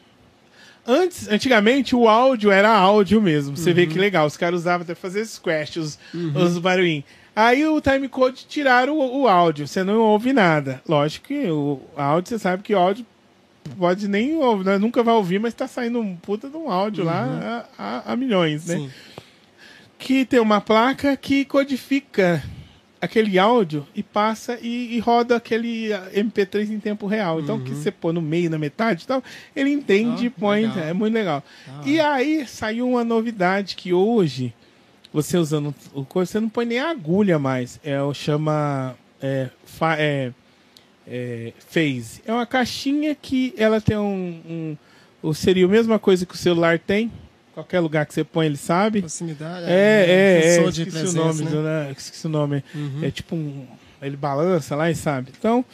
Antes, 0.86 1.28
antigamente 1.28 1.96
o 1.96 2.06
áudio 2.08 2.50
era 2.50 2.68
áudio 2.70 3.20
mesmo. 3.20 3.56
Você 3.56 3.72
vê 3.72 3.86
que 3.86 3.98
legal. 3.98 4.26
Os 4.26 4.36
caras 4.36 4.60
usavam 4.60 4.82
até 4.84 4.94
fazer 4.94 5.24
scratch, 5.24 5.76
os, 5.78 5.98
os 6.34 6.58
barulhinhos. 6.58 7.04
Aí 7.36 7.66
o 7.66 7.80
time 7.80 8.08
code 8.08 8.46
tiraram 8.48 8.96
o, 8.98 9.22
o 9.22 9.28
áudio. 9.28 9.66
Você 9.66 9.82
não 9.82 9.98
ouve 10.00 10.32
nada. 10.32 10.80
Lógico 10.88 11.28
que 11.28 11.46
o 11.50 11.80
áudio, 11.96 12.28
você 12.30 12.38
sabe 12.38 12.62
que 12.62 12.74
o 12.74 12.78
áudio 12.78 13.04
pode 13.78 14.06
nem 14.06 14.36
ouvir, 14.36 14.64
né? 14.66 14.78
nunca 14.78 15.02
vai 15.02 15.14
ouvir, 15.14 15.40
mas 15.40 15.54
tá 15.54 15.66
saindo 15.66 15.98
um 15.98 16.14
puta 16.16 16.48
de 16.50 16.56
um 16.56 16.70
áudio 16.70 17.02
lá 17.04 17.66
a, 17.78 17.82
a- 17.82 18.12
a 18.12 18.16
milhões, 18.16 18.66
né? 18.66 18.76
Sim. 18.76 18.90
que 19.98 20.24
tem 20.24 20.38
uma 20.38 20.60
placa 20.60 21.16
que 21.16 21.44
codifica 21.44 22.42
aquele 23.00 23.38
áudio 23.38 23.86
e 23.94 24.02
passa 24.02 24.58
e, 24.62 24.94
e 24.96 24.98
roda 24.98 25.36
aquele 25.36 25.92
ah, 25.92 26.08
MP3 26.14 26.70
em 26.70 26.78
tempo 26.80 27.06
real. 27.06 27.40
Então, 27.40 27.58
que 27.60 27.70
você 27.74 27.90
põe 27.90 28.12
no 28.14 28.22
meio, 28.22 28.48
na 28.50 28.58
metade 28.58 29.04
e 29.04 29.06
tal, 29.06 29.22
ele 29.56 29.70
entende 29.70 30.24
e 30.24 30.28
Ah, 30.28 30.32
põe. 30.38 30.62
legal. 30.66 30.78
É 30.84 30.92
muito 30.92 31.14
legal. 31.14 31.42
E 31.84 31.98
aí 32.00 32.46
saiu 32.46 32.88
uma 32.88 33.04
novidade 33.04 33.76
que 33.76 33.92
hoje, 33.92 34.54
você 35.14 35.38
usando 35.38 35.72
o 35.94 36.04
coisa, 36.04 36.32
você 36.32 36.40
não 36.40 36.48
põe 36.50 36.66
nem 36.66 36.78
a 36.80 36.90
agulha 36.90 37.38
mais. 37.38 37.80
É 37.82 38.02
o 38.02 38.12
chama. 38.12 38.94
É, 39.22 39.48
fa- 39.64 39.96
é, 39.98 40.32
é, 41.06 41.52
phase. 41.70 42.20
É 42.26 42.32
uma 42.32 42.44
caixinha 42.44 43.14
que 43.14 43.54
ela 43.56 43.80
tem 43.80 43.96
um, 43.96 44.40
um. 44.46 44.76
o- 45.22 45.32
Seria 45.32 45.64
a 45.64 45.68
mesma 45.68 45.98
coisa 45.98 46.26
que 46.26 46.34
o 46.34 46.38
celular 46.38 46.78
tem. 46.78 47.10
Qualquer 47.54 47.78
lugar 47.78 48.04
que 48.04 48.12
você 48.12 48.24
põe, 48.24 48.46
ele 48.46 48.56
sabe. 48.56 48.98
Proximidade. 49.00 49.66
É, 49.70 50.04
é, 50.08 50.38
é. 50.38 50.50
sensor 50.56 50.72
de 50.72 50.82
Esqueci 50.88 51.06
o 51.06 51.12
nome. 51.12 51.44
né? 51.44 51.50
do- 51.50 51.62
né? 51.62 51.94
Esqueci 51.96 52.26
o 52.26 52.30
nome. 52.30 52.64
Uhum. 52.74 52.98
É 53.02 53.10
tipo 53.12 53.36
um. 53.36 53.66
Ele 54.02 54.16
balança 54.16 54.74
lá 54.74 54.90
e 54.90 54.94
sabe. 54.96 55.30
Então. 55.38 55.64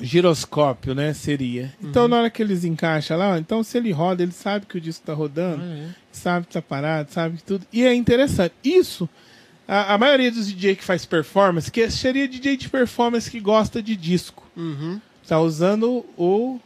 Giroscópio, 0.00 0.94
né? 0.94 1.12
Seria. 1.12 1.72
Uhum. 1.80 1.90
Então, 1.90 2.08
na 2.08 2.16
hora 2.16 2.30
que 2.30 2.42
eles 2.42 2.64
encaixam 2.64 3.16
lá, 3.18 3.38
então 3.38 3.62
se 3.62 3.76
ele 3.76 3.92
roda, 3.92 4.22
ele 4.22 4.32
sabe 4.32 4.64
que 4.64 4.78
o 4.78 4.80
disco 4.80 5.04
tá 5.04 5.12
rodando, 5.12 5.62
Ah, 5.62 5.76
é. 5.76 5.88
Sabe 6.18 6.46
que 6.46 6.52
tá 6.52 6.62
parado, 6.62 7.10
sabe 7.12 7.36
que 7.38 7.42
tudo. 7.42 7.66
E 7.72 7.84
é 7.84 7.94
interessante. 7.94 8.54
Isso, 8.64 9.08
a, 9.66 9.94
a 9.94 9.98
maioria 9.98 10.30
dos 10.30 10.46
DJ 10.46 10.76
que 10.76 10.84
faz 10.84 11.04
performance, 11.06 11.70
que 11.70 11.88
seria 11.90 12.28
DJ 12.28 12.56
de 12.56 12.68
performance 12.68 13.30
que 13.30 13.40
gosta 13.40 13.82
de 13.82 13.96
disco, 13.96 14.42
Uhum. 14.56 15.00
tá 15.26 15.40
usando 15.40 16.04
o, 16.16 16.60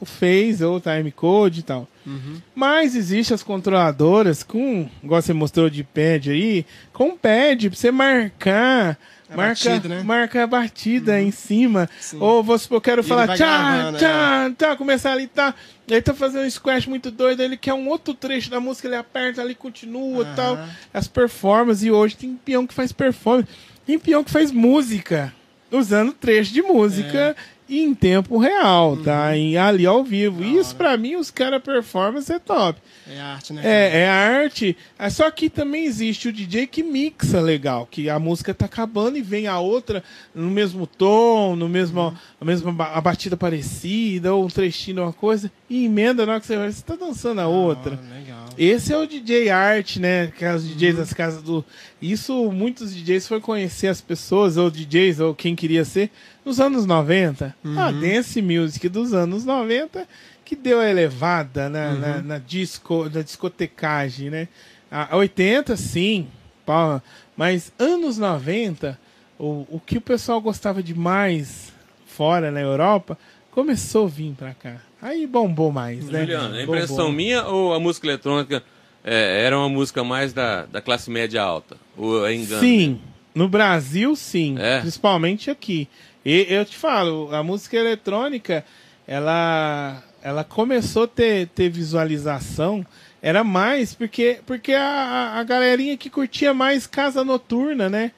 o 0.00 0.04
Phase 0.04 0.62
ou 0.64 0.76
o 0.76 0.80
Time 0.80 1.10
Code 1.10 1.60
e 1.60 1.62
tal. 1.62 1.88
Uhum. 2.06 2.36
Mas 2.54 2.94
existe 2.94 3.32
as 3.32 3.42
controladoras 3.42 4.42
com, 4.42 4.88
igual 5.02 5.22
você 5.22 5.32
mostrou 5.32 5.70
de 5.70 5.82
pad 5.82 6.30
aí, 6.30 6.66
com 6.92 7.16
pad 7.16 7.70
pra 7.70 7.78
você 7.78 7.90
marcar. 7.90 8.98
A 9.34 9.36
marca, 9.36 9.70
batida, 9.70 9.88
né? 9.88 10.02
marca 10.02 10.42
a 10.42 10.46
batida 10.46 11.20
em 11.20 11.30
cima. 11.30 11.88
Sim. 12.00 12.18
Ou 12.20 12.42
vou 12.42 12.58
supor, 12.58 12.80
quero 12.80 13.00
ele 13.02 13.08
falar 13.08 13.28
tchá, 13.28 13.36
gravando, 13.36 13.98
tchá, 13.98 14.52
tá, 14.56 14.76
começar 14.76 15.12
ali, 15.12 15.26
tá. 15.26 15.54
Aí 15.90 16.00
tá 16.00 16.14
fazendo 16.14 16.46
um 16.46 16.50
squash 16.50 16.86
muito 16.86 17.10
doido, 17.10 17.40
aí 17.40 17.46
ele 17.46 17.56
quer 17.56 17.74
um 17.74 17.88
outro 17.88 18.14
trecho 18.14 18.48
da 18.50 18.58
música, 18.58 18.88
ele 18.88 18.96
aperta 18.96 19.42
ali, 19.42 19.54
continua 19.54 20.22
e 20.22 20.26
Aham. 20.26 20.34
tal. 20.34 20.58
As 20.92 21.06
performances, 21.06 21.84
e 21.84 21.90
hoje 21.90 22.16
tem 22.16 22.34
peão 22.42 22.66
que 22.66 22.72
faz 22.72 22.92
performance. 22.92 23.48
Tem 23.86 23.98
peão 23.98 24.24
que 24.24 24.30
faz 24.30 24.50
música, 24.50 25.32
usando 25.70 26.12
trecho 26.12 26.52
de 26.52 26.62
música 26.62 27.36
e 27.38 27.53
em 27.68 27.94
tempo 27.94 28.38
real, 28.38 28.96
tá? 28.98 29.36
E 29.36 29.56
ali 29.56 29.86
ao 29.86 30.04
vivo. 30.04 30.42
Uhum. 30.42 30.54
Da 30.54 30.60
Isso 30.60 30.76
pra 30.76 30.96
mim, 30.96 31.16
os 31.16 31.30
caras 31.30 31.62
performance 31.62 32.30
é 32.32 32.38
top. 32.38 32.80
É 33.08 33.20
arte, 33.20 33.52
né? 33.52 33.62
cara? 33.62 33.74
É, 33.74 34.00
é 34.00 34.08
arte. 34.08 34.76
É 34.98 35.10
Só 35.10 35.30
que 35.30 35.48
também 35.48 35.84
existe 35.84 36.28
o 36.28 36.32
DJ 36.32 36.66
que 36.66 36.82
mixa 36.82 37.40
legal, 37.40 37.86
que 37.90 38.08
a 38.10 38.18
música 38.18 38.52
tá 38.52 38.66
acabando 38.66 39.16
e 39.16 39.22
vem 39.22 39.46
a 39.46 39.58
outra 39.58 40.02
no 40.34 40.50
mesmo 40.50 40.86
tom, 40.86 41.56
no 41.56 41.68
mesmo, 41.68 42.16
a 42.40 42.44
mesma 42.44 42.74
a 42.84 43.00
batida 43.00 43.36
parecida, 43.36 44.34
ou 44.34 44.44
um 44.44 44.48
trechinho, 44.48 45.02
uma 45.02 45.12
coisa, 45.12 45.50
e 45.68 45.86
emenda 45.86 46.24
na 46.26 46.32
hora 46.32 46.40
que 46.40 46.46
você 46.46 46.56
vai, 46.56 46.70
você 46.70 46.82
tá 46.82 46.96
dançando 46.96 47.40
a 47.40 47.46
outra. 47.46 47.98
Ah, 48.02 48.14
legal. 48.18 48.46
Esse 48.56 48.92
é 48.92 48.98
o 48.98 49.06
DJ 49.06 49.50
arte, 49.50 50.00
né? 50.00 50.32
Os 50.54 50.66
DJs 50.66 50.96
das 50.96 51.12
casas 51.12 51.42
do. 51.42 51.64
Isso 52.00 52.50
muitos 52.52 52.94
DJs 52.94 53.26
foram 53.26 53.40
conhecer 53.40 53.88
as 53.88 54.00
pessoas, 54.00 54.56
ou 54.56 54.70
DJs, 54.70 55.20
ou 55.20 55.34
quem 55.34 55.56
queria 55.56 55.84
ser, 55.84 56.10
nos 56.44 56.60
anos 56.60 56.86
90. 56.86 57.54
A 57.76 57.90
dance 57.90 58.40
music 58.40 58.88
dos 58.88 59.12
anos 59.12 59.44
90 59.44 60.06
que 60.44 60.54
deu 60.54 60.78
a 60.78 60.88
elevada 60.88 61.68
na, 61.68 61.94
na, 61.94 62.22
na 62.22 62.38
disco, 62.38 63.08
na 63.08 63.22
discotecagem, 63.22 64.30
né? 64.30 64.48
A 64.90 65.14
a 65.14 65.16
80, 65.16 65.76
sim. 65.76 66.28
pau. 66.66 67.02
Mas 67.36 67.72
anos 67.78 68.18
90, 68.18 68.98
o, 69.38 69.66
o 69.68 69.80
que 69.84 69.98
o 69.98 70.00
pessoal 70.00 70.40
gostava 70.40 70.82
demais 70.82 71.72
fora 72.06 72.50
na 72.50 72.60
Europa 72.60 73.18
começou 73.50 74.06
a 74.06 74.08
vir 74.08 74.34
pra 74.34 74.54
cá. 74.54 74.76
Aí 75.04 75.26
bombou 75.26 75.70
mais, 75.70 76.06
né? 76.08 76.20
Juliano, 76.22 76.54
a 76.54 76.62
impressão 76.62 76.96
Bombou. 76.96 77.12
minha 77.12 77.44
ou 77.46 77.74
a 77.74 77.78
música 77.78 78.06
eletrônica 78.06 78.62
é, 79.04 79.42
era 79.44 79.58
uma 79.58 79.68
música 79.68 80.02
mais 80.02 80.32
da, 80.32 80.64
da 80.64 80.80
classe 80.80 81.10
média 81.10 81.42
alta? 81.42 81.76
Ou 81.96 82.26
é 82.26 82.34
engano? 82.34 82.60
Sim, 82.62 82.98
no 83.34 83.46
Brasil 83.46 84.16
sim, 84.16 84.56
É? 84.58 84.80
principalmente 84.80 85.50
aqui. 85.50 85.86
E 86.24 86.46
eu 86.48 86.64
te 86.64 86.74
falo, 86.74 87.28
a 87.34 87.42
música 87.42 87.76
eletrônica, 87.76 88.64
ela, 89.06 90.02
ela 90.22 90.42
começou 90.42 91.04
a 91.04 91.08
ter, 91.08 91.48
ter 91.48 91.68
visualização, 91.68 92.84
era 93.20 93.44
mais 93.44 93.94
porque, 93.94 94.38
porque 94.46 94.72
a, 94.72 94.82
a- 94.82 95.38
a 95.40 95.42
galerinha 95.44 95.96
que 95.96 96.08
curtia 96.10 96.52
mais 96.54 96.86
casa 96.86 97.22
noturna, 97.24 97.88
né? 97.90 98.12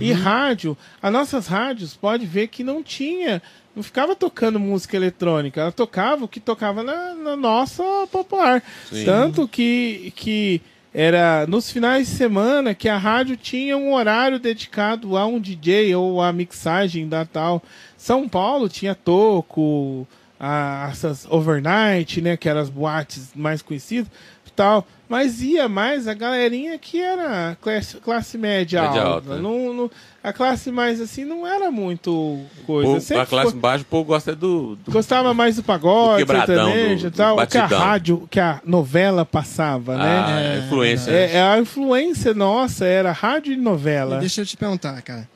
E 0.00 0.12
rádio. 0.12 0.76
As 1.02 1.12
nossas 1.12 1.46
rádios, 1.46 1.94
pode 1.96 2.24
ver 2.26 2.48
que 2.48 2.62
não 2.64 2.82
tinha, 2.82 3.40
não 3.74 3.82
ficava 3.82 4.14
tocando 4.16 4.58
música 4.58 4.96
eletrônica, 4.96 5.60
ela 5.60 5.72
tocava 5.72 6.24
o 6.24 6.28
que 6.28 6.40
tocava 6.40 6.82
na, 6.82 7.14
na 7.14 7.36
nossa 7.36 7.82
popular. 8.10 8.62
Sim. 8.90 9.04
Tanto 9.04 9.46
que, 9.48 10.12
que 10.16 10.60
era 10.92 11.46
nos 11.46 11.70
finais 11.70 12.08
de 12.08 12.14
semana 12.14 12.74
que 12.74 12.88
a 12.88 12.98
rádio 12.98 13.36
tinha 13.36 13.76
um 13.76 13.94
horário 13.94 14.38
dedicado 14.40 15.16
a 15.16 15.24
um 15.26 15.38
DJ 15.38 15.94
ou 15.94 16.20
a 16.20 16.32
mixagem 16.32 17.08
da 17.08 17.24
tal. 17.24 17.62
São 17.96 18.28
Paulo 18.28 18.68
tinha 18.68 18.94
toco, 18.94 20.06
a- 20.38 20.88
essas 20.90 21.26
overnight, 21.30 22.20
né, 22.20 22.36
que 22.36 22.48
eram 22.48 22.60
as 22.60 22.70
boates 22.70 23.30
mais 23.36 23.62
conhecidas, 23.62 24.10
tal. 24.56 24.86
Mas 25.08 25.40
ia 25.40 25.68
mais 25.68 26.06
a 26.06 26.12
galerinha 26.14 26.76
que 26.78 27.00
era 27.00 27.56
classe, 27.60 27.96
classe 27.98 28.36
média, 28.36 28.82
Média 28.82 29.02
alta. 29.02 29.30
alta? 29.30 29.42
Não, 29.42 29.72
não- 29.72 29.90
a 30.22 30.32
classe 30.32 30.70
mais 30.70 31.00
assim 31.00 31.24
não 31.24 31.46
era 31.46 31.70
muito 31.70 32.38
coisa. 32.66 32.92
Pô, 32.92 33.00
Sempre 33.00 33.22
a 33.22 33.26
classe 33.26 33.50
foi- 33.52 33.60
baixa, 33.60 33.82
o 33.82 33.86
povo 33.86 34.04
gosta 34.04 34.34
do, 34.36 34.76
do- 34.76 34.90
Gostava 34.92 35.32
mais 35.32 35.56
do 35.56 35.62
pagode, 35.62 36.24
Do 36.24 36.32
sertanejo 36.32 37.02
do- 37.02 37.06
e 37.06 37.10
do 37.10 37.16
tal, 37.16 37.38
o 37.38 37.46
que 37.46 37.56
a 37.58 37.66
rádio, 37.66 38.28
que 38.30 38.38
a 38.40 38.60
novela 38.64 39.24
passava, 39.24 39.96
né? 39.96 40.04
Ah, 40.04 40.64
influência. 40.66 41.10
É, 41.10 41.36
é 41.36 41.42
a 41.42 41.58
influência 41.58 42.34
nossa 42.34 42.84
era 42.84 43.12
rádio 43.12 43.52
e 43.52 43.56
novela. 43.56 44.16
E 44.16 44.20
Deixa 44.20 44.42
eu 44.42 44.46
te 44.46 44.56
perguntar, 44.56 45.00
cara. 45.02 45.28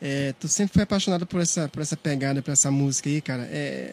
É, 0.00 0.34
tu 0.40 0.48
sempre 0.48 0.74
foi 0.74 0.82
apaixonado 0.82 1.24
por 1.24 1.40
essa, 1.40 1.68
por 1.68 1.80
essa 1.80 1.96
pegada, 1.96 2.42
por 2.42 2.50
essa 2.50 2.70
música 2.72 3.08
aí, 3.08 3.20
cara. 3.20 3.48
É, 3.52 3.92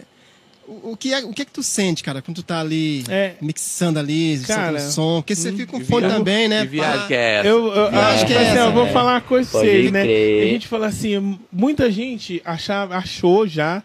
o, 0.84 0.92
o 0.92 0.98
que 0.98 1.14
é, 1.14 1.20
o 1.26 1.34
que 1.34 1.42
é 1.42 1.46
que 1.46 1.52
tu 1.52 1.64
sente, 1.64 2.04
cara, 2.04 2.22
quando 2.22 2.36
tu 2.38 2.44
tá 2.44 2.60
ali 2.60 3.04
É. 3.10 3.34
mixando 3.42 3.98
ali, 4.00 4.40
Cara, 4.46 4.80
soltando 4.80 4.92
som? 4.92 5.22
Porque 5.22 5.36
você 5.36 5.52
fica 5.52 5.68
com 5.72 5.80
Que 5.80 5.86
fone 5.86 6.08
também, 6.08 6.48
né? 6.48 6.62
Que 6.62 6.68
viagem 6.68 7.00
pá. 7.02 7.08
que 7.08 7.14
é 7.14 7.36
essa? 7.40 7.48
Eu, 7.48 7.68
eu, 7.74 7.88
acho 8.00 8.26
que 8.26 8.34
é 8.34 8.38
assim, 8.38 8.46
essa, 8.52 8.60
eu 8.60 8.72
vou 8.72 8.88
falar 8.88 9.14
uma 9.16 9.22
coisa 9.22 9.50
pra 9.50 9.60
Pode 9.60 9.72
vocês, 9.72 9.92
né? 9.92 10.04
crer. 10.04 10.44
A 10.44 10.52
gente 10.52 10.68
fala 10.68 10.88
assim, 10.88 11.40
muita 11.52 11.92
gente 11.92 12.42
achava, 12.46 12.96
achou 12.98 13.48
já 13.48 13.82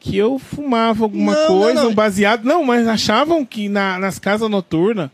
que 0.00 0.16
eu 0.16 0.38
fumava 0.38 1.04
alguma 1.04 1.34
Não, 1.34 1.46
coisa, 1.48 1.74
não, 1.74 1.82
não. 1.84 1.90
um 1.90 1.94
baseado. 1.94 2.44
Não, 2.44 2.62
mas 2.64 2.86
achavam 2.86 3.44
que 3.44 3.68
na- 3.68 3.98
nas 3.98 4.18
casas 4.18 4.48
noturnas, 4.48 5.10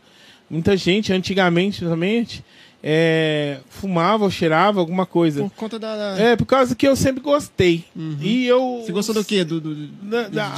muita 0.49 0.77
gente, 0.77 1.11
antigamente, 1.11 1.77
principalmente, 1.79 2.43
é, 2.87 3.57
fumava 3.67 4.23
ou 4.25 4.29
cheirava 4.29 4.79
alguma 4.79 5.07
coisa. 5.07 5.41
Por 5.41 5.49
conta 5.55 5.79
da. 5.79 5.95
da- 6.13 6.19
É, 6.21 6.35
por 6.35 6.45
causa 6.45 6.75
que 6.75 6.87
eu 6.87 6.95
sempre 6.95 7.19
gostei. 7.19 7.83
E 8.21 8.45
eu. 8.45 8.83
Você 8.85 8.91
gostou 8.91 9.15
do 9.15 9.25
quê? 9.25 9.43
Do, 9.43 9.59
do, 9.59 9.75
Da, 10.03 10.23
do 10.23 10.29
da- 10.35 10.51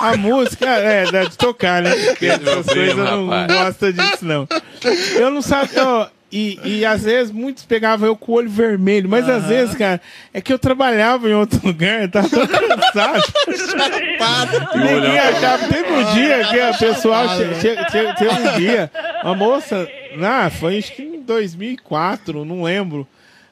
a, 0.00 0.10
a 0.10 0.16
música, 0.18 0.66
é, 0.68 1.10
da- 1.10 1.24
de 1.24 1.38
tocar, 1.38 1.82
né? 1.82 1.90
Porque 2.12 2.26
essas 2.26 2.66
coisas 2.66 2.98
eu 2.98 3.04
não 3.16 3.26
gosto 3.46 3.92
disso, 3.94 4.24
não. 4.26 4.46
Eu 5.16 5.30
não 5.30 5.40
sabia. 5.40 6.10
E, 6.36 6.58
e 6.80 6.84
às 6.84 7.02
vezes 7.04 7.30
muitos 7.32 7.64
pegavam 7.64 8.08
eu 8.08 8.16
com 8.16 8.32
o 8.32 8.34
olho 8.34 8.50
vermelho, 8.50 9.08
mas 9.08 9.28
às 9.28 9.44
vezes, 9.44 9.74
cara, 9.76 10.00
é 10.32 10.40
que 10.40 10.52
eu 10.52 10.58
trabalhava 10.58 11.28
em 11.30 11.34
outro 11.34 11.60
lugar, 11.64 12.08
tava 12.10 12.28
tão 12.28 12.46
cansado. 12.46 13.22
Ninguém 14.74 15.18
achava. 15.18 15.68
Teve 15.68 15.92
um 15.92 16.12
dia 16.14 16.44
que 16.48 16.60
o 16.60 16.78
pessoal. 16.78 17.28
che- 17.28 17.54
che- 17.60 17.76
che- 17.90 18.14
Teve 18.14 18.30
um 18.30 18.56
dia, 18.58 18.90
uma 19.22 19.34
moça. 19.34 19.88
Ah, 20.22 20.50
foi 20.50 20.78
acho 20.78 20.92
que 20.92 21.02
em 21.02 21.20
2004, 21.22 22.44
não 22.44 22.62
lembro. 22.62 23.06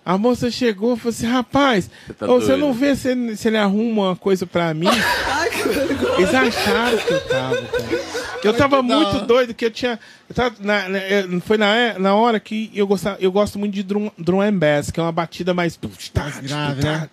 A 0.04 0.18
moça 0.18 0.50
chegou 0.50 0.94
e 0.94 0.98
falou 0.98 1.10
assim: 1.10 1.26
rapaz, 1.26 1.88
tá 2.18 2.26
ô, 2.26 2.40
você 2.40 2.48
doido. 2.48 2.60
não 2.60 2.72
vê 2.72 2.96
se 2.96 3.08
ele, 3.10 3.36
se 3.36 3.46
ele 3.48 3.56
arruma 3.56 4.08
uma 4.08 4.16
coisa 4.16 4.44
pra 4.46 4.74
mim? 4.74 4.88
Eles 6.18 6.34
acharam 6.34 6.98
que 6.98 7.12
eu 7.12 7.20
tava, 7.28 7.56
cara. 7.62 8.21
Eu 8.48 8.54
tava 8.54 8.82
muito 8.82 9.26
doido, 9.26 9.54
que 9.54 9.64
eu 9.64 9.70
tinha. 9.70 9.98
eu 10.28 10.34
tava 10.34 10.54
na- 10.60 10.88
na- 10.88 11.40
foi 11.44 11.56
na, 11.58 11.98
na 11.98 12.14
hora 12.14 12.38
que 12.40 12.70
eu, 12.74 12.86
gostava, 12.86 13.16
eu 13.20 13.30
gosto 13.30 13.58
muito 13.58 13.72
de 13.74 13.82
drum, 13.82 14.10
drum 14.18 14.40
and 14.40 14.54
bass, 14.58 14.90
que 14.90 14.98
é 14.98 15.02
uma 15.02 15.12
batida 15.12 15.52
mais. 15.54 15.78
Mais 15.80 16.40
grave, 16.40 16.82
né? 16.84 17.08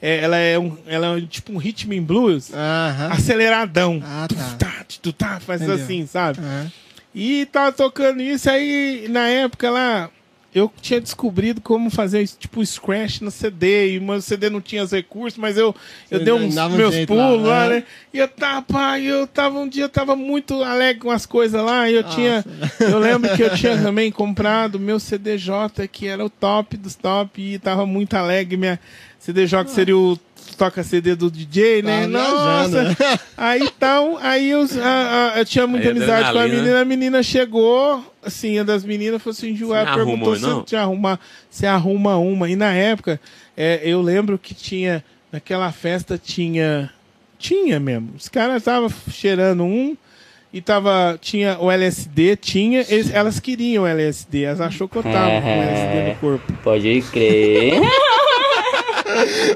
É, 0.00 0.18
ela 0.18 0.36
é, 0.36 0.58
um, 0.58 0.76
ela 0.86 1.18
é 1.18 1.20
tipo 1.22 1.52
um 1.52 1.56
rhythm 1.58 1.92
and 1.92 2.02
blues 2.02 2.50
Aham. 2.52 3.12
aceleradão. 3.12 4.02
Ah, 4.04 4.26
tá. 4.28 4.56
tá, 4.58 4.84
tu, 5.02 5.12
tá, 5.12 5.40
faz 5.40 5.60
assim, 5.68 6.06
sabe? 6.06 6.38
Aham. 6.40 6.70
E 7.14 7.44
tava 7.46 7.72
tocando 7.72 8.22
isso 8.22 8.48
aí, 8.48 9.06
na 9.10 9.26
época 9.28 9.68
lá, 9.68 10.08
eu 10.54 10.70
tinha 10.80 11.00
descobrido 11.00 11.60
como 11.60 11.90
fazer 11.90 12.26
tipo 12.26 12.64
scratch 12.64 13.20
no 13.20 13.30
CD, 13.30 13.92
e 13.92 13.98
o 13.98 14.02
meu 14.02 14.20
CD 14.20 14.50
não 14.50 14.60
tinha 14.60 14.82
os 14.82 14.90
recursos, 14.90 15.38
mas 15.38 15.56
eu, 15.56 15.74
eu 16.10 16.18
Você 16.18 16.24
dei 16.24 16.34
uns 16.34 16.56
um 16.56 16.68
meus 16.70 17.06
pulos 17.06 17.42
lá, 17.42 17.64
lá, 17.64 17.68
né? 17.68 17.76
né? 17.76 17.84
E 18.12 18.18
eu 18.18 18.26
tava, 18.26 18.98
eu 18.98 19.26
tava 19.26 19.58
um 19.58 19.68
dia, 19.68 19.84
eu 19.84 19.88
tava 19.88 20.16
muito 20.16 20.62
alegre 20.62 21.02
com 21.02 21.10
as 21.10 21.24
coisas 21.24 21.62
lá, 21.62 21.88
e 21.88 21.94
eu 21.94 22.04
tinha, 22.04 22.44
eu 22.80 22.98
lembro 22.98 23.34
que 23.36 23.42
eu 23.42 23.54
tinha 23.54 23.78
também 23.82 24.10
comprado 24.10 24.80
meu 24.80 24.98
CDJ, 24.98 25.86
que 25.90 26.08
era 26.08 26.24
o 26.24 26.30
top 26.30 26.76
dos 26.76 26.96
top, 26.96 27.40
e 27.40 27.58
tava 27.58 27.86
muito 27.86 28.14
alegre, 28.14 28.56
minha 28.56 28.80
CDJ 29.20 29.64
que 29.64 29.70
seria 29.70 29.96
o 29.96 30.18
toca 30.56 30.82
CD 30.82 31.14
do 31.14 31.30
DJ, 31.30 31.82
né? 31.82 32.06
Viajando, 32.06 32.12
Nossa! 32.12 32.82
né? 32.84 32.96
Aí 33.36 33.62
então, 33.62 34.18
aí 34.20 34.50
eu, 34.50 34.60
a- 34.82 35.32
a- 35.34 35.38
eu 35.38 35.44
tinha 35.46 35.66
muita 35.66 35.86
Aí, 35.86 35.90
amizade 35.92 36.32
com 36.32 36.38
a 36.38 36.46
menina, 36.46 36.80
a 36.80 36.84
menina 36.84 37.22
chegou, 37.22 38.04
assim, 38.22 38.58
a 38.58 38.62
das 38.62 38.84
meninas 38.84 39.22
falou 39.22 39.32
assim, 39.32 39.56
Você 39.56 39.64
não 39.64 39.70
perguntou 39.94 40.32
arrumou, 40.34 40.36
se 40.36 40.70
você 40.70 40.76
arruma, 40.76 41.20
se 41.50 41.66
arruma 41.66 42.16
uma. 42.18 42.48
E 42.50 42.56
na 42.56 42.72
época, 42.74 43.18
é, 43.56 43.80
eu 43.82 44.02
lembro 44.02 44.38
que 44.38 44.52
tinha, 44.54 45.02
naquela 45.32 45.72
festa 45.72 46.20
tinha, 46.22 46.90
tinha 47.38 47.80
mesmo, 47.80 48.10
os 48.16 48.28
caras 48.28 48.56
estavam 48.58 48.90
cheirando 49.10 49.62
um, 49.64 49.96
e 50.52 50.60
tava, 50.60 51.16
tinha 51.22 51.56
o 51.60 51.70
LSD, 51.70 52.36
tinha, 52.36 52.84
eles- 52.88 53.10
elas 53.14 53.40
queriam 53.40 53.84
o 53.84 53.86
LSD, 53.86 54.42
elas 54.42 54.60
achou 54.60 54.86
que 54.88 54.96
eu 54.96 55.02
tava 55.02 55.40
com 55.40 55.48
o 55.48 55.62
LSD 55.62 56.08
no 56.10 56.14
corpo. 56.20 56.52
Pode 56.62 57.02
crer. 57.10 57.74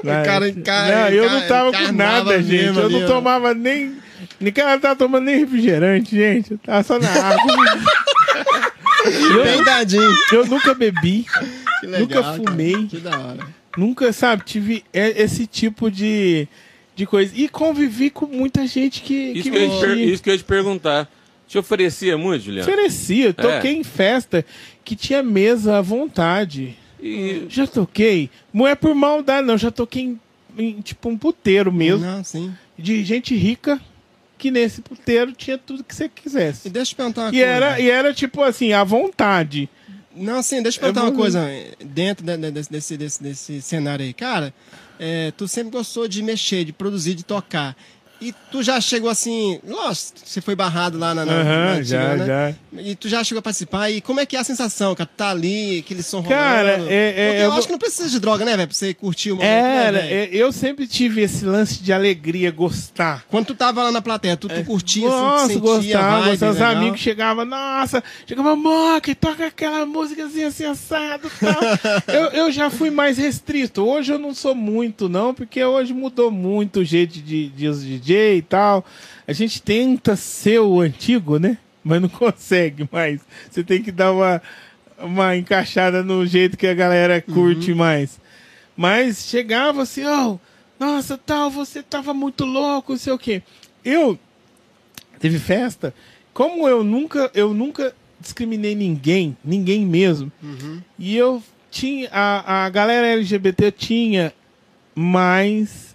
né? 0.03 0.23
cara 0.25 0.49
enca- 0.49 0.85
Não, 0.87 1.09
eu 1.09 1.29
não 1.29 1.47
tava 1.47 1.71
com 1.71 1.91
nada, 1.91 2.41
gente. 2.41 2.51
mesmo 2.63 2.79
Eu 2.79 2.85
ali, 2.85 2.99
não 2.99 3.03
ó. 3.05 3.07
tomava 3.07 3.53
nem. 3.53 3.95
Ninguém 4.39 4.63
tava 4.79 4.95
tomando 4.95 5.25
nem 5.25 5.37
refrigerante, 5.39 6.15
gente. 6.15 6.51
Eu 6.53 6.57
tava 6.57 6.83
só 6.83 6.99
na 6.99 7.09
água. 7.09 7.55
Bem 9.43 9.63
dadinho. 9.63 10.11
eu 10.31 10.45
nunca 10.47 10.73
bebi, 10.73 11.25
Que 11.79 11.85
legal, 11.85 11.99
nunca 12.01 12.21
cara. 12.23 12.37
fumei, 12.37 12.87
Que 12.87 12.97
da 12.97 13.17
hora. 13.19 13.39
nunca, 13.77 14.11
sabe, 14.11 14.43
tive 14.45 14.83
é- 14.91 15.21
esse 15.21 15.45
tipo 15.45 15.91
de, 15.91 16.47
de 16.95 17.05
coisa. 17.05 17.31
E 17.35 17.47
convivi 17.47 18.09
com 18.09 18.25
muita 18.25 18.65
gente 18.65 19.01
que, 19.01 19.13
Isso 19.13 19.43
que 19.43 19.51
que, 19.51 19.57
eu 19.57 19.79
per- 19.79 19.97
isso 19.97 20.23
que 20.23 20.29
eu 20.29 20.33
ia 20.33 20.37
te 20.39 20.43
perguntar. 20.43 21.07
Te 21.47 21.59
oferecia 21.59 22.17
muito, 22.17 22.43
Juliano? 22.45 22.67
Oferecia, 22.67 23.27
eu 23.27 23.33
toquei 23.33 23.71
É. 23.75 23.75
em 23.75 23.83
festa 23.83 24.43
que 24.83 24.95
tinha 24.95 25.21
mesa 25.21 25.77
à 25.77 25.81
vontade. 25.81 26.75
E 27.01 27.45
Já 27.49 27.67
toquei. 27.67 28.29
Não 28.53 28.65
é 28.67 28.75
por 28.75 28.93
maldade, 28.95 29.45
não. 29.47 29.57
Já 29.57 29.71
toquei 29.71 30.03
em, 30.03 30.19
em, 30.57 30.81
tipo 30.81 31.09
um 31.09 31.17
puteiro 31.17 31.71
mesmo. 31.71 32.05
Não, 32.05 32.23
sim. 32.23 32.53
de 32.77 33.03
gente 33.03 33.35
rica 33.35 33.79
que 34.37 34.51
nesse 34.51 34.81
puteiro 34.81 35.31
tinha 35.31 35.57
tudo 35.57 35.83
que 35.83 35.95
você 35.95 36.05
E 36.05 36.09
quisesse. 36.09 36.69
deixa 36.69 36.91
eu 36.93 36.97
perguntar 36.97 37.21
uma 37.23 37.29
E 37.29 37.31
coisa. 37.31 37.45
era, 37.45 37.79
e 37.79 37.89
era 37.89 38.13
tipo 38.13 38.41
assim, 38.43 38.73
à 38.73 38.83
vontade. 38.83 39.69
Não, 40.15 40.37
assim, 40.39 40.61
deixa 40.61 40.77
eu 40.77 40.81
perguntar 40.81 41.03
uma 41.03 41.11
coisa. 41.11 41.45
Dentro 41.83 42.25
de- 42.25 42.37
de- 42.37 42.51
desse, 42.51 42.69
desse, 42.71 42.97
desse, 42.97 43.23
desse 43.23 43.61
cenário 43.61 44.05
aí. 44.05 44.13
Cara, 44.13 44.53
é, 44.97 45.31
tu 45.35 45.45
sempre 45.47 45.71
gostou 45.71 46.07
de 46.07 46.23
mexer, 46.23 46.63
de 46.63 46.71
produzir, 46.71 47.15
de 47.15 47.23
tocar. 47.25 47.75
E 48.25 48.33
tu 48.51 48.63
já 48.63 48.79
chegou 48.81 49.09
assim. 49.09 49.59
Lógico, 49.67 50.19
você 50.23 50.41
foi 50.41 50.55
barrado 50.55 50.97
lá 50.97 51.13
na. 51.13 51.25
na, 51.25 51.33
na 51.35 51.41
Aham, 51.41 51.71
antiga, 51.73 51.85
já, 51.85 52.15
né? 52.15 52.25
já. 52.25 52.81
E 52.81 52.95
tu 52.95 53.07
já 53.07 53.23
chegou 53.23 53.39
a 53.39 53.41
participar. 53.41 53.89
E 53.91 54.01
como 54.01 54.19
é 54.19 54.25
que 54.25 54.35
é 54.35 54.39
a 54.39 54.43
sensação, 54.43 54.95
cara? 54.95 55.07
Tu 55.07 55.15
tá 55.15 55.29
ali, 55.29 55.79
aquele 55.79 56.01
som 56.03 56.23
Cara, 56.23 56.77
rolando. 56.77 56.89
é- 56.91 56.93
é- 56.95 57.11
Porque 57.27 57.39
eu 57.39 57.43
eu 57.45 57.49
vou- 57.51 57.57
acho 57.59 57.67
que 57.67 57.71
não 57.71 57.79
precisa 57.79 58.09
de 58.09 58.19
droga, 58.19 58.43
né, 58.43 58.55
velho? 58.57 58.67
Pra 58.67 58.75
você 58.75 58.93
curtir 58.93 59.31
o 59.31 59.35
momento. 59.35 59.49
né, 59.51 59.85
Era, 59.85 59.99
velho? 59.99 60.13
é, 60.13 60.29
eu 60.31 60.51
sempre 60.51 60.87
tive 60.87 61.21
esse 61.21 61.45
lance 61.45 61.81
de 61.81 61.93
alegria, 61.93 62.51
gostar. 62.51 63.23
Quando 63.29 63.45
tu 63.47 63.55
tava 63.55 63.83
lá 63.83 63.91
na 63.91 64.01
plateia, 64.01 64.35
tu, 64.35 64.47
tu 64.49 64.63
curtia, 64.65 65.07
assim, 65.07 65.15
É. 65.15 65.19
Nossa, 65.19 65.47
sentia 65.47 65.61
gostava, 65.61 66.35
vibe, 66.35 66.61
amigos 66.63 66.99
chegavam, 66.99 67.45
nossa, 67.45 68.03
chegava, 68.27 68.55
Mock, 68.55 69.13
toca 69.15 69.45
aquela 69.47 69.85
música 69.85 70.25
assim, 70.25 70.65
assado 70.65 71.27
e 71.27 71.45
tal. 71.45 71.61
eu, 72.13 72.45
eu 72.45 72.51
já 72.51 72.69
fui 72.69 72.89
mais 72.89 73.17
restrito. 73.17 73.83
Hoje 73.83 74.11
eu 74.11 74.19
não 74.19 74.33
sou 74.33 74.55
muito, 74.55 75.07
não, 75.07 75.33
porque 75.33 75.63
hoje 75.63 75.93
mudou 75.93 76.31
muito 76.31 76.79
o 76.81 76.83
jeito 76.85 77.19
de, 77.21 77.49
de 77.49 77.67
os 77.67 77.83
DJ 78.15 78.37
e 78.37 78.41
tal. 78.41 78.85
A 79.27 79.33
gente 79.33 79.61
tenta 79.61 80.15
ser 80.15 80.59
o 80.59 80.79
antigo, 80.79 81.37
né? 81.39 81.57
Mas 81.83 82.01
não 82.01 82.09
consegue 82.09 82.87
mais. 82.91 83.21
Você 83.49 83.63
tem 83.63 83.81
que 83.81 83.91
dar 83.91 84.11
uma. 84.11 84.41
uma 84.97 85.35
encaixada 85.35 86.01
no 86.03 86.25
jeito 86.25 86.57
que 86.57 86.67
a 86.67 86.73
galera 86.73 87.21
curte 87.21 87.71
Uhum. 87.71 87.77
mais. 87.77 88.19
Mas 88.77 89.25
chegava 89.27 89.83
assim, 89.83 90.03
ó, 90.05 90.37
nossa, 90.79 91.17
tal, 91.17 91.49
você 91.49 91.81
tava 91.81 92.13
muito 92.13 92.43
louco, 92.43 92.91
não 92.93 92.99
sei 92.99 93.13
o 93.13 93.17
quê. 93.17 93.41
Eu 93.83 94.19
teve 95.19 95.39
festa, 95.39 95.93
como 96.33 96.67
eu 96.67 96.83
nunca, 96.83 97.31
eu 97.33 97.53
nunca 97.53 97.95
discriminei 98.19 98.75
ninguém, 98.75 99.37
ninguém 99.45 99.85
mesmo. 99.85 100.29
E 100.99 101.15
eu 101.15 101.41
tinha 101.71 102.09
a, 102.11 102.65
a 102.65 102.69
galera 102.69 103.07
LGBT 103.07 103.71
tinha 103.71 104.33
mais 104.93 105.94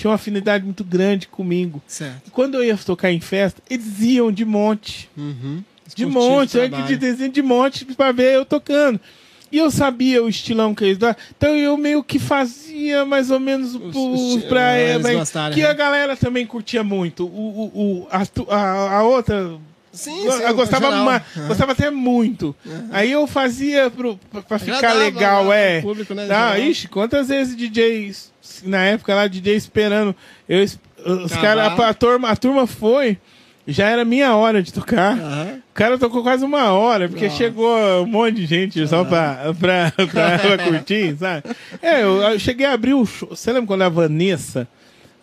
tinha 0.00 0.10
uma 0.10 0.14
afinidade 0.16 0.64
muito 0.64 0.82
grande 0.82 1.28
comigo. 1.28 1.82
Certo. 1.86 2.22
E 2.26 2.30
quando 2.30 2.54
eu 2.56 2.64
ia 2.64 2.76
tocar 2.76 3.12
em 3.12 3.20
festa, 3.20 3.62
eles 3.68 4.00
iam 4.00 4.32
de 4.32 4.44
monte. 4.44 5.08
Uhum. 5.16 5.62
De 5.94 6.06
monte, 6.06 6.56
de 6.86 6.96
desenho 6.96 7.32
de 7.32 7.42
monte 7.42 7.84
pra 7.84 8.12
ver 8.12 8.34
eu 8.34 8.44
tocando. 8.44 8.98
E 9.52 9.58
eu 9.58 9.68
sabia 9.70 10.22
o 10.22 10.28
estilão 10.28 10.72
que 10.74 10.84
eles 10.84 10.96
davam. 10.98 11.16
Então 11.36 11.56
eu 11.56 11.76
meio 11.76 12.04
que 12.04 12.20
fazia 12.20 13.04
mais 13.04 13.30
ou 13.32 13.40
menos 13.40 13.74
Os- 13.74 13.96
o, 13.96 14.36
os- 14.36 14.44
pra 14.44 14.78
eles 14.78 15.02
mas 15.02 15.16
gostarem, 15.16 15.54
que 15.56 15.62
né? 15.64 15.68
a 15.68 15.74
galera 15.74 16.16
também 16.16 16.46
curtia 16.46 16.84
muito. 16.84 17.26
O, 17.26 17.28
o, 17.74 18.00
o- 18.02 18.08
a, 18.48 18.96
a 18.98 19.02
outra. 19.02 19.58
Sim, 19.92 20.24
eu, 20.24 20.32
sim, 20.32 20.42
eu 20.44 20.54
gostava, 20.54 20.90
ma- 20.92 21.20
Uhum. 21.36 21.48
gostava 21.48 21.72
até 21.72 21.90
muito. 21.90 22.54
Aí 22.92 23.10
eu 23.10 23.26
fazia 23.26 23.90
pro, 23.90 24.16
pra, 24.30 24.40
pra 24.42 24.58
ficar 24.58 24.92
legal, 24.92 25.52
é. 25.52 25.80
público, 25.82 26.14
né, 26.14 26.28
ah, 26.30 26.58
ixi, 26.58 26.86
quantas 26.88 27.28
vezes 27.28 27.56
DJs, 27.56 28.30
na 28.64 28.82
época 28.84 29.14
lá, 29.14 29.26
DJ 29.26 29.56
esperando. 29.56 30.14
Eu, 30.48 30.62
os 30.62 30.78
Acabar. 31.32 31.40
cara, 31.40 31.64
a, 31.66 31.88
a, 31.90 31.94
turma, 31.94 32.28
a 32.30 32.36
turma 32.36 32.66
foi, 32.68 33.18
já 33.66 33.88
era 33.88 34.04
minha 34.04 34.34
hora 34.36 34.62
de 34.62 34.72
tocar. 34.72 35.18
Aham. 35.18 35.60
O 35.70 35.72
cara 35.80 35.98
tocou 35.98 36.22
quase 36.22 36.44
uma 36.44 36.72
hora, 36.72 37.08
porque 37.08 37.24
Nossa. 37.24 37.36
chegou 37.38 38.02
um 38.02 38.06
monte 38.06 38.34
de 38.36 38.46
gente 38.46 38.86
só 38.86 39.02
pra, 39.04 39.54
pra, 39.58 39.92
pra, 40.06 40.38
pra 40.56 40.58
curtir, 40.68 41.16
sabe? 41.18 41.42
É, 41.82 42.02
eu, 42.02 42.20
eu 42.22 42.38
cheguei 42.38 42.66
a 42.66 42.72
abrir 42.74 42.92
o 42.94 43.04
show. 43.06 43.30
Você 43.30 43.50
lembra 43.50 43.66
quando 43.68 43.82
a 43.82 43.88
Vanessa, 43.88 44.68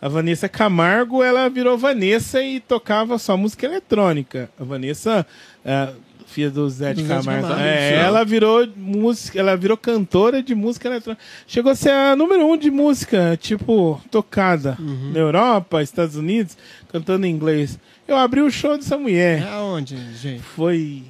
a 0.02 0.08
Vanessa 0.08 0.48
Camargo, 0.48 1.24
ela 1.24 1.50
virou 1.50 1.78
Vanessa 1.78 2.42
e 2.42 2.60
tocava 2.60 3.18
só 3.18 3.36
música 3.36 3.66
eletrônica. 3.66 4.50
A 4.60 4.64
Vanessa, 4.64 5.26
é, 5.66 5.90
filha 6.28 6.52
do 6.52 6.70
Zé 6.70 6.94
de 6.94 7.04
Camargo, 7.04 7.52
é, 7.54 7.96
ela 7.96 8.24
virou 8.24 8.68
música, 8.76 9.40
ela 9.40 9.56
virou 9.58 9.76
cantora 9.78 10.44
de 10.44 10.54
música 10.54 10.88
eletrônica. 10.88 11.24
Chegou 11.48 11.72
a 11.72 11.76
ser 11.76 11.92
a 11.92 12.16
número 12.16 12.46
um 12.46 12.56
de 12.58 12.70
música, 12.70 13.38
tipo, 13.42 14.00
tocada 14.12 14.78
Uhum. 14.80 15.12
na 15.14 15.20
Europa, 15.20 15.82
Estados 15.82 16.16
Unidos, 16.16 16.58
cantando 16.92 17.26
em 17.26 17.32
inglês. 17.32 17.80
Eu 18.08 18.16
abri 18.18 18.42
o 18.42 18.52
show 18.52 18.78
dessa 18.78 18.98
mulher 18.98 19.42
É 19.42 19.50
aonde, 19.50 19.98
gente? 20.16 20.42
foi 20.42 21.04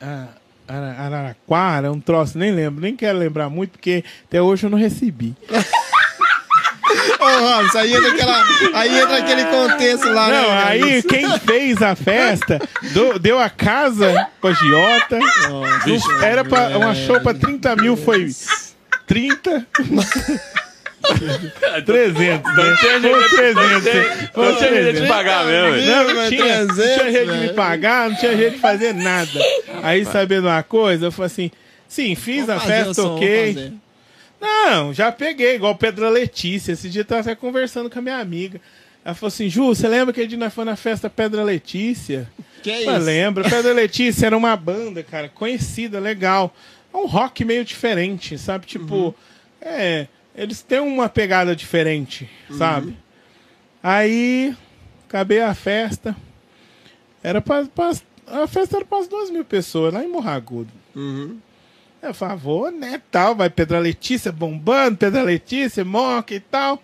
a 0.00 0.28
Ara- 0.66 0.94
Araraquara, 0.98 1.92
um 1.92 2.00
troço, 2.00 2.38
nem 2.38 2.50
lembro, 2.50 2.80
nem 2.80 2.96
quero 2.96 3.18
lembrar 3.18 3.50
muito, 3.50 3.72
porque 3.72 4.02
até 4.26 4.40
hoje 4.40 4.64
eu 4.64 4.70
não 4.70 4.78
recebi. 4.78 5.34
Ô, 7.20 7.40
Robson, 7.40 7.78
aí 7.78 7.92
entra, 7.94 8.08
aquela, 8.12 8.44
aí 8.74 8.98
entra 9.00 9.16
aquele 9.18 9.44
contexto 9.46 10.08
lá, 10.10 10.28
não, 10.28 10.48
né? 10.50 10.64
aí 10.66 11.02
quem 11.02 11.38
fez 11.40 11.80
a 11.82 11.94
festa 11.94 12.60
do- 12.92 13.18
deu 13.18 13.38
a 13.38 13.48
casa 13.50 14.28
pra 14.40 14.52
Giota. 14.52 15.18
Não- 15.18 16.22
Era 16.24 16.44
pra, 16.44 16.76
uma 16.78 16.94
show 16.94 17.20
pra 17.20 17.34
30 17.34 17.74
mil, 17.76 17.96
foi 17.96 18.28
30. 19.06 19.66
300, 21.84 22.20
né? 22.20 22.42
Não 22.44 22.76
tinha 22.76 23.00
Foi 23.00 23.00
jeito, 23.00 23.36
300. 23.36 23.72
não 23.72 23.80
tinha- 23.80 24.30
Foi 24.32 24.44
não 24.46 24.56
tinha 24.56 24.68
jeito 24.70 24.84
de 24.86 24.92
300. 24.92 25.08
pagar 25.08 25.44
mesmo. 25.46 25.72
velho. 25.72 25.86
Não, 25.86 26.04
não 26.08 26.14
Mas 26.14 26.28
tinha, 26.28 26.64
não 26.64 26.74
300, 26.74 26.94
tinha 27.00 27.12
jeito 27.12 27.26
de 27.26 27.32
me 27.32 27.40
velho. 27.40 27.54
pagar, 27.54 28.08
não 28.10 28.16
tinha 28.16 28.36
jeito 28.36 28.52
de 28.54 28.58
fazer 28.60 28.94
nada. 28.94 29.30
Aí, 29.82 30.04
sabendo 30.06 30.46
uma 30.48 30.62
coisa, 30.62 31.06
eu 31.06 31.12
falei 31.12 31.26
assim: 31.26 31.50
sim, 31.86 32.14
fiz 32.14 32.48
a 32.48 32.58
fazer 32.58 32.72
festa, 32.84 33.02
vamos 33.02 33.16
ok. 33.16 33.54
fazer. 33.54 33.72
Não, 34.44 34.92
já 34.92 35.10
peguei, 35.10 35.54
igual 35.56 35.74
Pedra 35.74 36.08
Letícia. 36.10 36.72
Esse 36.72 36.88
dia 36.90 37.00
eu 37.00 37.04
tava 37.04 37.22
até 37.22 37.34
conversando 37.34 37.88
com 37.88 37.98
a 37.98 38.02
minha 38.02 38.18
amiga. 38.18 38.60
Ela 39.04 39.14
falou 39.14 39.28
assim: 39.28 39.48
Ju, 39.48 39.66
você 39.66 39.88
lembra 39.88 40.12
que 40.12 40.20
a 40.20 40.28
gente 40.28 40.50
foi 40.50 40.64
na 40.64 40.76
festa 40.76 41.08
Pedra 41.10 41.42
Letícia? 41.42 42.30
Que 42.62 42.70
é 42.70 42.76
Eu 42.86 42.96
isso? 42.96 43.04
lembro. 43.04 43.48
Pedra 43.48 43.72
Letícia 43.72 44.26
era 44.26 44.36
uma 44.36 44.54
banda, 44.56 45.02
cara, 45.02 45.28
conhecida, 45.28 45.98
legal. 45.98 46.54
É 46.92 46.96
um 46.96 47.06
rock 47.06 47.44
meio 47.44 47.64
diferente, 47.64 48.38
sabe? 48.38 48.66
Tipo, 48.66 48.94
Uhum. 48.94 49.14
é. 49.60 50.06
Eles 50.36 50.62
têm 50.62 50.80
uma 50.80 51.08
pegada 51.08 51.54
diferente, 51.54 52.28
Uhum. 52.50 52.58
sabe? 52.58 52.96
Aí, 53.82 54.54
acabei 55.08 55.40
a 55.40 55.54
festa. 55.54 56.16
Era 57.22 57.40
pra, 57.40 57.64
pra- 57.66 57.92
a 58.26 58.46
festa 58.46 58.76
era 58.76 58.84
para 58.84 58.98
as 58.98 59.06
duas 59.08 59.30
mil 59.30 59.44
pessoas, 59.44 59.92
lá 59.94 60.02
em 60.02 60.08
Morragudo. 60.08 60.70
Uhum. 60.94 61.38
Eu 62.08 62.14
falava, 62.14 62.36
vou, 62.36 62.70
né, 62.70 63.00
tal, 63.10 63.34
vai 63.34 63.48
Pedra 63.50 63.78
Letícia 63.78 64.30
bombando, 64.30 64.96
Pedra 64.96 65.22
Letícia, 65.22 65.84
Moca 65.84 66.34
e 66.34 66.40
tal. 66.40 66.82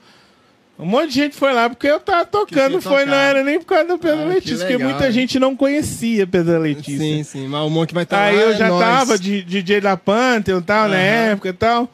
Um 0.78 0.86
monte 0.86 1.08
de 1.08 1.14
gente 1.16 1.36
foi 1.36 1.52
lá 1.52 1.68
porque 1.68 1.86
eu 1.86 2.00
tava 2.00 2.24
tocando, 2.24 2.80
foi, 2.80 3.04
não 3.04 3.12
era 3.14 3.44
nem 3.44 3.58
por 3.58 3.66
causa 3.66 3.84
do 3.84 3.98
Pedra 3.98 4.22
Ah, 4.22 4.28
Letícia, 4.28 4.66
porque 4.66 4.78
muita 4.78 5.12
gente 5.12 5.38
não 5.38 5.54
conhecia 5.54 6.26
Pedra 6.26 6.58
Letícia. 6.58 6.98
Sim, 6.98 7.22
sim. 7.22 7.46
Mas 7.48 7.60
o 7.66 7.68
Monk 7.68 7.92
vai 7.92 8.04
estar 8.04 8.22
Aí 8.22 8.36
lá. 8.36 8.42
eu 8.42 8.50
é 8.52 8.56
já 8.56 8.68
tava 8.70 9.18
de 9.18 9.42
DJ 9.42 9.82
da 9.82 9.94
Pantheon 9.98 10.58
e 10.58 10.62
tal, 10.62 10.88
na 10.88 10.94
Aham. 10.96 11.02
época 11.32 11.48
e 11.50 11.52
tal. 11.52 11.90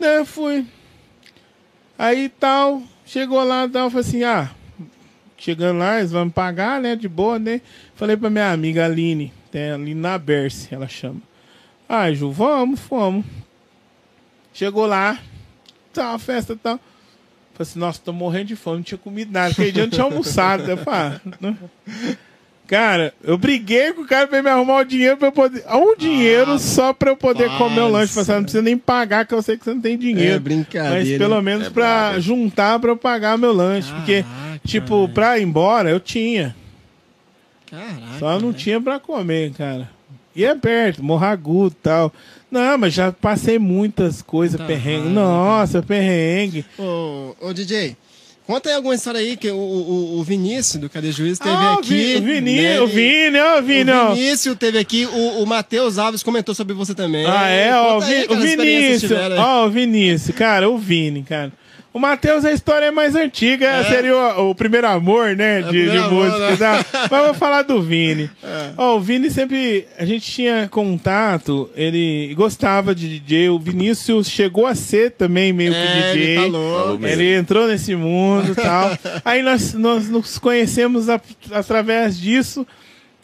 Daí 0.00 0.16
eu 0.16 0.24
fui. 0.24 0.64
Aí 1.98 2.30
tal, 2.30 2.82
chegou 3.04 3.44
lá 3.44 3.66
e 3.66 3.68
tal, 3.68 3.90
falei 3.90 4.06
assim, 4.08 4.24
ah, 4.24 4.50
chegando 5.36 5.78
lá, 5.78 5.98
eles 5.98 6.10
vão 6.10 6.24
me 6.24 6.30
pagar, 6.30 6.80
né, 6.80 6.96
de 6.96 7.08
boa, 7.08 7.38
né? 7.38 7.60
Falei 7.94 8.16
pra 8.16 8.30
minha 8.30 8.50
amiga 8.50 8.84
Aline, 8.86 9.30
tem 9.50 9.70
a 9.70 9.74
Aline 9.74 9.94
na 9.94 10.16
Berce, 10.16 10.68
ela 10.74 10.88
chama. 10.88 11.20
Ah, 11.94 12.10
Ju, 12.10 12.30
vamos, 12.30 12.80
fomos. 12.80 13.22
Chegou 14.54 14.86
lá, 14.86 15.18
tal, 15.92 16.18
festa 16.18 16.54
e 16.54 16.56
tal. 16.56 16.76
Falei 17.54 17.60
assim, 17.70 17.78
nossa, 17.78 18.00
tô 18.02 18.14
morrendo 18.14 18.46
de 18.46 18.56
fome, 18.56 18.76
não 18.78 18.82
tinha 18.82 18.96
comido 18.96 19.30
nada. 19.30 19.52
Aquele 19.52 19.72
dia 19.72 19.82
eu 19.82 19.86
não 19.86 19.90
tinha 19.92 20.04
almoçado. 20.04 20.64
Ah, 20.86 21.20
né? 21.38 21.54
Cara, 22.66 23.12
eu 23.22 23.36
briguei 23.36 23.92
com 23.92 24.00
o 24.02 24.06
cara 24.06 24.26
pra 24.26 24.38
ele 24.38 24.44
me 24.46 24.50
arrumar 24.50 24.78
o 24.80 24.84
dinheiro 24.84 25.18
pra 25.18 25.28
eu 25.28 25.32
poder. 25.32 25.62
Um 25.70 25.94
dinheiro 25.94 26.58
só 26.58 26.94
pra 26.94 27.10
eu 27.10 27.16
poder 27.16 27.46
Nossa. 27.48 27.58
comer 27.58 27.80
o 27.82 27.88
lanche. 27.88 28.14
Falei 28.14 28.22
assim, 28.22 28.32
"Ah, 28.32 28.36
não 28.36 28.42
precisa 28.44 28.62
nem 28.62 28.78
pagar, 28.78 29.26
que 29.26 29.34
eu 29.34 29.42
sei 29.42 29.58
que 29.58 29.64
você 29.64 29.74
não 29.74 29.80
tem 29.82 29.92
É 29.94 29.96
dinheiro. 29.98 30.40
brincadeira. 30.40 30.98
Mas 30.98 31.18
pelo 31.18 31.42
menos 31.42 31.66
É 31.66 31.70
pra 31.70 31.82
brabo. 32.08 32.20
juntar 32.22 32.78
pra 32.78 32.90
eu 32.90 32.96
pagar 32.96 33.36
meu 33.36 33.52
lanche. 33.52 33.92
porque, 33.92 34.22
Caraca, 34.22 34.60
tipo, 34.66 35.00
velho. 35.02 35.12
pra 35.12 35.38
ir 35.38 35.42
embora, 35.42 35.90
eu 35.90 36.00
tinha. 36.00 36.56
Caraca. 37.70 38.18
Só 38.18 38.32
não 38.34 38.50
velho. 38.50 38.54
tinha 38.54 38.80
pra 38.80 38.98
comer, 38.98 39.52
cara. 39.52 39.90
E 40.34 40.44
é 40.44 40.54
perto, 40.54 41.02
morragudo 41.02 41.74
e 41.78 41.82
tal. 41.82 42.12
Não, 42.50 42.78
mas 42.78 42.94
já 42.94 43.12
passei 43.12 43.58
muitas 43.58 44.22
coisas, 44.22 44.58
Tá 44.58 44.66
perrengue. 44.66 45.06
errado, 45.06 45.10
Nossa, 45.10 45.82
perrengue. 45.82 46.64
Ô, 46.78 47.34
ô, 47.40 47.52
DJ, 47.52 47.96
conta 48.46 48.68
aí 48.68 48.74
alguma 48.74 48.94
história 48.94 49.20
aí 49.20 49.36
que 49.36 49.50
o, 49.50 49.56
o, 49.56 50.18
o 50.18 50.22
Vinícius 50.24 50.80
do 50.80 50.88
Cadê 50.90 51.12
Juiz 51.12 51.38
teve 51.38 51.54
Ah, 51.54 51.76
o 51.76 51.78
aqui. 51.78 51.88
Vi- 51.94 52.16
o 52.16 52.22
Vini, 52.22 52.56
né, 52.62 52.80
o 52.80 52.86
Vini, 52.86 53.38
ó, 53.38 53.60
Vini, 53.62 53.90
ó. 53.90 54.12
O 54.12 54.14
Vinícius 54.14 54.56
teve 54.58 54.78
aqui, 54.78 55.06
o, 55.06 55.42
o 55.42 55.46
Matheus 55.46 55.98
Alves 55.98 56.22
comentou 56.22 56.54
sobre 56.54 56.74
você 56.74 56.94
também. 56.94 57.24
Ah, 57.26 57.48
é? 57.48 57.74
Ó, 57.74 57.98
o, 57.98 58.02
aí 58.02 58.26
Vi- 58.26 58.32
o 58.34 58.40
Vinícius. 58.40 59.12
Ó, 59.38 59.66
o 59.66 59.70
Vinícius, 59.70 60.36
cara, 60.36 60.68
o 60.68 60.76
Vini, 60.78 61.22
cara. 61.22 61.52
O 61.94 61.98
Matheus, 61.98 62.42
a 62.44 62.52
história 62.52 62.86
é 62.86 62.90
mais 62.90 63.14
antiga, 63.14 63.66
É. 63.66 63.84
seria 63.84 64.16
o, 64.16 64.50
o 64.50 64.54
primeiro 64.54 64.86
amor, 64.88 65.36
né? 65.36 65.60
De, 65.60 65.68
primeiro 65.68 65.90
de 65.92 65.98
amor, 65.98 66.24
música. 66.26 66.50
né? 66.50 66.56
tá? 66.56 66.86
Mas 67.10 67.20
eu 67.20 67.24
vou 67.26 67.34
falar 67.34 67.62
do 67.62 67.82
Vini. 67.82 68.30
É. 68.42 68.70
Ó, 68.78 68.96
o 68.96 69.00
Vini 69.00 69.30
sempre. 69.30 69.86
A 69.98 70.04
gente 70.06 70.30
tinha 70.30 70.68
contato, 70.70 71.68
ele 71.76 72.32
gostava 72.34 72.94
de 72.94 73.18
DJ. 73.18 73.50
O 73.50 73.58
Vinícius 73.58 74.28
chegou 74.30 74.66
a 74.66 74.74
ser 74.74 75.10
também 75.12 75.52
meio 75.52 75.72
que 75.72 75.78
É, 75.78 76.12
DJ. 76.12 76.22
ele 76.22 76.36
falou. 76.40 76.78
Falou. 76.96 77.06
Ele 77.06 77.34
entrou 77.34 77.68
nesse 77.68 77.94
mundo 77.94 78.52
e 78.52 78.54
tal. 78.54 78.96
Aí 79.24 79.42
nós, 79.42 79.74
nós 79.74 80.08
nos 80.08 80.38
conhecemos 80.38 81.08
a- 81.10 81.20
através 81.50 82.18
disso. 82.18 82.66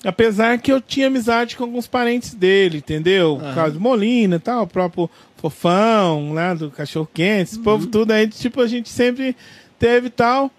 Apesar 0.05 0.59
que 0.59 0.71
eu 0.73 0.81
tinha 0.81 1.09
amizade 1.09 1.57
com 1.57 1.65
alguns 1.65 1.89
parentes 1.89 2.33
dele, 2.35 2.79
entendeu? 2.79 3.35
O 3.37 3.55
Carlos 3.55 3.79
Molina 3.79 4.37
e 4.37 4.39
tal, 4.39 4.63
o 4.63 4.67
próprio 4.67 5.11
Fofão, 5.37 6.33
lá 6.33 6.55
do 6.55 6.71
Cachorro 6.71 7.09
Quente, 7.13 7.51
esse 7.51 7.59
povo 7.59 7.87
tudo 7.87 8.13
aí, 8.13 8.29
tipo, 8.29 8.61
a 8.61 8.67
gente 8.69 8.89
sempre 8.89 9.37
teve 9.79 10.07
e 10.07 10.11
tal. 10.11 10.51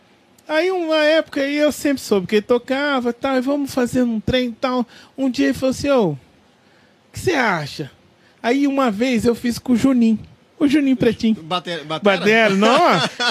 Aí 0.47 0.71
uma 0.71 0.97
época 1.05 1.41
aí 1.41 1.55
eu 1.57 1.71
sempre 1.71 2.01
soube 2.01 2.27
que 2.27 2.35
ele 2.35 2.41
tocava 2.41 3.13
tal, 3.13 3.37
e 3.37 3.41
vamos 3.41 3.73
fazer 3.73 4.01
um 4.03 4.19
trem 4.19 4.47
e 4.49 4.51
tal. 4.51 4.85
Um 5.17 5.29
dia 5.29 5.45
ele 5.47 5.53
falou 5.53 5.71
assim, 5.71 5.89
ô, 5.89 6.09
o 6.11 6.17
que 7.13 7.19
você 7.19 7.33
acha? 7.33 7.91
Aí 8.43 8.65
uma 8.67 8.89
vez 8.91 9.25
eu 9.25 9.35
fiz 9.35 9.57
com 9.59 9.73
o 9.73 9.75
Juninho, 9.77 10.19
o 10.57 10.67
Juninho 10.67 10.97
Pretinho. 10.97 11.35
Bater, 11.43 11.83
batera? 11.85 12.17
Batera, 12.17 12.55
não, 12.55 12.79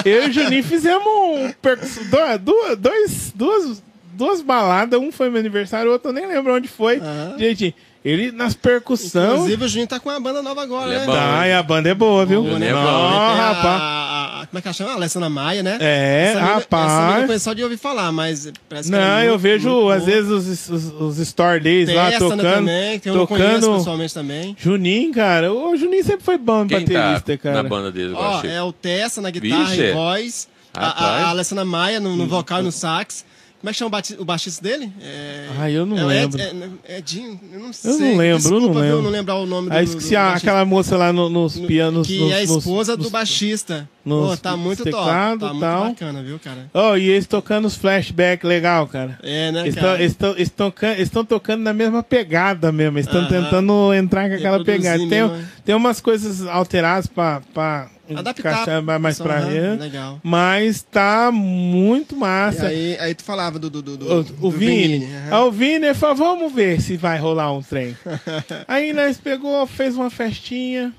eu 0.05 0.23
e 0.25 0.29
o 0.29 0.31
Juninho 0.33 0.63
fizemos 0.65 1.03
um 1.05 1.47
do- 1.49 2.39
duas, 2.39 2.77
dois, 2.77 3.33
duas, 3.35 3.83
duas 4.19 4.41
baladas, 4.41 4.99
um 4.99 5.11
foi 5.11 5.29
meu 5.29 5.39
aniversário, 5.39 5.89
o 5.89 5.93
outro 5.93 6.09
eu 6.09 6.13
nem 6.13 6.27
lembro 6.27 6.53
onde 6.55 6.67
foi. 6.67 6.97
Aham. 6.99 7.35
Gente, 7.39 7.73
ele 8.05 8.31
nas 8.31 8.53
percussão. 8.53 9.33
Inclusive, 9.35 9.65
o 9.65 9.67
Juninho 9.67 9.87
tá 9.87 9.99
com 9.99 10.09
uma 10.09 10.19
banda 10.19 10.41
nova 10.41 10.61
agora, 10.61 10.87
Ele 10.87 10.95
é 10.95 10.99
né? 10.99 11.05
bom. 11.05 11.13
Tá, 11.13 11.47
e 11.47 11.53
a 11.53 11.63
banda 11.63 11.89
é 11.89 11.93
boa, 11.93 12.25
viu? 12.25 12.45
Ele 12.45 12.65
é 12.65 12.71
bom. 12.73 12.79
Não, 12.81 13.09
Tem 13.09 13.19
a- 13.39 13.51
rapaz. 13.53 13.81
a- 13.81 14.41
a- 14.41 14.47
como 14.47 14.57
é 14.57 14.61
que 14.61 14.67
ela 14.67 14.73
chama? 14.73 14.93
Alessandra 14.93 15.29
Maia, 15.29 15.61
né? 15.63 15.77
É, 15.81 16.29
essa 16.29 16.39
menina, 16.39 16.55
rapaz. 16.55 16.91
Essa 16.91 17.01
menina 17.01 17.19
eu 17.21 17.25
conheço 17.27 17.43
só 17.45 17.53
de 17.53 17.63
ouvir 17.63 17.77
falar, 17.77 18.11
mas 18.11 18.51
parece 18.69 18.89
que 18.89 18.95
ela 18.95 19.03
é 19.03 19.07
Não, 19.09 19.17
muito, 19.17 19.29
eu 19.31 19.37
vejo 19.39 19.69
muito 19.69 19.89
às 19.91 20.03
boa. 20.03 20.11
vezes 20.11 20.31
os, 20.31 20.69
os, 20.69 20.93
os 21.01 21.17
story 21.19 21.59
days 21.59 21.93
lá 21.93 22.09
Tessa, 22.11 22.23
né, 22.23 22.29
tocando. 22.37 22.53
também, 22.55 22.99
que 22.99 23.09
eu 23.09 23.15
não 23.15 23.27
conheço 23.27 23.59
tocando. 23.61 23.77
pessoalmente 23.77 24.13
também. 24.13 24.55
Juninho, 24.59 25.13
cara. 25.13 25.51
O 25.53 25.75
Juninho 25.75 26.03
sempre 26.03 26.23
foi 26.23 26.37
bom 26.37 26.65
Quem 26.67 26.85
tá 26.85 26.93
baterista, 26.93 27.37
cara. 27.37 27.63
na 27.63 27.69
banda 27.69 27.91
dele 27.91 28.13
Ó, 28.13 28.17
agora, 28.17 28.41
Chico? 28.41 28.47
é 28.53 28.63
o 28.63 28.71
Tessa 28.71 29.21
na 29.21 29.29
guitarra 29.29 29.65
Vixe. 29.65 29.81
e 29.81 29.91
voz, 29.91 30.47
a, 30.73 30.79
a, 30.79 30.87
Rapaz. 30.87 31.23
a 31.25 31.29
Alessandra 31.29 31.65
Maia 31.65 31.99
no, 31.99 32.15
no 32.15 32.25
vocal 32.27 32.61
e 32.61 32.63
no 32.63 32.71
sax. 32.71 33.25
Como 33.59 33.69
é 33.69 33.73
que 33.73 33.77
chama 33.79 33.91
o, 34.19 34.25
baixista 34.25 34.63
dele? 34.63 34.89
É... 35.01 35.47
Ah, 35.59 35.69
eu 35.69 35.85
não 35.85 35.97
é 35.97 36.03
lembro. 36.05 36.39
Ed, 36.39 36.71
é, 36.87 36.97
Edinho? 36.99 37.37
Eu 37.51 37.59
não 37.59 37.73
sei. 37.73 37.91
Eu 37.91 37.99
não 37.99 38.07
lembro, 38.07 38.23
eu 38.25 38.37
Desculpa, 38.37 38.65
não 38.67 38.73
viu, 38.73 38.81
lembro. 38.81 39.01
não 39.01 39.09
lembrar 39.09 39.35
o 39.35 39.45
nome 39.45 39.69
do 39.69 39.75
Aí 39.75 39.83
esqueci 39.83 40.11
do 40.11 40.15
baixista. 40.15 40.37
aquela 40.49 40.63
moça 40.65 40.95
lá 40.95 41.11
no- 41.11 41.27
nos 41.29 41.57
No- 41.57 41.67
pianos. 41.67 42.07
Que 42.07 42.19
nos, 42.19 42.31
é 42.31 42.35
a 42.35 42.43
esposa 42.43 42.95
nos- 42.95 43.05
do 43.05 43.09
baixista. 43.11 43.89
nos 44.05 44.29
Pô, 44.29 44.37
tá 44.37 44.55
muito 44.55 44.83
top. 44.85 44.93
Tá 44.93 45.35
muito 45.49 45.59
tal. 45.59 45.83
bacana, 45.89 46.23
viu, 46.23 46.39
cara? 46.39 46.69
Oh, 46.73 46.95
e 46.95 47.09
eles 47.09 47.27
tocando 47.27 47.65
os 47.65 47.75
flashbacks 47.75 48.47
legal, 48.47 48.87
cara. 48.87 49.19
É, 49.21 49.51
né, 49.51 49.61
Eles 49.63 49.75
cara? 49.75 50.01
estão 50.97 51.25
tocando 51.25 51.61
na 51.61 51.73
mesma 51.73 52.01
pegada 52.01 52.71
mesmo. 52.71 52.97
Eles 52.97 53.07
estão 53.07 53.27
tentando 53.27 53.93
entrar 53.93 54.29
com 54.29 54.35
aquela 54.35 54.63
pegada. 54.63 54.99
Tem, 54.99 55.07
mesmo, 55.07 55.35
né? 55.35 55.45
tem 55.65 55.75
umas 55.75 55.99
coisas 55.99 56.47
alteradas 56.47 57.07
pra, 57.07 57.41
pra 57.53 57.89
Adaptar. 58.17 58.81
mais- 58.99 59.19
Aham, 59.21 59.51
ele. 59.51 59.75
Legal. 59.77 60.19
Mas 60.23 60.81
tá 60.81 61.31
muito 61.31 62.15
massa. 62.15 62.67
aí, 62.67 62.97
aí 62.99 63.13
tu 63.13 63.23
falava 63.23 63.59
do, 63.59 63.69
do, 63.69 63.81
do, 63.81 63.97
do, 63.97 64.35
O, 64.41 64.47
o 64.47 64.51
Vini, 64.51 65.05
aham. 65.05 65.27
ah, 65.31 65.45
o 65.45 65.51
Vini 65.51 65.93
falou, 65.93 66.15
vamos 66.15 66.51
ver 66.53 66.81
se 66.81 66.97
vai 66.97 67.17
rolar 67.19 67.51
um 67.51 67.61
trem. 67.61 67.95
Aí 68.67 68.93
nós 68.93 69.17
pegou, 69.17 69.65
fez 69.67 69.95
uma 69.95 70.09
festinha, 70.09 70.93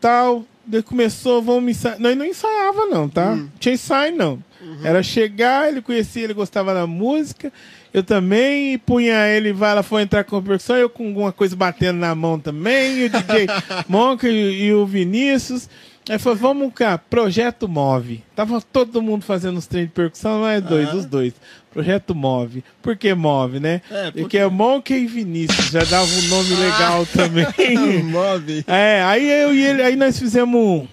tal, 0.00 0.44
daí 0.66 0.82
começou, 0.82 1.42
vamos 1.42 1.70
ensaiar. 1.70 1.98
Nós 1.98 2.16
não 2.16 2.24
ensaiava 2.24 2.86
não, 2.86 3.08
tá? 3.08 3.32
Hum. 3.32 3.48
Tinha 3.58 3.74
ensaio 3.74 4.16
não. 4.16 4.42
Uhum. 4.60 4.78
Era 4.84 5.02
chegar, 5.02 5.68
ele 5.68 5.82
conhecia, 5.82 6.24
ele 6.24 6.34
gostava 6.34 6.72
da 6.74 6.86
música, 6.86 7.52
eu 7.94 8.02
também, 8.02 8.76
punha 8.78 9.26
ele, 9.28 9.52
vai, 9.52 9.70
ela 9.70 9.82
foi 9.82 10.02
entrar 10.02 10.24
com 10.24 10.42
percussão, 10.42 10.76
eu 10.76 10.90
com 10.90 11.06
alguma 11.06 11.32
coisa 11.32 11.54
batendo 11.56 11.98
na 12.00 12.14
mão 12.14 12.38
também, 12.38 12.98
e 12.98 13.04
o 13.06 13.08
DJ 13.08 13.46
Monca 13.88 14.28
e, 14.28 14.64
e 14.64 14.74
o 14.74 14.84
Vinícius. 14.84 15.68
Aí 16.06 16.18
falou, 16.18 16.36
vamos 16.36 16.74
cá, 16.74 16.98
Projeto 16.98 17.66
Move. 17.66 18.22
Tava 18.36 18.60
todo 18.60 19.00
mundo 19.00 19.24
fazendo 19.24 19.56
os 19.56 19.66
treinos 19.66 19.88
de 19.88 19.94
percussão, 19.94 20.40
não 20.40 20.48
é 20.48 20.60
dois, 20.60 20.88
Aham. 20.88 20.98
os 20.98 21.06
dois. 21.06 21.32
Projeto 21.72 22.14
Move. 22.14 22.62
Por 22.82 22.94
que 22.94 23.14
Move, 23.14 23.58
né? 23.58 23.80
É, 23.90 24.02
porque- 24.10 24.20
Porque 24.20 24.38
é 24.38 24.46
Monk 24.46 24.92
e 24.92 25.06
Vinícius, 25.06 25.68
já 25.70 25.82
dava 25.82 26.04
um 26.04 26.22
nome 26.28 26.50
legal 26.60 27.06
também. 27.06 27.46
Move. 28.04 28.64
é, 28.66 29.02
aí 29.02 29.26
eu 29.30 29.54
e 29.54 29.64
ele, 29.64 29.82
aí 29.82 29.96
nós 29.96 30.18
fizemos. 30.18 30.86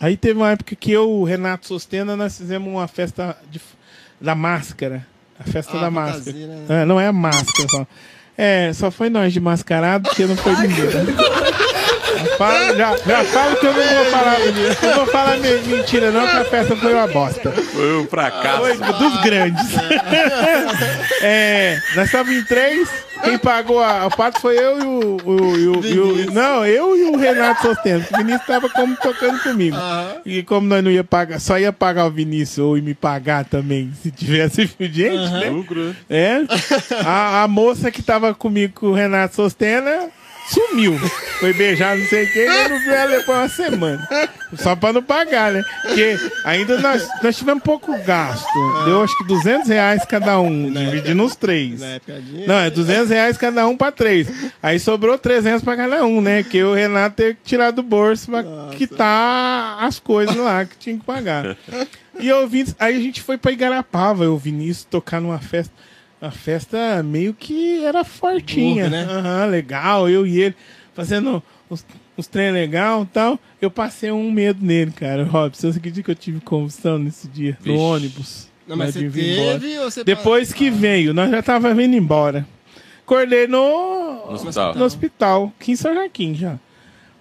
Aí 0.00 0.16
teve 0.16 0.38
uma 0.40 0.50
época 0.50 0.74
que 0.74 0.90
eu, 0.90 1.08
o 1.08 1.22
Renato 1.24 1.66
Sostena, 1.68 2.16
nós 2.16 2.36
fizemos 2.36 2.68
uma 2.68 2.88
festa 2.88 3.36
de, 3.50 3.60
da 4.20 4.34
máscara. 4.34 5.06
A 5.40 5.44
festa 5.44 5.76
Ah, 5.76 5.80
da 5.82 5.90
máscara. 5.90 6.36
né? 6.36 6.82
É, 6.82 6.84
não 6.84 7.00
é 7.00 7.06
a 7.06 7.12
máscara 7.12 7.68
só. 7.70 7.86
É, 8.36 8.72
só 8.72 8.90
foi 8.90 9.08
nós 9.10 9.32
de 9.32 9.40
mascarado, 9.40 10.08
porque 10.08 10.24
não 10.26 10.36
foi 10.36 10.52
ninguém. 10.56 10.86
Já 12.16 12.36
falo, 12.36 12.76
já, 12.76 12.96
já 12.96 13.24
falo 13.24 13.56
que 13.56 13.66
eu 13.66 13.72
não 13.72 13.82
vou 13.82 14.04
falar, 14.06 14.36
não 14.82 14.94
vou 14.94 15.06
falar 15.06 15.36
me- 15.38 15.58
mentira, 15.76 16.10
não, 16.10 16.26
que 16.26 16.36
a 16.36 16.44
festa 16.44 16.76
foi 16.76 16.94
uma 16.94 17.06
bosta. 17.06 17.50
Foi 17.50 17.96
um 17.98 18.06
fracasso. 18.06 18.58
Foi 18.58 18.76
dos 18.76 19.20
grandes. 19.22 19.66
é, 21.22 21.78
nós 21.94 22.06
estávamos 22.06 22.36
em 22.40 22.44
três. 22.44 22.88
Quem 23.24 23.36
pagou 23.36 23.82
a, 23.82 24.06
o 24.06 24.10
pato 24.10 24.40
foi 24.40 24.56
eu 24.56 24.78
e 24.78 24.82
o. 24.84 25.16
o- 25.24 25.56
e 25.56 25.68
o- 25.68 25.84
e 25.84 25.98
o- 26.28 26.32
não, 26.32 26.64
eu 26.64 26.96
e 26.96 27.02
o 27.10 27.16
Renato 27.16 27.62
Sosteno. 27.62 28.04
O 28.12 28.16
Vinícius 28.16 28.42
estava 28.42 28.68
como 28.68 28.96
tocando 28.96 29.40
comigo. 29.42 29.76
Aham. 29.76 30.16
E 30.24 30.42
como 30.44 30.68
nós 30.68 30.84
não 30.84 30.90
ia 30.90 31.02
pagar, 31.02 31.40
só 31.40 31.58
ia 31.58 31.72
pagar 31.72 32.06
o 32.06 32.10
Vinícius 32.12 32.58
ou 32.58 32.76
ia 32.76 32.82
me 32.82 32.94
pagar 32.94 33.44
também, 33.44 33.90
se 34.00 34.12
tivesse 34.12 34.70
gente, 34.78 35.32
né? 35.32 35.50
Lucro. 35.50 35.96
É. 36.08 36.42
A, 37.04 37.42
a 37.42 37.48
moça 37.48 37.90
que 37.90 38.02
tava 38.02 38.32
comigo 38.34 38.74
com 38.80 38.86
o 38.86 38.94
Renato 38.94 39.34
Sostena 39.34 40.08
sumiu. 40.48 40.98
Foi 41.40 41.52
beijar 41.52 41.96
não 41.96 42.06
sei 42.06 42.26
quem, 42.26 42.42
eu 42.42 42.68
não 42.68 42.78
vi 42.80 42.88
ela 42.88 43.18
depois 43.18 43.26
de 43.26 43.32
uma 43.32 43.48
semana. 43.48 44.08
Só 44.56 44.74
pra 44.74 44.92
não 44.92 45.02
pagar, 45.02 45.52
né? 45.52 45.62
Porque 45.82 46.16
ainda 46.44 46.78
nós, 46.80 47.06
nós 47.22 47.36
tivemos 47.36 47.62
pouco 47.62 47.96
gasto. 48.02 48.46
Deu 48.84 49.02
acho 49.02 49.16
que 49.18 49.24
200 49.24 49.68
reais 49.68 50.04
cada 50.04 50.40
um, 50.40 50.72
dividindo 50.72 51.22
os 51.22 51.36
três. 51.36 51.80
Na. 51.80 52.00
Não, 52.46 52.54
é 52.58 52.70
200 52.70 53.10
reais 53.10 53.36
cada 53.36 53.66
um 53.66 53.76
pra 53.76 53.92
três. 53.92 54.28
Aí 54.62 54.78
sobrou 54.80 55.18
300 55.18 55.62
pra 55.62 55.76
cada 55.76 56.04
um, 56.04 56.20
né? 56.20 56.42
Que 56.42 56.62
o 56.62 56.74
Renato 56.74 57.16
teve 57.16 57.34
que 57.34 57.44
tirar 57.44 57.70
do 57.70 57.82
bolso 57.82 58.30
pra 58.30 58.44
quitar 58.76 59.84
as 59.84 59.98
coisas 59.98 60.36
lá 60.36 60.64
que 60.64 60.76
tinha 60.78 60.96
que 60.96 61.04
pagar. 61.04 61.56
E 62.18 62.28
eu 62.28 62.48
vim, 62.48 62.64
aí 62.78 62.96
a 62.96 63.00
gente 63.00 63.22
foi 63.22 63.38
pra 63.38 63.52
Igarapava, 63.52 64.24
eu 64.24 64.36
Vinícius 64.36 64.84
tocar 64.84 65.20
numa 65.20 65.38
festa. 65.38 65.72
Uma 66.20 66.30
festa 66.30 67.02
meio 67.02 67.32
que 67.32 67.84
era 67.84 68.02
fortinha, 68.04 68.88
né? 68.88 69.04
Aham, 69.08 69.46
legal, 69.46 70.08
eu 70.08 70.26
e 70.26 70.40
ele 70.40 70.56
fazendo 70.92 71.40
uns, 71.70 71.86
uns 72.16 72.26
treinos 72.26 72.54
legal 72.54 73.04
e 73.04 73.06
tal. 73.06 73.38
Eu 73.62 73.70
passei 73.70 74.10
um 74.10 74.30
medo 74.32 74.64
nele, 74.64 74.90
cara. 74.90 75.22
Robson, 75.24 75.70
você 75.72 75.78
acredita 75.78 76.02
que 76.02 76.10
eu 76.10 76.14
tive 76.16 76.40
convulsão 76.40 76.98
nesse 76.98 77.28
dia? 77.28 77.56
Vixe. 77.60 77.76
No 77.76 77.80
ônibus. 77.80 78.48
Não, 78.66 78.76
mas 78.76 78.94
na 78.94 79.00
você 79.00 79.10
teve 79.10 79.78
ou 79.78 79.90
você... 79.90 80.04
Depois 80.04 80.52
que 80.52 80.70
veio, 80.70 81.14
nós 81.14 81.30
já 81.30 81.40
tava 81.40 81.72
vindo 81.72 81.94
embora. 81.94 82.46
Acordei 83.04 83.46
no, 83.46 84.26
No 84.26 84.32
hospital. 84.32 84.74
no 84.74 84.84
hospital, 84.84 85.52
aqui 85.58 85.72
em 85.72 85.76
São 85.76 85.94
Joaquim 85.94 86.34
já. 86.34 86.58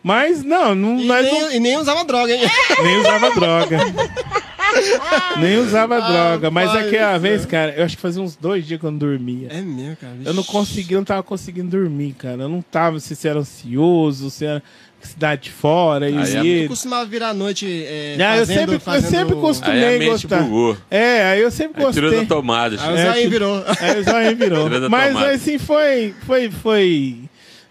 Mas 0.03 0.43
não, 0.43 0.75
não 0.75 0.99
E, 0.99 1.05
nós 1.05 1.23
nem, 1.25 1.41
não, 1.41 1.51
e 1.53 1.59
nem 1.59 1.77
usava 1.77 2.03
droga, 2.03 2.33
hein? 2.33 2.41
nem 2.83 2.97
usava 2.97 3.31
droga. 3.31 3.77
nem 5.38 5.57
usava 5.57 5.99
droga. 6.01 6.49
Mas 6.51 6.70
aquela 6.76 7.13
isso 7.13 7.22
vez, 7.22 7.43
é. 7.43 7.47
cara, 7.47 7.74
eu 7.76 7.84
acho 7.86 7.95
que 7.95 8.01
fazia 8.01 8.22
uns 8.22 8.36
dois 8.36 8.65
dias 8.65 8.80
que 8.80 8.86
eu 8.86 8.91
não 8.91 8.97
dormia. 8.97 9.47
É 9.51 9.61
mesmo, 9.61 9.95
cara. 9.97 10.13
Eu 10.26 10.34
não 10.34 10.43
consegui, 10.43 10.93
eu 10.93 10.99
não 10.99 11.05
tava 11.05 11.24
conseguindo 11.24 11.70
dormir, 11.70 12.13
cara. 12.13 12.43
Eu 12.43 12.49
não 12.49 12.61
tava, 12.61 12.99
se 12.99 13.15
você 13.15 13.28
era 13.28 13.39
ansioso, 13.39 14.30
se 14.30 14.45
era 14.45 14.61
cidade 14.99 15.51
fora, 15.51 16.09
e 16.09 16.18
Aí 16.18 16.59
é 16.61 16.65
Eu 16.65 16.68
costumava 16.70 17.05
virar 17.05 17.30
à 17.30 17.34
noite 17.34 17.65
é, 17.88 18.18
Ah, 18.20 18.36
eu 18.36 18.39
fazendo, 18.39 18.57
sempre- 18.59 18.76
eu 18.76 18.80
fazendo... 18.80 19.09
sempre 19.11 19.36
costumo- 19.36 19.72
Aí 19.72 20.01
a 20.07 20.11
gostar. 20.11 20.41
bugou. 20.41 20.78
É, 20.91 21.24
aí 21.24 21.41
eu 21.41 21.51
sempre 21.51 21.84
Aí 21.86 21.93
tirou 21.93 22.09
gostei. 22.09 22.28
da 22.28 22.36
tomada. 22.36 22.76
Aí 22.82 22.93
o 22.93 22.97
É, 22.97 23.05
Zayn 23.05 23.24
que- 23.24 23.30
virou. 23.30 23.63
Aí 23.80 23.99
o 23.99 24.03
Zóio 24.03 24.36
virou. 24.36 24.70
Tirou 24.70 24.89
mas 24.89 25.13
tomada. 25.13 25.32
assim, 25.32 25.57
foi, 25.57 26.13
foi, 26.26 26.49
foi 26.51 27.20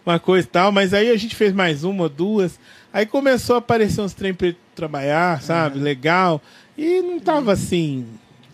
uma 0.06 0.18
coisa 0.18 0.46
e 0.46 0.50
tal. 0.50 0.72
Mas 0.72 0.94
aí 0.94 1.10
a 1.10 1.16
gente 1.16 1.34
fez 1.34 1.52
mais 1.52 1.84
uma, 1.84 2.08
duas. 2.08 2.58
Aí 2.92 3.04
começou 3.04 3.56
a 3.56 3.58
aparecer 3.58 4.00
uns 4.00 4.14
trem 4.14 4.32
pra 4.32 4.46
ele 4.46 4.56
trabalhar, 4.74 5.42
sabe? 5.42 5.78
Legal. 5.78 6.40
E 6.76 7.00
não 7.00 7.18
tava 7.18 7.52
assim. 7.52 8.06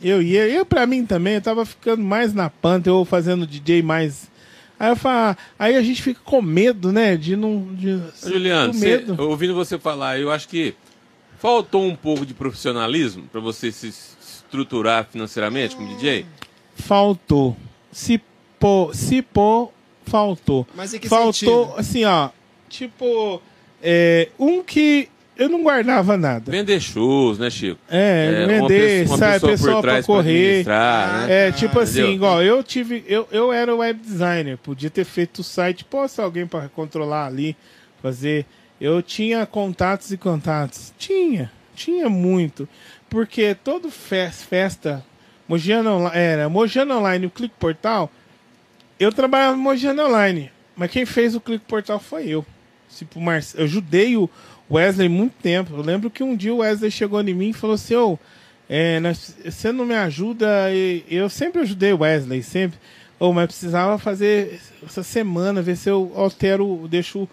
Eu 0.03 0.21
ia, 0.21 0.49
eu 0.49 0.67
pra 0.67 0.87
mim 0.87 1.07
também, 1.07 1.35
eu 1.35 1.41
tava 1.41 1.65
ficando 1.65 2.03
mais 2.03 2.35
na 2.35 2.51
panta, 2.51 2.91
eu 2.91 3.05
fazendo 3.05 3.47
DJ 3.47 3.83
mais. 3.83 4.31
Aí 4.79 4.91
eu 4.91 4.97
falo, 4.97 5.37
aí 5.57 5.77
a 5.77 5.83
gente 5.83 6.03
fica 6.03 6.21
com 6.25 6.43
medo, 6.43 6.93
né? 6.93 7.17
De 7.17 7.37
não. 7.37 7.69
De, 7.75 8.01
Juliano, 8.25 8.75
medo. 8.75 9.21
ouvindo 9.23 9.55
você 9.55 9.79
falar, 9.79 10.19
eu 10.19 10.31
acho 10.31 10.49
que 10.49 10.75
faltou 11.39 11.85
um 11.85 11.95
pouco 11.95 12.27
de 12.27 12.35
profissionalismo 12.35 13.25
para 13.31 13.41
você 13.41 13.71
se 13.71 13.89
estruturar 13.89 15.07
financeiramente 15.11 15.77
como 15.77 15.89
DJ. 15.89 16.27
Faltou. 16.75 17.57
Se 17.93 18.21
pôr, 18.59 18.95
se 18.95 19.23
pôr, 19.23 19.73
faltou. 20.05 20.67
Mas 20.75 20.95
em 20.95 20.99
que 20.99 21.09
faltou, 21.09 21.33
sentido? 21.33 21.81
assim, 21.81 22.05
ó. 22.05 22.31
Tipo, 22.69 23.41
é, 23.83 24.31
um 24.39 24.63
que 24.63 25.09
eu 25.37 25.49
não 25.49 25.63
guardava 25.63 26.17
nada. 26.17 26.51
Vender 26.51 26.81
shows, 26.81 27.39
né, 27.39 27.49
Chico? 27.51 27.79
É, 27.91 28.45
uma 28.45 28.47
vender, 28.69 29.01
pessoa- 29.01 29.07
uma 29.07 29.19
sabe, 29.19 29.33
pessoa 29.35 29.51
por 29.51 29.57
pessoa 29.59 29.81
pra 29.83 29.91
trás 29.91 30.07
pra 30.07 30.15
correr. 30.15 30.39
administrar, 30.47 31.27
né? 31.29 31.49
É, 31.49 31.53
tipo 31.53 31.81
assim, 31.81 31.99
Entendeu? 32.01 32.15
igual, 32.15 32.43
eu 32.43 32.63
tive, 32.63 33.05
eu, 33.07 33.27
eu 33.31 33.53
era 33.53 33.75
web 33.75 33.99
designer, 34.01 34.59
podia 34.59 34.91
ter 34.91 35.05
feito 35.05 35.39
o 35.39 35.45
site, 35.45 35.85
se 36.09 36.21
alguém 36.21 36.47
para 36.47 36.69
controlar 36.69 37.27
ali, 37.27 37.57
fazer. 38.03 38.45
Eu 38.81 39.01
tinha 39.01 39.47
contatos 39.47 40.11
e 40.11 40.17
contatos. 40.17 40.93
Tinha, 40.99 41.51
tinha 41.75 42.09
muito. 42.09 42.69
Porque 43.09 43.55
todo 43.55 43.91
fes- 43.91 44.43
festa, 44.43 45.05
Online, 45.93 46.17
era 46.19 46.49
Mogiana 46.49 46.97
Online, 46.97 47.27
o 47.27 47.31
Clique 47.31 47.55
Portal, 47.61 48.11
eu 48.99 49.13
trabalhava 49.13 49.57
no 49.57 49.63
Mogiana 49.63 50.05
Online, 50.07 50.51
mas 50.75 50.91
quem 50.91 51.05
fez 51.07 51.35
o 51.37 51.41
Clique 51.41 51.65
Portal 51.67 52.01
foi 52.01 52.27
eu. 52.29 52.45
Tipo, 52.97 53.21
Marce... 53.21 53.57
eu 53.57 53.65
ajudei 53.65 54.17
o 54.17 54.29
Wesley 54.75 55.09
muito 55.09 55.35
tempo. 55.43 55.75
Eu 55.75 55.83
lembro 55.83 56.11
que 56.11 56.23
um 56.23 56.35
dia 56.37 56.53
o 56.55 56.59
Wesley 56.59 56.91
chegou 56.91 57.21
em 57.21 57.35
mim 57.35 57.51
e 57.51 57.53
falou 57.53 57.75
assim: 57.75 57.95
Ô, 57.95 58.19
é, 58.69 59.01
nós- 59.01 59.37
você 59.45 59.71
não 59.73 59.85
me 59.85 59.95
ajuda? 59.95 60.47
E 60.73 61.05
Eu 61.11 61.29
sempre 61.29 61.61
ajudei 61.63 61.93
o 61.93 62.01
Wesley, 62.01 62.43
sempre. 62.43 62.79
Ô, 63.19 63.33
mas 63.33 63.47
precisava 63.47 63.99
fazer 63.99 64.61
essa 64.85 65.03
semana, 65.03 65.63
ver 65.63 65.77
se 65.77 65.89
eu 65.89 66.13
altero, 66.17 66.87
deixo 66.91 67.29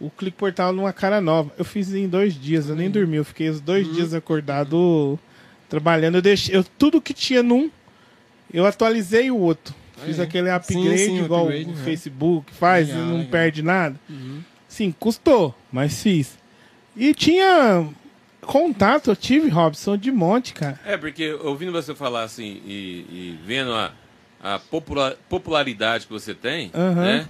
o, 0.00 0.10
Clique 0.10 0.36
Portal 0.36 0.72
numa 0.72 0.92
cara 0.92 1.20
nova. 1.20 1.50
Eu 1.58 1.64
fiz 1.64 1.92
em 1.94 2.06
dois 2.08 2.34
dias, 2.34 2.68
eu 2.68 2.76
nem 2.76 2.90
dormi. 2.90 3.16
Eu 3.16 3.24
fiquei 3.24 3.48
os 3.48 3.60
dois 3.60 3.92
dias 3.92 4.14
acordado 4.14 5.18
trabalhando. 5.68 6.16
Eu 6.16 6.22
deixei 6.22 6.54
eu, 6.56 6.62
tudo 6.78 7.00
que 7.00 7.12
tinha 7.14 7.42
num, 7.42 7.70
eu 8.52 8.64
atualizei 8.66 9.30
o 9.30 9.36
outro. 9.38 9.74
Fiz 10.04 10.18
é. 10.18 10.22
aquele 10.22 10.48
Sim, 10.48 10.54
upgrade 10.54 10.98
sim, 10.98 11.20
o 11.20 11.24
igual 11.24 11.44
upgrade, 11.46 11.70
o 11.70 11.72
é. 11.72 11.84
Facebook 11.84 12.52
faz 12.54 12.88
Legal, 12.88 13.02
e 13.02 13.06
não 13.06 13.14
legal. 13.18 13.30
perde 13.30 13.62
nada. 13.62 13.96
Sim, 14.68 14.94
custou, 14.98 15.54
mas 15.72 16.02
fiz. 16.02 16.36
E 16.96 17.14
tinha 17.14 17.86
contato 18.42 19.10
eu 19.10 19.16
tive, 19.16 19.48
Robson, 19.48 19.96
de 19.96 20.10
monte, 20.10 20.52
cara. 20.52 20.78
É, 20.84 20.96
porque 20.96 21.32
ouvindo 21.34 21.72
você 21.72 21.94
falar 21.94 22.22
assim 22.24 22.60
e, 22.66 23.06
e 23.10 23.38
vendo 23.46 23.72
a, 23.72 23.92
a 24.42 24.58
popula- 24.58 25.16
popularidade 25.28 26.06
que 26.06 26.12
você 26.12 26.34
tem, 26.34 26.70
Aham. 26.74 26.94
né? 26.94 27.26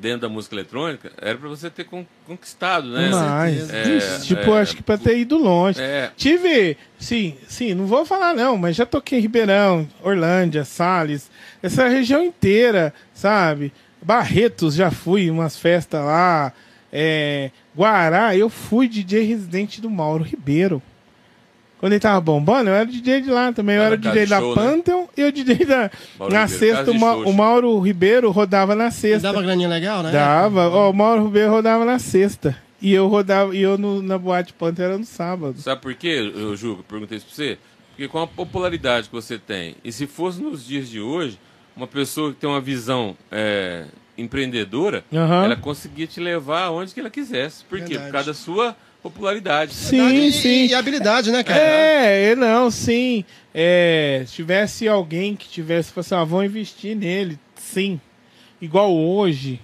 dentro 0.00 0.20
da 0.20 0.28
música 0.28 0.54
eletrônica, 0.54 1.10
era 1.20 1.36
pra 1.36 1.48
você 1.48 1.68
ter 1.68 1.82
con- 1.82 2.06
conquistado, 2.24 2.86
né? 2.88 3.08
Mas, 3.10 3.68
É, 3.68 3.96
Ixi, 3.96 4.26
tipo, 4.28 4.54
é, 4.54 4.60
acho 4.60 4.76
que 4.76 4.82
pra 4.82 4.96
ter 4.96 5.18
ido 5.18 5.36
longe. 5.36 5.80
É. 5.82 6.12
Tive, 6.16 6.76
sim, 7.00 7.36
sim, 7.48 7.74
não 7.74 7.84
vou 7.84 8.06
falar 8.06 8.32
não, 8.32 8.56
mas 8.56 8.76
já 8.76 8.86
toquei 8.86 9.18
em 9.18 9.22
Ribeirão, 9.22 9.88
Orlândia, 10.04 10.64
Salles, 10.64 11.28
essa 11.60 11.88
região 11.88 12.22
inteira, 12.22 12.94
sabe? 13.12 13.72
Barretos, 14.00 14.76
já 14.76 14.92
fui 14.92 15.28
umas 15.32 15.58
festas 15.58 16.00
lá. 16.04 16.52
É, 16.92 17.50
Guará, 17.76 18.36
eu 18.36 18.48
fui 18.48 18.88
DJ 18.88 19.22
residente 19.24 19.80
do 19.80 19.90
Mauro 19.90 20.24
Ribeiro. 20.24 20.80
Quando 21.78 21.92
ele 21.92 22.00
tava 22.00 22.20
bombando, 22.22 22.70
eu 22.70 22.74
era 22.74 22.86
DJ 22.86 23.20
de 23.20 23.30
lá 23.30 23.52
também. 23.52 23.76
Eu 23.76 23.82
era 23.82 23.98
casa 23.98 24.10
DJ 24.14 24.24
de 24.24 24.30
da 24.30 24.38
show, 24.40 24.56
né? 24.56 24.62
Pantheon 24.62 25.06
e 25.16 25.22
o 25.24 25.30
DJ 25.32 25.64
da. 25.66 25.90
Mauro 26.18 26.34
na 26.34 26.44
Ribeiro, 26.46 26.74
sexta, 26.76 26.90
o, 26.90 26.98
Ma- 26.98 27.16
o 27.16 27.32
Mauro 27.34 27.78
Ribeiro 27.80 28.30
rodava 28.30 28.74
na 28.74 28.90
sexta. 28.90 29.28
Dava 29.30 29.42
graninha 29.42 29.68
legal, 29.68 30.02
né? 30.02 30.10
Dava. 30.10 30.68
Ó, 30.70 30.90
o 30.90 30.94
Mauro 30.94 31.24
Ribeiro 31.26 31.50
rodava 31.50 31.84
na 31.84 31.98
sexta. 31.98 32.56
E 32.80 32.92
eu 32.92 33.08
rodava, 33.08 33.54
e 33.54 33.60
eu 33.60 33.76
no- 33.76 34.00
na 34.02 34.16
boate 34.16 34.52
Panther 34.54 34.86
era 34.86 34.98
no 34.98 35.04
sábado. 35.04 35.58
Sabe 35.60 35.80
por 35.82 35.94
quê, 35.94 36.32
eu 36.34 36.56
Ju, 36.56 36.76
eu 36.78 36.84
perguntei 36.88 37.18
isso 37.18 37.26
pra 37.26 37.34
você? 37.34 37.58
Porque 37.90 38.08
com 38.08 38.18
a 38.20 38.26
popularidade 38.26 39.08
que 39.08 39.14
você 39.14 39.38
tem, 39.38 39.76
e 39.84 39.90
se 39.92 40.06
fosse 40.06 40.40
nos 40.40 40.66
dias 40.66 40.88
de 40.88 41.00
hoje, 41.00 41.38
uma 41.76 41.86
pessoa 41.86 42.32
que 42.32 42.38
tem 42.38 42.48
uma 42.48 42.60
visão 42.60 43.16
é, 43.30 43.84
empreendedora, 44.16 45.04
Aham. 45.12 45.44
ela 45.44 45.56
conseguia 45.56 46.06
te 46.06 46.20
levar 46.20 46.64
aonde 46.64 46.94
que 46.94 47.00
ela 47.00 47.10
quisesse. 47.10 47.64
Por 47.64 47.78
quê? 47.78 47.94
Verdade. 47.94 48.06
Por 48.06 48.12
causa 48.12 48.26
da 48.30 48.34
sua 48.34 48.76
popularidade. 49.02 49.74
Sim, 49.74 50.26
e, 50.26 50.32
sim. 50.32 50.66
E 50.66 50.74
habilidade, 50.74 51.30
né, 51.30 51.42
cara? 51.44 51.60
É, 51.60 52.34
não, 52.34 52.70
sim. 52.70 53.24
É, 53.54 54.24
se 54.26 54.34
tivesse 54.34 54.88
alguém 54.88 55.36
que 55.36 55.48
tivesse, 55.48 55.92
falado 55.92 56.06
assim, 56.06 56.14
ah, 56.14 56.24
vão 56.24 56.44
investir 56.44 56.96
nele, 56.96 57.38
sim. 57.54 58.00
Igual 58.60 58.94
hoje, 58.94 59.60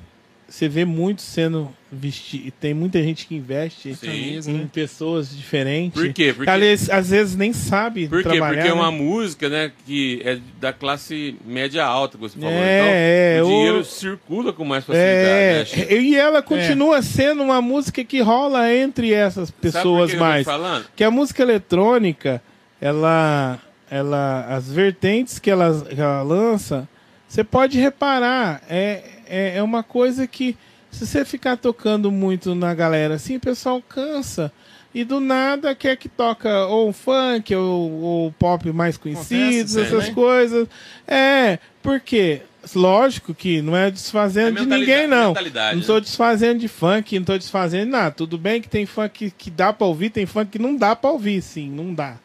você 0.52 0.68
vê 0.68 0.84
muito 0.84 1.22
sendo 1.22 1.70
vestido, 1.90 2.52
tem 2.60 2.74
muita 2.74 3.02
gente 3.02 3.26
que 3.26 3.34
investe 3.34 3.94
Sim. 3.94 4.38
Em 4.46 4.52
né? 4.52 4.68
pessoas 4.70 5.34
diferentes. 5.34 5.98
Por 6.00 6.12
quê? 6.12 6.32
Porque- 6.36 6.50
Às 6.50 6.60
vezes, 6.60 6.90
às 6.90 7.08
vezes 7.10 7.36
nem 7.36 7.52
sabe 7.54 8.06
Por 8.06 8.18
quê? 8.22 8.28
trabalhar. 8.28 8.56
Porque 8.56 8.68
é 8.68 8.72
uma 8.74 8.90
né? 8.90 8.96
música, 8.98 9.48
né, 9.48 9.72
que 9.86 10.20
é 10.24 10.38
da 10.60 10.70
classe 10.72 11.36
média 11.46 11.82
alta, 11.84 12.18
que 12.18 12.22
você 12.22 12.38
falou. 12.38 12.54
É, 12.54 12.80
então, 12.80 12.92
é, 12.94 13.42
o 13.42 13.46
dinheiro 13.46 13.78
o- 13.80 13.84
circula 13.84 14.52
com 14.52 14.62
mais 14.64 14.84
facilidade, 14.84 15.80
É, 15.80 15.94
né, 15.94 16.00
e 16.02 16.14
ela 16.16 16.42
continua 16.42 17.00
sendo 17.00 17.42
uma 17.42 17.62
música 17.62 18.04
que 18.04 18.20
rola 18.20 18.70
entre 18.74 19.10
essas 19.12 19.50
pessoas 19.50 20.10
que 20.10 20.16
mais. 20.18 20.44
falando? 20.44 20.84
Que 20.94 21.02
a 21.02 21.10
música 21.10 21.42
eletrônica, 21.42 22.42
ela, 22.80 23.58
ela, 23.90 24.46
as 24.54 24.70
vertentes 24.70 25.38
que 25.38 25.50
ela, 25.50 25.82
que 25.88 26.00
ela 26.00 26.22
lança, 26.22 26.86
você 27.28 27.42
pode 27.42 27.78
reparar, 27.78 28.62
é, 28.68 29.02
é, 29.32 29.56
é 29.56 29.62
uma 29.62 29.82
coisa 29.82 30.26
que 30.26 30.56
se 30.90 31.06
você 31.06 31.24
ficar 31.24 31.56
tocando 31.56 32.12
muito 32.12 32.54
na 32.54 32.74
galera 32.74 33.14
assim, 33.14 33.36
o 33.36 33.40
pessoal 33.40 33.80
cansa. 33.80 34.52
E 34.94 35.04
do 35.04 35.20
nada 35.20 35.74
quer 35.74 35.96
que 35.96 36.06
toca 36.06 36.66
ou 36.66 36.90
um 36.90 36.92
funk 36.92 37.54
ou, 37.54 37.90
ou 37.90 38.32
pop 38.32 38.70
mais 38.72 38.98
conhecidos, 38.98 39.74
aí, 39.74 39.84
essas 39.84 40.08
né? 40.08 40.14
coisas. 40.14 40.68
É, 41.08 41.58
porque 41.82 42.42
lógico 42.74 43.32
que 43.34 43.62
não 43.62 43.74
é 43.74 43.90
desfazendo 43.90 44.58
É 44.58 44.60
de 44.60 44.68
ninguém 44.68 45.06
não. 45.06 45.32
Não 45.32 45.80
né? 45.80 45.86
tô 45.86 45.98
desfazendo 45.98 46.60
de 46.60 46.68
funk, 46.68 47.18
não 47.18 47.24
tô 47.24 47.38
desfazendo 47.38 47.86
de 47.86 47.90
nada. 47.90 48.10
Tudo 48.10 48.36
bem 48.36 48.60
que 48.60 48.68
tem 48.68 48.84
funk 48.84 49.32
que 49.36 49.50
dá 49.50 49.72
pra 49.72 49.86
ouvir, 49.86 50.10
tem 50.10 50.26
funk 50.26 50.50
que 50.50 50.58
não 50.58 50.76
dá 50.76 50.94
pra 50.94 51.10
ouvir, 51.10 51.40
sim, 51.40 51.70
não 51.70 51.94
dá. 51.94 52.18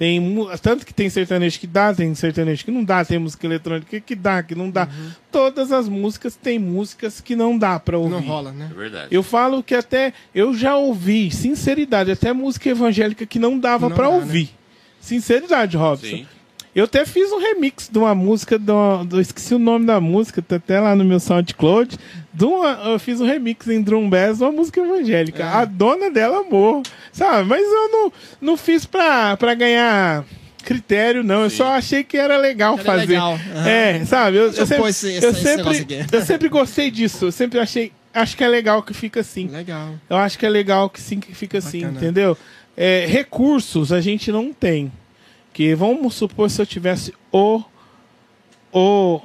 Tem 0.00 0.18
tanto 0.62 0.86
que 0.86 0.94
tem 0.94 1.10
sertanejo 1.10 1.60
que 1.60 1.66
dá, 1.66 1.92
tem 1.92 2.14
sertanejo 2.14 2.64
que 2.64 2.70
não 2.70 2.82
dá, 2.82 3.04
tem 3.04 3.18
música 3.18 3.46
eletrônica 3.46 4.00
que 4.00 4.14
dá, 4.14 4.42
que 4.42 4.54
não 4.54 4.70
dá. 4.70 4.84
Uhum. 4.84 5.10
Todas 5.30 5.70
as 5.70 5.90
músicas 5.90 6.34
tem 6.36 6.58
músicas 6.58 7.20
que 7.20 7.36
não 7.36 7.58
dá 7.58 7.78
pra 7.78 7.98
ouvir. 7.98 8.12
Não 8.12 8.20
rola, 8.22 8.50
né? 8.50 8.70
É 8.70 8.74
verdade. 8.74 9.08
Eu 9.10 9.22
falo 9.22 9.62
que 9.62 9.74
até 9.74 10.14
eu 10.34 10.54
já 10.54 10.74
ouvi, 10.74 11.30
sinceridade, 11.30 12.10
até 12.10 12.32
música 12.32 12.70
evangélica 12.70 13.26
que 13.26 13.38
não 13.38 13.58
dava 13.58 13.90
Não 13.90 13.94
pra 13.94 14.06
dá, 14.06 14.12
né? 14.12 14.16
ouvir. 14.16 14.48
Sinceridade, 15.02 15.76
Robson. 15.76 16.06
Sim. 16.06 16.26
Eu 16.74 16.84
até 16.84 17.04
fiz 17.04 17.32
um 17.32 17.38
remix 17.38 17.88
de 17.90 17.98
uma 17.98 18.14
música, 18.14 18.56
do, 18.58 19.02
do- 19.04 19.20
esqueci 19.20 19.54
o 19.54 19.58
nome 19.58 19.86
da 19.86 20.00
música, 20.00 20.40
tá 20.40 20.56
até 20.56 20.78
lá 20.78 20.94
no 20.94 21.04
meu 21.04 21.18
SoundCloud. 21.18 21.98
De 22.32 22.44
uma, 22.44 22.68
eu 22.92 22.98
fiz 22.98 23.20
um 23.20 23.26
remix 23.26 23.66
em 23.66 23.82
Drum 23.82 24.08
Bass 24.08 24.38
de 24.38 24.44
uma 24.44 24.52
música 24.52 24.80
evangélica. 24.80 25.44
A 25.48 25.64
dona 25.64 26.10
dela 26.10 26.40
amou, 26.46 26.82
sabe? 27.12 27.48
Mas 27.48 27.62
eu 27.62 27.88
não, 27.90 28.12
não 28.40 28.56
fiz 28.56 28.86
pra, 28.86 29.36
pra 29.36 29.52
ganhar 29.54 30.24
critério, 30.64 31.24
não. 31.24 31.42
Eu 31.42 31.50
Sim. 31.50 31.56
só 31.56 31.72
achei 31.72 32.04
que 32.04 32.16
era 32.16 32.36
legal 32.36 32.74
Era 32.74 32.84
fazer. 32.84 33.06
legal, 33.06 33.32
aham. 33.32 33.68
É, 33.68 34.04
sabe? 34.04 34.36
Eu, 34.36 34.42
eu 34.44 34.52
eu 34.52 34.66
sempre, 34.66 34.88
esse- 34.90 35.06
eu, 35.24 35.30
esse- 35.30 35.42
sempre, 35.42 35.96
eu 36.12 36.22
sempre 36.24 36.48
gostei 36.48 36.90
disso. 36.90 37.24
Eu 37.26 37.32
sempre 37.32 37.58
achei. 37.58 37.90
Acho 38.14 38.36
que 38.36 38.44
é 38.44 38.48
legal 38.48 38.80
que 38.82 38.94
fica 38.94 39.20
assim. 39.20 39.48
Legal. 39.48 39.94
Eu 40.08 40.16
acho 40.16 40.38
que 40.38 40.46
é 40.46 40.48
legal 40.48 40.88
que 40.88 41.00
sim 41.00 41.18
que 41.18 41.34
fica 41.34 41.58
assim, 41.58 41.80
Bacana. 41.80 41.96
entendeu? 41.98 42.38
É, 42.76 43.06
recursos 43.08 43.92
a 43.92 44.00
gente 44.00 44.30
não 44.30 44.52
tem. 44.52 44.92
Que 45.52 45.74
vamos 45.74 46.14
supor 46.14 46.48
se 46.50 46.60
eu 46.62 46.66
tivesse 46.66 47.12
o 47.32 47.62
o 48.72 49.20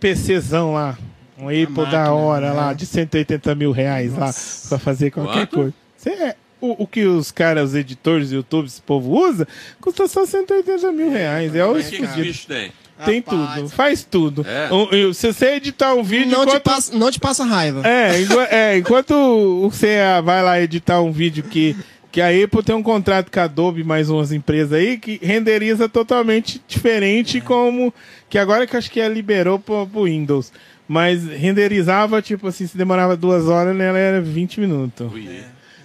PCzão 0.00 0.72
lá, 0.74 0.98
um 1.38 1.48
Apple 1.48 1.66
da 1.74 1.82
máquina, 1.84 2.12
hora 2.12 2.48
né? 2.50 2.52
lá, 2.52 2.72
de 2.72 2.84
180 2.86 3.54
mil 3.54 3.70
reais 3.70 4.12
lá, 4.14 4.26
Nossa. 4.26 4.68
pra 4.70 4.78
fazer 4.78 5.10
qualquer 5.10 5.46
Quanto? 5.46 5.54
coisa. 5.56 5.74
Cê 5.96 6.10
é- 6.10 6.36
o, 6.60 6.82
o 6.84 6.86
que 6.86 7.04
os 7.04 7.30
caras, 7.30 7.70
os 7.70 7.74
editores, 7.76 8.32
YouTube, 8.32 8.66
esse 8.66 8.80
povo 8.80 9.10
usa, 9.28 9.46
custa 9.80 10.08
só 10.08 10.24
180 10.26 10.90
mil 10.90 11.10
reais. 11.10 11.54
É 11.54 11.64
o 11.64 11.74
Mas 11.74 11.86
o 11.86 11.90
que, 11.90 11.96
que 11.98 12.02
esse 12.02 12.04
escondido. 12.04 12.26
bicho 12.26 12.46
tem? 12.48 12.72
Tem 13.04 13.20
Rapaz. 13.20 13.54
tudo, 13.56 13.68
faz 13.68 14.04
tudo. 14.04 14.46
É. 14.48 14.72
O- 14.72 14.88
eu- 14.90 15.12
se 15.12 15.30
você 15.30 15.56
editar 15.56 15.92
um 15.94 16.02
vídeo, 16.02 16.32
Não 16.32 16.40
te, 16.46 16.48
enquanto- 16.48 16.62
passa, 16.62 16.96
não 16.96 17.10
te 17.10 17.20
passa 17.20 17.44
raiva. 17.44 17.86
é, 17.86 18.20
enqu- 18.22 18.40
é, 18.50 18.78
enquanto 18.78 19.68
você 19.70 19.98
vai 20.24 20.42
lá 20.42 20.58
editar 20.60 21.02
um 21.02 21.12
vídeo 21.12 21.44
que, 21.44 21.76
que 22.16 22.20
a 22.22 22.28
Apple 22.30 22.62
tem 22.62 22.74
um 22.74 22.82
contrato 22.82 23.30
com 23.30 23.38
a 23.38 23.42
Adobe 23.42 23.84
mais 23.84 24.08
umas 24.08 24.32
empresas 24.32 24.72
aí 24.72 24.96
que 24.96 25.20
renderiza 25.22 25.86
totalmente 25.86 26.62
diferente 26.66 27.42
como 27.42 27.92
que 28.30 28.38
agora 28.38 28.66
que 28.66 28.74
acho 28.74 28.90
que 28.90 29.00
ela 29.00 29.12
liberou 29.12 29.58
pro, 29.58 29.86
pro 29.86 30.04
Windows. 30.04 30.50
Mas 30.88 31.26
renderizava, 31.26 32.22
tipo 32.22 32.48
assim, 32.48 32.66
se 32.66 32.78
demorava 32.78 33.18
duas 33.18 33.48
horas, 33.48 33.76
nela 33.76 33.98
era 33.98 34.18
20 34.18 34.60
minutos. 34.60 35.12
Ui. 35.12 35.28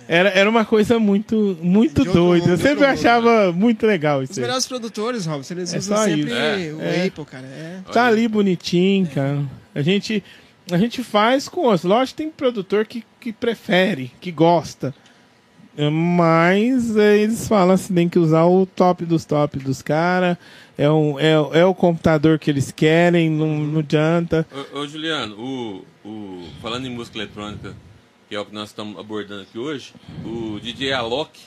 Era, 0.08 0.30
era 0.30 0.50
uma 0.50 0.64
coisa 0.64 0.98
muito, 0.98 1.58
muito 1.62 2.06
doida. 2.06 2.52
Eu 2.52 2.58
sempre 2.58 2.88
mundo, 2.88 2.94
achava 2.94 3.52
muito 3.52 3.86
legal 3.86 4.22
Os 4.22 4.30
isso 4.30 4.40
aí. 4.40 4.44
melhores 4.44 4.66
produtores, 4.66 5.26
Robson, 5.26 5.54
eles 5.54 5.74
É 5.74 5.80
usam 5.80 5.98
sempre 5.98 6.22
isso. 6.22 6.34
É, 6.34 6.74
o 6.74 6.82
é. 6.82 7.08
Apple, 7.08 7.26
cara. 7.26 7.46
É. 7.46 7.80
Tá 7.92 8.08
ali 8.08 8.26
bonitinho, 8.30 9.06
cara. 9.08 9.44
A 9.76 9.82
gente, 9.82 10.24
a 10.72 10.78
gente 10.78 11.04
faz 11.04 11.50
com 11.50 11.64
outros. 11.64 11.84
Lógico 11.84 12.16
que 12.16 12.24
tem 12.24 12.32
produtor 12.32 12.86
que, 12.86 13.04
que 13.20 13.34
prefere, 13.34 14.14
que 14.22 14.32
gosta. 14.32 14.96
É, 15.78 15.90
Mas 15.90 16.96
é, 16.98 17.18
eles 17.20 17.48
falam 17.48 17.76
assim, 17.76 17.94
tem 17.94 18.10
que 18.10 18.20
usar 18.20 18.46
o 18.46 18.66
top 18.66 19.06
dos 19.06 19.26
top 19.26 19.58
dos 19.60 19.82
caras. 19.82 20.38
É, 20.78 20.90
um, 20.90 21.20
é, 21.20 21.34
é 21.60 21.66
o 21.66 21.74
computador 21.76 22.40
que 22.40 22.50
eles 22.50 22.72
querem, 22.72 23.30
não, 23.30 23.60
não 23.60 23.80
adianta. 23.80 24.46
Ô, 24.74 24.80
ô, 24.80 24.88
Juliano, 24.88 25.36
o, 25.38 25.86
o, 26.08 26.44
falando 26.62 26.88
em 26.88 26.90
música 26.90 27.18
eletrônica, 27.18 27.76
que 28.28 28.36
é 28.36 28.40
o 28.40 28.46
que 28.46 28.54
nós 28.54 28.70
estamos 28.70 28.98
abordando 29.00 29.44
aqui 29.44 29.58
hoje, 29.60 29.94
o 30.26 30.60
DJ 30.60 30.94
Alok, 30.94 31.40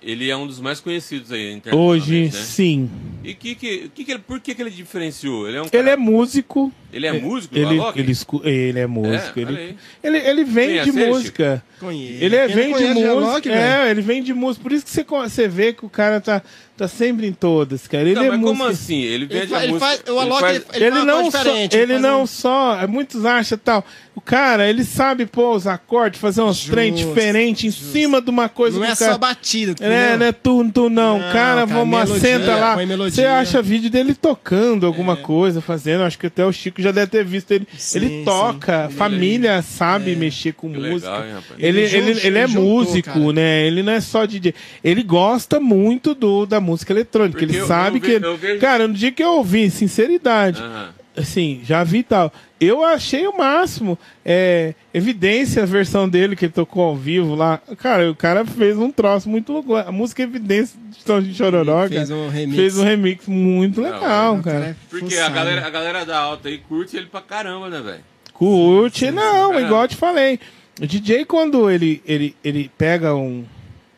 ele 0.00 0.30
é 0.30 0.36
um 0.36 0.46
dos 0.46 0.60
mais 0.60 0.80
conhecidos 0.80 1.32
aí 1.32 1.60
Hoje, 1.72 2.26
né? 2.26 2.30
sim. 2.30 2.90
E 3.24 3.34
que, 3.34 3.56
que, 3.56 3.88
que 3.88 4.04
que 4.04 4.12
ele, 4.12 4.20
por 4.20 4.38
que, 4.40 4.54
que 4.54 4.62
ele 4.62 4.70
diferenciou? 4.70 5.48
Ele 5.48 5.56
é 5.56 5.60
um 5.62 5.64
Ele 5.64 5.70
cara- 5.70 5.90
é 5.90 5.96
músico. 5.96 6.72
Ele 6.96 7.06
é 7.06 7.12
músico, 7.12 7.56
Ele, 7.56 7.78
Alok? 7.78 7.98
ele, 7.98 8.12
ele 8.44 8.78
é 8.80 8.86
músico. 8.86 9.38
É, 9.38 9.42
ele, 9.42 9.76
ele, 10.02 10.18
ele 10.18 10.44
vende 10.44 10.68
Conhece 10.80 10.98
ele, 11.00 11.06
música. 11.10 11.62
Conheço. 11.78 12.24
Ele 12.24 12.36
é, 12.36 12.48
vem 12.48 12.66
de 12.68 12.72
conhece 12.72 12.94
música. 12.94 13.10
Alok, 13.10 13.48
é, 13.50 13.90
ele 13.90 14.00
vem 14.00 14.22
de 14.22 14.32
música. 14.34 14.62
Por 14.62 14.72
isso 14.72 14.84
que 14.84 14.90
você, 14.90 15.04
você 15.04 15.46
vê 15.48 15.72
que 15.72 15.84
o 15.84 15.90
cara 15.90 16.20
tá, 16.20 16.42
tá 16.76 16.88
sempre 16.88 17.26
em 17.26 17.32
todas, 17.32 17.86
cara. 17.86 18.04
Ele 18.04 18.14
Não, 18.14 18.22
é 18.22 18.30
mas 18.30 18.40
músico. 18.40 18.58
como 18.58 18.70
assim? 18.70 19.00
Ele 19.02 19.26
Ele, 19.30 19.46
fa- 19.46 19.62
ele 19.62 19.72
música... 19.74 19.86
faz, 19.86 20.02
o 20.08 20.18
Alok, 20.18 20.42
ele, 20.44 20.54
ele, 20.56 20.84
Ele, 20.84 20.90
faz 20.90 21.02
uma 21.02 21.04
não 21.04 21.30
só, 21.30 21.38
diferente. 21.38 21.76
ele 21.76 21.98
não 21.98 22.22
um- 22.22 22.26
só, 22.26 22.88
muitos 22.88 23.24
acham 23.26 23.58
tal. 23.62 23.84
O 24.14 24.20
cara, 24.22 24.66
ele 24.66 24.82
sabe 24.82 25.26
pôr 25.26 25.54
os 25.54 25.66
acordes, 25.66 26.18
fazer 26.18 26.40
uns 26.40 26.56
Justo, 26.56 26.70
trem 26.72 26.94
diferentes 26.94 27.64
em 27.64 27.70
justo. 27.70 27.92
cima 27.92 28.18
de 28.22 28.30
uma 28.30 28.48
coisa 28.48 28.78
Não 28.78 28.86
é 28.86 28.96
cara... 28.96 29.12
só 29.12 29.18
batida. 29.18 29.74
É, 29.84 30.16
não 30.16 30.24
é 30.26 30.32
tu, 30.32 30.70
tu 30.72 30.88
não. 30.88 31.18
Não, 31.18 31.20
cara, 31.20 31.32
cara, 31.32 31.66
vamos, 31.66 31.90
melodia, 31.98 32.18
senta 32.20 32.56
lá. 32.56 32.74
Você 33.10 33.24
acha 33.24 33.60
vídeo 33.60 33.90
dele 33.90 34.14
tocando 34.14 34.86
alguma 34.86 35.16
coisa, 35.18 35.60
fazendo. 35.60 36.02
Acho 36.02 36.18
que 36.18 36.28
até 36.28 36.46
o 36.46 36.50
Chico 36.52 36.80
já 36.86 36.92
deve 36.92 37.06
ter 37.10 37.24
visto 37.24 37.50
ele. 37.50 37.66
Sim, 37.76 37.98
ele 37.98 38.08
sim. 38.08 38.24
toca, 38.24 38.84
Ele- 38.84 38.92
família 38.94 39.62
sabe 39.62 40.16
mexer 40.16 40.52
com 40.52 40.70
Que 40.72 40.78
música. 40.78 41.18
legal? 41.18 41.42
Ele, 41.58 41.80
Ele 41.80 41.96
ele, 42.10 42.20
ele 42.26 42.38
é 42.38 42.46
juntou, 42.46 42.62
músico, 42.64 43.08
cara. 43.12 43.32
né? 43.32 43.66
Ele 43.66 43.82
não 43.82 43.92
é 43.92 44.00
só 44.00 44.24
DJ. 44.26 44.54
Ele 44.82 45.02
gosta 45.02 45.58
muito 45.60 46.14
do, 46.14 46.46
da 46.46 46.60
música 46.60 46.92
eletrônica. 46.92 47.38
Porque 47.38 47.44
ele 47.52 47.60
eu- 47.62 47.66
sabe 47.66 47.98
eu 47.98 48.02
que. 48.02 48.12
eu 48.26 48.36
vejo- 48.36 48.60
Cara, 48.60 48.86
no 48.88 48.94
dia 48.94 49.12
que 49.12 49.22
eu 49.22 49.32
ouvi, 49.32 49.70
sinceridade, 49.70 50.60
Aham. 50.62 50.88
Assim, 51.16 51.60
já 51.64 51.82
vi 51.84 52.02
tal. 52.02 52.32
Eu 52.60 52.84
achei 52.84 53.26
o 53.26 53.36
máximo. 53.36 53.98
É, 54.24 54.74
evidência, 54.94 55.62
a 55.62 55.66
versão 55.66 56.08
dele 56.08 56.34
que 56.36 56.46
ele 56.46 56.52
tocou 56.52 56.82
ao 56.84 56.96
vivo 56.96 57.34
lá. 57.34 57.60
Cara, 57.78 58.10
o 58.10 58.14
cara 58.14 58.44
fez 58.44 58.76
um 58.78 58.90
troço 58.90 59.28
muito 59.28 59.52
louco. 59.52 59.74
A 59.74 59.92
música 59.92 60.22
Evidência 60.22 60.78
de 60.90 61.04
Tom 61.04 61.20
de 61.20 61.34
Chororó, 61.34 61.86
Fez 61.88 62.10
um 62.10 62.28
remix. 62.28 62.56
fez 62.56 62.78
um 62.78 62.84
remix 62.84 63.26
muito 63.26 63.80
legal, 63.80 64.36
O 64.36 64.42
cara. 64.42 64.66
é 64.66 64.76
Porque 64.88 65.16
a 65.16 65.28
galera, 65.28 65.66
a 65.66 65.70
galera 65.70 66.04
da 66.06 66.18
alta 66.18 66.48
aí 66.48 66.58
curte 66.58 66.96
ele 66.96 67.06
pra 67.06 67.20
caramba, 67.20 67.68
né, 67.68 67.80
velho? 67.80 68.00
Curte, 68.32 69.10
não, 69.10 69.54
sim. 69.54 69.64
igual 69.64 69.82
eu 69.82 69.88
te 69.88 69.96
falei. 69.96 70.38
O 70.80 70.86
DJ, 70.86 71.24
quando 71.24 71.70
ele, 71.70 72.02
ele, 72.06 72.36
ele 72.44 72.70
pega 72.76 73.14
um, 73.14 73.44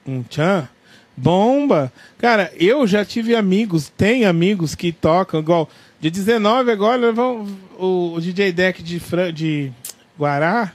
um 0.06 0.22
tchan, 0.22 0.68
bomba. 1.16 1.92
Cara, 2.18 2.52
eu 2.56 2.86
já 2.86 3.04
tive 3.04 3.34
amigos, 3.34 3.88
tem 3.88 4.24
amigos 4.24 4.74
que 4.74 4.92
tocam, 4.92 5.40
igual, 5.40 5.68
de 6.00 6.10
19 6.10 6.70
agora, 6.70 7.12
vão, 7.12 7.46
o, 7.78 8.14
o 8.14 8.20
DJ 8.20 8.52
Deck 8.52 8.82
de, 8.82 9.00
Fran, 9.00 9.32
de 9.32 9.72
Guará, 10.18 10.72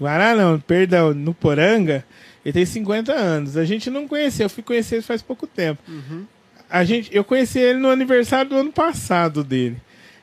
Guará 0.00 0.34
não, 0.34 0.58
perdão, 0.58 1.14
no 1.14 1.32
Poranga, 1.32 2.04
ele 2.44 2.52
tem 2.52 2.66
50 2.66 3.12
anos. 3.12 3.56
A 3.56 3.64
gente 3.64 3.88
não 3.88 4.06
conhecia, 4.06 4.44
eu 4.44 4.50
fui 4.50 4.62
conhecer 4.62 4.96
ele 4.96 5.02
faz 5.02 5.22
pouco 5.22 5.46
tempo. 5.46 5.82
A 6.68 6.84
gente, 6.84 7.14
eu 7.14 7.22
conheci 7.24 7.58
ele 7.58 7.78
no 7.78 7.88
aniversário 7.88 8.50
do 8.50 8.56
ano 8.56 8.72
passado 8.72 9.44
dele. 9.44 9.76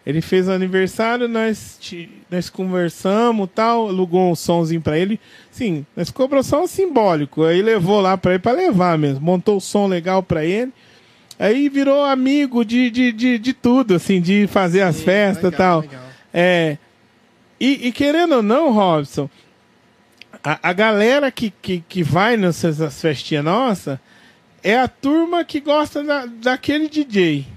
Ele 0.05 0.19
fez 0.19 0.47
o 0.47 0.51
aniversário, 0.51 1.27
nós, 1.27 1.79
nós 2.29 2.49
conversamos 2.49 3.47
tal, 3.53 3.87
alugou 3.87 4.31
um 4.31 4.35
somzinho 4.35 4.81
pra 4.81 4.97
ele. 4.97 5.19
Sim, 5.51 5.85
nós 5.95 6.09
cobrou 6.09 6.41
só 6.41 6.63
um 6.63 6.67
simbólico. 6.67 7.43
Aí 7.43 7.61
levou 7.61 8.01
lá 8.01 8.17
pra 8.17 8.31
ele 8.31 8.39
pra 8.39 8.51
levar 8.51 8.97
mesmo. 8.97 9.23
Montou 9.23 9.57
o 9.57 9.61
som 9.61 9.87
legal 9.87 10.23
pra 10.23 10.43
ele. 10.43 10.73
Aí 11.41 11.69
virou 11.69 12.05
amigo 12.05 12.63
de, 12.63 12.91
de, 12.91 13.11
de, 13.11 13.39
de 13.39 13.51
tudo, 13.51 13.95
assim, 13.95 14.21
de 14.21 14.45
fazer 14.45 14.81
as 14.81 14.97
Sim, 14.97 15.05
festas 15.05 15.51
e 15.51 15.57
tal. 15.57 15.79
legal. 15.79 16.03
É, 16.31 16.77
e, 17.59 17.87
e 17.87 17.91
querendo 17.91 18.35
ou 18.35 18.43
não, 18.43 18.71
Robson, 18.71 19.27
a, 20.43 20.69
a 20.69 20.71
galera 20.71 21.31
que, 21.31 21.51
que, 21.59 21.83
que 21.89 22.03
vai 22.03 22.37
nessas 22.37 23.01
festinhas 23.01 23.43
nossas 23.43 23.97
é 24.61 24.77
a 24.77 24.87
turma 24.87 25.43
que 25.43 25.59
gosta 25.59 26.03
da, 26.03 26.27
daquele 26.27 26.87
DJ. 26.87 27.47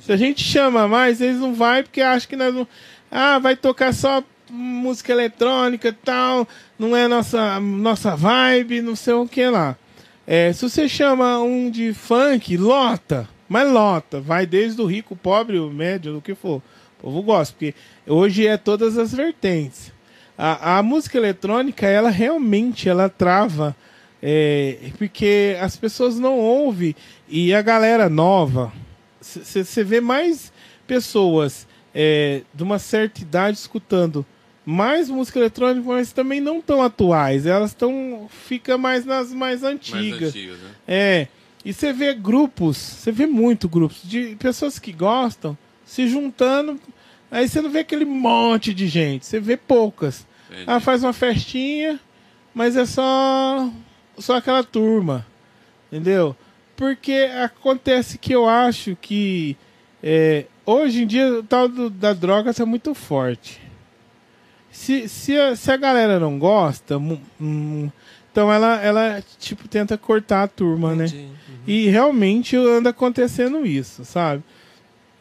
Se 0.00 0.10
a 0.10 0.16
gente 0.16 0.42
chama 0.42 0.88
mais, 0.88 1.20
eles 1.20 1.36
não 1.36 1.52
vai 1.52 1.82
porque 1.82 2.00
acham 2.00 2.30
que 2.30 2.36
nós 2.36 2.54
não. 2.54 2.66
Ah, 3.10 3.38
vai 3.38 3.54
tocar 3.54 3.92
só 3.92 4.24
música 4.48 5.12
eletrônica 5.12 5.88
e 5.88 5.92
tal, 5.92 6.48
não 6.78 6.96
é 6.96 7.06
nossa, 7.06 7.60
nossa 7.60 8.16
vibe, 8.16 8.80
não 8.80 8.96
sei 8.96 9.12
o 9.12 9.28
que 9.28 9.44
lá. 9.50 9.76
É, 10.26 10.52
se 10.52 10.68
você 10.68 10.88
chama 10.88 11.40
um 11.40 11.70
de 11.70 11.92
funk, 11.92 12.56
lota, 12.56 13.28
mas 13.48 13.70
lota, 13.70 14.20
vai 14.20 14.46
desde 14.46 14.80
o 14.80 14.86
rico, 14.86 15.14
o 15.14 15.16
pobre, 15.16 15.58
o 15.58 15.70
médio, 15.70 16.16
o 16.16 16.22
que 16.22 16.34
for. 16.34 16.62
O 16.98 17.02
povo 17.02 17.22
gosta, 17.22 17.52
porque 17.54 17.74
hoje 18.06 18.46
é 18.46 18.56
todas 18.56 18.96
as 18.96 19.12
vertentes. 19.12 19.92
A, 20.38 20.78
a 20.78 20.82
música 20.82 21.18
eletrônica, 21.18 21.86
ela 21.86 22.08
realmente 22.10 22.88
ela 22.88 23.08
trava, 23.08 23.76
é, 24.22 24.78
porque 24.96 25.56
as 25.60 25.76
pessoas 25.76 26.18
não 26.18 26.38
ouvem 26.38 26.94
e 27.28 27.52
a 27.52 27.60
galera 27.60 28.08
nova, 28.08 28.72
você 29.20 29.82
vê 29.82 30.00
mais 30.00 30.52
pessoas 30.86 31.66
é, 31.94 32.42
de 32.54 32.62
uma 32.62 32.78
certa 32.78 33.22
idade 33.22 33.58
escutando 33.58 34.24
mais 34.64 35.08
música 35.10 35.38
eletrônica, 35.38 35.86
mas 35.86 36.12
também 36.12 36.40
não 36.40 36.60
tão 36.60 36.82
atuais. 36.82 37.46
Elas 37.46 37.70
estão 37.70 38.28
fica 38.46 38.78
mais 38.78 39.04
nas 39.04 39.32
mais 39.32 39.62
antigas. 39.62 40.00
Mais 40.20 40.22
antigas, 40.22 40.58
né? 40.58 40.70
É. 40.86 41.28
E 41.64 41.72
você 41.72 41.92
vê 41.92 42.12
grupos, 42.14 42.76
você 42.76 43.12
vê 43.12 43.26
muito 43.26 43.68
grupos 43.68 44.00
de 44.02 44.34
pessoas 44.36 44.78
que 44.78 44.92
gostam 44.92 45.56
se 45.84 46.08
juntando. 46.08 46.78
Aí 47.30 47.48
você 47.48 47.60
não 47.60 47.70
vê 47.70 47.80
aquele 47.80 48.04
monte 48.04 48.74
de 48.74 48.86
gente, 48.88 49.24
você 49.26 49.38
vê 49.40 49.56
poucas. 49.56 50.26
Entendi. 50.50 50.64
Ah, 50.66 50.80
faz 50.80 51.02
uma 51.02 51.12
festinha, 51.12 51.98
mas 52.54 52.76
é 52.76 52.84
só 52.84 53.70
só 54.18 54.36
aquela 54.36 54.62
turma. 54.62 55.26
Entendeu? 55.90 56.36
Porque 56.76 57.12
acontece 57.42 58.18
que 58.18 58.32
eu 58.34 58.48
acho 58.48 58.96
que 59.00 59.56
é, 60.02 60.46
hoje 60.66 61.02
em 61.02 61.06
dia 61.06 61.26
o 61.38 61.42
tal 61.42 61.68
do- 61.68 61.88
da 61.90 62.12
droga 62.12 62.50
está 62.50 62.66
muito 62.66 62.92
forte. 62.94 63.60
Se, 64.72 65.08
se, 65.08 65.36
a, 65.36 65.54
se 65.54 65.70
a 65.70 65.76
galera 65.76 66.18
não 66.18 66.38
gosta, 66.38 66.98
hum, 66.98 67.90
então 68.32 68.50
ela, 68.50 68.80
ela 68.82 69.22
tipo 69.38 69.68
tenta 69.68 69.98
cortar 69.98 70.44
a 70.44 70.48
turma, 70.48 70.94
né? 70.94 71.04
Entendi. 71.04 71.28
E 71.66 71.88
realmente 71.88 72.56
anda 72.56 72.90
acontecendo 72.90 73.64
isso, 73.64 74.04
sabe? 74.04 74.42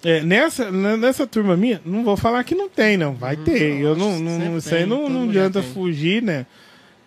É, 0.04 0.22
nessa, 0.22 0.72
nessa 0.72 1.28
turma 1.28 1.56
minha, 1.56 1.80
não 1.86 2.04
vou 2.04 2.18
falar 2.18 2.44
que 2.44 2.56
não 2.56 2.68
tem, 2.68 2.98
não. 2.98 3.14
Vai 3.14 3.36
ter. 3.36 3.80
Eu 3.80 3.96
não, 3.96 4.18
não, 4.18 4.58
isso 4.58 4.74
aí 4.74 4.86
não, 4.86 5.08
não 5.08 5.30
adianta 5.30 5.62
tem. 5.62 5.72
fugir, 5.72 6.24
né? 6.24 6.48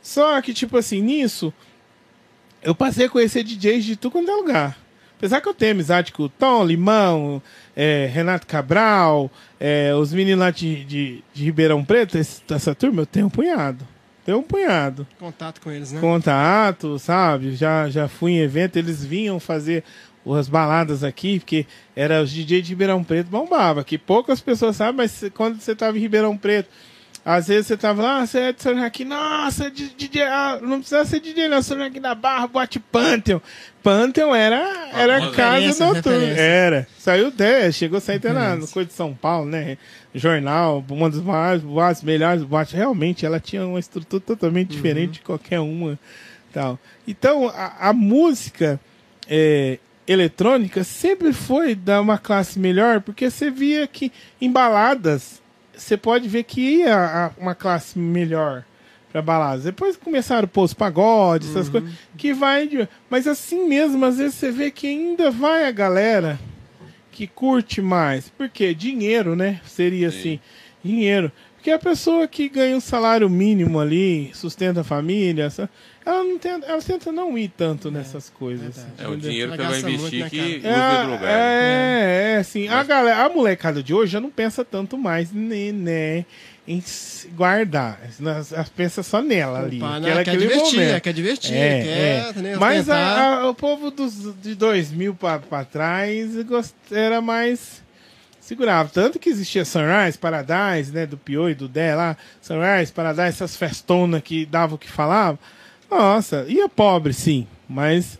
Só 0.01 0.40
que, 0.40 0.55
tipo 0.55 0.76
assim, 0.76 1.01
nisso, 1.01 1.53
eu 2.62 2.74
passei 2.74 3.07
a 3.07 3.11
conhecer 3.11 3.42
DJs 3.42 3.84
de 3.84 3.97
tudo 3.97 4.12
quanto 4.12 4.30
é 4.30 4.34
lugar. 4.34 4.84
Apesar 5.19 5.41
que 5.41 5.49
eu 5.49 5.55
tenho 5.55 5.73
amizade 5.73 6.12
com 6.12 6.25
o 6.25 6.29
Tom, 6.29 6.65
Limão, 6.65 7.41
é, 7.75 8.09
Renato 8.12 8.47
Cabral, 8.47 9.31
é, 9.59 9.95
os 9.95 10.12
meninos 10.12 10.41
lá 10.41 10.51
de, 10.51 10.85
de, 10.85 11.25
de 11.33 11.45
Ribeirão 11.45 11.85
Preto, 11.85 12.19
esse- 12.19 12.43
essa 12.51 12.75
turma, 12.75 13.03
eu 13.03 13.07
tenho 13.07 13.27
um 13.27 13.31
punhado. 13.31 13.87
Tenho 14.25 14.39
um 14.39 14.43
punhado 14.43 15.07
Contato 15.19 15.61
com 15.61 15.71
eles, 15.71 15.93
né? 15.93 16.01
contato, 16.01 16.99
sabe? 16.99 17.55
Já, 17.55 17.89
já 17.91 18.09
fui 18.09 18.33
em 18.33 18.39
evento, 18.41 18.77
eles 18.79 19.05
vinham 19.05 19.39
fazer 19.39 19.85
as 20.39 20.49
baladas 20.49 21.05
aqui, 21.05 21.39
porque 21.39 21.67
era 21.95 22.23
os 22.23 22.31
DJ 22.31 22.62
de 22.62 22.71
Ribeirão 22.71 23.05
Preto 23.05 23.29
bombava, 23.29 23.85
que 23.85 23.99
poucas 23.99 24.41
pessoas 24.41 24.77
sabem, 24.77 24.97
mas 24.97 25.23
quando 25.35 25.61
você 25.61 25.75
tava 25.77 25.99
em 25.99 26.01
Ribeirão 26.01 26.37
Preto, 26.39 26.71
às 27.25 27.49
vezes 27.49 27.66
você 27.68 27.77
tava 27.77 28.03
lá, 28.03 28.27
você 28.27 28.39
é 28.39 28.53
de 28.53 28.62
São 28.62 28.77
Joaquim, 28.77 29.05
nossa, 29.05 29.70
de- 29.70 29.95
DJ, 29.95 30.22
ah, 30.25 30.59
não 30.61 30.81
precisa 30.81 31.05
ser 31.07 31.20
DJ, 31.20 31.49
não, 31.49 31.62
São 31.62 31.79
Joaquim 31.79 32.01
da 32.01 32.14
Barra, 32.14 32.47
boate 32.47 32.79
Pantheon. 32.79 33.41
Pantheon 33.83 34.35
era, 34.35 34.91
era 34.93 35.31
casa 35.31 35.87
noturna. 35.87 36.39
Era. 36.39 36.87
Saiu 36.99 37.29
até, 37.29 37.70
chegou 37.72 37.99
a 37.99 38.01
sair 38.01 38.16
até 38.16 38.33
na, 38.33 38.57
no 38.57 38.68
Coisa 38.68 38.89
de 38.89 38.95
São 38.95 39.14
Paulo, 39.14 39.47
né? 39.49 39.79
Jornal, 40.14 40.85
uma 40.91 41.11
das 41.11 41.20
maiores 41.20 41.62
boates, 41.62 42.03
melhores 42.03 42.43
boates. 42.43 42.72
Realmente, 42.72 43.25
ela 43.27 43.41
tinha 43.41 43.66
uma 43.66 43.81
estrutura 43.81 44.22
totalmente 44.25 44.68
diferente 44.68 45.12
de 45.14 45.20
qualquer 45.20 45.61
uma. 45.61 45.99
Tal. 46.53 46.79
Então, 47.07 47.49
a, 47.49 47.89
a 47.89 47.93
música 47.93 48.79
é, 49.29 49.79
eletrônica 50.07 50.85
sempre 50.85 51.33
foi 51.33 51.75
da 51.75 52.01
uma 52.01 52.16
classe 52.16 52.59
melhor, 52.59 53.01
porque 53.01 53.29
você 53.31 53.51
via 53.51 53.87
que 53.87 54.12
em 54.41 54.51
baladas 54.51 55.43
você 55.77 55.97
pode 55.97 56.29
ver 56.29 56.45
que 56.45 56.61
ia 56.61 57.31
uma 57.39 57.55
classe 57.55 57.99
melhor 57.99 58.64
para 59.12 59.22
baladas. 59.22 59.64
Depois 59.64 59.97
começaram 59.97 60.45
a 60.45 60.49
pôr 60.49 60.64
os 60.64 60.75
pagodes, 60.75 61.51
essas 61.51 61.68
coisas, 61.68 61.91
que 62.16 62.33
vai. 62.33 62.66
de- 62.66 62.89
Mas 63.09 63.27
assim 63.29 63.68
mesmo, 63.68 64.05
às 64.05 64.18
vezes 64.18 64.35
você 64.35 64.51
vê 64.51 64.70
que 64.70 64.87
ainda 64.87 65.31
vai 65.31 65.66
a 65.66 65.70
galera 65.70 66.39
que 67.12 67.27
curte 67.27 67.81
mais. 67.81 68.29
Porque 68.31 68.75
dinheiro, 68.75 69.37
né? 69.37 69.61
Seria 69.64 70.11
Sim. 70.11 70.18
assim, 70.18 70.41
dinheiro. 70.85 71.31
Porque 71.65 71.71
a 71.73 71.79
pessoa 71.79 72.29
que 72.29 72.47
ganha 72.47 72.77
um 72.77 72.81
salário 72.81 73.31
mínimo 73.31 73.81
ali, 73.81 74.31
sustenta 74.35 74.83
a 74.83 74.85
família, 74.85 75.49
ela 76.05 76.23
não 76.23 76.39
tenta, 76.39 76.67
ela 76.67 76.83
tenta 76.83 77.11
não 77.11 77.39
ir 77.39 77.49
tanto 77.57 77.91
nessas 77.91 78.29
coisas. 78.29 78.77
verdade. 78.77 78.93
É 78.99 79.09
o 79.09 79.17
dinheiro 79.17 79.53
que 79.53 79.59
Ela 79.62 79.75
ela 79.75 79.81
vai 79.81 79.93
investir 79.95 80.21
né, 80.25 80.29
que 80.29 80.37
outro 80.57 81.11
lugar. 81.12 81.21
né? 81.23 81.31
É, 81.31 82.33
é, 82.35 82.37
assim. 82.37 82.69
A, 82.69 82.83
galera, 82.83 83.25
a 83.25 83.31
molecada 83.31 83.83
de 83.83 83.95
hoje 83.95 84.12
já 84.12 84.21
não 84.21 84.29
pensa 84.31 84.62
tanto 84.62 84.99
mais 84.99 85.33
né, 85.33 85.73
né, 85.73 86.27
em 86.69 86.83
guardar. 87.35 87.99
Elas 88.21 88.69
pensam 88.69 89.03
só 89.03 89.23
nela 89.23 89.61
ali. 89.61 89.79
Opa, 89.79 89.95
que 89.95 90.01
né? 90.01 90.12
Quer 90.12 90.21
aquele 90.21 90.37
divertir, 90.37 90.79
momento. 90.81 91.01
quer 91.01 91.12
divertir, 91.15 91.55
É, 91.55 91.83
quer 91.83 92.39
é. 92.39 92.43
né, 92.43 92.57
Mas 92.59 92.91
a- 92.91 93.39
a- 93.41 93.49
o 93.49 93.55
povo 93.55 93.91
dos, 93.91 94.35
de 94.43 94.55
2000 94.55 95.15
pra, 95.15 95.39
pra 95.39 95.65
trás 95.65 96.43
gost- 96.43 96.75
era 96.93 97.23
mais 97.23 97.83
segurava. 98.45 98.88
Tanto 98.92 99.18
que 99.18 99.28
existia 99.28 99.64
Sunrise, 99.64 100.18
Paradise, 100.18 100.92
né? 100.92 101.07
Do 101.07 101.16
Pio 101.16 101.49
e 101.49 101.55
do 101.55 101.66
Dé 101.68 101.95
lá. 101.95 102.16
Sunrise, 102.40 102.92
Paradise, 102.92 103.28
essas 103.28 103.57
festonas 103.57 104.22
que 104.22 104.45
davam 104.47 104.76
o 104.76 104.78
que 104.78 104.90
falava. 104.90 105.38
Nossa, 105.90 106.45
ia 106.49 106.68
pobre, 106.68 107.12
sim. 107.12 107.47
Mas 107.68 108.18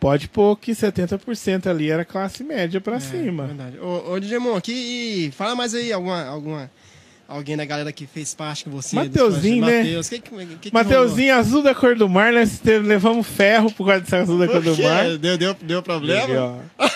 pode 0.00 0.28
pôr 0.28 0.56
que 0.56 0.72
70% 0.72 1.66
ali 1.66 1.90
era 1.90 2.04
classe 2.04 2.42
média 2.44 2.80
pra 2.80 2.96
É, 2.96 3.00
cima. 3.00 3.46
Verdade. 3.46 3.78
Ô, 3.80 4.12
ô 4.12 4.18
Digimon, 4.20 4.56
aqui, 4.56 5.30
fala 5.36 5.54
mais 5.56 5.74
aí 5.74 5.92
alguma, 5.92 6.24
alguma, 6.24 6.70
alguém 7.26 7.56
da 7.56 7.64
galera 7.64 7.92
que 7.92 8.06
fez 8.06 8.32
parte 8.34 8.64
com 8.64 8.70
você. 8.70 8.94
Mateuzinho, 8.96 9.66
né? 9.66 9.78
Mateus, 9.82 10.08
que, 10.08 10.18
que, 10.20 10.30
que 10.60 10.72
Mateuzinho, 10.72 11.34
azul 11.34 11.62
da 11.62 11.74
cor 11.74 11.96
do 11.96 12.08
mar, 12.08 12.32
nós 12.32 12.58
teve- 12.60 12.86
levamos 12.86 13.26
ferro 13.26 13.72
por 13.72 13.86
causa 13.86 14.00
dessa 14.02 14.18
azul 14.18 14.38
da 14.38 14.46
cor 14.46 14.62
do 14.62 14.80
mar. 14.82 15.18
Deu, 15.18 15.36
deu, 15.36 15.54
deu 15.60 15.82
problema? 15.82 16.62
Ó. 16.78 16.88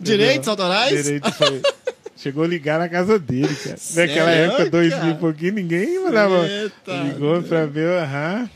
Direitos 0.00 0.48
autorais? 0.48 1.04
Direito 1.04 1.32
foi. 1.32 1.62
Chegou 2.16 2.44
a 2.44 2.46
ligar 2.46 2.78
na 2.78 2.88
casa 2.88 3.18
dele, 3.18 3.54
cara. 3.54 3.76
Naquela 3.94 4.30
Sério, 4.30 4.52
época, 4.52 4.70
dois 4.70 4.90
cara? 4.90 5.04
mil 5.04 5.14
e 5.14 5.18
pouquinho, 5.18 5.52
ninguém 5.54 6.02
mandava. 6.02 6.46
Eita. 6.46 6.92
Ligou 7.02 7.42
pra 7.42 7.66
ver, 7.66 7.98
aham. 7.98 8.48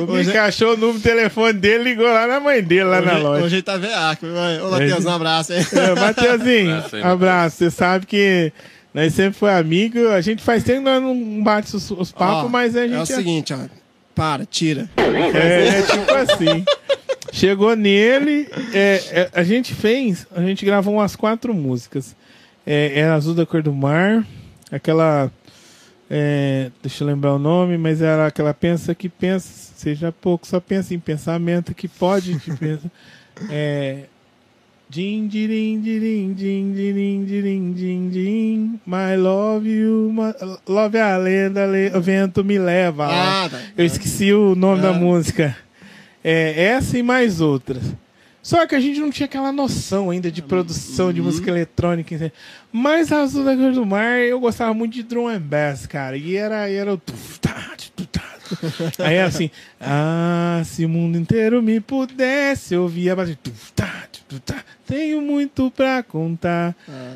O 0.00 0.06
Bica 0.06 0.44
achou 0.44 0.72
o 0.72 0.76
número 0.76 0.98
do 0.98 1.02
telefone 1.02 1.52
dele 1.52 1.84
ligou 1.84 2.06
lá 2.06 2.26
na 2.26 2.40
mãe 2.40 2.62
dele, 2.62 2.84
lá 2.84 3.02
na 3.02 3.14
hoje, 3.14 3.22
loja. 3.22 3.44
Hoje 3.44 3.56
ele 3.56 3.62
tá 3.62 3.76
veaco. 3.76 4.26
Ô, 4.26 4.70
Matheus, 4.70 5.04
um 5.04 5.10
abraço 5.10 5.52
aí. 5.52 5.58
É, 5.58 5.94
Mateuzinho, 5.94 6.74
Abraço 6.76 6.96
aí, 6.96 7.02
abraço. 7.02 7.56
Você 7.56 7.70
sabe 7.70 8.06
que 8.06 8.52
nós 8.94 9.12
sempre 9.12 9.38
foi 9.38 9.52
amigo. 9.52 10.08
A 10.08 10.20
gente 10.22 10.42
faz 10.42 10.64
tempo 10.64 10.78
que 10.78 10.84
nós 10.84 11.02
não 11.02 11.42
bate 11.42 11.76
os, 11.76 11.90
os 11.90 12.10
papos, 12.10 12.44
Ó, 12.44 12.48
mas 12.48 12.74
a 12.76 12.86
gente. 12.86 12.96
É 12.96 13.02
o 13.02 13.06
seguinte, 13.06 13.52
ó. 13.52 13.58
Para, 14.14 14.46
tira. 14.46 14.88
É, 14.96 15.68
é 15.78 15.82
tipo 15.82 16.14
assim. 16.14 16.64
Chegou 17.38 17.76
nele, 17.76 18.48
é, 18.74 19.00
é, 19.12 19.30
a 19.32 19.44
gente 19.44 19.72
fez, 19.72 20.26
a 20.34 20.40
gente 20.42 20.64
gravou 20.66 20.94
umas 20.94 21.14
quatro 21.14 21.54
músicas. 21.54 22.16
É, 22.66 22.98
era 22.98 23.14
Azul 23.14 23.32
da 23.32 23.46
Cor 23.46 23.62
do 23.62 23.72
Mar, 23.72 24.26
aquela. 24.72 25.30
é, 26.10 26.72
deixa 26.82 27.04
eu 27.04 27.08
lembrar 27.08 27.34
o 27.34 27.38
nome, 27.38 27.78
mas 27.78 28.02
era 28.02 28.26
aquela 28.26 28.52
pensa 28.52 28.92
que 28.92 29.08
pensa, 29.08 29.48
seja 29.76 30.10
pouco, 30.10 30.48
só 30.48 30.58
pensa 30.58 30.92
em 30.94 30.98
pensamento 30.98 31.74
que 31.74 31.86
pode 31.86 32.38
te 32.40 32.52
pensa. 32.56 32.90
É. 33.48 34.00
Din, 34.90 35.28
dirim, 35.28 35.80
dirim, 35.80 36.32
din, 36.32 36.72
dirim, 36.74 37.24
dirim, 37.24 37.72
din, 37.72 38.10
din. 38.10 38.80
My 38.84 39.14
love 39.16 39.68
you, 39.68 40.10
my, 40.12 40.32
love 40.66 40.96
é 40.98 41.02
a 41.02 41.16
lenda, 41.18 41.64
le- 41.66 41.92
o 41.96 42.00
vento 42.00 42.42
me 42.42 42.58
leva. 42.58 43.06
Ah, 43.08 43.48
tá. 43.48 43.60
Eu 43.76 43.84
esqueci 43.84 44.32
o 44.32 44.56
nome 44.56 44.82
da 44.82 44.88
Ah. 44.90 44.92
música. 44.92 45.56
É 46.30 46.62
essa 46.62 46.98
e 46.98 47.02
mais 47.02 47.40
outras. 47.40 47.82
Só 48.42 48.66
que 48.66 48.74
a 48.74 48.80
gente 48.80 49.00
não 49.00 49.10
tinha 49.10 49.24
aquela 49.24 49.50
noção 49.50 50.10
ainda 50.10 50.30
de 50.30 50.42
produção 50.42 51.10
de 51.10 51.22
música 51.22 51.50
eletrônica. 51.50 52.32
Mas 52.70 53.10
a 53.10 53.22
Azul 53.22 53.44
da 53.44 53.56
Cor 53.56 53.72
do 53.72 53.86
Mar, 53.86 54.18
eu 54.18 54.38
gostava 54.38 54.74
muito 54.74 54.92
de 54.92 55.02
drum 55.02 55.26
and 55.26 55.40
bass, 55.40 55.86
cara. 55.86 56.18
E 56.18 56.36
era, 56.36 56.68
era 56.68 56.92
o... 56.92 56.98
tá, 57.40 57.74
tá. 58.12 58.24
Aí 58.98 59.14
era 59.14 59.28
assim... 59.28 59.50
Ah, 59.80 60.60
se 60.66 60.84
o 60.84 60.88
mundo 60.88 61.16
inteiro 61.16 61.62
me 61.62 61.80
pudesse 61.80 62.76
ouvir 62.76 63.08
a 63.08 63.16
base... 63.16 63.38
tá, 64.40 64.56
tenho 64.86 65.20
muito 65.22 65.70
pra 65.70 66.02
contar. 66.02 66.74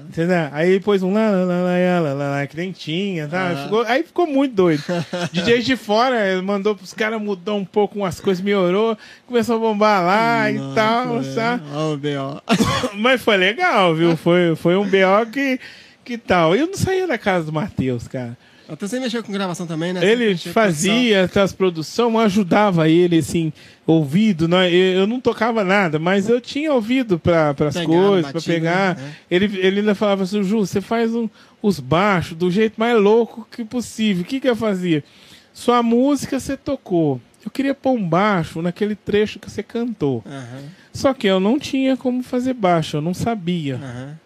Entendeu? 0.09 0.49
Aí 0.53 0.81
pôs 0.81 1.03
um 1.03 1.13
lá, 1.13 1.31
lá, 1.31 1.45
lá, 1.45 1.63
lá, 1.63 2.01
lá, 2.01 2.13
lá, 2.13 2.31
lá, 2.31 2.47
que 2.47 2.57
nem 2.57 2.73
tinha, 2.73 3.29
tá? 3.29 3.51
Ah. 3.51 3.65
Ficou- 3.65 3.83
aí 3.87 4.03
ficou 4.03 4.27
muito 4.27 4.55
doido. 4.55 4.83
DJ 5.33 5.61
de 5.61 5.77
fora 5.77 6.41
mandou 6.43 6.75
pros 6.75 6.93
caras 6.95 7.21
mudar 7.21 7.55
um 7.55 7.65
pouco 7.65 7.99
umas 7.99 8.21
coisas, 8.21 8.43
melhorou, 8.43 8.97
começou 9.27 9.57
a 9.57 9.59
bombar 9.59 10.05
lá 10.05 10.51
e 10.51 10.59
tal, 10.75 11.21
é. 11.21 11.23
sabe? 11.25 11.63
Ó, 11.75 11.93
o 11.93 11.97
B.O. 11.97 12.41
Mas 12.95 13.23
foi 13.23 13.37
legal, 13.37 13.95
viu? 13.95 14.17
Foi, 14.17 14.55
foi 14.57 14.77
um 14.77 14.85
BO 14.85 15.31
que, 15.33 15.59
que 16.05 16.17
tal. 16.19 16.55
Eu 16.57 16.67
não 16.67 16.77
saía 16.77 17.07
da 17.07 17.19
casa 17.19 17.47
do 17.47 17.53
Matheus, 17.53 18.09
cara. 18.09 18.37
Até 18.69 18.87
você 18.89 18.99
mexeu 19.01 19.23
com 19.23 19.33
gravação 19.33 19.67
também, 19.67 19.93
né? 19.93 20.01
Ele 20.05 20.37
Você 20.37 20.51
produção. 20.51 20.53
fazia 20.53 21.31
as 21.43 21.53
produções, 21.53 22.13
eu 22.15 22.19
ajudava 22.21 22.89
ele, 22.89 23.19
assim, 23.19 23.53
ouvido. 23.87 24.47
Né? 24.49 24.73
Eu, 24.73 25.07
não 25.07 25.21
tocava 25.21 25.63
nada, 25.65 25.99
mas 25.99 26.29
eu 26.29 26.41
tinha 26.41 26.73
ouvido 26.73 27.19
para 27.19 27.51
as 27.51 27.77
coisas, 27.85 28.31
para 28.33 28.41
pegar. 28.41 28.97
né? 28.97 29.15
Ele, 29.31 29.45
ele 29.59 29.81
ainda 29.81 29.95
falava 29.95 30.23
assim, 30.23 30.43
Ju, 30.43 30.61
você 30.61 30.81
faz 30.81 31.15
um- 31.15 31.29
os 31.61 31.79
baixos 31.81 32.37
do 32.37 32.51
jeito 32.51 32.75
mais 32.79 32.99
louco 33.01 33.47
que 33.51 33.65
possível. 33.65 34.23
O 34.23 34.27
que, 34.27 34.41
que 34.41 34.49
eu 34.49 34.57
fazia? 34.57 35.05
Sua 35.53 35.83
música 35.83 36.41
você 36.41 36.57
tocou. 36.57 37.21
Eu 37.45 37.51
queria 37.51 37.75
pôr 37.75 37.93
um 37.93 38.09
baixo 38.09 38.63
naquele 38.63 38.95
trecho 38.95 39.39
que 39.39 39.51
você 39.51 39.63
cantou. 39.63 40.23
Aham, 40.27 40.63
Só 40.95 41.13
que 41.13 41.27
eu 41.27 41.41
não 41.41 41.59
tinha 41.59 41.97
como 41.97 42.23
fazer 42.23 42.55
baixo, 42.55 42.97
eu 42.99 43.01
não 43.01 43.13
sabia. 43.13 43.77
aham. 43.77 44.19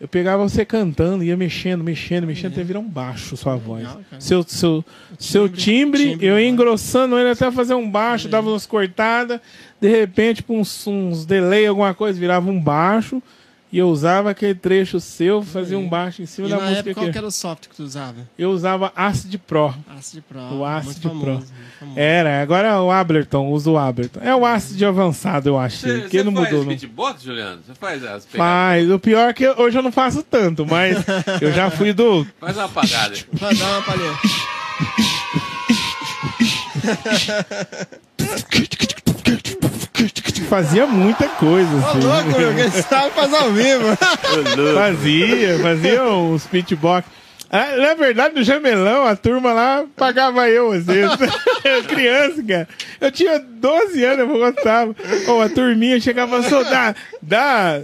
Eu 0.00 0.08
pegava 0.08 0.42
você 0.42 0.64
cantando, 0.64 1.22
ia 1.22 1.36
mexendo, 1.36 1.84
mexendo, 1.84 2.26
mexendo, 2.26 2.52
até 2.52 2.64
virar 2.64 2.80
um 2.80 2.88
baixo 2.88 3.36
sua 3.36 3.56
voz. 3.56 3.84
Legal. 3.84 4.00
Seu, 4.18 4.42
seu, 4.42 4.84
seu 5.18 5.48
timbre, 5.48 6.10
timbre, 6.10 6.26
eu 6.26 6.38
ia 6.38 6.44
né? 6.44 6.48
engrossando 6.48 7.18
ele 7.18 7.30
até 7.30 7.50
fazer 7.50 7.74
um 7.74 7.88
baixo, 7.88 8.28
dava 8.28 8.50
umas 8.50 8.66
cortadas, 8.66 9.40
de 9.80 9.88
repente, 9.88 10.42
com 10.42 10.60
uns, 10.60 10.86
uns 10.86 11.24
delay, 11.24 11.66
alguma 11.66 11.94
coisa, 11.94 12.18
virava 12.18 12.50
um 12.50 12.60
baixo, 12.60 13.22
e 13.74 13.78
eu 13.78 13.88
usava 13.88 14.30
aquele 14.30 14.54
trecho 14.54 15.00
seu, 15.00 15.42
fazia 15.42 15.76
um 15.76 15.88
baixo 15.88 16.22
em 16.22 16.26
cima 16.26 16.46
E 16.46 16.50
da 16.50 16.56
na 16.58 16.62
música 16.62 16.78
época, 16.90 16.94
qual 16.94 17.10
que 17.10 17.18
era 17.18 17.26
o 17.26 17.30
software 17.32 17.68
que 17.70 17.74
tu 17.74 17.82
usava? 17.82 18.18
eu 18.38 18.52
usava 18.52 18.92
Acid 18.94 19.34
Pro. 19.38 19.74
Acid 19.98 20.22
Pro. 20.28 20.38
O 20.40 20.64
Acid 20.64 20.86
muito 20.86 21.00
Pro. 21.00 21.10
famoso, 21.10 21.52
muito 21.52 21.78
famoso. 21.80 21.98
Era, 21.98 22.40
agora 22.40 22.68
é 22.68 22.78
o 22.78 22.88
Ableton, 22.92 23.48
uso 23.50 23.72
o 23.72 23.76
Ableton. 23.78 24.20
É 24.22 24.32
o 24.32 24.46
Acid 24.46 24.80
avançado, 24.84 25.48
eu 25.48 25.58
acho. 25.58 25.78
Você, 25.78 26.02
que 26.02 26.18
você 26.18 26.22
não 26.22 26.32
faz 26.32 26.44
mudou, 26.46 26.60
não. 26.60 26.68
beatbox, 26.68 27.22
Juliano? 27.24 27.62
Você 27.66 27.74
faz 27.74 28.04
as 28.04 28.24
pegadas? 28.24 28.26
Faz. 28.36 28.90
O 28.92 28.98
pior 29.00 29.28
é 29.30 29.32
que 29.32 29.48
hoje 29.48 29.76
eu 29.76 29.82
não 29.82 29.90
faço 29.90 30.22
tanto, 30.22 30.64
mas 30.64 30.96
eu 31.42 31.52
já 31.52 31.68
fui 31.68 31.92
do 31.92 32.24
Faz 32.38 32.56
uma 32.56 32.66
apagada. 32.66 33.16
Vai 33.32 33.54
dar 33.58 33.72
uma 33.72 33.82
palhinha. 33.82 34.12
Fazia 40.48 40.86
muita 40.86 41.28
coisa, 41.28 41.68
Ô, 41.74 41.78
assim. 41.78 42.00
louco, 42.00 42.38
meu, 42.38 42.54
quem 42.54 42.70
sabe 42.70 43.10
faz 43.10 43.34
ao 43.34 43.50
vivo. 43.52 43.96
Fazia, 44.74 45.58
fazia 45.60 46.04
uns 46.04 46.46
beatbox. 46.46 47.06
Ah, 47.50 47.76
na 47.76 47.94
verdade, 47.94 48.34
no 48.34 48.42
Jamelão, 48.42 49.06
a 49.06 49.14
turma 49.14 49.52
lá 49.52 49.84
pagava 49.96 50.48
eu, 50.48 50.72
às 50.72 50.84
vezes. 50.84 51.16
Eu 51.64 51.82
criança, 51.84 52.42
cara. 52.42 52.68
Eu 53.00 53.10
tinha 53.10 53.38
12 53.38 54.04
anos, 54.04 54.18
eu 54.18 54.38
gostava. 54.38 54.94
Ou 55.28 55.40
a 55.40 55.48
turminha 55.48 55.98
chegava 55.98 56.40
e 56.40 56.42
falou, 56.42 56.64
dá, 56.64 56.94
dá 57.22 57.80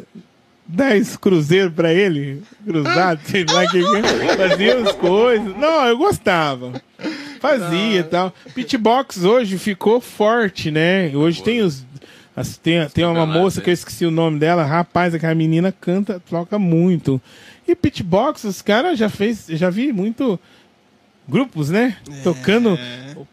10 0.67 1.17
cruzeiros 1.17 1.73
pra 1.73 1.95
ele, 1.95 2.43
cruzado, 2.65 3.21
sei 3.25 3.47
lá 3.51 3.67
que 3.67 3.81
que. 3.83 4.37
Fazia 4.37 4.79
as 4.81 4.93
coisas. 4.93 5.57
Não, 5.57 5.87
eu 5.87 5.97
gostava. 5.97 6.73
Fazia 7.41 8.01
e 8.01 8.03
tal. 8.03 8.35
Beatbox 8.55 9.25
hoje 9.25 9.57
ficou 9.57 9.99
forte, 10.01 10.71
né? 10.71 11.11
Hoje 11.15 11.43
tem 11.43 11.63
os. 11.63 11.87
As- 12.37 12.57
tem, 12.57 12.89
tem 12.89 13.05
uma 13.05 13.27
moça 13.27 13.61
que 13.61 13.69
eu 13.69 13.73
né? 13.73 13.75
esqueci 13.75 14.05
o 14.07 14.11
nome 14.11 14.39
dela, 14.39 14.65
rapaz, 14.65 15.15
aquela 15.15 15.35
menina 15.35 15.73
canta, 15.73 16.21
toca 16.29 16.59
muito. 16.59 17.21
E 17.67 17.75
beatbox, 17.75 18.45
os 18.45 18.63
caras 18.63 18.99
já 18.99 19.09
fez, 19.09 19.47
já 19.51 19.71
vi 19.71 19.93
muito 19.93 20.39
grupos, 21.29 21.71
né? 21.71 21.97
Tocando 22.25 22.79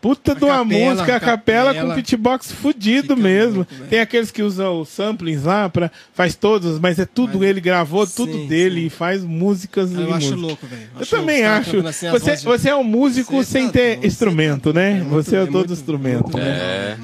puta 0.02 0.36
de 0.36 0.44
uma 0.44 0.54
É. 0.54 0.58
capela, 0.60 0.90
música, 0.90 1.16
a 1.16 1.20
capela, 1.20 1.74
capela. 1.74 1.90
com 1.90 1.96
beatbox 1.96 2.52
fudido 2.52 3.18
mesmo. 3.18 3.58
louco. 3.58 3.88
Tem 3.90 4.00
aqueles 4.00 4.30
que 4.30 4.44
usam 4.44 4.82
os 4.82 4.90
samplings 4.90 5.44
lá, 5.44 5.68
pra, 5.70 5.90
faz 6.14 6.36
todos, 6.36 6.80
mas 6.80 7.00
é 7.00 7.06
tudo 7.06 7.40
Mas- 7.40 7.50
ele 7.50 7.62
gravou, 7.62 8.06
tudo 8.06 8.34
sim, 8.34 8.48
dele 8.48 8.82
sim. 8.82 8.86
e 8.88 8.90
faz 8.90 9.24
músicas 9.24 9.92
Eu 9.94 10.02
acho 10.02 10.14
músicas. 10.14 10.40
louco, 10.40 10.68
velho. 10.68 10.82
Eu 11.00 11.06
também 11.08 11.42
caras 11.42 11.68
acho. 11.68 11.88
assim, 11.88 12.08
as 12.08 12.12
Você, 12.14 12.36
de- 12.36 12.44
você 12.44 12.70
é 12.70 12.76
um 12.76 12.84
músico 12.84 13.36
Você 13.38 13.52
sem 13.52 13.66
tá 13.68 13.74
ter 13.74 14.06
instrumento, 14.06 14.72
tá 14.74 14.80
né? 14.80 15.00
É 15.00 15.04
você 15.04 15.36
é, 15.36 15.40
muito- 15.40 15.52
todo 15.54 15.68
muito- 15.68 15.74
instrumento. 15.74 16.24
muito 16.24 16.38
né? 16.38 16.50
É. 16.50 16.98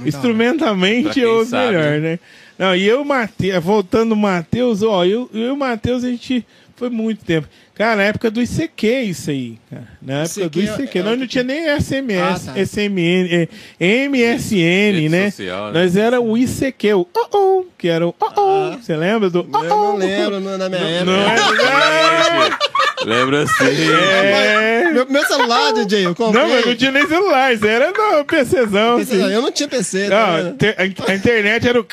muito 1.18 1.20
eu 1.20 1.40
uso 1.40 1.50
sabe. 1.52 1.66
melhor, 1.76 2.00
né? 2.00 2.20
Não, 2.60 2.76
e 2.76 2.84
eu, 2.86 3.00
e 3.00 3.02
o 3.02 3.06
Matheus, 3.06 3.64
voltando 3.64 4.12
o 4.12 4.16
Matheus, 4.16 4.84
ó, 4.84 5.04
eu, 5.04 5.28
eu 5.34 5.48
e 5.48 5.50
o 5.52 5.58
Matheus, 5.58 6.04
a 6.04 6.10
gente 6.10 6.46
foi 6.76 6.90
muito 6.90 7.24
tempo. 7.24 7.48
Cara, 7.76 7.96
na 7.98 8.04
época 8.04 8.30
do 8.30 8.42
ICQ, 8.42 8.88
isso 9.02 9.30
aí. 9.30 9.58
Cara. 9.70 9.88
Na 10.02 10.14
época 10.24 10.50
do 10.50 10.62
ICQ 10.62 10.84
ICQ. 10.84 11.00
é- 11.00 11.04
Nós 11.04 11.14
é 11.14 11.16
não 11.16 11.28
tinha 11.28 11.44
nem 11.44 11.68
SMS, 11.70 12.48
Ah, 12.50 12.54
tá. 12.54 12.60
SMN, 12.60 13.48
é, 13.80 14.08
MSN, 14.08 14.92
Rede 14.94 15.10
né? 15.10 15.32
social, 15.32 15.72
né? 15.72 15.82
Nós 15.82 15.96
era 15.96 16.22
o 16.22 16.38
ICQ, 16.38 16.94
o 16.94 17.08
oh, 17.14 17.38
oh, 17.38 17.66
que 17.78 17.88
era 17.88 18.08
o 18.08 18.16
oh, 18.20 18.32
oh. 18.36 18.78
Você 18.78 18.96
lembra 18.96 19.30
do 19.30 19.48
oh, 19.52 19.64
Eu 19.64 19.70
não 19.70 19.96
lembro 19.98 20.40
não, 20.40 20.58
na 20.58 20.70
minha 20.70 20.82
época. 20.82 21.06
Não 21.06 22.44
é? 22.44 22.73
Lembra 23.06 23.44
assim? 23.44 23.92
É. 23.92 24.92
Meu, 24.92 25.08
meu 25.10 25.26
celular, 25.26 25.74
DJ, 25.74 26.06
eu 26.08 26.16
comprei. 26.16 26.42
Não, 26.42 26.50
mas 26.50 26.66
não 26.66 26.76
tinha 26.76 26.92
nem 26.92 27.08
celular, 27.08 27.54
isso 27.54 27.66
era 27.66 27.92
no 27.92 28.26
PCzão. 28.26 28.98
PC, 28.98 29.16
assim. 29.16 29.34
Eu 29.34 29.42
não 29.42 29.52
tinha 29.52 29.68
PC, 29.68 30.10
tá 30.10 30.44
Não, 30.44 30.58
te- 30.58 30.76
a, 30.78 31.12
a 31.12 31.16
internet 31.16 31.68
era 31.68 31.80
o. 31.80 31.86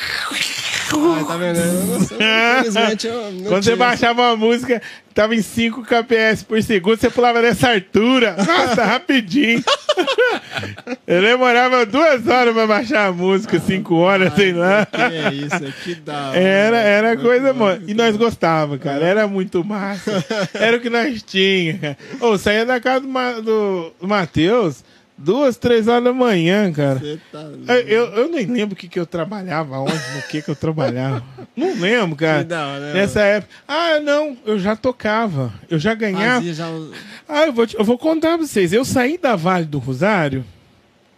Ah, 0.93 1.23
tá 1.25 1.37
vendo? 1.37 1.57
Eu 1.59 1.63
eu 3.11 3.31
não 3.31 3.43
Quando 3.49 3.63
você 3.63 3.75
baixava 3.75 4.21
uma 4.21 4.35
música, 4.35 4.81
tava 5.13 5.35
em 5.35 5.41
5 5.41 5.83
kps 5.83 6.43
por 6.43 6.61
segundo, 6.63 6.97
você 6.99 7.09
pulava 7.09 7.41
nessa 7.41 7.71
altura. 7.73 8.35
Nossa, 8.37 8.83
rapidinho. 8.85 9.63
Eu 11.07 11.21
demorava 11.21 11.85
duas 11.85 12.25
horas 12.27 12.53
pra 12.53 12.67
baixar 12.67 13.07
a 13.07 13.11
música, 13.11 13.59
5 13.59 13.95
horas, 13.95 14.33
sei 14.35 14.53
lá. 14.53 14.85
Que 14.85 15.01
é 15.01 15.33
isso, 15.33 15.73
que 15.83 15.95
da 15.95 16.29
hora. 16.29 16.37
Era, 16.39 16.77
era 16.77 17.17
coisa 17.17 17.53
boa. 17.53 17.79
E 17.87 17.93
nós 17.93 18.15
gostava, 18.15 18.77
cara. 18.77 19.03
Era 19.05 19.27
muito 19.27 19.63
massa. 19.63 20.23
Era 20.53 20.77
o 20.77 20.79
que 20.79 20.89
nós 20.89 21.21
tinha, 21.23 21.77
cara. 21.77 21.97
Ô, 22.19 22.37
saía 22.37 22.65
da 22.65 22.79
casa 22.79 23.01
do, 23.01 23.07
Ma- 23.07 23.39
do 23.39 23.91
Matheus 24.01 24.83
duas, 25.23 25.57
três 25.57 25.87
horas 25.87 26.03
da 26.03 26.13
manhã, 26.13 26.71
cara. 26.71 26.99
Tá. 27.31 27.73
Eu, 27.87 28.05
eu, 28.07 28.29
nem 28.29 28.45
lembro 28.45 28.73
o 28.73 28.77
que, 28.77 28.87
que 28.87 28.99
eu 28.99 29.05
trabalhava, 29.05 29.79
onde, 29.79 29.93
no 29.93 30.21
que, 30.29 30.41
que 30.41 30.49
eu 30.49 30.55
trabalhava. 30.55 31.23
Não 31.55 31.79
lembro, 31.79 32.15
cara. 32.15 32.39
Que 32.39 32.45
da 32.49 32.67
hora, 32.67 32.79
né? 32.79 32.93
Nessa 32.93 33.21
época. 33.21 33.53
Ah, 33.67 33.99
não, 33.99 34.37
eu 34.45 34.57
já 34.57 34.75
tocava. 34.75 35.53
Eu 35.69 35.77
já 35.77 35.93
ganhava. 35.93 36.35
Fazia 36.35 36.53
já 36.53 36.67
Ah, 37.27 37.45
eu 37.45 37.53
vou, 37.53 37.67
te- 37.67 37.77
eu 37.77 37.83
vou 37.83 37.97
contar 37.97 38.37
pra 38.37 38.45
vocês. 38.47 38.71
Eu 38.73 38.83
saí 38.85 39.17
da 39.17 39.35
Vale 39.35 39.65
do 39.65 39.77
Rosário 39.79 40.45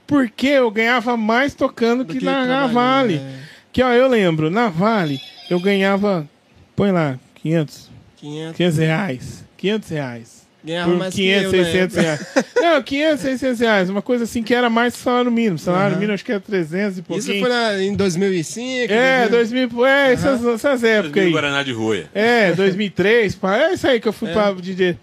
porque 0.05 0.47
eu 0.47 0.69
ganhava 0.69 1.15
mais 1.15 1.53
tocando 1.53 2.03
do 2.03 2.13
que, 2.13 2.23
na, 2.23 2.45
na 2.45 2.67
Vale. 2.67 3.17
né? 3.19 3.39
Que, 3.71 3.81
ó, 3.81 3.91
eu 3.93 4.07
lembro, 4.07 4.49
na 4.51 4.69
Vale, 4.69 5.19
eu 5.49 5.59
ganhava, 5.59 6.27
põe 6.75 6.91
lá, 6.91 7.17
500, 7.35 7.89
500. 8.17 8.55
500 8.57 8.77
reais. 8.77 9.45
500 9.57 9.89
reais. 9.89 10.42
Ganhava 10.63 10.91
por 10.91 10.97
mais 10.99 11.13
500, 11.13 11.49
que 11.51 11.55
eu, 11.57 11.61
né? 11.61 11.71
600 11.71 11.95
reais. 11.97 12.27
Não, 12.55 12.81
500, 12.83 13.19
600 13.21 13.59
reais. 13.59 13.89
Uma 13.89 14.01
coisa 14.01 14.23
assim 14.23 14.41
que 14.41 14.53
era 14.53 14.69
mais 14.69 14.93
que 14.95 15.01
salário 15.01 15.29
mínimo. 15.31 15.57
Salário 15.59 15.87
Aham. 15.91 15.95
mínimo 15.99 16.13
acho 16.13 16.23
que 16.23 16.31
era 16.31 16.39
300 16.39 16.97
e 16.99 17.01
pouquinho. 17.01 17.33
Isso 17.35 17.39
foi 17.41 17.49
na- 17.49 17.83
em 17.83 17.93
2005? 17.95 18.93
É, 18.93 19.27
2000? 19.27 19.67
2000, 19.67 19.85
é, 19.85 20.13
essas, 20.13 20.45
essas 20.45 20.83
épocas 20.83 21.21
aí. 21.23 21.31
Guaraná 21.31 21.63
de 21.63 21.73
Roia. 21.73 22.09
É, 22.13 22.53
2003, 22.53 23.35
pá, 23.35 23.57
é 23.57 23.73
isso 23.73 23.85
aí 23.87 23.99
que 23.99 24.07
eu 24.07 24.13
fui 24.13 24.29
É. 24.29 24.33
pra 24.33 24.51
DJ. 24.53 24.97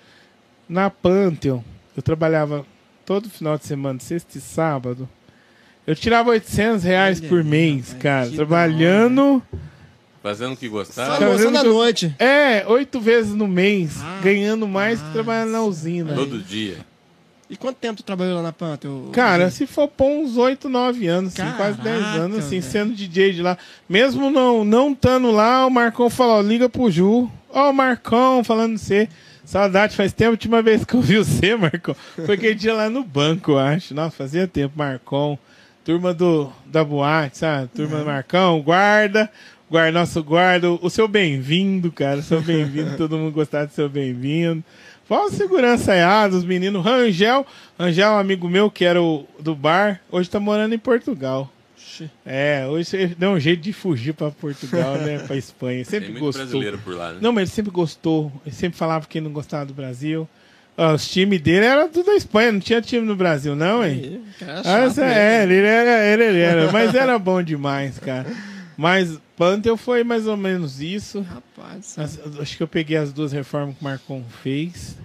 Na 0.69 0.89
Pantheon, 0.89 1.61
eu 1.97 2.03
trabalhava 2.03 2.65
todo 3.05 3.29
final 3.29 3.59
de 3.59 3.67
semana, 3.67 3.99
sexta 4.01 4.39
e 4.39 4.41
sábado. 4.41 5.07
Eu 5.87 5.95
tirava 5.95 6.31
800 6.31 6.85
reais 6.85 7.19
Olha 7.21 7.29
por 7.29 7.45
mês, 7.45 7.95
cara, 8.01 8.31
trabalhando. 8.31 9.43
Fazendo 10.23 10.53
o 10.53 10.57
que 10.57 10.67
Só 10.67 10.73
gostava. 10.73 11.13
Cara, 11.19 11.27
almoçando 11.27 11.59
à 11.59 11.65
noite. 11.65 12.15
É, 12.19 12.65
oito 12.67 13.01
vezes 13.01 13.35
no 13.35 13.49
mês, 13.49 13.97
Ah, 14.03 14.21
ganhando 14.23 14.69
mais 14.69 15.01
que 15.01 15.07
ah, 15.09 15.13
trabalhando 15.13 15.51
na 15.53 15.63
usina. 15.63 16.15
Todo 16.15 16.39
dia. 16.39 16.79
E 17.49 17.57
quanto 17.57 17.77
tempo 17.79 17.97
tu 17.97 18.05
trabalhou 18.05 18.37
lá 18.37 18.43
na 18.43 18.53
Panta? 18.53 18.87
Eu- 18.87 19.09
Cara, 19.13 19.51
se 19.51 19.67
for 19.67 19.89
pôr 19.89 20.07
uns 20.09 20.37
8, 20.37 20.69
9 20.69 21.07
anos, 21.09 21.33
assim, 21.39 21.51
quase 21.57 21.79
Caraca, 21.79 21.83
10 22.03 22.05
anos, 22.21 22.39
assim, 22.39 22.61
velho. 22.61 22.73
sendo 22.73 22.93
DJ 22.95 23.33
de 23.33 23.43
lá. 23.43 23.59
Mesmo 23.89 24.31
não 24.31 24.63
não 24.65 24.93
estando 24.93 25.31
lá, 25.33 25.67
o 25.67 25.71
Marcão 25.71 26.09
falou, 26.09 26.41
liga 26.43 26.69
pro 26.69 26.91
Ju. 26.91 27.29
Ó, 27.49 27.71
o 27.71 27.73
Marcão 27.73 28.45
falando 28.45 28.75
de 28.75 28.81
você. 28.81 29.09
Saudade, 29.45 29.97
faz 29.97 30.13
tempo. 30.13 30.29
A 30.29 30.33
última 30.33 30.63
vez 30.63 30.85
que 30.85 30.95
eu 30.95 31.01
vi 31.01 31.17
você, 31.17 31.57
Marcão, 31.57 31.97
foi 32.25 32.37
aquele 32.37 32.55
dia 32.55 32.73
lá 32.73 32.89
no 32.89 33.03
banco, 33.03 33.53
eu 33.53 33.59
acho. 33.59 33.95
Nossa, 33.95 34.15
fazia 34.17 34.47
tempo, 34.47 34.75
Marcão. 34.77 35.37
Turma 35.85 36.15
do, 36.15 36.53
da 36.67 36.85
boate, 36.85 37.39
sabe? 37.39 37.69
Turma 37.75 37.99
do 37.99 38.05
Marcão, 38.05 38.61
guarda. 38.61 39.29
Guarda, 39.71 40.01
nosso 40.01 40.23
guarda, 40.25 40.69
o 40.71 40.91
seu 40.91 41.07
bem-vindo, 41.07 41.93
cara. 41.93 42.21
Seu 42.23 42.41
bem-vindo, 42.43 42.97
todo 42.97 43.17
mundo 43.17 43.33
gostar 43.33 43.67
do 43.67 43.73
seu 43.73 43.89
bem-vindo. 43.89 44.65
Fala 45.09 45.31
segurança 45.31 45.93
aí, 45.93 46.01
ah, 46.01 46.27
dos 46.27 46.45
meninos. 46.45 46.85
Rangel, 46.85 47.47
Rangel 47.79 48.09
é 48.09 48.11
um 48.13 48.19
amigo 48.19 48.49
meu 48.49 48.71
que 48.71 48.85
era 48.85 49.01
o 49.01 49.27
do 49.39 49.55
bar, 49.55 50.01
hoje 50.11 50.29
tá 50.29 50.41
morando 50.41 50.75
em 50.75 50.79
Portugal. 50.79 51.51
É, 52.25 52.67
hoje 52.69 52.97
ele 52.97 53.15
deu 53.15 53.31
um 53.31 53.39
jeito 53.41 53.61
de 53.61 53.73
fugir 53.73 54.13
pra 54.15 54.31
Portugal, 54.31 54.95
né? 54.99 55.19
Pra 55.27 55.37
Espanha. 55.37 55.77
Tem 55.79 55.85
Sempre 55.85 56.09
muito 56.11 56.21
gostou. 56.21 56.45
brasileiro 56.47 56.79
por 56.79 56.95
lá, 56.95 57.13
né? 57.13 57.19
Não, 57.21 57.33
mas 57.33 57.43
ele 57.43 57.51
sempre 57.55 57.71
gostou. 57.71 58.33
Ele 58.47 58.55
sempre 58.55 58.79
falava 58.79 59.07
que 59.07 59.21
não 59.21 59.31
gostava 59.31 59.67
do 59.67 59.75
Brasil. 59.75 60.29
Ah, 60.77 60.95
os 60.95 61.07
times 61.09 61.41
dele 61.41 61.67
eram 61.67 61.89
tudo 61.91 62.07
da 62.07 62.15
Espanha, 62.15 62.53
não 62.53 62.61
tinha 62.61 62.81
time 62.81 63.05
no 63.07 63.15
Brasil, 63.15 63.55
não, 63.55 63.85
hein? 63.85 64.23
Cara 64.39 64.61
Ah, 64.61 64.63
chato, 64.65 64.83
essa- 64.87 65.01
né? 65.05 65.41
é, 65.41 65.43
ele 65.43 65.57
era, 65.57 66.07
ele, 66.07 66.25
ele 66.25 66.39
era, 66.41 66.73
mas 66.73 66.95
era 66.95 67.19
bom 67.19 67.43
demais, 67.43 67.99
cara. 67.99 68.27
Mas 68.81 69.19
Pantheon 69.37 69.77
foi 69.77 70.03
mais 70.03 70.27
ou 70.27 70.39
menos 70.39 70.81
isso. 70.81 71.21
Rapaz, 71.21 71.99
As- 71.99 72.19
acho 72.41 72.57
que 72.57 72.63
eu 72.63 72.67
peguei 72.69 72.97
as 72.97 73.13
duas 73.13 73.31
reformas 73.31 73.75
que 73.77 73.83
o 73.83 73.85
Marcon 73.85 74.25
fez. 74.43 74.97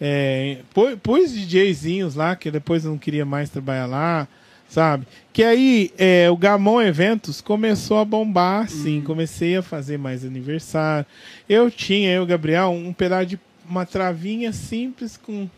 É, 0.00 0.58
pô- 0.74 0.96
pus 1.00 1.32
DJzinhos 1.32 2.14
lá, 2.16 2.34
que 2.34 2.50
depois 2.50 2.84
eu 2.84 2.90
não 2.90 2.98
queria 2.98 3.24
mais 3.24 3.50
trabalhar 3.50 3.86
lá, 3.86 4.26
sabe? 4.68 5.06
Que 5.32 5.42
aí 5.44 5.92
é, 5.96 6.28
o 6.30 6.36
Gamon 6.36 6.80
Eventos 6.82 7.40
começou 7.40 7.98
a 7.98 8.04
bombar, 8.04 8.64
assim. 8.64 9.00
Comecei 9.00 9.56
a 9.56 9.62
fazer 9.62 9.96
mais 9.96 10.24
aniversário. 10.24 11.06
Eu 11.48 11.70
tinha, 11.70 12.10
eu, 12.12 12.26
Gabriel, 12.26 12.70
um 12.70 12.92
pedaço 12.92 13.26
de 13.26 13.40
uma 13.68 13.86
travinha 13.86 14.52
simples 14.52 15.16
com 15.16 15.48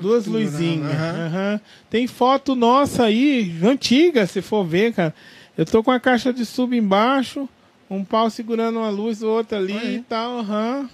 duas 0.00 0.26
luzinhas. 0.26 0.90
Aham. 0.92 1.26
Aham. 1.26 1.60
Tem 1.88 2.06
foto 2.08 2.54
nossa 2.56 3.04
aí, 3.04 3.54
antiga, 3.62 4.26
se 4.26 4.40
for 4.42 4.64
ver, 4.64 4.92
cara. 4.92 5.14
Eu 5.60 5.66
tô 5.66 5.82
com 5.82 5.90
a 5.90 6.00
caixa 6.00 6.32
de 6.32 6.46
sub 6.46 6.74
embaixo, 6.74 7.46
um 7.90 8.02
pau 8.02 8.30
segurando 8.30 8.78
uma 8.78 8.88
luz, 8.88 9.22
outra 9.22 9.58
ali 9.58 9.74
Olha 9.74 9.88
aí. 9.88 9.96
e 9.96 10.00
tal, 10.00 10.38
aham. 10.38 10.88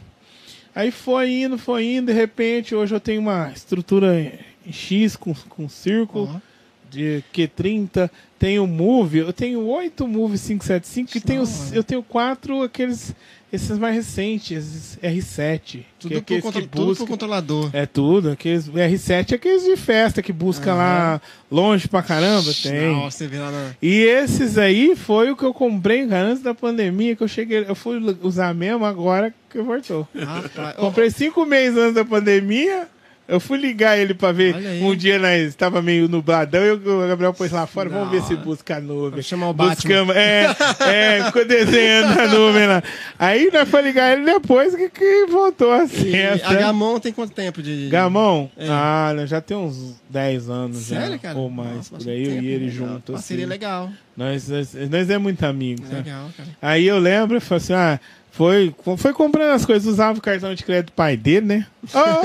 Aí 0.74 0.90
foi 0.90 1.30
indo, 1.30 1.56
foi 1.56 1.84
indo, 1.84 2.06
de 2.06 2.12
repente, 2.12 2.74
hoje 2.74 2.92
eu 2.92 2.98
tenho 2.98 3.20
uma 3.20 3.48
estrutura 3.54 4.20
em 4.20 4.72
X 4.72 5.14
com, 5.14 5.32
com 5.48 5.68
círculo 5.68 6.28
Ó. 6.34 6.40
de 6.90 7.22
Q30, 7.32 8.10
tenho 8.40 8.66
Move, 8.66 9.18
eu 9.18 9.32
tenho 9.32 9.64
oito 9.66 10.08
Move 10.08 10.36
575 10.36 11.16
e 11.16 11.20
tenho, 11.20 11.44
eu 11.72 11.84
tenho 11.84 12.02
quatro 12.02 12.64
aqueles, 12.64 13.14
esses 13.52 13.78
mais 13.78 13.94
recentes, 13.94 14.50
esses 14.52 14.98
R7, 15.02 15.60
que 15.70 15.78
é 15.78 15.84
Tudo, 15.98 16.10
por 16.10 16.18
aqueles 16.18 16.42
contro- 16.42 16.60
que 16.62 16.68
tudo 16.68 16.86
busca, 16.86 17.04
por 17.04 17.10
controlador. 17.10 17.70
é 17.72 17.86
tudo, 17.86 18.30
aqueles 18.30 18.68
R7 18.68 19.32
é 19.32 19.34
aqueles 19.36 19.64
de 19.64 19.76
festa 19.76 20.20
que 20.20 20.32
busca 20.32 20.74
lá 20.74 21.20
longe 21.50 21.86
pra 21.88 22.02
caramba, 22.02 22.50
tem. 22.62 22.92
Nossa, 22.92 23.18
você 23.18 23.26
vê 23.28 23.38
lá 23.38 23.50
na... 23.50 23.70
E 23.80 23.94
esses 24.02 24.58
aí 24.58 24.96
foi 24.96 25.30
o 25.30 25.36
que 25.36 25.44
eu 25.44 25.54
comprei, 25.54 26.06
cara, 26.06 26.28
antes 26.28 26.42
da 26.42 26.54
pandemia, 26.54 27.14
que 27.14 27.22
eu 27.22 27.28
cheguei, 27.28 27.64
eu 27.68 27.74
fui 27.74 27.98
usar 28.22 28.52
mesmo 28.54 28.84
agora 28.84 29.32
que 29.48 29.60
voltou. 29.62 30.06
Rapaz, 30.14 30.76
Comprei 30.76 31.10
cinco 31.10 31.46
meses 31.46 31.78
antes 31.78 31.94
da 31.94 32.04
pandemia. 32.04 32.88
Eu 33.28 33.40
fui 33.40 33.58
ligar 33.58 33.98
ele 33.98 34.14
pra 34.14 34.30
ver. 34.30 34.54
Um 34.82 34.94
dia 34.94 35.18
nós 35.18 35.42
estava 35.48 35.82
meio 35.82 36.08
nubladão 36.08 36.64
e 36.64 36.70
o 36.72 37.08
Gabriel 37.08 37.34
pôs 37.34 37.50
lá 37.50 37.66
fora. 37.66 37.88
Vamos 37.88 38.10
ver 38.10 38.20
Não. 38.20 38.26
se 38.26 38.36
busca 38.36 38.76
a 38.76 38.80
nuvem. 38.80 39.10
Vou 39.12 39.22
chamar 39.22 39.48
o 39.50 39.52
Batman. 39.52 39.74
Buscamos, 39.74 40.16
é, 40.16 40.46
é, 40.80 41.24
ficou 41.24 41.44
desenhando 41.44 42.14
na 42.14 42.26
nuvem 42.28 42.66
lá. 42.68 42.82
Aí 43.18 43.50
nós 43.52 43.68
foi 43.68 43.82
ligar 43.82 44.12
ele 44.16 44.24
depois 44.24 44.74
que, 44.76 44.88
que 44.88 45.26
voltou 45.26 45.72
a 45.72 45.84
E 45.84 45.88
festa. 45.88 46.48
a 46.48 46.54
Gamon 46.54 47.00
tem 47.00 47.12
quanto 47.12 47.32
tempo 47.32 47.60
de... 47.62 47.88
Gamão? 47.88 48.50
É. 48.56 48.66
Ah, 48.70 49.12
já 49.26 49.40
tem 49.40 49.56
uns 49.56 49.96
10 50.08 50.48
anos 50.48 50.76
Sério, 50.78 51.12
já. 51.12 51.18
cara? 51.18 51.38
Ou 51.38 51.50
mais, 51.50 51.90
Nossa, 51.90 51.96
por 51.96 52.08
aí, 52.08 52.24
eu 52.24 52.30
tempo, 52.30 52.42
e 52.44 52.48
ele 52.48 52.64
né? 52.66 52.70
junto. 52.70 53.12
Parceria 53.12 53.44
assim. 53.44 53.50
legal. 53.50 53.90
Nós, 54.16 54.48
nós, 54.48 54.72
nós 54.88 55.10
é 55.10 55.18
muito 55.18 55.44
amigos, 55.44 55.88
né? 55.90 55.98
Legal, 55.98 56.30
cara. 56.36 56.48
Aí 56.62 56.86
eu 56.86 56.98
lembro, 56.98 57.36
eu 57.36 57.40
falei 57.40 57.56
assim, 57.62 57.72
ah, 57.74 58.00
foi, 58.36 58.74
foi 58.98 59.12
comprando 59.12 59.52
as 59.54 59.64
coisas, 59.64 59.86
usava 59.90 60.18
o 60.18 60.22
cartão 60.22 60.54
de 60.54 60.62
crédito 60.62 60.86
do 60.86 60.92
pai 60.92 61.16
dele, 61.16 61.46
né? 61.46 61.66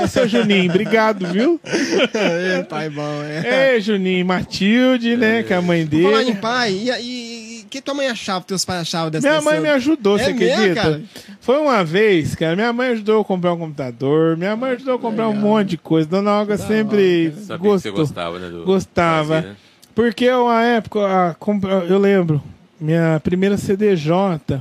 Ô, 0.02 0.06
seu 0.06 0.28
Juninho, 0.28 0.68
obrigado, 0.70 1.26
viu? 1.28 1.58
Ê, 1.64 2.62
pai 2.64 2.90
bom, 2.90 3.22
é. 3.24 3.74
Ei, 3.74 3.80
Juninho, 3.80 4.26
Matilde, 4.26 5.16
né, 5.16 5.42
que 5.42 5.52
é 5.52 5.56
a 5.56 5.62
mãe 5.62 5.86
Por 5.86 6.02
Falar 6.02 6.22
em 6.22 6.26
dele. 6.26 6.38
pai, 6.38 6.72
e, 6.72 6.90
e, 6.90 7.60
e 7.60 7.64
que 7.70 7.80
tua 7.80 7.94
mãe 7.94 8.08
achava, 8.08 8.44
teus 8.44 8.64
pais 8.64 8.82
achavam 8.82 9.10
dessa 9.10 9.26
Minha 9.26 9.40
mãe 9.40 9.60
me 9.60 9.68
ajudou, 9.70 10.18
É 10.18 10.24
você 10.24 10.32
mesmo, 10.34 10.52
acredita? 10.54 10.82
cara? 10.82 11.02
Foi 11.40 11.56
uma 11.58 11.82
vez, 11.84 12.34
cara, 12.34 12.54
minha 12.54 12.72
mãe 12.72 12.88
ajudou 12.90 13.14
eu 13.16 13.20
a 13.22 13.24
comprar 13.24 13.54
um 13.54 13.58
computador, 13.58 14.36
minha 14.36 14.54
mãe 14.54 14.72
ajudou 14.72 14.94
eu 14.94 14.98
a 14.98 15.00
comprar 15.00 15.28
um 15.28 15.34
monte 15.34 15.70
de 15.70 15.76
coisa. 15.78 16.08
Dona 16.08 16.32
Olga 16.40 16.56
Da 16.58 16.66
sempre 16.66 17.26
hora, 17.28 17.30
cara. 17.34 17.46
Sabia 17.46 17.58
que 17.58 17.62
você 17.80 17.90
gostou. 17.90 17.92
gostava, 18.06 18.38
né? 18.38 18.48
Do 18.50 18.64
Gostava. 18.64 19.40
né? 19.40 19.56
Porque 19.94 20.30
uma 20.30 20.62
época, 20.62 21.00
a 21.30 21.34
compra- 21.34 21.84
eu 21.88 21.98
lembro, 21.98 22.42
minha 22.80 23.20
primeira 23.24 23.56
CDJ, 23.56 24.60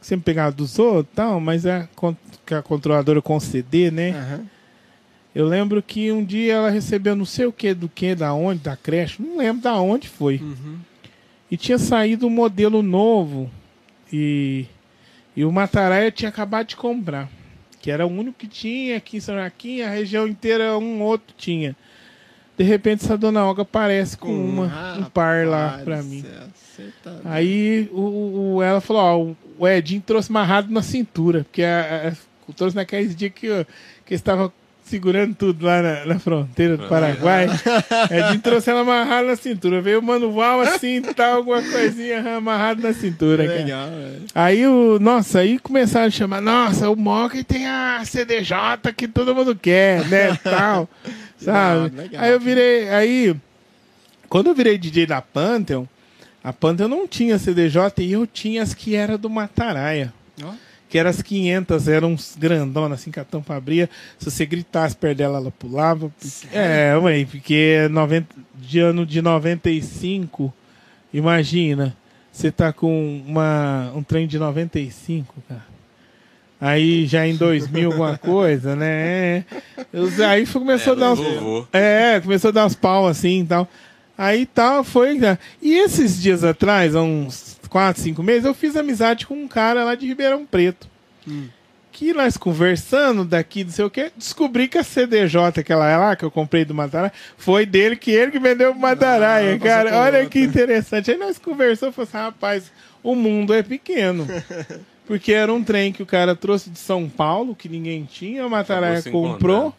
sempre 0.00 0.24
pegava 0.24 0.52
dos 0.52 0.78
outros 0.78 1.14
tal, 1.14 1.40
mas 1.40 1.64
é 1.66 1.88
con- 1.94 2.16
que 2.46 2.54
a 2.54 2.62
controladora 2.62 3.20
com 3.20 3.38
CD, 3.38 3.90
né? 3.90 4.10
Aham. 4.10 4.46
Eu 5.32 5.46
lembro 5.46 5.80
que 5.80 6.10
um 6.10 6.24
dia 6.24 6.54
ela 6.54 6.70
recebeu 6.70 7.14
não 7.14 7.24
sei 7.24 7.46
o 7.46 7.52
que, 7.52 7.72
do 7.72 7.88
que, 7.88 8.14
da 8.16 8.34
onde, 8.34 8.60
da 8.62 8.76
creche, 8.76 9.22
não 9.22 9.36
lembro 9.36 9.62
da 9.62 9.80
onde 9.80 10.08
foi. 10.08 10.38
Uhum. 10.38 10.78
E 11.50 11.56
tinha 11.56 11.78
saído 11.78 12.26
um 12.26 12.30
modelo 12.30 12.82
novo 12.82 13.48
e, 14.12 14.66
e 15.36 15.44
o 15.44 15.52
Mataraia 15.52 16.10
tinha 16.10 16.28
acabado 16.28 16.66
de 16.68 16.76
comprar. 16.76 17.28
Que 17.80 17.90
era 17.90 18.06
o 18.06 18.10
único 18.10 18.38
que 18.38 18.46
tinha 18.48 18.96
aqui 18.96 19.16
em 19.18 19.20
São 19.20 19.36
Joaquim, 19.36 19.80
a 19.82 19.88
região 19.88 20.26
inteira 20.26 20.76
um 20.76 21.00
outro 21.00 21.32
tinha. 21.38 21.74
De 22.60 22.66
repente 22.66 23.02
essa 23.06 23.16
dona 23.16 23.42
Olga 23.42 23.62
aparece 23.62 24.18
com 24.18 24.28
uma, 24.30 24.98
um 24.98 25.04
par 25.04 25.46
lá 25.46 25.80
pra 25.82 26.02
mim. 26.02 26.22
céu, 26.76 26.84
tá. 27.02 27.12
Aí 27.24 27.88
o, 27.90 28.56
o- 28.56 28.62
ela 28.62 28.82
falou, 28.82 29.34
ó, 29.58 29.64
o- 29.64 29.66
Edinho 29.66 30.02
trouxe 30.04 30.30
amarrado 30.30 30.70
na 30.70 30.82
cintura, 30.82 31.42
porque 31.44 31.62
a, 31.62 32.10
a, 32.12 32.52
trouxe 32.52 32.76
naqueles 32.76 33.16
dias 33.16 33.32
que, 33.34 33.46
eu- 33.46 33.66
que 34.04 34.12
estava 34.12 34.52
segurando 34.84 35.34
tudo 35.36 35.64
lá 35.64 35.80
na, 35.80 36.04
na 36.04 36.18
fronteira 36.18 36.76
do 36.76 36.86
Paraguai. 36.86 37.46
Edinho 38.10 38.40
trouxe 38.42 38.68
ela 38.68 38.80
amarrada 38.80 39.28
na 39.28 39.36
cintura. 39.36 39.80
Veio 39.80 40.00
o 40.00 40.02
manual 40.02 40.60
assim, 40.60 41.00
tal, 41.16 41.36
alguma 41.36 41.62
coisinha 41.62 42.36
amarrada 42.36 42.82
na 42.88 42.92
cintura. 42.92 43.42
Legal, 43.44 43.88
velho. 43.88 44.22
Aí 44.34 44.66
o. 44.66 44.98
Nossa, 45.00 45.38
aí 45.38 45.58
começaram 45.58 46.08
a 46.08 46.10
chamar, 46.10 46.42
nossa, 46.42 46.90
o 46.90 46.96
Mock 46.96 47.42
tem 47.44 47.66
a 47.66 48.02
CDJ 48.04 48.92
que 48.94 49.08
todo 49.08 49.34
mundo 49.34 49.54
quer, 49.56 50.06
né? 50.08 50.36
tal. 50.44 50.86
Sabe? 51.44 51.84
Legal, 51.84 52.04
legal. 52.04 52.22
Aí 52.22 52.30
eu 52.30 52.40
virei. 52.40 52.88
Aí. 52.90 53.36
Quando 54.28 54.48
eu 54.48 54.54
virei 54.54 54.78
DJ 54.78 55.06
da 55.06 55.20
Pantheon, 55.20 55.86
a 56.42 56.52
Pantheon 56.52 56.88
não 56.88 57.06
tinha 57.06 57.38
CDJ 57.38 57.92
e 57.98 58.12
eu 58.12 58.26
tinha 58.26 58.62
as 58.62 58.74
que 58.74 58.94
era 58.94 59.18
do 59.18 59.28
Mataraia. 59.28 60.12
Ó. 60.42 60.52
Que 60.88 60.98
eram 60.98 61.10
as 61.10 61.22
500, 61.22 61.88
eram 61.88 62.12
uns 62.12 62.36
grandona, 62.36 62.96
assim, 62.96 63.10
que 63.10 63.20
a 63.20 63.24
tampa 63.24 63.54
abria. 63.54 63.88
Se 64.18 64.28
você 64.28 64.44
gritasse 64.44 64.96
perto 64.96 65.18
dela, 65.18 65.38
ela 65.38 65.50
pulava. 65.50 66.12
É, 66.52 66.96
ué, 66.96 67.24
porque 67.24 67.86
90, 67.90 68.34
de 68.56 68.80
ano 68.80 69.06
de 69.06 69.22
95, 69.22 70.52
imagina, 71.12 71.96
você 72.32 72.50
tá 72.50 72.72
com 72.72 73.22
uma, 73.24 73.92
um 73.94 74.02
trem 74.02 74.26
de 74.26 74.38
95, 74.38 75.34
cara. 75.48 75.69
Aí 76.60 77.06
já 77.06 77.26
em 77.26 77.36
2000 77.36 77.90
alguma 77.90 78.18
coisa, 78.18 78.76
né? 78.76 78.86
É. 79.38 79.44
Eu- 79.92 80.10
Aí 80.28 80.44
foi- 80.44 80.60
começou 80.60 80.92
É, 80.92 80.96
a 80.96 81.00
dar 81.00 81.12
uns, 81.12 81.66
é, 81.72 82.20
começou 82.20 82.48
a 82.48 82.52
dar 82.52 82.66
uns 82.66 82.74
pau 82.74 83.06
assim 83.08 83.40
e 83.40 83.46
tal. 83.46 83.68
Aí 84.18 84.44
tal, 84.44 84.84
foi. 84.84 85.18
E 85.62 85.72
esses 85.78 86.20
dias 86.20 86.44
atrás, 86.44 86.94
há 86.94 87.00
uns 87.02 87.58
4, 87.70 88.02
5 88.02 88.22
meses, 88.22 88.44
eu 88.44 88.52
fiz 88.52 88.76
amizade 88.76 89.26
com 89.26 89.34
um 89.34 89.48
cara 89.48 89.82
lá 89.84 89.94
de 89.94 90.06
Ribeirão 90.06 90.44
Preto. 90.44 90.86
Hum. 91.26 91.48
que 91.92 92.14
nós 92.14 92.36
conversando 92.38 93.26
daqui, 93.26 93.62
não 93.62 93.70
sei 93.70 93.84
o 93.84 93.90
que, 93.90 94.10
descobri 94.16 94.68
que 94.68 94.78
a 94.78 94.82
CDJ, 94.82 95.60
aquela 95.60 95.98
lá 95.98 96.16
que 96.16 96.24
eu 96.24 96.30
comprei 96.30 96.64
do 96.64 96.72
Matarai, 96.74 97.12
foi 97.36 97.66
dele, 97.66 97.94
que 97.94 98.10
ele 98.10 98.30
que 98.30 98.38
vendeu 98.38 98.70
pro 98.72 98.80
Matarai, 98.80 99.52
Não, 99.52 99.58
cara. 99.58 99.94
Olha 99.98 100.24
que 100.24 100.40
interessante. 100.40 101.10
Aí 101.10 101.18
nós 101.18 101.36
conversamos 101.36 101.92
e 101.92 101.96
falamos 101.96 102.14
assim, 102.14 102.24
rapaz, 102.24 102.72
o 103.02 103.14
mundo 103.14 103.52
é 103.52 103.62
pequeno. 103.62 104.26
Porque 105.10 105.32
era 105.32 105.52
um 105.52 105.64
trem 105.64 105.92
que 105.92 106.04
o 106.04 106.06
cara 106.06 106.36
trouxe 106.36 106.70
de 106.70 106.78
São 106.78 107.08
Paulo, 107.08 107.52
que 107.52 107.68
ninguém 107.68 108.04
tinha, 108.04 108.46
o 108.46 108.48
Matarai 108.48 108.98
Acabou 108.98 109.02
se 109.02 109.10
comprou, 109.10 109.74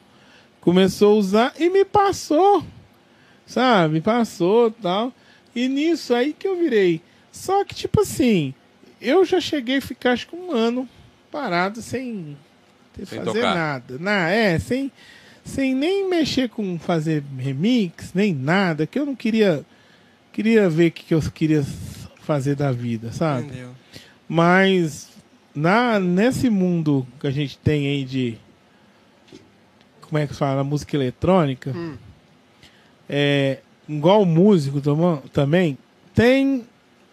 começou 0.60 1.14
a 1.14 1.16
usar 1.16 1.54
e 1.58 1.70
me 1.70 1.86
passou. 1.86 2.62
Sabe? 3.46 4.02
Passou 4.02 4.70
tal. 4.72 5.14
E 5.56 5.70
nisso 5.70 6.14
aí 6.14 6.34
que 6.34 6.46
eu 6.46 6.58
virei. 6.58 7.02
Só 7.32 7.64
que, 7.64 7.74
tipo 7.74 8.02
assim, 8.02 8.54
eu 9.00 9.24
já 9.24 9.40
cheguei 9.40 9.78
a 9.78 9.82
ficar 9.82 10.12
acho 10.12 10.28
que 10.28 10.36
um 10.36 10.52
ano 10.52 10.86
parado 11.32 11.82
sem, 11.82 12.36
ter 12.92 13.06
Sem 13.06 13.20
fazer 13.20 13.40
tocar. 13.40 13.56
nada. 13.56 13.98
Na, 14.02 14.30
é, 14.30 14.60
sem, 14.60 14.92
sem 15.46 15.74
nem 15.74 16.10
mexer 16.10 16.50
com 16.50 16.78
fazer 16.78 17.24
remix, 17.38 18.12
nem 18.14 18.36
nada, 18.36 18.86
que 18.86 19.00
eu 19.00 19.06
não 19.06 19.16
queria. 19.16 19.64
Queria 20.34 20.70
ver 20.70 20.90
o 20.90 20.92
que, 20.92 21.04
que 21.06 21.14
eu 21.14 21.22
queria 21.34 21.64
fazer 22.20 22.54
da 22.54 22.74
vida, 22.74 23.14
sabe? 23.14 23.46
Entendeu? 23.46 23.72
Mas 24.28 25.11
na, 25.56 26.00
nesse 26.00 26.50
mundo 26.50 27.06
que 27.20 27.28
a 27.28 27.32
gente 27.32 27.58
tem 27.58 27.88
aí 27.88 28.04
de. 28.04 28.38
Como 30.02 30.18
é 30.18 30.28
que 30.28 30.34
se 30.34 30.40
fala? 30.40 30.64
Música 30.64 30.96
eletrônica. 30.96 31.72
Hum. 31.72 31.96
É, 33.10 33.60
igual 33.88 34.26
músico 34.26 34.82
também, 35.34 35.78
tem 36.14 36.64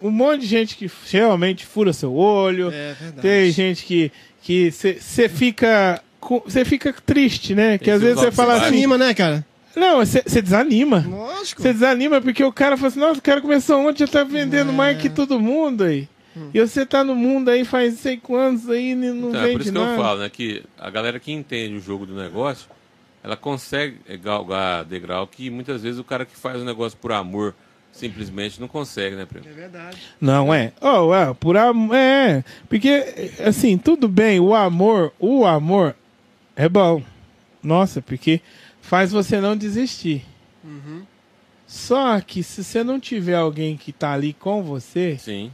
um 0.01 0.11
monte 0.11 0.43
de 0.43 0.47
gente 0.47 0.77
que 0.77 0.91
realmente 1.11 1.67
fura 1.67 1.93
seu 1.93 2.15
olho. 2.15 2.71
É 2.73 2.95
verdade. 2.95 3.21
Tem 3.21 3.51
gente 3.51 3.85
que 3.85 4.13
que 4.43 4.71
você 4.71 5.29
fica 5.29 6.03
você 6.47 6.65
fica 6.65 6.93
triste, 7.05 7.55
né? 7.55 7.79
Que 7.79 7.91
às 7.91 8.01
vezes 8.01 8.19
você 8.19 8.31
fala 8.31 8.55
assim, 8.55 8.67
Anima, 8.67 8.97
né, 8.99 9.13
cara? 9.15 9.45
não, 9.77 9.99
você 9.99 10.43
desanima. 10.43 11.05
Lógico. 11.09 11.63
Você 11.63 11.73
desanima 11.73 12.21
porque 12.21 12.43
o 12.43 12.53
cara 12.53 12.77
fala 12.77 12.89
assim, 12.89 12.99
nossa, 13.01 13.19
o 13.21 13.23
cara 13.23 13.41
começou 13.41 13.87
ontem, 13.87 14.01
já 14.01 14.09
tá 14.09 14.25
vendendo 14.25 14.71
É. 14.71 14.75
mais 14.75 14.99
que 15.01 15.09
todo 15.09 15.39
mundo 15.41 15.85
aí. 15.85 16.09
E 16.55 16.61
você 16.61 16.87
tá 16.87 17.03
no 17.05 17.15
mundo 17.15 17.49
aí 17.49 17.65
faz 17.65 17.99
sei 17.99 18.17
quantos 18.17 18.69
aí 18.69 18.93
e 18.93 18.95
não 18.95 19.31
Então, 19.31 19.41
é 19.41 19.43
por 19.43 19.49
vende 19.49 19.63
isso 19.63 19.73
que 19.73 19.79
nada. 19.79 19.93
eu 19.93 19.97
falo, 20.03 20.21
né? 20.21 20.29
Que 20.29 20.63
a 20.79 20.91
galera 20.91 21.19
que 21.19 21.33
entende 21.33 21.75
o 21.75 21.81
jogo 21.81 22.07
do 22.07 22.15
negócio, 22.15 22.69
ela 23.23 23.37
consegue 23.37 23.99
galgar 24.19 24.85
degrau 24.85 25.27
que 25.27 25.51
muitas 25.51 25.83
vezes 25.83 25.99
o 25.99 26.05
cara 26.05 26.25
que 26.25 26.37
faz 26.37 26.61
o 26.61 26.65
negócio 26.65 26.97
por 26.99 27.13
amor 27.13 27.55
simplesmente 27.91 28.61
não 28.61 28.69
consegue, 28.69 29.17
né, 29.17 29.25
Primo? 29.27 29.47
É 29.49 29.53
verdade. 29.53 29.99
Não 30.21 30.55
é. 30.55 30.73
Oh, 30.81 31.13
é, 31.13 31.35
por 31.35 31.57
amor. 31.57 31.97
É. 31.97 32.45
Porque, 32.69 33.33
assim, 33.45 33.77
tudo 33.77 34.07
bem, 34.09 34.39
o 34.39 34.55
amor, 34.55 35.13
o 35.19 35.45
amor 35.45 35.97
é 36.55 36.69
bom. 36.69 37.03
Nossa, 37.63 38.01
porque 38.01 38.41
faz 38.81 39.11
você 39.11 39.41
não 39.41 39.57
desistir. 39.57 40.25
Uhum. 40.63 41.03
Só 41.67 42.21
que 42.21 42.43
se 42.43 42.63
você 42.65 42.83
não 42.85 42.99
tiver 43.01 43.35
alguém 43.35 43.77
que 43.77 43.93
tá 43.93 44.13
ali 44.13 44.33
com 44.33 44.63
você, 44.63 45.19
Sim. 45.19 45.51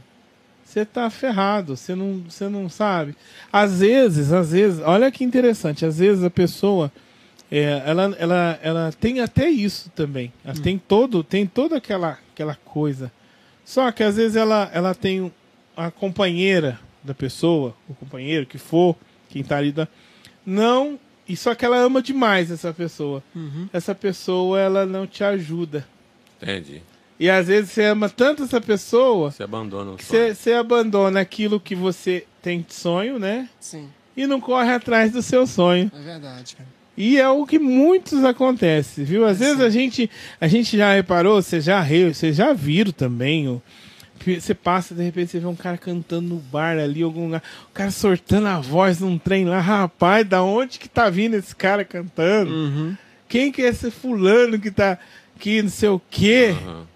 Você 0.75 0.85
tá 0.85 1.09
ferrado, 1.09 1.77
você 1.77 1.95
não, 1.95 2.23
você 2.29 2.49
não 2.49 2.67
sabe. 2.67 3.15
Às 3.51 3.79
vezes, 3.79 4.33
às 4.33 4.51
vezes, 4.51 4.81
olha 4.81 5.09
que 5.09 5.23
interessante, 5.23 5.85
às 5.85 5.99
vezes 5.99 6.21
a 6.21 6.29
pessoa 6.29 6.91
é, 7.49 7.81
ela, 7.85 8.13
ela, 8.19 8.59
ela 8.61 8.91
tem 8.99 9.21
até 9.21 9.49
isso 9.49 9.89
também. 9.95 10.33
Ela 10.43 10.55
tem 10.55 10.77
todo, 10.77 11.23
tem 11.23 11.47
toda 11.47 11.77
aquela, 11.77 12.19
aquela 12.33 12.55
coisa. 12.55 13.09
Só 13.63 13.89
que 13.89 14.03
às 14.03 14.17
vezes 14.17 14.35
ela, 14.35 14.69
ela 14.73 14.93
tem 14.93 15.31
a 15.77 15.89
companheira 15.89 16.77
da 17.01 17.13
pessoa, 17.13 17.73
o 17.87 17.93
companheiro 17.93 18.45
que 18.45 18.57
for, 18.57 18.97
quem 19.29 19.43
tá 19.43 19.57
ali 19.57 19.71
da, 19.71 19.87
não, 20.45 20.99
e 21.25 21.37
só 21.37 21.55
que 21.55 21.63
ela 21.63 21.77
ama 21.77 22.01
demais 22.01 22.51
essa 22.51 22.73
pessoa. 22.73 23.23
Uhum. 23.33 23.69
Essa 23.71 23.95
pessoa 23.95 24.59
ela 24.59 24.85
não 24.85 25.07
te 25.07 25.23
ajuda. 25.23 25.87
Entendi. 26.41 26.81
E 27.19 27.29
às 27.29 27.47
vezes 27.47 27.71
você 27.71 27.83
ama 27.85 28.09
tanto 28.09 28.43
essa 28.43 28.59
pessoa 28.59 29.31
Você 29.31 29.43
abandona 29.43 29.91
o 29.91 29.95
que 29.97 30.03
sonho. 30.03 30.21
você, 30.27 30.35
você 30.35 30.53
abandona 30.53 31.19
aquilo 31.21 31.59
que 31.59 31.73
você 31.75 32.25
tem 32.41 32.61
de 32.67 32.73
sonho, 32.73 33.17
né? 33.17 33.47
Sim, 33.59 33.87
E 34.17 34.27
não 34.27 34.39
corre 34.41 34.71
atrás 34.73 35.11
do 35.11 35.21
seu 35.21 35.47
sonho. 35.47 35.89
é 35.97 36.01
verdade, 36.03 36.55
cara. 36.55 36.69
E 36.97 37.17
é 37.17 37.27
o 37.29 37.45
que 37.45 37.59
muitos 37.59 38.23
acontece, 38.23 39.03
viu? 39.03 39.25
Às 39.25 39.39
vezes 39.39 39.59
a 39.61 39.69
gente, 39.69 40.09
a 40.39 40.47
gente 40.47 40.77
já 40.77 40.93
reparou, 40.93 41.41
você 41.41 41.59
já 41.59 41.79
riu, 41.81 42.13
vocês 42.13 42.35
já 42.37 42.53
viram 42.53 42.91
também. 42.93 43.49
ó, 43.49 43.57
Você 44.39 44.53
passa, 44.53 44.95
de 44.95 45.03
repente, 45.03 45.31
você 45.31 45.39
vê 45.39 45.45
um 45.47 45.55
cara 45.55 45.77
cantando 45.77 46.29
no 46.29 46.37
bar 46.37 46.77
ali, 46.77 47.03
algum 47.03 47.25
lugar, 47.25 47.43
o 47.69 47.73
cara 47.73 47.91
sortando 47.91 48.47
a 48.47 48.59
voz 48.61 48.99
num 49.01 49.17
trem 49.17 49.43
lá. 49.45 49.59
Rapaz, 49.59 50.25
da 50.25 50.41
onde 50.41 50.79
que 50.79 50.87
tá 50.87 51.09
vindo 51.09 51.33
esse 51.35 51.53
cara 51.53 51.83
cantando? 51.83 52.51
Uhum. 52.51 52.95
Quem 53.27 53.51
que 53.51 53.61
é 53.61 53.67
esse 53.67 53.91
fulano 53.91 54.57
que 54.57 54.71
tá 54.71 54.97
aqui, 55.35 55.61
não 55.61 55.69
sei 55.69 55.89
o 55.89 56.01
quê? 56.09 56.55
Aham. 56.61 56.87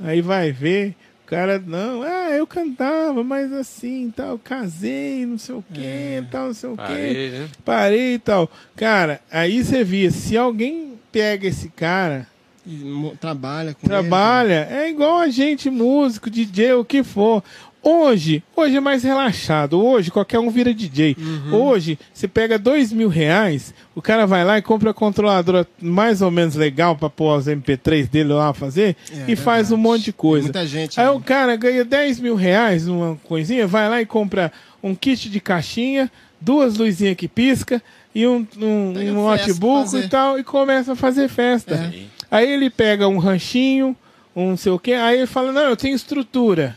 Aí 0.00 0.20
vai 0.20 0.52
ver, 0.52 0.94
o 1.24 1.28
cara, 1.28 1.62
não, 1.64 2.02
ah, 2.02 2.30
eu 2.30 2.46
cantava, 2.46 3.22
mas 3.24 3.52
assim, 3.52 4.12
tal, 4.14 4.38
casei, 4.38 5.26
não 5.26 5.38
sei 5.38 5.54
o 5.54 5.64
quê, 5.74 6.24
tal, 6.30 6.46
não 6.46 6.54
sei 6.54 6.70
o 6.70 6.76
quê, 6.76 6.82
Parei, 6.82 7.30
né? 7.30 7.48
parei 7.64 8.14
e 8.14 8.18
tal. 8.18 8.50
Cara, 8.76 9.20
aí 9.30 9.62
você 9.62 9.82
via, 9.82 10.10
se 10.10 10.36
alguém 10.36 10.94
pega 11.10 11.48
esse 11.48 11.68
cara, 11.70 12.26
E 12.66 12.82
trabalha 13.20 13.74
com 13.74 13.86
trabalha, 13.86 14.68
é 14.70 14.88
igual 14.88 15.18
a 15.18 15.28
gente, 15.28 15.68
músico, 15.70 16.30
DJ, 16.30 16.74
o 16.74 16.84
que 16.84 17.02
for. 17.02 17.42
Hoje, 17.82 18.42
hoje 18.56 18.76
é 18.76 18.80
mais 18.80 19.02
relaxado. 19.02 19.80
Hoje, 19.82 20.10
qualquer 20.10 20.38
um 20.40 20.50
vira 20.50 20.74
DJ. 20.74 21.16
Hoje, 21.52 21.98
você 22.12 22.26
pega 22.26 22.58
dois 22.58 22.92
mil 22.92 23.08
reais, 23.08 23.72
o 23.94 24.02
cara 24.02 24.26
vai 24.26 24.44
lá 24.44 24.58
e 24.58 24.62
compra 24.62 24.90
a 24.90 24.94
controladora 24.94 25.66
mais 25.80 26.20
ou 26.20 26.30
menos 26.30 26.54
legal 26.56 26.96
pra 26.96 27.08
pôr 27.08 27.36
os 27.38 27.46
MP3 27.46 28.08
dele 28.08 28.32
lá 28.32 28.52
fazer 28.52 28.96
É, 29.12 29.30
e 29.30 29.36
faz 29.36 29.68
um 29.70 29.76
verdade. 29.76 29.82
monte 29.82 30.04
de 30.06 30.12
coisa. 30.12 30.52
Tem 30.52 30.60
muita 30.62 30.66
gente 30.66 31.00
Aí 31.00 31.06
aí. 31.06 31.14
o 31.14 31.20
cara 31.20 31.54
ganha 31.56 31.84
10 31.84 32.20
mil 32.20 32.34
reais 32.34 32.86
numa 32.86 33.16
coisinha, 33.24 33.66
vai 33.66 33.88
lá 33.88 34.00
e 34.02 34.06
compra 34.06 34.52
um 34.82 34.94
kit 34.94 35.30
de 35.30 35.40
caixinha, 35.40 36.10
duas 36.40 36.76
luzinhas 36.76 37.16
que 37.16 37.28
pisca 37.28 37.80
e 38.14 38.26
um, 38.26 38.46
um, 38.60 38.92
um 38.98 39.12
notebook 39.14 39.96
e 39.96 40.08
tal 40.08 40.38
e 40.38 40.42
começa 40.44 40.92
a 40.92 40.96
fazer 40.96 41.28
festa. 41.28 41.74
É. 41.74 42.02
Aí 42.30 42.50
ele 42.50 42.68
pega 42.68 43.06
um 43.08 43.18
ranchinho, 43.18 43.96
um 44.36 44.50
não 44.50 44.56
sei 44.56 44.72
o 44.72 44.78
quê, 44.78 44.92
aí 44.94 45.18
ele 45.18 45.26
fala, 45.26 45.52
não, 45.52 45.62
eu 45.62 45.76
tenho 45.76 45.94
estrutura. 45.94 46.76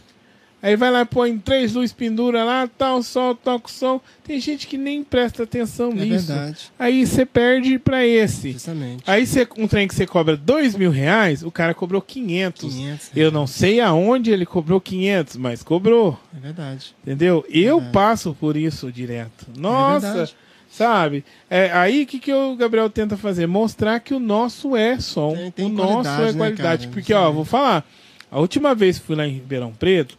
Aí 0.64 0.76
vai 0.76 0.91
lá, 0.91 1.03
põe 1.05 1.38
três 1.39 1.74
luzes, 1.74 1.91
pendura 1.91 2.43
lá, 2.43 2.70
tal, 2.78 3.01
sol, 3.01 3.34
toca 3.34 3.68
o 3.68 3.72
som. 3.72 3.99
Tem 4.24 4.39
gente 4.39 4.68
que 4.68 4.78
nem 4.78 5.03
presta 5.03 5.41
atenção 5.43 5.89
É 5.91 5.95
nisso. 5.95 6.28
verdade. 6.28 6.57
Aí 6.78 7.05
você 7.05 7.26
perde 7.26 7.80
pra 7.80 8.05
esse. 8.05 8.51
Justamente. 8.51 9.03
Aí 9.07 9.26
você, 9.26 9.47
um 9.57 9.68
trem 9.68 9.88
que 9.88 9.95
você 9.95 10.05
cobra 10.05 10.38
dois 10.38 10.76
mil 10.76 10.91
reais, 10.91 11.41
o 11.41 11.49
cara 11.49 11.74
cobrou 11.74 12.01
500. 12.01 12.74
500 12.76 13.12
Eu 13.16 13.32
não 13.32 13.47
sei 13.47 13.82
aonde 13.82 14.30
ele 14.30 14.45
cobrou 14.45 14.80
500, 14.80 15.36
mas 15.38 15.64
cobrou. 15.64 16.20
É 16.38 16.39
verdade. 16.39 16.95
Entendeu? 17.01 17.43
Eu 17.49 17.78
Verdade. 17.78 17.93
passo 17.93 18.38
por 18.39 18.55
isso 18.55 18.91
direto. 18.91 19.47
Nossa, 19.57 20.07
verdade. 20.07 20.36
sabe? 20.70 21.26
É, 21.49 21.72
aí 21.72 22.03
o 22.03 22.05
que, 22.05 22.20
que 22.20 22.32
o 22.32 22.55
Gabriel 22.55 22.89
tenta 22.89 23.18
fazer? 23.18 23.47
Mostrar 23.47 23.99
que 23.99 24.14
o 24.14 24.20
nosso 24.20 24.76
é 24.76 24.99
som. 24.99 25.34
Tem- 25.36 25.51
tem 25.51 25.66
o 25.66 25.70
nosso 25.70 26.07
é 26.09 26.32
né, 26.32 26.38
qualidade. 26.38 26.84
cara? 26.88 26.93
Porque, 26.93 27.14
ó, 27.16 27.32
vou 27.32 27.45
falar. 27.45 27.84
A 28.30 28.39
última 28.39 28.76
vez 28.76 28.99
que 28.99 29.05
fui 29.07 29.16
lá 29.16 29.26
em 29.28 29.32
Ribeirão 29.34 29.74
Preto, 29.74 30.18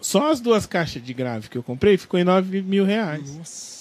só 0.00 0.30
as 0.30 0.40
duas 0.40 0.66
caixas 0.66 1.02
de 1.02 1.12
grave 1.14 1.48
que 1.48 1.56
eu 1.58 1.62
comprei 1.62 1.96
ficou 1.98 2.18
em 2.18 2.24
9 2.24 2.62
mil 2.62 2.84
reais. 2.84 3.36
Nossa. 3.36 3.78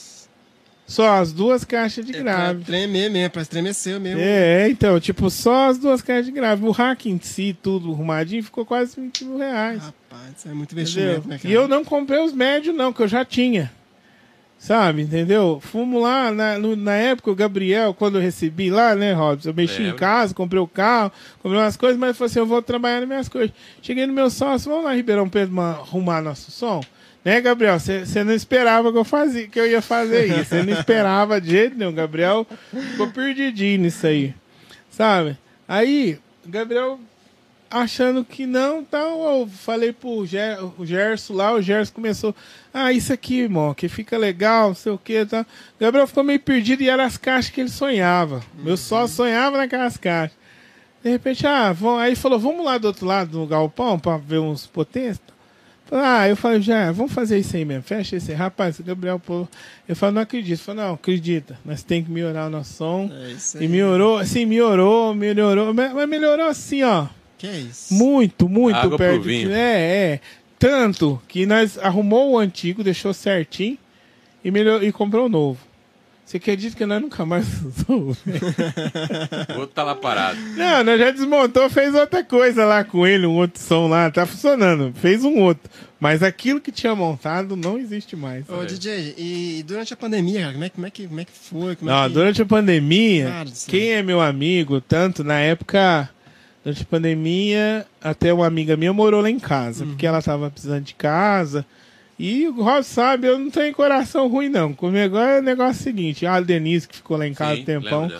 Só 0.85 1.19
as 1.19 1.33
duas 1.33 1.65
caixas 1.65 2.05
de 2.05 2.11
É 2.15 2.21
pra 2.23 2.33
grave. 2.33 2.63
tremer 2.63 3.09
mesmo, 3.11 3.29
pra 3.29 3.41
estremecer 3.41 3.99
mesmo. 3.99 4.21
É, 4.21 4.69
então, 4.69 4.97
tipo, 5.01 5.29
só 5.29 5.69
as 5.69 5.77
duas 5.77 6.01
caixas 6.01 6.27
de 6.27 6.31
grave. 6.31 6.65
O 6.65 6.71
hack 6.71 7.07
em 7.07 7.19
si, 7.21 7.57
tudo 7.61 7.91
arrumadinho, 7.91 8.41
ficou 8.41 8.65
quase 8.65 8.95
20 8.99 9.25
mil 9.25 9.37
reais. 9.37 9.81
Rapaz, 9.83 10.33
isso 10.37 10.47
é 10.47 10.53
muito 10.53 10.71
Entendeu? 10.73 10.81
investimento, 10.93 11.27
né, 11.27 11.37
cara? 11.39 11.49
E 11.49 11.53
eu 11.53 11.67
não 11.67 11.83
comprei 11.83 12.21
os 12.23 12.31
médios, 12.31 12.73
não, 12.73 12.93
que 12.93 13.01
eu 13.01 13.07
já 13.07 13.25
tinha. 13.25 13.69
Sabe, 14.59 15.03
entendeu? 15.03 15.59
Fumo 15.61 15.99
lá, 15.99 16.31
na, 16.31 16.57
no- 16.57 16.75
na 16.75 16.93
época, 16.95 17.29
o 17.31 17.35
Gabriel, 17.35 17.93
quando 17.93 18.15
eu 18.17 18.21
recebi 18.21 18.69
lá, 18.71 18.95
né, 18.95 19.13
Robson? 19.13 19.49
Eu 19.49 19.53
mexi 19.53 19.81
em 19.81 19.85
Lembro. 19.85 19.99
casa, 19.99 20.33
comprei 20.33 20.59
o 20.61 20.67
carro, 20.67 21.11
comprei 21.41 21.61
umas 21.61 21.77
coisas, 21.77 21.97
mas 21.97 22.09
eu 22.09 22.15
falei 22.15 22.31
assim: 22.31 22.39
eu 22.39 22.45
vou 22.45 22.61
trabalhar 22.61 22.99
nas 22.99 23.07
minhas 23.07 23.29
coisas. 23.29 23.55
Cheguei 23.81 24.07
no 24.07 24.13
meu 24.13 24.29
sócio, 24.31 24.69
vamos 24.69 24.85
lá, 24.85 24.93
Ribeirão 24.93 25.29
Pedro, 25.29 25.53
ma- 25.53 25.71
arrumar 25.73 26.21
nosso 26.21 26.49
som? 26.51 26.81
Né, 27.23 27.39
Gabriel? 27.39 27.77
Você 27.79 28.23
não 28.23 28.33
esperava 28.33 28.91
que 28.91 28.97
eu, 28.97 29.03
fazia, 29.03 29.47
que 29.47 29.59
eu 29.59 29.67
ia 29.67 29.81
fazer 29.81 30.25
isso. 30.27 30.45
Você 30.45 30.63
não 30.63 30.73
esperava 30.73 31.39
de 31.39 31.49
jeito 31.51 31.77
nenhum. 31.77 31.93
Gabriel 31.93 32.47
ficou 32.91 33.07
perdidinho 33.11 33.81
nisso 33.81 34.07
aí. 34.07 34.33
Sabe? 34.89 35.37
Aí, 35.67 36.17
Gabriel 36.45 36.99
achando 37.69 38.23
que 38.23 38.45
não, 38.45 38.83
tal, 38.83 39.39
eu 39.41 39.47
falei 39.47 39.91
pro 39.91 40.25
Ger, 40.25 40.57
o 40.79 40.85
Gerson 40.85 41.33
lá, 41.33 41.53
o 41.53 41.61
Gerson 41.61 41.93
começou, 41.93 42.35
ah, 42.73 42.91
isso 42.93 43.11
aqui, 43.13 43.41
irmão, 43.41 43.73
que 43.73 43.87
fica 43.89 44.17
legal, 44.17 44.69
não 44.69 44.75
sei 44.75 44.91
o 44.91 44.97
que, 44.97 45.25
tá. 45.25 45.45
Gabriel 45.79 46.07
ficou 46.07 46.23
meio 46.23 46.39
perdido 46.39 46.81
e 46.83 46.89
eram 46.89 47.03
as 47.03 47.17
caixas 47.17 47.51
que 47.51 47.61
ele 47.61 47.69
sonhava. 47.69 48.41
Meu 48.57 48.77
sócio 48.77 49.15
sonhava 49.15 49.57
naquelas 49.57 49.97
caixas. 49.97 50.37
De 51.03 51.09
repente, 51.09 51.45
ah, 51.45 51.71
vão, 51.71 51.97
aí 51.97 52.15
falou, 52.15 52.39
vamos 52.39 52.65
lá 52.65 52.77
do 52.77 52.85
outro 52.87 53.05
lado 53.05 53.31
do 53.31 53.45
galpão 53.45 53.97
pra 53.99 54.17
ver 54.17 54.39
uns 54.39 54.65
potências. 54.65 55.21
Ah, 55.89 56.27
eu 56.27 56.35
falei, 56.35 56.59
já, 56.61 56.91
vamos 56.91 57.13
fazer 57.13 57.39
isso 57.39 57.55
aí 57.55 57.63
mesmo. 57.63 57.83
Fecha 57.83 58.17
esse 58.17 58.33
rapaz, 58.33 58.77
o 58.77 58.83
Gabriel, 58.83 59.19
pô. 59.19 59.47
Eu 59.87 59.95
falo, 59.95 60.11
não 60.13 60.21
acredito. 60.21 60.59
Eu 60.59 60.65
falo, 60.65 60.81
não, 60.81 60.93
acredita. 60.95 61.57
Nós 61.63 61.81
tem 61.81 62.03
que 62.03 62.11
melhorar 62.11 62.47
o 62.47 62.49
nosso 62.49 62.73
som. 62.73 63.09
É 63.13 63.31
E 63.55 63.63
aí. 63.63 63.67
melhorou, 63.69 64.17
assim, 64.17 64.45
melhorou, 64.45 65.13
melhorou. 65.15 65.73
Mas 65.73 66.09
melhorou 66.09 66.47
assim, 66.47 66.83
ó. 66.83 67.05
Que 67.37 67.47
é 67.47 67.59
isso? 67.59 67.93
Muito, 67.93 68.49
muito 68.49 68.75
Água 68.75 68.97
pro 68.97 69.07
perto. 69.07 69.21
vinho. 69.23 69.51
É, 69.51 70.13
é. 70.13 70.19
Tanto 70.57 71.21
que 71.27 71.45
nós 71.45 71.77
arrumou 71.77 72.31
o 72.31 72.37
antigo, 72.37 72.83
deixou 72.83 73.13
certinho 73.13 73.77
e, 74.43 74.49
melhor, 74.49 74.83
e 74.83 74.91
comprou 74.91 75.27
o 75.27 75.29
novo. 75.29 75.59
Você 76.25 76.37
acredita 76.37 76.75
que 76.75 76.85
nós 76.85 77.01
nunca 77.01 77.25
mais 77.25 77.45
usou? 77.63 78.17
O 79.55 79.59
outro 79.59 79.73
tá 79.73 79.83
lá 79.83 79.95
parado. 79.95 80.37
Não, 80.57 80.83
nós 80.83 80.99
já 80.99 81.09
desmontou, 81.11 81.69
fez 81.69 81.95
outra 81.95 82.21
coisa 82.21 82.65
lá 82.65 82.83
com 82.83 83.07
ele, 83.07 83.25
um 83.25 83.37
outro 83.37 83.61
som 83.61 83.87
lá, 83.87 84.11
tá 84.11 84.25
funcionando. 84.25 84.91
Fez 84.95 85.23
um 85.23 85.37
outro. 85.39 85.69
Mas 85.99 86.21
aquilo 86.21 86.59
que 86.59 86.71
tinha 86.71 86.93
montado 86.93 87.55
não 87.55 87.77
existe 87.77 88.15
mais. 88.15 88.43
Ô, 88.49 88.65
DJ, 88.65 89.15
e 89.17 89.63
durante 89.65 89.93
a 89.93 89.97
pandemia, 89.97 90.41
cara, 90.41 90.51
como 90.53 90.65
é, 90.65 90.69
como 90.69 90.85
é, 90.85 90.89
que, 90.91 91.07
como 91.07 91.19
é 91.21 91.25
que 91.25 91.31
foi? 91.31 91.75
Como 91.77 91.89
Não, 91.89 92.03
é 92.03 92.07
que... 92.07 92.13
durante 92.13 92.41
a 92.41 92.45
pandemia, 92.45 93.45
céu. 93.53 93.71
quem 93.71 93.91
é 93.93 94.03
meu 94.03 94.19
amigo, 94.19 94.81
tanto 94.81 95.23
na 95.23 95.39
época, 95.39 96.09
durante 96.67 96.81
a 96.81 96.85
pandemia, 96.85 97.85
até 98.01 98.33
uma 98.33 98.45
amiga 98.45 98.75
minha 98.75 98.91
morou 98.91 99.21
lá 99.21 99.29
em 99.29 99.39
casa, 99.39 99.85
Uhum. 99.85 99.91
porque 99.91 100.05
ela 100.05 100.21
tava 100.21 100.51
precisando 100.51 100.83
de 100.83 100.93
casa. 100.95 101.65
E 102.19 102.45
o 102.47 102.61
Rob 102.61 102.83
sabe, 102.83 103.25
eu 103.27 103.39
não 103.39 103.49
tenho 103.49 103.73
coração 103.73 104.27
ruim, 104.27 104.49
não. 104.49 104.73
Comigo 104.73 105.17
é 105.17 105.39
o 105.39 105.41
negócio 105.41 105.81
seguinte: 105.81 106.25
a 106.25 106.41
Denise, 106.41 106.85
que 106.87 106.97
ficou 106.97 107.15
lá 107.15 107.25
em 107.25 107.33
casa 107.33 107.55
Sim, 107.55 107.61
um 107.61 107.65
tempão, 107.65 108.11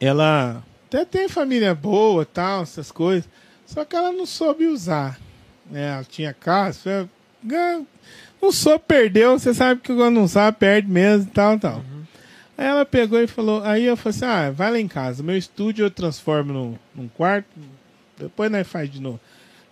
ela 0.00 0.62
até 0.86 1.04
tem 1.04 1.28
família 1.28 1.74
boa 1.74 2.24
tal, 2.24 2.62
essas 2.62 2.92
coisas. 2.92 3.28
Só 3.66 3.84
que 3.84 3.96
ela 3.96 4.12
não 4.12 4.26
soube 4.26 4.66
usar. 4.66 5.18
Né? 5.70 5.88
Ela 5.94 6.04
tinha 6.04 6.32
casa, 6.34 7.08
gan- 7.42 7.84
não 8.40 8.52
soube, 8.52 8.84
perdeu. 8.86 9.38
Você 9.38 9.54
sabe 9.54 9.80
que 9.80 9.92
quando 9.94 10.14
não 10.16 10.28
sabe, 10.28 10.58
perde 10.58 10.88
mesmo 10.88 11.28
e 11.30 11.32
tal, 11.34 11.58
tal. 11.58 11.76
Aí 11.78 11.91
ela 12.66 12.84
pegou 12.84 13.20
e 13.20 13.26
falou, 13.26 13.62
aí 13.62 13.84
eu 13.84 13.96
falei 13.96 14.16
assim, 14.16 14.24
ah, 14.24 14.50
vai 14.50 14.70
lá 14.70 14.78
em 14.78 14.88
casa. 14.88 15.22
Meu 15.22 15.36
estúdio 15.36 15.84
eu 15.84 15.90
transformo 15.90 16.52
num, 16.52 16.74
num 16.94 17.08
quarto, 17.08 17.48
depois 18.18 18.50
nós 18.50 18.66
faz 18.66 18.90
de 18.90 19.00
novo. 19.00 19.20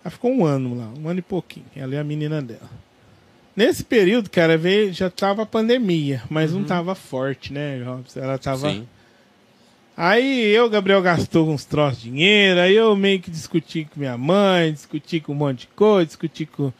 Ela 0.03 0.11
ficou 0.11 0.31
um 0.31 0.45
ano 0.45 0.75
lá, 0.75 0.91
um 0.99 1.07
ano 1.07 1.19
e 1.19 1.23
pouquinho. 1.23 1.65
Ela 1.75 1.95
é 1.95 1.99
a 1.99 2.03
menina 2.03 2.41
dela. 2.41 2.69
Nesse 3.55 3.83
período, 3.83 4.29
cara, 4.29 4.57
veio, 4.57 4.93
já 4.93 5.09
tava 5.09 5.43
a 5.43 5.45
pandemia, 5.45 6.23
mas 6.29 6.53
não 6.53 6.63
tava 6.63 6.95
forte, 6.95 7.51
né, 7.51 7.83
Robson? 7.83 8.19
Ela 8.19 8.37
tava. 8.37 8.71
Sim. 8.71 8.87
Aí 9.95 10.47
eu, 10.47 10.69
Gabriel, 10.69 11.01
gastou 11.01 11.49
uns 11.49 11.65
troços 11.65 12.01
de 12.01 12.09
dinheiro, 12.09 12.59
aí 12.59 12.75
eu 12.75 12.95
meio 12.95 13.19
que 13.19 13.29
discuti 13.29 13.85
com 13.85 13.99
minha 13.99 14.17
mãe, 14.17 14.71
discuti 14.71 15.19
com 15.19 15.33
um 15.33 15.35
monte 15.35 15.61
de 15.61 15.67
coisa, 15.67 16.05
discuti 16.05 16.45
com 16.45 16.71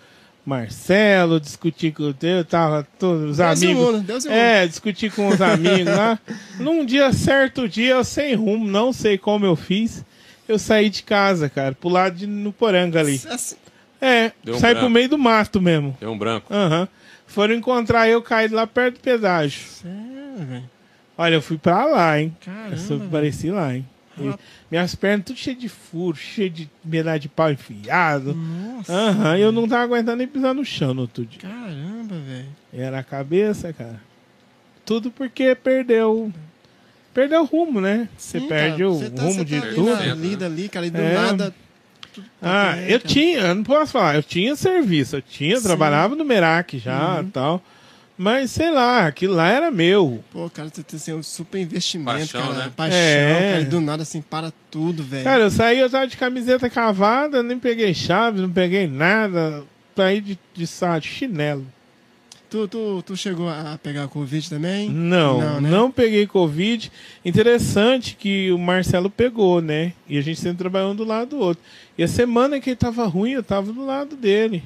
Marcelo, 0.45 1.39
discuti 1.39 1.91
com 1.91 2.13
eu 2.21 2.43
tava 2.45 2.87
todos 2.97 3.31
os 3.31 3.37
Deus 3.37 3.61
e 3.61 3.65
amigos. 3.65 3.83
mundo, 3.93 4.01
Deus 4.01 4.25
e 4.25 4.29
é, 4.29 4.67
discuti 4.67 5.09
com 5.09 5.27
os 5.27 5.41
amigos 5.41 5.85
lá. 5.95 6.19
Num 6.59 6.83
dia 6.83 7.13
certo 7.13 7.69
dia, 7.69 7.91
eu 7.93 8.03
sem 8.03 8.33
rumo, 8.33 8.67
não 8.67 8.91
sei 8.91 9.17
como 9.17 9.45
eu 9.45 9.55
fiz. 9.55 10.03
Eu 10.47 10.57
saí 10.57 10.89
de 10.89 11.03
casa, 11.03 11.47
cara, 11.49 11.73
pro 11.75 11.89
lado 11.89 12.15
de 12.17 12.27
no 12.27 12.51
Poranga 12.51 12.99
ali. 12.99 13.21
É, 14.01 14.31
Deu 14.43 14.55
um 14.55 14.59
saí 14.59 14.73
branco. 14.73 14.79
pro 14.79 14.89
meio 14.89 15.09
do 15.09 15.17
mato 15.17 15.61
mesmo. 15.61 15.95
Tem 15.99 16.09
um 16.09 16.17
branco. 16.17 16.51
Aham. 16.53 16.87
Foram 17.27 17.53
encontrar 17.55 18.09
eu 18.09 18.21
caído 18.21 18.55
lá 18.55 18.67
perto 18.67 18.95
do 18.95 18.99
pedágio. 19.01 19.61
sério, 19.69 20.45
velho. 20.49 20.69
Olha, 21.17 21.35
eu 21.35 21.41
fui 21.41 21.57
pra 21.57 21.85
lá, 21.85 22.19
hein? 22.19 22.35
Caramba, 22.43 22.75
Eu 22.89 22.99
pareci 23.11 23.51
lá, 23.51 23.75
hein? 23.75 23.85
Minhas 24.69 24.93
pernas 24.95 25.25
tudo 25.25 25.37
cheio 25.37 25.55
de 25.57 25.69
furo, 25.69 26.15
cheio 26.17 26.49
de 26.49 26.69
pedaço 26.89 27.19
de 27.19 27.29
pau 27.29 27.51
enfiado. 27.51 28.33
Nossa. 28.35 28.93
Aham, 28.93 29.37
e 29.37 29.41
eu 29.41 29.51
não 29.51 29.67
tava 29.67 29.83
aguentando 29.83 30.17
nem 30.17 30.27
pisar 30.27 30.53
no 30.53 30.63
chão 30.65 30.93
no 30.93 31.01
outro 31.01 31.25
dia. 31.25 31.39
Caramba, 31.39 32.15
velho. 32.15 32.47
Era 32.73 32.99
a 32.99 33.03
cabeça, 33.03 33.71
cara. 33.73 34.01
Tudo 34.85 35.11
porque 35.11 35.55
perdeu. 35.55 36.31
Perdeu 37.13 37.41
o 37.41 37.45
rumo, 37.45 37.81
né? 37.81 38.07
Você 38.17 38.39
Sim, 38.39 38.47
perde 38.47 38.77
cara, 38.83 38.89
o 38.89 39.09
tá- 39.11 39.21
rumo 39.23 39.33
você 39.33 39.45
de 39.45 39.59
tá 39.59 39.65
ali 39.67 39.75
tudo. 39.75 39.95
Na 39.95 40.15
lida 40.15 40.45
ali, 40.45 40.69
cara, 40.69 40.85
e 40.85 40.89
do 40.89 40.97
É. 41.01 41.13
nada. 41.13 41.53
tudo 42.13 42.25
Ah, 42.41 42.73
tá 42.75 42.81
eu 42.89 42.99
tinha, 42.99 43.39
eu 43.39 43.55
não 43.55 43.63
posso 43.63 43.91
falar, 43.93 44.15
eu 44.15 44.23
tinha 44.23 44.55
serviço, 44.55 45.15
eu 45.17 45.21
tinha, 45.21 45.55
Sim. 45.55 45.61
Uhum. 45.61 45.67
trabalhava 45.67 46.15
no 46.15 46.25
Merak 46.25 46.77
já 46.79 47.21
e 47.21 47.29
tal. 47.31 47.61
Mas 48.17 48.51
sei 48.51 48.69
lá, 48.71 49.07
aquilo 49.07 49.33
lá 49.33 49.49
era 49.49 49.71
meu. 49.71 50.23
Pô, 50.31 50.49
cara, 50.49 50.69
você 50.71 50.83
tem 50.83 50.97
assim, 50.97 51.13
um 51.13 51.23
super 51.23 51.59
investimento, 51.59 52.11
Paixão, 52.11 52.41
cara. 52.41 52.53
né? 52.65 52.71
Paixão, 52.75 52.97
É. 52.99 53.51
cara, 53.53 53.65
do 53.65 53.81
nada 53.81 54.03
assim, 54.03 54.21
para 54.21 54.53
tudo, 54.69 55.03
velho. 55.03 55.23
Cara, 55.23 55.43
eu 55.43 55.49
saí, 55.51 55.79
eu 55.79 55.89
tava 55.89 56.07
de 56.07 56.17
camiseta 56.17 56.69
cavada, 56.69 57.41
nem 57.41 57.57
peguei 57.57 57.93
chave, 57.93 58.39
não 58.41 58.51
peguei 58.51 58.85
nada. 58.87 59.63
Saí 59.95 60.21
de, 60.21 60.37
de, 60.53 60.67
sa- 60.67 60.99
de 60.99 61.07
chinelo. 61.07 61.65
Tu, 62.49 62.67
tu, 62.67 63.01
tu 63.05 63.15
chegou 63.15 63.47
a 63.49 63.79
pegar 63.81 64.07
Covid 64.09 64.49
também? 64.49 64.89
Não, 64.89 65.39
Não, 65.39 65.61
não, 65.61 65.87
né? 65.87 65.93
peguei 65.95 66.27
Covid. 66.27 66.91
Interessante 67.23 68.15
que 68.19 68.51
o 68.51 68.57
Marcelo 68.57 69.09
pegou, 69.09 69.61
né? 69.61 69.93
E 70.07 70.17
a 70.17 70.21
gente 70.21 70.39
sempre 70.39 70.57
trabalhando 70.57 70.97
do 70.97 71.05
lado 71.05 71.29
do 71.29 71.39
outro. 71.39 71.63
E 71.97 72.03
a 72.03 72.07
semana 72.09 72.59
que 72.59 72.69
ele 72.71 72.75
tava 72.75 73.05
ruim, 73.07 73.31
eu 73.31 73.41
tava 73.43 73.71
do 73.71 73.85
lado 73.85 74.15
dele. 74.17 74.61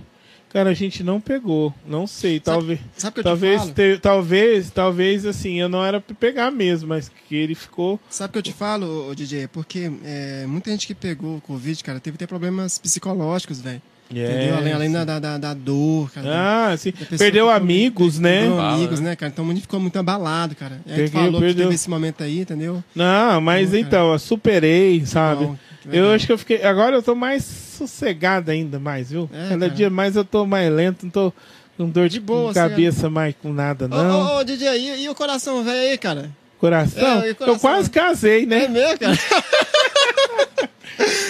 Cara, 0.55 0.69
a 0.69 0.73
gente 0.73 1.03
não 1.03 1.19
pegou. 1.19 1.73
Não 1.85 2.07
sei, 2.07 2.39
talvez. 2.39 2.79
Sabe 2.95 3.11
o 3.11 3.13
que 3.15 3.19
eu 3.19 3.23
te 3.23 3.25
talvez, 3.25 3.59
falo? 3.59 3.73
te- 3.73 3.97
talvez, 3.97 4.71
talvez, 4.71 5.25
assim, 5.25 5.59
eu 5.59 5.67
não 5.67 5.83
era 5.83 5.99
pra 5.99 6.15
pegar 6.15 6.49
mesmo, 6.49 6.87
mas 6.87 7.11
que 7.27 7.35
ele 7.35 7.53
ficou. 7.53 7.99
Sabe 8.09 8.29
o 8.29 8.31
que 8.31 8.37
eu 8.37 8.41
te 8.43 8.53
falo, 8.53 9.09
ô, 9.09 9.13
DJ? 9.13 9.49
Porque 9.49 9.91
é, 10.05 10.45
muita 10.47 10.71
gente 10.71 10.87
que 10.87 10.95
pegou 10.95 11.41
Covid, 11.41 11.83
cara, 11.83 11.99
teve 11.99 12.15
até 12.15 12.25
problemas 12.25 12.77
psicológicos, 12.77 13.59
velho. 13.59 13.81
Entendeu? 14.09 14.55
Além, 14.55 14.71
além 14.73 14.91
da, 14.93 15.03
da, 15.03 15.19
da, 15.19 15.37
da 15.37 15.53
dor, 15.53 16.09
cara. 16.11 16.71
Ah, 16.71 16.77
sim. 16.77 16.93
Perdeu 17.17 17.47
que 17.47 17.51
amigos, 17.51 18.17
né? 18.17 18.39
Perdeu 18.43 18.55
Fala, 18.55 18.75
amigos, 18.75 18.99
né? 19.01 19.15
cara? 19.17 19.31
Então 19.33 19.43
o 19.43 19.47
mundo 19.49 19.59
ficou 19.59 19.79
muito 19.81 19.99
abalado, 19.99 20.55
cara. 20.55 20.79
E 20.85 20.91
aí 20.91 20.97
Peguei, 20.99 21.21
falou 21.21 21.33
que 21.41 21.47
perdeu. 21.47 21.63
teve 21.65 21.75
esse 21.75 21.89
momento 21.89 22.23
aí, 22.23 22.39
entendeu? 22.39 22.81
Não, 22.95 23.41
mas 23.41 23.73
então, 23.73 24.13
eu 24.13 24.19
superei, 24.19 25.05
sabe? 25.05 25.47
Que 25.47 25.74
eu 25.91 26.11
acho 26.11 26.25
que 26.25 26.31
eu 26.31 26.37
fiquei. 26.37 26.63
Agora 26.63 26.95
eu 26.95 27.01
tô 27.03 27.13
mais 27.15 27.43
sossegado 27.43 28.51
ainda, 28.51 28.79
mais, 28.79 29.09
viu? 29.11 29.29
É, 29.33 29.49
Cada 29.49 29.59
cara. 29.65 29.71
dia 29.71 29.89
mais 29.89 30.15
eu 30.15 30.23
tô 30.25 30.45
mais 30.45 30.71
lento, 30.71 31.03
não 31.03 31.09
tô 31.09 31.33
com 31.77 31.89
dor 31.89 32.07
de, 32.07 32.15
De 32.15 32.19
boa, 32.21 32.53
com 32.53 32.59
assim, 32.59 32.69
cabeça 32.69 33.09
mais 33.09 33.35
com 33.41 33.51
nada, 33.51 33.85
Ô, 33.85 33.87
não. 33.89 34.21
ô, 34.21 34.37
ô, 34.39 34.43
DJ, 34.43 34.67
e, 34.77 35.03
e 35.03 35.09
o 35.09 35.15
coração 35.15 35.63
velho 35.63 35.91
aí, 35.91 35.97
cara? 35.97 36.29
Coração? 36.57 37.21
É, 37.23 37.33
coração? 37.33 37.47
Eu 37.55 37.59
quase 37.59 37.89
casei, 37.89 38.43
É 38.43 38.45
né? 38.45 38.67
mesmo, 38.67 38.97
cara? 38.99 39.17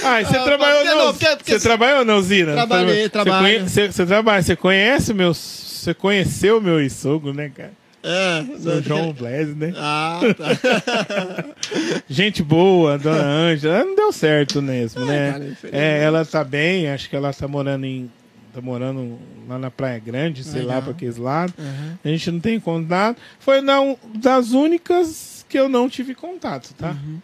Ah, 0.03 0.23
você 0.23 0.37
Ah, 0.37 0.43
trabalhou 0.43 0.85
não? 0.85 1.05
não, 1.05 1.13
porque- 1.13 1.35
porque 1.37 1.51
você 1.53 1.59
trabalhou 1.67 2.05
não, 2.05 2.21
Zina? 2.21 2.53
Trabalhei, 2.53 3.03
Você 3.03 3.09
trabalho. 3.09 3.43
conhe- 3.43 3.59
Você, 3.69 3.91
você 3.91 4.05
trabalha, 4.05 4.43
você 4.43 4.55
conhece 4.55 5.13
meu. 5.13 5.33
Você 5.33 5.93
conheceu 5.95 6.61
meu 6.61 6.87
sogro, 6.89 7.33
né, 7.33 7.49
cara? 7.55 7.71
É. 8.05 8.45
O 8.77 8.81
João 8.83 9.11
Blaise, 9.11 9.55
né? 9.55 9.73
Ah, 9.77 10.19
tá. 10.37 11.55
Gente 12.07 12.43
boa, 12.43 12.97
dona 12.97 13.23
Ângela. 13.23 13.83
Não 13.83 13.95
deu 13.95 14.11
certo 14.11 14.61
mesmo, 14.61 15.03
É, 15.03 15.05
né? 15.05 15.31
cara, 15.61 15.75
é, 15.75 16.03
ela 16.03 16.23
tá 16.23 16.43
bem, 16.43 16.89
acho 16.89 17.09
que 17.09 17.15
ela 17.15 17.33
tá 17.33 17.47
morando 17.47 17.85
em. 17.85 18.09
Tá 18.53 18.61
morando 18.61 19.17
lá 19.49 19.59
na 19.59 19.69
Praia 19.69 19.99
Grande, 19.99 20.43
sei 20.43 20.61
lá 20.61 20.67
Legal. 20.75 20.81
pra 20.83 20.91
aqueles 20.91 21.17
lados. 21.17 21.53
Uhum. 21.57 21.97
A 22.05 22.07
gente 22.07 22.31
não 22.31 22.39
tem 22.39 22.57
contato. 22.59 23.19
Foi 23.39 23.59
não, 23.59 23.97
das 24.13 24.51
únicas 24.51 25.45
que 25.49 25.59
eu 25.59 25.67
não 25.67 25.89
tive 25.89 26.15
contato, 26.15 26.73
tá? 26.73 26.91
Uhum. 26.91 27.19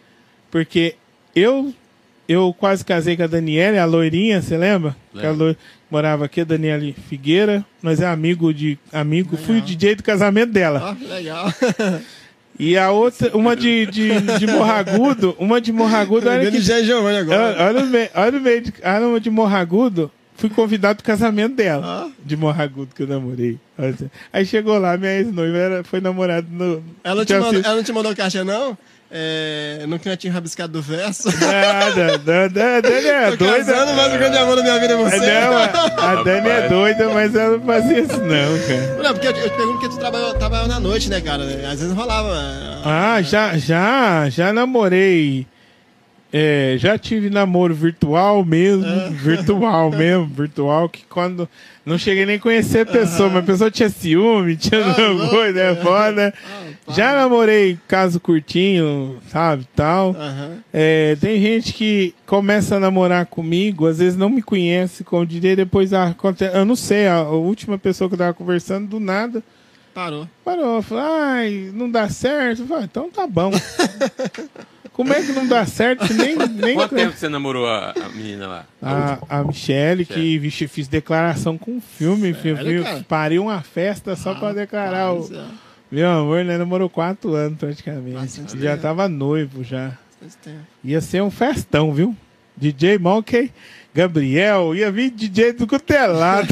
Porque 0.50 0.94
eu 1.34 1.72
eu 2.28 2.54
quase 2.58 2.84
casei 2.84 3.16
com 3.16 3.22
a 3.22 3.26
Daniela, 3.26 3.80
a 3.80 3.84
loirinha, 3.84 4.42
você 4.42 4.56
lembra? 4.56 4.94
Que 5.12 5.24
a. 5.26 5.32
morava 5.92 6.24
aqui, 6.24 6.40
a 6.40 6.44
Daniela 6.44 6.82
Figueira. 7.06 7.62
Nós 7.82 8.00
é 8.00 8.06
amigo 8.06 8.52
de 8.54 8.78
amigo. 8.90 9.36
Fui 9.36 9.56
o 9.56 9.60
Legal. 9.60 9.66
DJ 9.66 9.94
do 9.96 10.02
casamento 10.02 10.50
dela. 10.50 10.96
Ó, 10.98 11.06
legal. 11.14 11.54
E 12.58 12.78
a 12.78 12.90
outra, 12.90 13.34
uma 13.36 13.56
de, 13.56 13.86
de, 13.86 14.20
de 14.38 14.46
Morragudo, 14.46 15.34
uma 15.38 15.60
de 15.60 15.72
Morragudo, 15.72 16.28
olha 16.28 16.50
que 16.50 16.58
DJ 16.58 16.84
Giovanni 16.84 17.18
agora. 17.18 17.42
Olha, 17.42 17.64
olha 17.64 17.80
o 17.80 17.86
meio, 17.86 18.08
olha 18.14 18.38
o 18.38 18.40
meio 18.40 18.60
de, 18.60 18.74
olha 18.82 19.06
uma 19.06 19.20
de 19.20 19.30
Morragudo. 19.30 20.10
Fui 20.36 20.48
convidado 20.48 20.96
pro 20.96 21.04
casamento 21.04 21.56
dela. 21.56 22.10
De 22.24 22.36
Morragudo 22.36 22.94
que 22.94 23.02
eu 23.02 23.06
namorei. 23.06 23.58
Aí 24.32 24.46
chegou 24.46 24.78
lá, 24.78 24.96
minha 24.96 25.12
ex-noiva 25.18 25.82
foi 25.84 26.00
namorada 26.00 26.46
no. 26.50 26.82
Ela 27.04 27.24
te 27.24 27.34
mandou, 27.34 27.62
ela 27.62 27.76
não 27.76 27.82
te 27.82 27.92
mandou 27.92 28.16
caixa, 28.16 28.44
não? 28.44 28.76
É, 29.14 29.84
não 29.86 29.98
tinha 29.98 30.16
tinha 30.16 30.32
rabiscado 30.32 30.72
do 30.72 30.80
verso? 30.80 31.28
Nada, 31.38 32.14
a 32.14 32.16
Dani 32.80 33.06
é 33.08 33.30
Tô 33.32 33.36
doida. 33.44 33.64
casando, 33.64 33.92
mas 33.92 34.14
o 34.14 34.16
grande 34.18 34.38
amor 34.38 34.56
da 34.56 34.62
minha 34.62 34.80
vida 34.80 34.94
é 34.94 34.96
A 34.96 34.98
você. 34.98 35.18
Não, 35.18 35.56
a, 35.58 36.10
a 36.12 36.22
Dani 36.22 36.48
é 36.48 36.68
doida, 36.68 37.08
mas 37.10 37.34
ela 37.34 37.58
não 37.58 37.66
fazia 37.66 38.00
isso 38.00 38.18
não, 38.18 38.58
cara. 38.66 39.02
Não, 39.02 39.12
porque 39.12 39.26
eu 39.28 39.32
te, 39.34 39.40
eu 39.40 39.50
te 39.50 39.56
pergunto 39.56 39.78
porque 39.80 39.88
tu 39.94 39.98
trabalhou, 39.98 40.32
trabalhou 40.34 40.66
na 40.66 40.80
noite, 40.80 41.10
né, 41.10 41.20
cara? 41.20 41.44
Às 41.44 41.80
vezes 41.80 41.92
rolava. 41.92 42.32
Ah, 42.84 43.20
já, 43.20 43.58
já, 43.58 44.30
já 44.30 44.50
namorei. 44.50 45.46
É, 46.34 46.76
já 46.78 46.96
tive 46.96 47.28
namoro 47.28 47.74
virtual 47.74 48.42
mesmo, 48.44 48.84
virtual 49.10 49.90
mesmo, 49.94 50.24
virtual, 50.26 50.88
que 50.88 51.04
quando 51.04 51.46
não 51.84 51.98
cheguei 51.98 52.24
nem 52.24 52.36
a 52.36 52.40
conhecer 52.40 52.80
a 52.80 52.86
pessoa, 52.86 53.28
mas 53.28 53.42
a 53.42 53.46
pessoa 53.46 53.70
tinha 53.70 53.90
ciúme, 53.90 54.56
tinha 54.56 54.80
Ah, 54.80 55.28
coisa, 55.28 55.60
é 55.60 55.74
foda. 55.76 56.32
Já 56.88 57.14
namorei 57.14 57.78
caso 57.86 58.18
curtinho, 58.18 59.18
sabe, 59.28 59.66
tal. 59.76 60.16
É, 60.72 61.16
tem 61.20 61.38
gente 61.40 61.74
que 61.74 62.14
começa 62.24 62.76
a 62.76 62.80
namorar 62.80 63.26
comigo, 63.26 63.86
às 63.86 63.98
vezes 63.98 64.16
não 64.16 64.30
me 64.30 64.40
conhece, 64.40 65.04
como 65.04 65.26
diria, 65.26 65.54
depois 65.54 65.92
ah, 65.92 66.06
aconte- 66.08 66.44
eu 66.44 66.64
não 66.64 66.76
sei, 66.76 67.08
a, 67.08 67.22
última 67.24 67.76
pessoa 67.76 68.08
que 68.08 68.14
eu 68.14 68.18
tava 68.18 68.32
conversando, 68.32 68.88
do 68.88 68.98
nada, 69.00 69.42
Parou. 69.92 70.26
parou, 70.42 70.80
falou, 70.80 71.04
ai, 71.04 71.70
não 71.74 71.90
dá 71.90 72.08
certo. 72.08 72.64
Falei, 72.66 72.84
então 72.84 73.10
tá 73.10 73.26
bom. 73.26 73.50
Como 74.92 75.12
é 75.12 75.22
que 75.22 75.32
não 75.32 75.46
dá 75.46 75.64
certo? 75.64 76.12
Nem, 76.12 76.36
nem 76.48 76.74
Quanto 76.74 76.94
tempo 76.94 77.16
você 77.16 77.28
namorou 77.28 77.66
a, 77.66 77.92
a 77.92 78.08
menina 78.10 78.46
lá? 78.46 78.66
a, 78.82 79.38
a 79.38 79.44
Michelle, 79.44 80.04
que 80.04 80.38
vixe, 80.38 80.68
fiz 80.68 80.86
declaração 80.88 81.56
com 81.56 81.80
filme, 81.80 82.34
filho, 82.34 82.56
Sério, 82.56 82.82
cara? 82.84 83.04
parei 83.08 83.38
uma 83.38 83.60
festa 83.62 84.14
só 84.16 84.34
pra 84.34 84.52
declarar 84.52 85.12
o. 85.14 85.32
É. 85.34 85.44
Meu 85.90 86.08
amor, 86.10 86.44
né? 86.44 86.56
Namorou 86.58 86.88
quatro 86.88 87.34
anos 87.34 87.58
praticamente. 87.58 88.16
Bastante 88.16 88.58
já 88.58 88.70
tempo. 88.72 88.82
tava 88.82 89.08
noivo 89.08 89.62
já. 89.64 89.92
Ia 90.84 91.00
ser 91.00 91.22
um 91.22 91.30
festão, 91.30 91.92
viu? 91.92 92.16
DJ 92.56 92.98
Monkey, 92.98 93.50
Gabriel, 93.94 94.74
ia 94.74 94.90
vir 94.90 95.10
DJ 95.10 95.52
do 95.52 95.66
cutelado. 95.66 96.48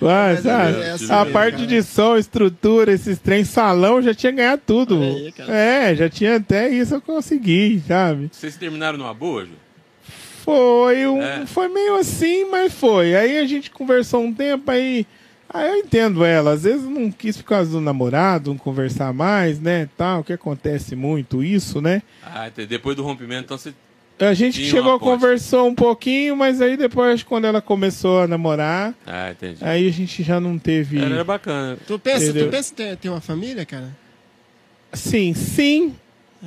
Vai, 0.00 0.36
sabe? 0.36 0.80
é 0.82 0.90
assim 0.92 1.10
A 1.10 1.18
mesmo, 1.20 1.32
parte 1.32 1.54
cara. 1.56 1.66
de 1.66 1.82
som, 1.82 2.16
estrutura, 2.16 2.92
esses 2.92 3.18
trem, 3.18 3.44
salão, 3.44 4.02
já 4.02 4.12
tinha 4.14 4.32
ganhado 4.32 4.62
tudo. 4.66 5.00
Aí, 5.02 5.32
é, 5.48 5.94
já 5.94 6.08
tinha 6.08 6.36
até 6.36 6.68
isso 6.68 6.94
eu 6.94 7.00
consegui, 7.00 7.82
sabe? 7.86 8.28
Vocês 8.32 8.56
terminaram 8.56 8.98
numa 8.98 9.14
boa, 9.14 9.44
Ju? 9.44 9.52
Foi 10.44 11.06
um, 11.06 11.22
É. 11.22 11.46
foi 11.46 11.68
meio 11.68 11.96
assim, 11.96 12.50
mas 12.50 12.72
foi. 12.74 13.14
Aí 13.14 13.38
a 13.38 13.46
gente 13.46 13.70
conversou 13.70 14.22
um 14.22 14.32
tempo 14.34 14.70
aí. 14.70 15.06
Aí 15.54 15.68
eu 15.68 15.76
entendo 15.76 16.24
ela, 16.24 16.52
às 16.52 16.62
vezes 16.64 16.82
não 16.88 17.10
quis 17.12 17.36
por 17.36 17.44
causa 17.44 17.70
do 17.70 17.80
namorado, 17.80 18.50
não 18.50 18.56
conversar 18.58 19.12
mais, 19.12 19.60
né, 19.60 19.86
tal, 19.98 20.24
que 20.24 20.32
acontece 20.32 20.96
muito 20.96 21.44
isso, 21.44 21.80
né? 21.80 22.02
Ah, 22.24 22.48
depois 22.66 22.96
do 22.96 23.02
rompimento, 23.02 23.44
então 23.44 23.58
você. 23.58 23.72
A 24.28 24.34
gente 24.34 24.54
Tinha 24.60 24.70
chegou, 24.70 24.98
conversou 25.00 25.66
um 25.68 25.74
pouquinho, 25.74 26.36
mas 26.36 26.60
aí 26.60 26.76
depois, 26.76 27.22
quando 27.22 27.44
ela 27.46 27.60
começou 27.60 28.20
a 28.20 28.26
namorar, 28.28 28.94
Ah, 29.06 29.30
entendi. 29.32 29.58
aí 29.64 29.88
a 29.88 29.90
gente 29.92 30.22
já 30.22 30.38
não 30.40 30.58
teve. 30.58 30.98
Era, 30.98 31.14
era 31.14 31.24
bacana. 31.24 31.76
Tu 31.86 31.98
pensa, 31.98 32.24
Entendeu? 32.26 32.46
tu 32.48 32.50
pensa 32.50 32.74
ter, 32.74 32.96
ter 32.96 33.08
uma 33.08 33.20
família, 33.20 33.64
cara? 33.66 33.88
Sim, 34.92 35.32
sim. 35.34 35.94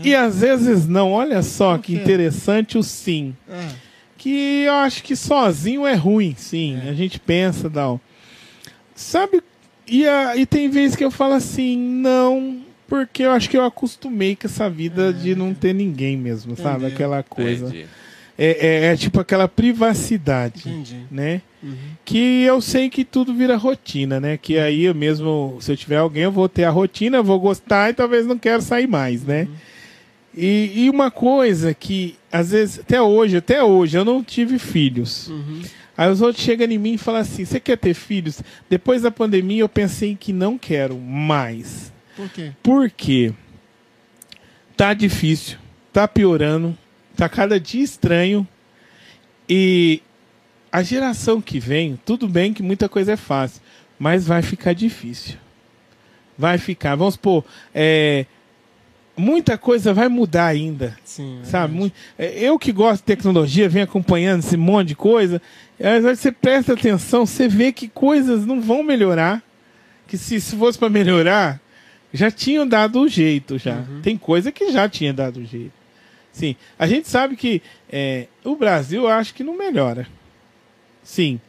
E 0.03 0.13
às 0.13 0.41
vezes 0.41 0.87
não. 0.87 1.11
Olha 1.13 1.41
só 1.41 1.77
que 1.77 1.93
interessante 1.95 2.77
o 2.77 2.83
sim. 2.83 3.35
Ah, 3.49 3.69
Que 4.17 4.63
eu 4.65 4.73
acho 4.73 5.01
que 5.03 5.15
sozinho 5.15 5.85
é 5.87 5.93
ruim, 5.93 6.35
sim. 6.37 6.79
A 6.87 6.93
gente 6.93 7.19
pensa, 7.19 7.69
não. 7.69 7.99
Sabe? 8.95 9.41
E, 9.87 10.07
a- 10.07 10.35
e 10.35 10.45
tem 10.45 10.69
vezes 10.69 10.95
que 10.95 11.03
eu 11.03 11.11
falo 11.11 11.33
assim, 11.33 11.77
não. 11.77 12.64
Porque 12.87 13.23
eu 13.23 13.31
acho 13.31 13.49
que 13.49 13.57
eu 13.57 13.63
acostumei 13.65 14.35
com 14.35 14.47
essa 14.47 14.69
vida 14.69 15.11
de 15.11 15.35
não 15.35 15.53
ter 15.53 15.73
ninguém 15.73 16.15
mesmo, 16.15 16.55
sabe? 16.55 16.77
Entendeu. 16.85 16.93
Aquela 16.95 17.23
coisa. 17.23 17.65
Entendi. 17.67 17.85
É, 18.37 18.67
é- 18.67 18.85
é 18.93 18.97
tipo 18.97 19.19
aquela 19.19 19.47
privacidade. 19.47 20.59
entendi. 20.69 20.99
né? 21.09 21.41
Uhum. 21.63 21.73
Que 22.03 22.43
eu 22.43 22.59
sei 22.61 22.89
que 22.89 23.03
tudo 23.05 23.33
vira 23.33 23.55
rotina, 23.55 24.19
né? 24.19 24.37
Que 24.37 24.59
aí 24.59 24.83
eu 24.83 24.93
mesmo, 24.93 25.57
se 25.61 25.71
eu 25.71 25.77
tiver 25.77 25.97
alguém, 25.97 26.23
eu 26.23 26.31
vou 26.31 26.47
ter 26.49 26.65
a 26.65 26.69
rotina, 26.69 27.17
eu 27.17 27.23
vou 27.23 27.39
gostar 27.39 27.89
e 27.89 27.93
talvez 27.93 28.25
não 28.27 28.37
quero 28.37 28.61
sair 28.61 28.87
mais, 28.87 29.23
né? 29.23 29.47
E, 30.37 30.71
e 30.83 30.89
uma 30.89 31.09
coisa 31.09 31.73
que, 31.73 32.15
às 32.29 32.51
vezes, 32.51 32.79
até 32.79 33.01
hoje, 33.01 33.37
até 33.37 33.63
hoje, 33.63 33.97
eu 33.97 34.03
não 34.03 34.21
tive 34.21 34.59
filhos. 34.59 35.29
Uhum. 35.29 35.61
Aí 35.97 36.11
os 36.11 36.21
outros 36.21 36.43
chegam 36.43 36.67
em 36.69 36.77
mim 36.77 36.95
e 36.95 36.97
falam 36.97 37.21
assim: 37.21 37.45
você 37.45 37.57
quer 37.57 37.77
ter 37.77 37.93
filhos? 37.93 38.41
Depois 38.69 39.01
da 39.03 39.09
pandemia 39.09 39.61
eu 39.61 39.69
pensei 39.69 40.13
que 40.19 40.33
não 40.33 40.57
quero 40.57 40.97
mais. 40.97 41.93
Por 42.15 42.29
quê? 42.29 42.51
Por 42.63 42.89
quê? 42.89 43.33
Tá 44.77 44.93
difícil, 44.93 45.57
tá 45.91 46.07
piorando, 46.07 46.77
tá 47.15 47.27
cada 47.29 47.59
dia 47.59 47.83
estranho. 47.83 48.47
E 49.47 50.01
a 50.71 50.83
geração 50.83 51.41
que 51.41 51.59
vem, 51.59 51.99
tudo 52.05 52.27
bem 52.27 52.53
que 52.53 52.63
muita 52.63 52.89
coisa 52.89 53.13
é 53.13 53.17
fácil, 53.17 53.61
mas 53.97 54.25
vai 54.27 54.41
ficar 54.41 54.73
difícil. 54.73 55.37
Vai 56.37 56.57
ficar, 56.57 56.95
vamos 56.95 57.13
supor, 57.13 57.45
é, 57.73 58.25
muita 59.15 59.57
coisa 59.57 59.93
vai 59.93 60.09
mudar 60.09 60.47
ainda. 60.47 60.97
Sim. 61.03 61.39
é 61.41 61.45
Sabe? 61.45 61.93
é, 62.17 62.39
eu 62.39 62.59
que 62.59 62.71
gosto 62.71 63.01
de 63.01 63.05
tecnologia, 63.05 63.69
venho 63.69 63.85
acompanhando 63.85 64.39
esse 64.39 64.57
monte 64.57 64.89
de 64.89 64.95
coisa. 64.95 65.41
Às 65.79 66.03
vezes 66.03 66.19
você 66.19 66.31
presta 66.31 66.73
atenção, 66.73 67.25
você 67.25 67.47
vê 67.47 67.71
que 67.71 67.87
coisas 67.87 68.45
não 68.45 68.61
vão 68.61 68.83
melhorar. 68.83 69.41
Que 70.07 70.17
se, 70.17 70.39
se 70.39 70.55
fosse 70.55 70.77
para 70.77 70.89
melhorar, 70.89 71.59
já 72.15 72.31
tinham 72.31 72.67
dado 72.67 73.01
o 73.01 73.07
jeito 73.07 73.57
já. 73.57 73.83
Tem 74.01 74.17
coisa 74.17 74.51
que 74.51 74.71
já 74.71 74.87
tinha 74.87 75.13
dado 75.13 75.41
o 75.41 75.45
jeito. 75.45 75.73
Sim, 76.31 76.55
a 76.77 76.85
gente 76.85 77.07
sabe 77.07 77.35
que 77.35 77.61
é, 77.89 78.27
o 78.43 78.55
Brasil 78.55 79.07
acho 79.07 79.33
que 79.33 79.43
não 79.43 79.57
melhora. 79.57 80.07
Sim. 81.03 81.39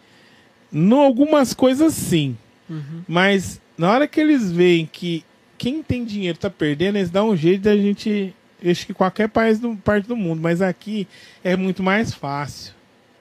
Em 0.72 0.92
algumas 0.92 1.54
coisas 1.54 1.94
sim. 1.94 2.36
Uhum. 2.68 3.02
Mas 3.08 3.60
na 3.76 3.90
hora 3.90 4.06
que 4.06 4.20
eles 4.20 4.50
veem 4.50 4.86
que 4.86 5.24
quem 5.58 5.82
tem 5.82 6.04
dinheiro 6.04 6.38
tá 6.38 6.50
perdendo, 6.50 6.96
eles 6.96 7.10
dão 7.10 7.30
um 7.30 7.36
jeito 7.36 7.62
da 7.62 7.76
gente. 7.76 8.34
Acho 8.64 8.86
que 8.86 8.94
qualquer 8.94 9.28
país 9.28 9.58
do, 9.58 9.76
parte 9.76 10.06
do 10.06 10.16
mundo, 10.16 10.40
mas 10.40 10.62
aqui 10.62 11.06
é 11.42 11.56
muito 11.56 11.82
mais 11.82 12.14
fácil. 12.14 12.75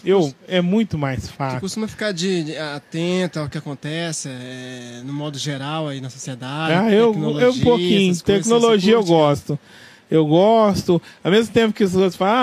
Eu, 0.05 0.33
é 0.47 0.61
muito 0.61 0.97
mais 0.97 1.21
Você 1.23 1.31
fácil. 1.31 1.59
costuma 1.59 1.87
ficar 1.87 2.11
de, 2.11 2.43
de- 2.43 2.57
atento 2.57 3.39
ao 3.39 3.49
que 3.49 3.57
acontece 3.57 4.29
é, 4.29 5.01
no 5.03 5.11
modo 5.13 5.37
geral 5.37 5.87
aí 5.87 5.99
na 5.99 6.09
sociedade. 6.09 6.73
Ah, 6.73 6.91
eu, 6.91 7.13
eu 7.39 7.51
um 7.51 7.59
pouquinho. 7.59 7.99
coisas, 7.99 8.21
Tecnologia 8.21 8.93
você 8.93 8.97
eu 8.97 9.03
cara? 9.03 9.15
gosto. 9.17 9.59
Eu 10.11 10.25
gosto. 10.27 11.01
Ao 11.23 11.31
mesmo 11.31 11.51
tempo 11.51 11.73
que 11.73 11.83
os 11.83 11.95
outros 11.95 12.15
falam, 12.15 12.35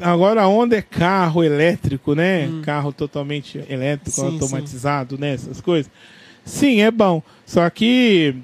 ah, 0.00 0.10
agora 0.12 0.42
a 0.42 0.48
onda 0.48 0.76
é 0.76 0.82
carro 0.82 1.42
elétrico, 1.42 2.14
né? 2.14 2.50
Carro 2.62 2.92
totalmente 2.92 3.58
elétrico, 3.70 4.20
Sim, 4.20 4.26
automatizado, 4.26 5.16
né? 5.18 5.32
Essas 5.34 5.60
coisas. 5.62 5.90
Sim, 6.44 6.82
é 6.82 6.90
bom. 6.90 7.22
Só 7.46 7.68
que 7.70 8.34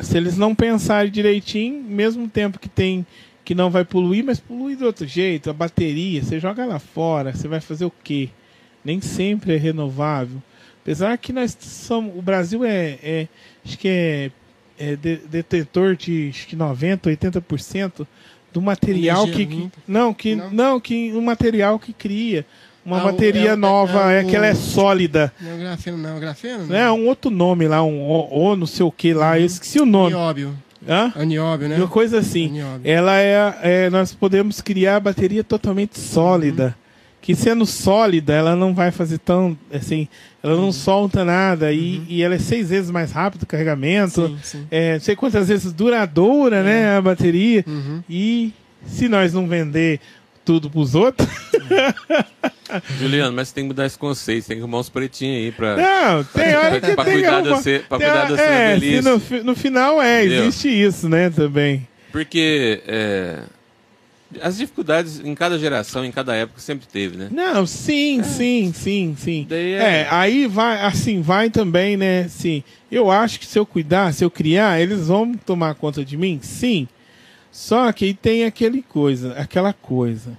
se 0.00 0.16
eles 0.16 0.36
não 0.36 0.54
pensarem 0.54 1.10
direitinho, 1.10 1.82
mesmo 1.82 2.28
tempo 2.28 2.58
que 2.60 2.68
tem 2.68 3.04
que 3.46 3.54
não 3.54 3.70
vai 3.70 3.84
poluir, 3.84 4.24
mas 4.24 4.40
polui 4.40 4.74
de 4.74 4.82
outro 4.84 5.06
jeito, 5.06 5.48
a 5.48 5.52
bateria, 5.52 6.20
você 6.22 6.40
joga 6.40 6.66
lá 6.66 6.80
fora, 6.80 7.32
você 7.32 7.46
vai 7.46 7.60
fazer 7.60 7.84
o 7.84 7.92
quê? 8.02 8.28
Nem 8.84 9.00
sempre 9.00 9.54
é 9.54 9.56
renovável. 9.56 10.42
Apesar 10.82 11.16
que 11.16 11.32
nós 11.32 11.56
somos. 11.60 12.16
O 12.18 12.20
Brasil 12.22 12.64
é. 12.64 12.98
é- 13.02 13.28
acho 13.64 13.78
que 13.78 13.88
é, 13.88 14.30
é 14.78 14.96
de- 14.96 15.16
detetor 15.28 15.94
de 15.96 16.28
acho 16.30 16.46
que 16.48 16.56
90%, 16.56 17.06
80% 17.06 18.06
do 18.52 18.60
material 18.60 19.26
que. 19.26 19.32
que- 19.32 19.44
limpa. 19.44 19.78
não, 19.86 20.12
que. 20.12 20.34
Não? 20.34 20.50
Não, 20.50 20.80
que 20.80 21.12
o 21.12 21.22
material 21.22 21.78
que 21.78 21.92
cria. 21.92 22.44
Uma 22.84 23.00
Ah, 23.00 23.04
bateria 23.04 23.50
é 23.50 23.54
o- 23.54 23.56
nova, 23.56 24.12
é 24.12 24.20
é, 24.20 24.24
que 24.24 24.34
ela 24.36 24.46
é 24.46 24.54
sólida. 24.54 25.32
Não 25.40 25.50
é 25.50 25.54
o 25.54 25.58
grafeno, 25.58 25.98
não. 25.98 26.10
É 26.10 26.16
o 26.16 26.20
grafeno? 26.20 26.74
É 26.74 26.92
um 26.92 27.06
outro 27.08 27.30
nome 27.32 27.66
lá, 27.66 27.82
um 27.82 28.00
O, 28.08 28.50
o 28.52 28.56
não 28.56 28.66
sei 28.66 28.86
o 28.86 28.92
que 28.92 29.12
lá, 29.12 29.38
eu 29.40 29.46
esqueci 29.46 29.80
o 29.80 29.86
nome. 29.86 30.10
Nióbio. 30.14 30.56
Hã? 30.88 31.12
Né? 31.68 31.76
Uma 31.76 31.88
coisa 31.88 32.18
assim. 32.18 32.48
Nióbio. 32.48 32.80
Ela 32.84 33.20
é, 33.20 33.54
é- 33.62 33.90
Nós 33.90 34.14
podemos 34.14 34.60
criar 34.60 34.96
a 34.96 35.00
bateria 35.00 35.42
totalmente 35.44 35.98
sólida. 35.98 36.76
Que 37.20 37.34
sendo 37.34 37.66
sólida, 37.66 38.32
ela 38.32 38.54
não 38.54 38.72
vai 38.72 38.92
fazer 38.92 39.18
tão. 39.18 39.58
Assim, 39.72 40.06
ela 40.42 40.54
não 40.54 40.70
solta 40.70 41.24
nada. 41.24 41.72
E, 41.72 42.02
e 42.08 42.22
ela 42.22 42.36
é 42.36 42.38
seis 42.38 42.70
vezes 42.70 42.88
mais 42.90 43.10
rápido 43.10 43.42
o 43.42 43.46
carregamento. 43.46 44.28
Sim, 44.28 44.38
sim. 44.42 44.66
É, 44.70 44.92
não 44.94 45.00
sei 45.00 45.16
quantas 45.16 45.48
vezes 45.48 45.72
duradoura, 45.72 46.62
né? 46.62 46.96
A 46.96 47.02
bateria. 47.02 47.64
Uhum. 47.66 48.00
E 48.08 48.52
se 48.86 49.08
nós 49.08 49.32
não 49.32 49.48
vender 49.48 49.98
tudo 50.46 50.70
pros 50.70 50.94
outros. 50.94 51.28
Juliano, 52.98 53.32
mas 53.34 53.48
você 53.48 53.54
tem 53.54 53.64
que 53.64 53.68
mudar 53.68 53.86
esse 53.86 53.98
conceito, 53.98 54.42
você 54.42 54.48
tem 54.48 54.56
que 54.56 54.62
arrumar 54.62 54.78
uns 54.80 54.88
pretinhos 54.88 55.36
aí 55.44 55.52
pra. 55.52 55.76
Não, 55.76 56.24
tem 56.24 56.56
hora 56.56 56.80
que 56.80 56.94
pra 56.94 57.04
tem 57.04 57.14
que 57.14 57.20
cuidar 57.20 57.30
da 57.30 57.36
arrumar- 57.50 57.62
ce- 57.62 57.78
pra 57.88 57.98
tem 57.98 58.06
cuidar 58.08 58.20
hora- 58.24 58.28
da 58.30 58.36
sua 58.36 58.44
é, 58.54 58.80
se 58.80 59.00
no, 59.38 59.44
no 59.44 59.54
final 59.56 60.00
é, 60.02 60.24
Entendeu? 60.24 60.44
existe 60.44 60.68
isso, 60.68 61.08
né, 61.08 61.30
também. 61.30 61.86
Porque 62.10 62.82
é, 62.86 63.38
as 64.40 64.56
dificuldades 64.56 65.20
em 65.20 65.34
cada 65.34 65.58
geração, 65.58 66.04
em 66.04 66.10
cada 66.10 66.34
época, 66.34 66.60
sempre 66.60 66.86
teve, 66.88 67.16
né? 67.16 67.28
Não, 67.30 67.66
sim, 67.66 68.22
sim, 68.24 68.72
sim, 68.74 69.14
sim. 69.18 69.46
Daí 69.48 69.72
é- 69.74 69.76
é... 70.02 70.08
aí 70.10 70.46
vai, 70.46 70.80
assim, 70.84 71.20
vai 71.22 71.50
também, 71.50 71.96
né? 71.96 72.26
Sim. 72.28 72.62
Eu 72.90 73.10
acho 73.10 73.38
que 73.38 73.46
se 73.46 73.58
eu 73.58 73.64
cuidar, 73.66 74.12
se 74.12 74.24
eu 74.24 74.30
criar, 74.30 74.80
eles 74.80 75.06
vão 75.08 75.34
tomar 75.34 75.74
conta 75.74 76.04
de 76.04 76.16
mim? 76.16 76.40
Sim. 76.42 76.88
Só 77.56 77.90
que 77.90 78.04
aí 78.04 78.12
tem 78.14 78.44
aquele 78.44 78.82
coisa, 78.82 79.32
aquela 79.32 79.72
coisa, 79.72 80.36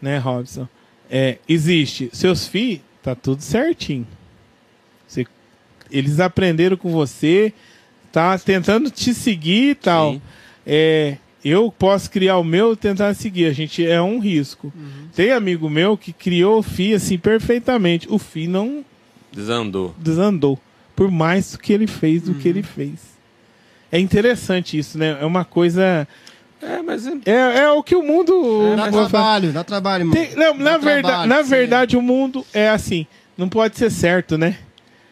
né, 0.00 0.16
Robson? 0.18 0.68
É, 1.10 1.38
existe. 1.48 2.08
Seus 2.12 2.46
filhos, 2.46 2.82
tá 3.02 3.16
tudo 3.16 3.42
certinho. 3.42 4.06
Você- 5.08 5.26
eles 5.90 6.20
aprenderam 6.20 6.76
com 6.76 6.88
você, 6.92 7.52
tá 8.12 8.38
tentando 8.38 8.92
te 8.92 9.12
seguir 9.12 9.70
e 9.70 9.74
tal. 9.74 10.12
Sim. 10.14 10.22
É, 10.64 11.16
Eu 11.44 11.70
posso 11.70 12.10
criar 12.10 12.38
o 12.38 12.44
meu 12.44 12.72
e 12.72 12.76
tentar 12.76 13.14
seguir. 13.14 13.46
A 13.46 13.52
gente 13.52 13.84
é 13.86 14.02
um 14.02 14.18
risco. 14.18 14.72
Tem 15.14 15.30
amigo 15.30 15.70
meu 15.70 15.96
que 15.96 16.12
criou 16.12 16.58
o 16.58 16.62
FI 16.62 16.94
assim 16.94 17.16
perfeitamente. 17.18 18.08
O 18.10 18.18
FI 18.18 18.48
não 18.48 18.84
Desandou. 19.32 19.94
desandou. 19.98 20.58
Por 20.96 21.08
mais 21.08 21.56
que 21.56 21.72
ele 21.72 21.86
fez 21.86 22.22
do 22.22 22.34
que 22.34 22.48
ele 22.48 22.64
fez. 22.64 22.94
É 23.92 23.98
interessante 24.00 24.76
isso, 24.76 24.98
né? 24.98 25.18
É 25.20 25.24
uma 25.24 25.44
coisa. 25.44 26.08
É, 26.68 26.82
mas 26.82 27.06
é- 27.06 27.12
É, 27.26 27.58
é 27.60 27.70
o 27.70 27.82
que 27.82 27.94
o 27.94 28.02
mundo. 28.02 28.74
Dá 28.76 28.84
Vou 28.90 28.92
falar. 28.92 29.08
trabalho, 29.08 29.52
dá 29.52 29.62
trabalho, 29.64 30.06
mano. 30.06 30.16
Tem- 30.20 30.34
não, 30.36 30.54
na, 30.54 30.72
Dá 30.72 30.78
verdade, 30.78 31.02
trabalho, 31.06 31.28
na 31.28 31.42
verdade, 31.42 31.96
o 31.96 32.02
mundo 32.02 32.44
é 32.52 32.68
assim. 32.68 33.06
Não 33.38 33.48
pode 33.48 33.76
ser 33.76 33.90
certo, 33.90 34.36
né? 34.36 34.56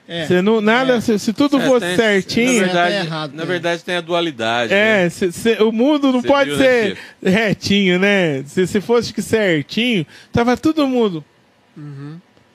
É. 0.07 0.27
Você 0.27 0.43
não, 0.43 0.61
nada, 0.61 0.97
É. 0.97 1.01
se, 1.01 1.19
se 1.19 1.33
tudo 1.33 1.59
É, 1.59 1.65
fosse 1.67 1.87
tem- 1.87 1.97
certinho. 1.97 2.47
Na 2.47 2.53
Certo 2.53 2.65
verdade, 2.75 2.95
é 2.95 2.99
errado, 3.01 3.31
na 3.33 3.39
tem. 3.39 3.47
verdade 3.47 3.85
tem 3.85 3.97
a 3.97 4.01
dualidade. 4.03 4.73
É, 4.75 5.05
né? 5.05 5.11
cê- 5.11 5.33
cê- 5.33 5.63
o 5.63 5.73
mundo 5.73 6.13
não 6.13 6.21
Cê 6.21 6.29
pode 6.29 6.51
viu, 6.51 6.59
né, 6.59 6.65
ser 6.65 6.99
retinho, 7.23 7.99
né? 7.99 8.43
Se, 8.45 8.67
se 8.67 8.81
fosse 8.83 9.15
que 9.15 9.23
certinho, 9.23 10.05
tava 10.33 10.57
todo 10.59 10.87
mundo. 10.87 11.25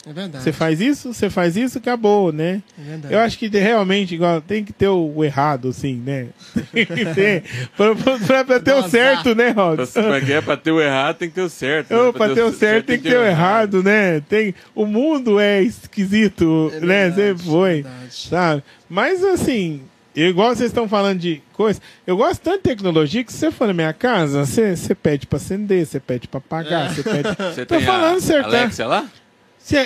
É 0.07 0.13
verdade. 0.13 0.43
Você 0.43 0.51
faz 0.53 0.79
isso, 0.81 1.13
você 1.13 1.29
faz 1.29 1.57
isso, 1.57 1.77
acabou, 1.77 2.31
né? 2.31 2.61
É 2.79 2.81
verdade. 2.89 3.13
Eu 3.13 3.19
acho 3.19 3.37
que 3.37 3.47
realmente 3.49 4.15
igual, 4.15 4.39
tem 4.41 4.63
que 4.63 4.71
ter 4.73 4.87
o, 4.87 5.11
o 5.15 5.23
errado, 5.25 5.67
assim, 5.69 5.95
né? 5.95 6.27
Tem 6.71 6.85
que 6.85 7.05
ter. 7.13 7.43
pra, 7.75 7.93
pra- 7.95 8.45
pra 8.45 8.59
ter 8.59 8.71
o 8.71 8.75
Dosar. 8.75 8.89
certo, 8.89 9.35
né, 9.35 9.53
Pra, 9.53 9.63
Robson? 9.63 10.01
pra, 10.03 10.21
que 10.21 10.33
é, 10.33 10.41
pra 10.41 10.57
ter 10.57 10.71
o 10.71 10.81
errado 10.81 11.17
tem 11.17 11.29
que 11.29 11.35
ter 11.35 11.41
o 11.41 11.49
certo. 11.49 11.91
né? 11.93 11.99
Ô, 12.01 12.13
pra 12.13 12.29
ter 12.33 12.43
o 12.43 12.51
certo 12.53 12.85
tem 12.87 12.97
que 12.99 13.09
ter 13.09 13.17
o 13.17 13.23
errado, 13.25 13.83
né? 13.83 14.21
Tem, 14.21 14.55
o 14.73 14.85
mundo 14.85 15.39
é 15.39 15.61
esquisito, 15.61 16.71
É 16.75 16.79
né? 16.79 17.09
verdade, 17.09 17.43
foi, 17.43 17.73
verdade. 17.83 18.13
sabe? 18.13 18.63
Mas 18.89 19.23
assim, 19.23 19.81
igual 20.15 20.55
vocês 20.55 20.69
estão 20.71 20.87
falando 20.87 21.19
de 21.19 21.41
coisa, 21.53 21.79
eu 22.07 22.15
gosto 22.17 22.41
tanto 22.41 22.57
de 22.57 22.63
tecnologia 22.63 23.23
que 23.23 23.31
se 23.33 23.39
você 23.39 23.51
for 23.51 23.67
na 23.67 23.73
minha 23.73 23.93
casa, 23.93 24.45
você, 24.45 24.75
você 24.75 24.95
pede 24.95 25.27
pra 25.27 25.37
acender, 25.37 25.85
você 25.85 25.99
pede 25.99 26.27
pra 26.27 26.37
apagar, 26.39 26.89
você 26.93 27.03
pede. 27.03 27.29
Você 27.53 27.65
Tô 27.65 27.75
tem 27.75 27.85
falando 27.85 28.17
a 28.17 28.21
certo, 28.21 28.49
né? 28.49 28.61
Alexia 28.61 28.87
lá? 28.87 29.05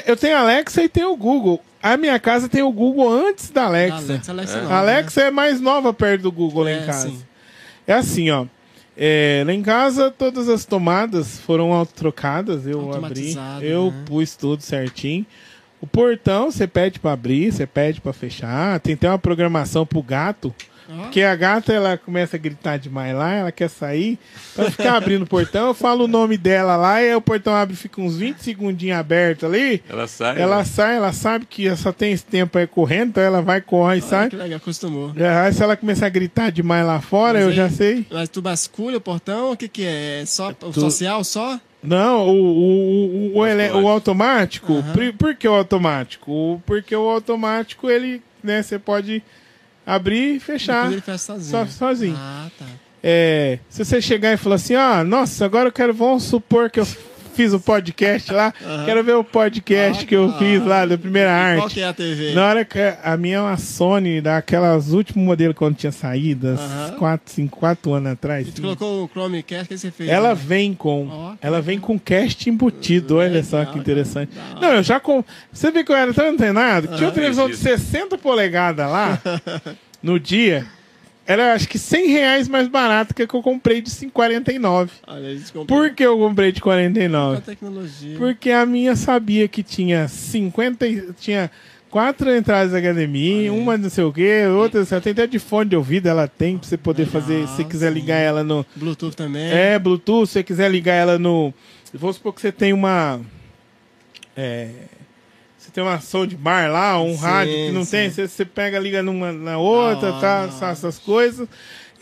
Eu 0.06 0.16
tenho 0.16 0.38
a 0.38 0.42
Alexa 0.42 0.84
e 0.84 0.90
tenho 0.90 1.12
o 1.12 1.18
Google. 1.18 1.62
A 1.82 1.98
minha 1.98 2.18
casa 2.20 2.48
tem 2.48 2.62
o 2.62 2.72
Google 2.72 3.10
antes 3.12 3.50
da 3.50 3.66
Alexa. 3.66 3.98
Alexa, 4.14 4.32
Alexa 4.32 4.58
É. 4.58 4.62
não, 4.62 4.72
A 4.72 4.78
Alexa 4.80 5.22
é 5.24 5.32
mais 5.32 5.60
nova 5.60 5.94
perto 5.94 6.22
do 6.24 6.32
Google 6.32 6.64
lá 6.64 6.70
É, 6.72 6.82
em 6.82 6.86
casa. 6.86 7.10
sim. 7.10 7.22
É 7.86 7.94
assim, 7.94 8.30
ó. 8.30 8.46
É, 8.96 9.44
lá 9.46 9.52
em 9.54 9.62
casa, 9.62 10.10
todas 10.12 10.48
as 10.48 10.64
tomadas 10.64 11.40
foram 11.40 11.86
trocadas. 11.86 12.66
Eu 12.66 12.94
abri, 12.94 13.36
eu 13.62 13.92
né? 13.92 14.04
pus 14.06 14.36
tudo 14.36 14.62
certinho. 14.64 15.26
O 15.82 15.88
portão, 15.88 16.50
você 16.50 16.66
pede 16.66 17.00
pra 17.00 17.12
abrir, 17.12 17.52
você 17.52 17.66
pede 17.68 18.00
pra 18.00 18.14
fechar. 18.14 18.80
Tem 18.80 18.94
até 18.94 19.10
uma 19.10 19.20
programação 19.20 19.86
pro 19.86 20.02
gato. 20.02 20.54
Porque 20.88 21.22
a 21.22 21.36
gata, 21.36 21.72
ela 21.74 21.98
começa 21.98 22.36
a 22.36 22.40
gritar 22.40 22.78
demais 22.78 23.16
lá, 23.16 23.34
ela 23.34 23.52
quer 23.52 23.70
sair. 23.70 24.18
Pra 24.56 24.70
ficar 24.72 24.96
abrindo 24.98 25.24
o 25.24 25.28
portão, 25.28 25.68
eu 25.68 25.74
falo 25.74 26.06
o 26.06 26.08
nome 26.08 26.38
dela 26.38 26.76
lá, 26.76 27.02
e 27.02 27.10
aí 27.10 27.16
o 27.16 27.22
portão 27.22 27.54
abre, 27.56 27.76
fica 27.76 28.02
uns 28.02 28.18
20 28.18 28.38
segundinhos 28.40 28.98
aberto 28.98 29.46
ali. 29.46 29.82
Ela 29.90 30.08
sai. 30.08 30.42
Ela 30.42 30.58
né? 30.58 30.64
sai, 30.66 30.96
ela 30.98 31.14
sabe 31.14 31.46
que 31.46 31.74
só 31.76 31.92
tem 31.92 32.12
esse 32.14 32.26
tempo 32.26 32.58
aí 32.58 32.68
correndo, 32.68 33.10
então 33.10 33.24
ela 33.24 33.42
vai, 33.42 33.62
corre 33.62 33.98
e 33.98 34.02
sai. 34.02 34.30
que 34.30 34.36
legal, 34.36 34.58
acostumou. 34.58 35.12
Aí 35.46 35.54
se 35.54 35.64
ela 35.64 35.76
começar 35.76 36.06
a 36.06 36.10
gritar 36.10 36.52
demais 36.52 36.86
lá 36.86 37.00
fora, 37.02 37.34
Mas 37.34 37.44
eu 37.44 37.50
aí- 37.50 37.56
já 37.56 37.70
sei. 37.70 38.06
Mas 38.12 38.30
tu 38.30 38.42
basculha 38.42 38.98
o 38.98 39.02
portão, 39.02 39.52
o 39.52 39.58
que 39.58 39.68
que 39.68 39.84
é? 39.86 40.22
É 40.22 40.26
só 40.26 40.50
o 40.50 40.54
tu- 40.54 40.74
social 40.80 41.24
só? 41.24 41.60
Não, 41.82 42.30
o, 42.30 42.32
o, 42.32 43.34
o, 43.36 43.38
o, 43.40 43.46
ele- 43.46 43.70
o 43.72 43.88
automático. 43.90 44.74
Aham. 44.74 44.94
Por, 44.94 45.14
por 45.14 45.36
que 45.36 45.48
o 45.48 45.54
automático? 45.54 46.62
Porque 46.66 46.96
o 46.96 47.10
automático, 47.10 47.90
ele, 47.90 48.22
né, 48.44 48.62
você 48.64 48.80
pode 48.80 49.22
abrir 49.86 50.36
e 50.36 50.40
fechar. 50.40 50.90
Depois 50.90 50.94
ele 50.94 51.02
fecha 51.02 51.18
sozinho. 51.18 51.52
Só- 51.52 51.66
sozinho. 51.68 52.16
Ah, 52.18 52.48
tá. 52.58 52.66
É, 53.06 53.60
se 53.70 53.84
você 53.84 54.02
chegar 54.02 54.32
e 54.34 54.38
falar 54.38 54.56
assim, 54.56 54.76
ah, 54.76 55.04
nossa, 55.04 55.44
agora 55.44 55.68
eu 55.68 55.74
quero, 55.74 55.94
vamos 55.94 56.24
supor 56.24 56.70
que 56.70 56.80
eu 56.80 56.88
fiz 57.34 57.52
o 57.54 57.60
podcast 57.60 58.32
lá, 58.32 58.54
quero 58.86 59.04
ver 59.04 59.16
o 59.16 59.24
podcast 59.24 60.04
Ah, 60.04 60.08
que 60.08 60.16
eu 60.16 60.32
tá. 60.32 60.38
fiz 60.40 60.66
lá 60.66 60.86
da 60.86 60.98
primeira 60.98 61.30
E 61.30 61.56
Qual 61.56 61.64
arte. 61.66 61.74
que 61.76 61.82
é 61.82 61.88
a 61.88 61.94
TV? 61.94 62.34
Na 62.34 62.46
hora 62.48 62.64
que 62.66 62.80
a 63.04 63.18
minha 63.18 63.38
é 63.38 63.42
uma 63.42 63.58
Sony, 63.58 64.22
daquelas 64.22 64.92
últimos 64.94 65.26
modelos 65.26 65.56
quando 65.56 65.76
tinha 65.76 65.92
saído, 65.92 66.50
Aham. 66.50 66.96
4, 66.98 67.34
5, 67.34 67.58
4 67.60 67.94
anos 67.94 68.12
atrás. 68.14 68.48
E 68.48 68.52
tu 68.52 68.62
colocou 68.62 69.04
o 69.04 69.08
Chromecast, 69.10 69.66
o 69.66 69.68
que 69.70 69.78
você 69.78 69.92
fez? 69.92 70.10
Ela 70.10 70.30
né? 70.30 70.36
vem 70.36 70.74
com. 70.74 71.08
Ó, 71.10 71.34
ela 71.42 71.62
vem 71.62 71.80
com 71.80 72.00
cast 72.00 72.50
embutido, 72.50 73.18
olha 73.18 73.44
só 73.44 73.66
que 73.66 73.78
interessante. 73.80 74.32
Não, 74.62 74.74
eu 74.76 74.84
já 74.84 75.00
com. 75.00 75.24
Você 75.52 75.72
vê 75.72 75.84
que 75.84 75.92
eu 75.92 75.96
era 75.96 76.14
tão 76.14 76.30
antenado? 76.30 76.88
Tinha 76.88 77.00
uma 77.02 77.10
Ah, 77.10 77.12
televisão 77.12 77.48
de 77.50 77.54
acredito. 77.56 77.80
60 77.80 78.18
polegadas 78.18 78.90
lá 78.90 79.20
no 80.02 80.20
dia. 80.20 80.66
Era 81.26 81.54
acho 81.54 81.70
que 81.70 81.80
100 81.80 82.08
reais 82.08 82.48
mais 82.50 82.68
barato 82.68 83.14
que 83.14 83.24
a 83.24 83.28
que 83.28 83.34
eu 83.34 83.42
comprei 83.42 83.82
de 83.82 83.90
5,49. 83.90 84.90
Olha, 85.08 85.40
comprou 85.54 85.66
Por 85.66 85.90
que 85.96 86.04
eu 86.04 86.18
comprei 86.18 86.52
de 86.52 86.60
com 86.62 86.70
a 86.70 86.74
49? 86.74 87.42
tecnologia. 87.42 88.18
Porque 88.18 88.52
a 88.52 88.66
minha 88.66 88.96
sabia 88.96 89.48
que 89.48 89.64
tinha 89.64 90.08
50. 90.10 90.86
e- 90.86 91.14
Tinha 91.20 91.50
quatro 91.90 92.30
entradas 92.36 92.74
HDMI, 92.74 93.50
uma 93.52 93.78
não 93.78 93.90
sei 93.90 94.04
o 94.04 94.12
que, 94.12 94.46
outra, 94.48 94.84
você 94.84 95.00
tem 95.00 95.12
até 95.14 95.28
de 95.28 95.38
fone 95.40 95.70
de 95.70 95.76
ouvido, 95.78 96.08
ela 96.08 96.28
tem 96.28 96.58
pra 96.58 96.68
você 96.68 96.76
poder 96.76 97.04
Legal, 97.06 97.22
fazer, 97.22 97.48
se 97.48 97.56
você 97.58 97.64
quiser 97.64 97.90
sim. 97.94 98.00
ligar 98.00 98.18
ela 98.18 98.44
no, 98.44 98.66
Bluetooth 98.76 99.16
também. 99.16 99.50
é, 99.52 99.78
Bluetooth, 99.80 100.26
se 100.28 100.34
você 100.34 100.44
quiser 100.44 100.70
ligar 100.72 100.96
ela 100.96 101.18
no. 101.20 101.54
Vamos 101.94 102.16
supor 102.18 102.34
que 102.34 102.42
você 102.42 102.52
tem 102.52 102.74
uma. 102.74 103.22
É, 104.36 104.72
tem 105.74 105.84
uma 105.84 106.00
soundbar 106.00 106.72
lá, 106.72 107.02
um 107.02 107.16
Sim, 107.16 107.22
rádio 107.22 107.54
que 107.54 107.72
não 107.72 107.84
sim. 107.84 107.92
tem, 107.92 108.12
você, 108.12 108.28
você 108.28 108.46
pega, 108.46 108.80
liga 108.80 109.02
numa 109.02 109.32
na 109.32 109.58
outra, 109.58 110.12
Da 110.14 110.48
tá, 110.48 110.70
essas 110.70 111.00
coisas. 111.00 111.48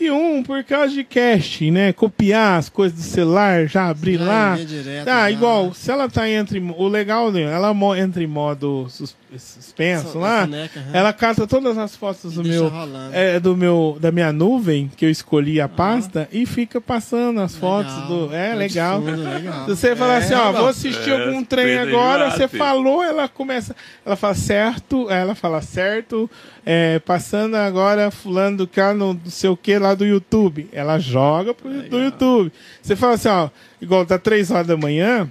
E 0.02 0.10
um 0.10 0.42
por 0.42 0.64
causa 0.64 0.92
de 0.92 1.04
cache, 1.04 1.70
né? 1.70 1.92
Copiar 1.92 2.58
as 2.58 2.68
coisas 2.68 2.98
do 2.98 3.04
celular, 3.04 3.66
já 3.66 3.88
abrir 3.88 4.18
Já 4.18 4.24
lá. 4.24 4.56
direto, 4.56 5.04
Tá, 5.04 5.20
já. 5.22 5.30
igual, 5.30 5.72
se 5.74 5.90
ela 5.90 6.08
tá 6.08 6.28
entre. 6.28 6.58
O 6.76 6.88
legal, 6.88 7.30
né? 7.30 7.42
Ela 7.42 7.72
mo- 7.72 7.94
entra 7.94 8.22
em 8.22 8.26
modo 8.26 8.86
sus- 8.88 9.14
suspenso 9.38 10.08
So- 10.12 10.18
lá. 10.18 10.42
soneca, 10.42 10.80
aham. 10.80 10.90
Ela 10.92 11.12
cata 11.12 11.46
todas 11.46 11.78
as 11.78 11.94
fotos 11.96 12.32
E 12.32 12.36
do 12.36 12.44
meu. 12.44 12.68
rolando. 12.68 13.14
É, 13.14 13.38
do 13.40 13.56
meu. 13.56 13.96
Da 14.00 14.10
minha 14.10 14.32
nuvem, 14.32 14.90
que 14.96 15.04
eu 15.06 15.10
escolhi 15.10 15.60
a 15.60 15.68
pasta, 15.68 16.28
e 16.32 16.44
fica 16.46 16.80
passando 16.80 17.40
as 17.40 17.54
fotos 17.56 17.94
do. 18.08 18.34
É, 18.34 18.50
Tá 18.50 18.54
legal. 18.56 19.00
legal. 19.00 19.64
Se 19.66 19.76
você 19.76 19.96
falar 19.96 20.16
assim, 20.18 20.34
ó, 20.34 20.46
legal. 20.48 20.54
vou 20.62 20.66
assistir 20.68 21.10
É, 21.10 21.26
algum 21.26 21.44
trem 21.44 21.78
agora, 21.78 22.30
você 22.30 22.48
falou, 22.48 23.02
ela 23.02 23.28
começa. 23.28 23.74
Ela 24.04 24.16
fala 24.16 24.34
certo, 24.34 25.08
ela 25.10 25.34
fala 25.34 25.62
certo, 25.62 26.28
é, 26.66 26.98
passando 26.98 27.54
agora 27.56 28.10
fulano 28.10 28.58
do 28.58 28.66
cara 28.66 28.94
no 28.94 29.14
não 29.14 29.20
sei 29.30 29.48
o 29.50 29.56
que 29.56 29.78
lá 29.78 29.91
do 29.94 30.04
YouTube. 30.04 30.68
Ela 30.72 30.98
joga 30.98 31.52
pro, 31.54 31.70
do 31.88 31.98
YouTube. 31.98 32.52
Você 32.82 32.94
fala 32.96 33.14
assim, 33.14 33.28
ó, 33.28 33.48
igual 33.80 34.04
tá 34.06 34.18
três 34.18 34.50
horas 34.50 34.66
da 34.66 34.76
manhã, 34.76 35.30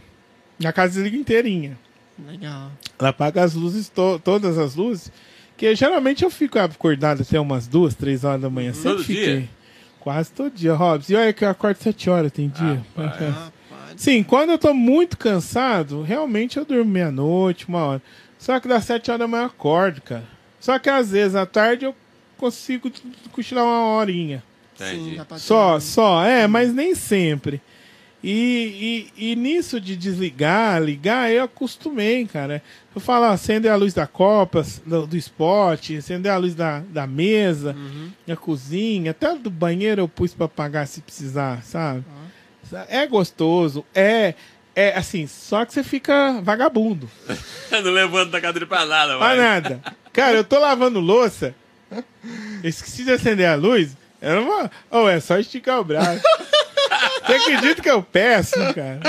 a 0.64 0.72
casa 0.74 0.94
desliga 0.94 1.18
inteirinha. 1.18 1.78
Legal. 2.28 2.72
Ela 3.00 3.10
apaga 3.10 3.44
as 3.44 3.54
luzes, 3.54 3.90
to- 3.90 4.20
todas 4.24 4.58
as 4.58 4.76
luzes. 4.76 5.12
Que 5.58 5.76
geralmente 5.76 6.24
eu 6.24 6.30
fico 6.30 6.58
acordado 6.60 7.22
até 7.22 7.40
umas 7.40 7.68
duas, 7.68 7.94
três 7.96 8.24
horas 8.24 8.42
da 8.42 8.50
manhã. 8.50 8.74
Sempre 8.74 8.92
Todo 8.92 9.04
fiquei. 9.04 9.38
dia? 9.40 9.50
Quase 10.00 10.32
todo 10.32 10.52
dia, 10.54 10.74
Robson. 10.74 11.14
E 11.14 11.16
olha 11.16 11.34
que 11.34 11.46
eu 11.46 11.50
acordo 11.50 11.78
sete 11.78 12.10
horas, 12.10 12.32
tem 12.32 12.50
dia. 12.50 12.84
Rapaz. 12.98 13.52
Sim, 13.96 14.24
quando 14.24 14.50
eu 14.52 14.58
tô 14.58 14.74
muito 14.74 15.16
cansado, 15.18 16.02
realmente 16.02 16.58
eu 16.58 16.66
durmo 16.66 16.90
meia-noite, 16.90 17.68
uma 17.68 17.80
hora. 17.86 18.02
Só 18.40 18.60
que 18.60 18.68
das 18.68 18.86
sete 18.86 19.12
horas 19.12 19.20
da 19.20 19.28
manhã 19.28 19.44
eu 19.44 19.48
acordo, 19.48 20.02
cara. 20.02 20.24
Só 20.60 20.80
que 20.80 20.90
às 20.90 21.12
vezes 21.12 21.36
à 21.36 21.46
tarde 21.46 21.86
eu 21.86 21.96
consigo 22.38 22.92
cochilar 23.32 23.64
uma 23.64 23.86
horinha. 23.98 24.44
Entendi. 24.90 25.22
pra 25.28 25.38
Só, 25.38 25.80
só, 25.80 26.24
é, 26.24 26.48
mas 26.48 26.74
nem 26.74 26.96
sempre. 26.96 27.62
E, 28.24 29.10
e, 29.18 29.32
e 29.32 29.36
nisso 29.36 29.82
de 29.82 29.96
desligar, 29.96 30.82
ligar, 30.82 31.32
eu 31.32 31.44
acostumei, 31.44 32.28
cara. 32.28 32.62
Eu 32.94 33.02
falo, 33.02 33.26
acender 33.26 33.72
a 33.72 33.76
luz 33.76 33.94
da 33.96 34.06
copa, 34.06 34.64
do, 34.86 35.08
do 35.08 35.18
spot, 35.18 35.92
acender 35.98 36.32
a 36.32 36.38
luz 36.38 36.54
da, 36.54 36.80
da 36.80 37.08
mesa, 37.08 37.76
da 38.28 38.36
cozinha, 38.36 39.12
até 39.12 39.36
do 39.36 39.50
banheiro 39.50 40.02
eu 40.02 40.08
pus 40.08 40.34
pra 40.36 40.46
apagar 40.46 40.86
se 40.88 41.02
precisar, 41.02 41.64
sabe? 41.64 42.04
É 42.88 43.08
gostoso, 43.08 43.84
é, 43.94 44.36
é 44.76 44.96
assim, 44.96 45.26
só 45.26 45.66
que 45.66 45.74
você 45.74 45.84
fica 45.84 46.40
vagabundo. 46.44 47.10
não 47.72 47.92
levanta 47.92 48.32
da 48.32 48.42
cadeira 48.42 48.68
pra 48.68 48.86
nada, 48.86 49.18
Faz 49.18 49.38
vai. 49.38 49.38
nada. 49.38 49.82
Cara, 50.14 50.38
eu 50.38 50.44
tô 50.44 50.60
lavando 50.60 51.00
louça, 51.00 51.56
eu 51.92 52.70
esqueci 52.70 53.04
de 53.04 53.12
acender 53.12 53.48
a 53.48 53.56
luz, 53.56 53.98
eu 54.22 54.36
não 54.36 54.46
vou. 54.46 54.70
Oh, 54.92 55.10
é 55.10 55.20
só 55.20 55.38
esticar 55.38 55.80
o 55.80 55.84
braço. 55.84 56.22
Você 57.26 57.34
acredita 57.34 57.82
que 57.82 57.90
eu 57.90 58.04
peço, 58.04 58.56
cara? 58.74 59.00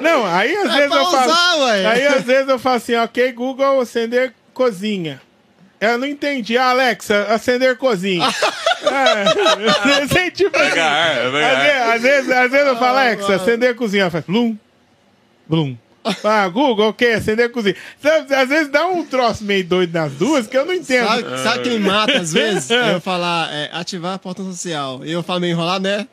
Não, 0.00 0.24
aí 0.26 0.56
às 0.56 0.70
É 0.72 0.76
vezes 0.76 0.96
eu 0.96 1.10
falo. 1.10 1.26
usar. 1.64 1.90
Aí 1.90 2.06
às 2.06 2.22
vezes 2.22 2.48
eu 2.48 2.58
falo 2.58 2.76
assim, 2.76 2.94
ok, 2.96 3.32
Google, 3.32 3.80
acender 3.80 4.32
cozinha. 4.52 5.20
Eu 5.80 5.98
não 5.98 6.06
entendi. 6.06 6.56
Ah, 6.56 6.70
Alexa, 6.70 7.24
acender 7.28 7.76
cozinha. 7.76 8.26
é, 8.84 10.06
sei, 10.06 10.30
tipo 10.30 10.56
assim. 10.56 10.78
É 10.78 10.82
Às 10.82 11.62
vezes, 11.62 11.82
às 11.92 12.02
vezes, 12.02 12.30
às 12.30 12.50
vezes 12.50 12.66
eu 12.66 12.76
falo, 12.76 12.96
Ah, 12.98 13.00
Alexa, 13.02 13.28
mano. 13.28 13.42
acender 13.42 13.74
cozinha. 13.76 14.02
Ela 14.04 14.10
faz 14.10 14.24
blum, 14.24 14.56
blum, 15.46 15.76
Ah, 16.22 16.48
Google, 16.48 16.88
ok, 16.88 17.14
acender 17.14 17.46
a 17.46 17.48
cozinha. 17.48 17.74
Sabe, 18.00 18.34
às 18.34 18.48
vezes 18.48 18.68
dá 18.68 18.86
um 18.86 19.04
troço 19.04 19.42
meio 19.44 19.64
doido 19.64 19.92
nas 19.92 20.12
duas 20.12 20.46
que 20.46 20.56
eu 20.56 20.64
não 20.66 20.74
entendo. 20.74 21.06
Sabe, 21.06 21.38
sabe 21.42 21.62
quem 21.64 21.78
mata 21.78 22.18
às 22.18 22.32
vezes? 22.32 22.68
Eu 22.94 23.00
falar, 23.00 23.52
é, 23.52 23.70
ativar 23.72 24.14
a 24.14 24.18
porta 24.18 24.42
social. 24.42 25.04
E 25.04 25.12
eu 25.12 25.22
falo 25.22 25.40
meio 25.40 25.52
enrolado, 25.52 25.84
né? 25.84 26.06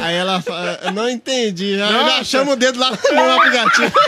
Aí 0.00 0.14
ela 0.14 0.40
fala, 0.42 0.78
eu 0.84 0.92
não 0.92 1.08
entendi. 1.08 1.74
Aí 1.74 1.94
ela 1.94 2.24
chama 2.24 2.52
o 2.52 2.56
dedo 2.56 2.78
lá 2.78 2.90
no 2.90 3.30
aplicativo. 3.36 3.92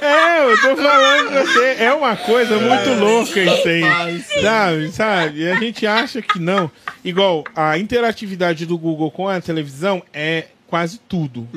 É, 0.00 0.44
eu 0.44 0.60
tô 0.60 0.76
falando 0.76 1.28
pra 1.30 1.42
você. 1.42 1.76
É 1.80 1.92
uma 1.92 2.16
coisa 2.16 2.56
muito 2.58 2.90
louca 3.00 3.40
isso 3.40 3.68
aí. 3.68 4.22
Sabe, 4.42 4.92
sabe? 4.92 5.40
E 5.40 5.50
a 5.50 5.56
gente 5.56 5.86
acha 5.86 6.22
que 6.22 6.38
não. 6.38 6.70
Igual, 7.04 7.44
a 7.54 7.76
interatividade 7.78 8.64
do 8.64 8.78
Google 8.78 9.10
com 9.10 9.28
a 9.28 9.40
televisão 9.40 10.02
é 10.12 10.46
quase 10.66 10.98
tudo. 11.08 11.48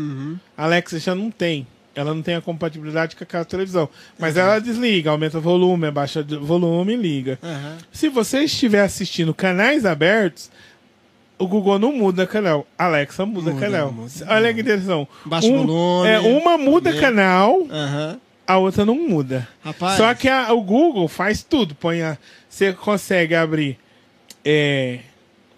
A 0.58 0.64
Alexa 0.66 1.00
já 1.00 1.14
não 1.14 1.30
tem. 1.30 1.68
Ela 1.94 2.14
não 2.14 2.22
tem 2.22 2.36
a 2.36 2.42
compatibilidade 2.42 3.16
com 3.16 3.24
aquela 3.24 3.44
televisão. 3.44 3.90
Mas 4.18 4.38
ela 4.38 4.60
desliga, 4.60 5.12
aumenta 5.12 5.38
o 5.38 5.42
volume, 5.42 5.88
abaixa 5.88 6.26
o 6.32 6.46
volume 6.46 6.94
e 6.94 6.96
liga. 6.96 7.38
Aham. 7.44 7.78
Se 7.92 8.08
você 8.08 8.40
estiver 8.44 8.82
assistindo 8.82 9.34
canais 9.34 9.86
abertos, 9.86 10.50
o 11.38 11.46
Google 11.48 11.78
não 11.80 11.92
muda 11.92 12.26
canal. 12.26 12.66
Alexa 12.78 13.26
muda, 13.26 13.52
Muda, 13.52 13.66
canal. 13.66 13.92
muda. 13.92 14.12
Olha 14.30 14.54
que 14.54 14.62
interessante. 14.62 15.10
Baixa 15.26 15.48
o 15.48 15.66
volume. 15.66 16.10
É, 16.10 16.20
uma 16.20 16.58
muda 16.58 16.94
Né? 16.94 17.02
canal, 17.02 17.68
Aham. 17.70 18.20
a 18.48 18.58
outra 18.58 18.86
não 18.86 18.96
muda. 18.96 19.46
Rapaz. 19.62 19.98
Só 19.98 20.14
que 20.14 20.30
a- 20.30 20.54
o 20.54 20.62
Google 20.62 21.08
faz 21.10 21.44
tudo. 21.44 21.76
Põe 21.76 22.02
a, 22.04 22.18
você 22.50 22.72
consegue 22.72 23.36
abrir 23.36 23.78
é, 24.46 25.00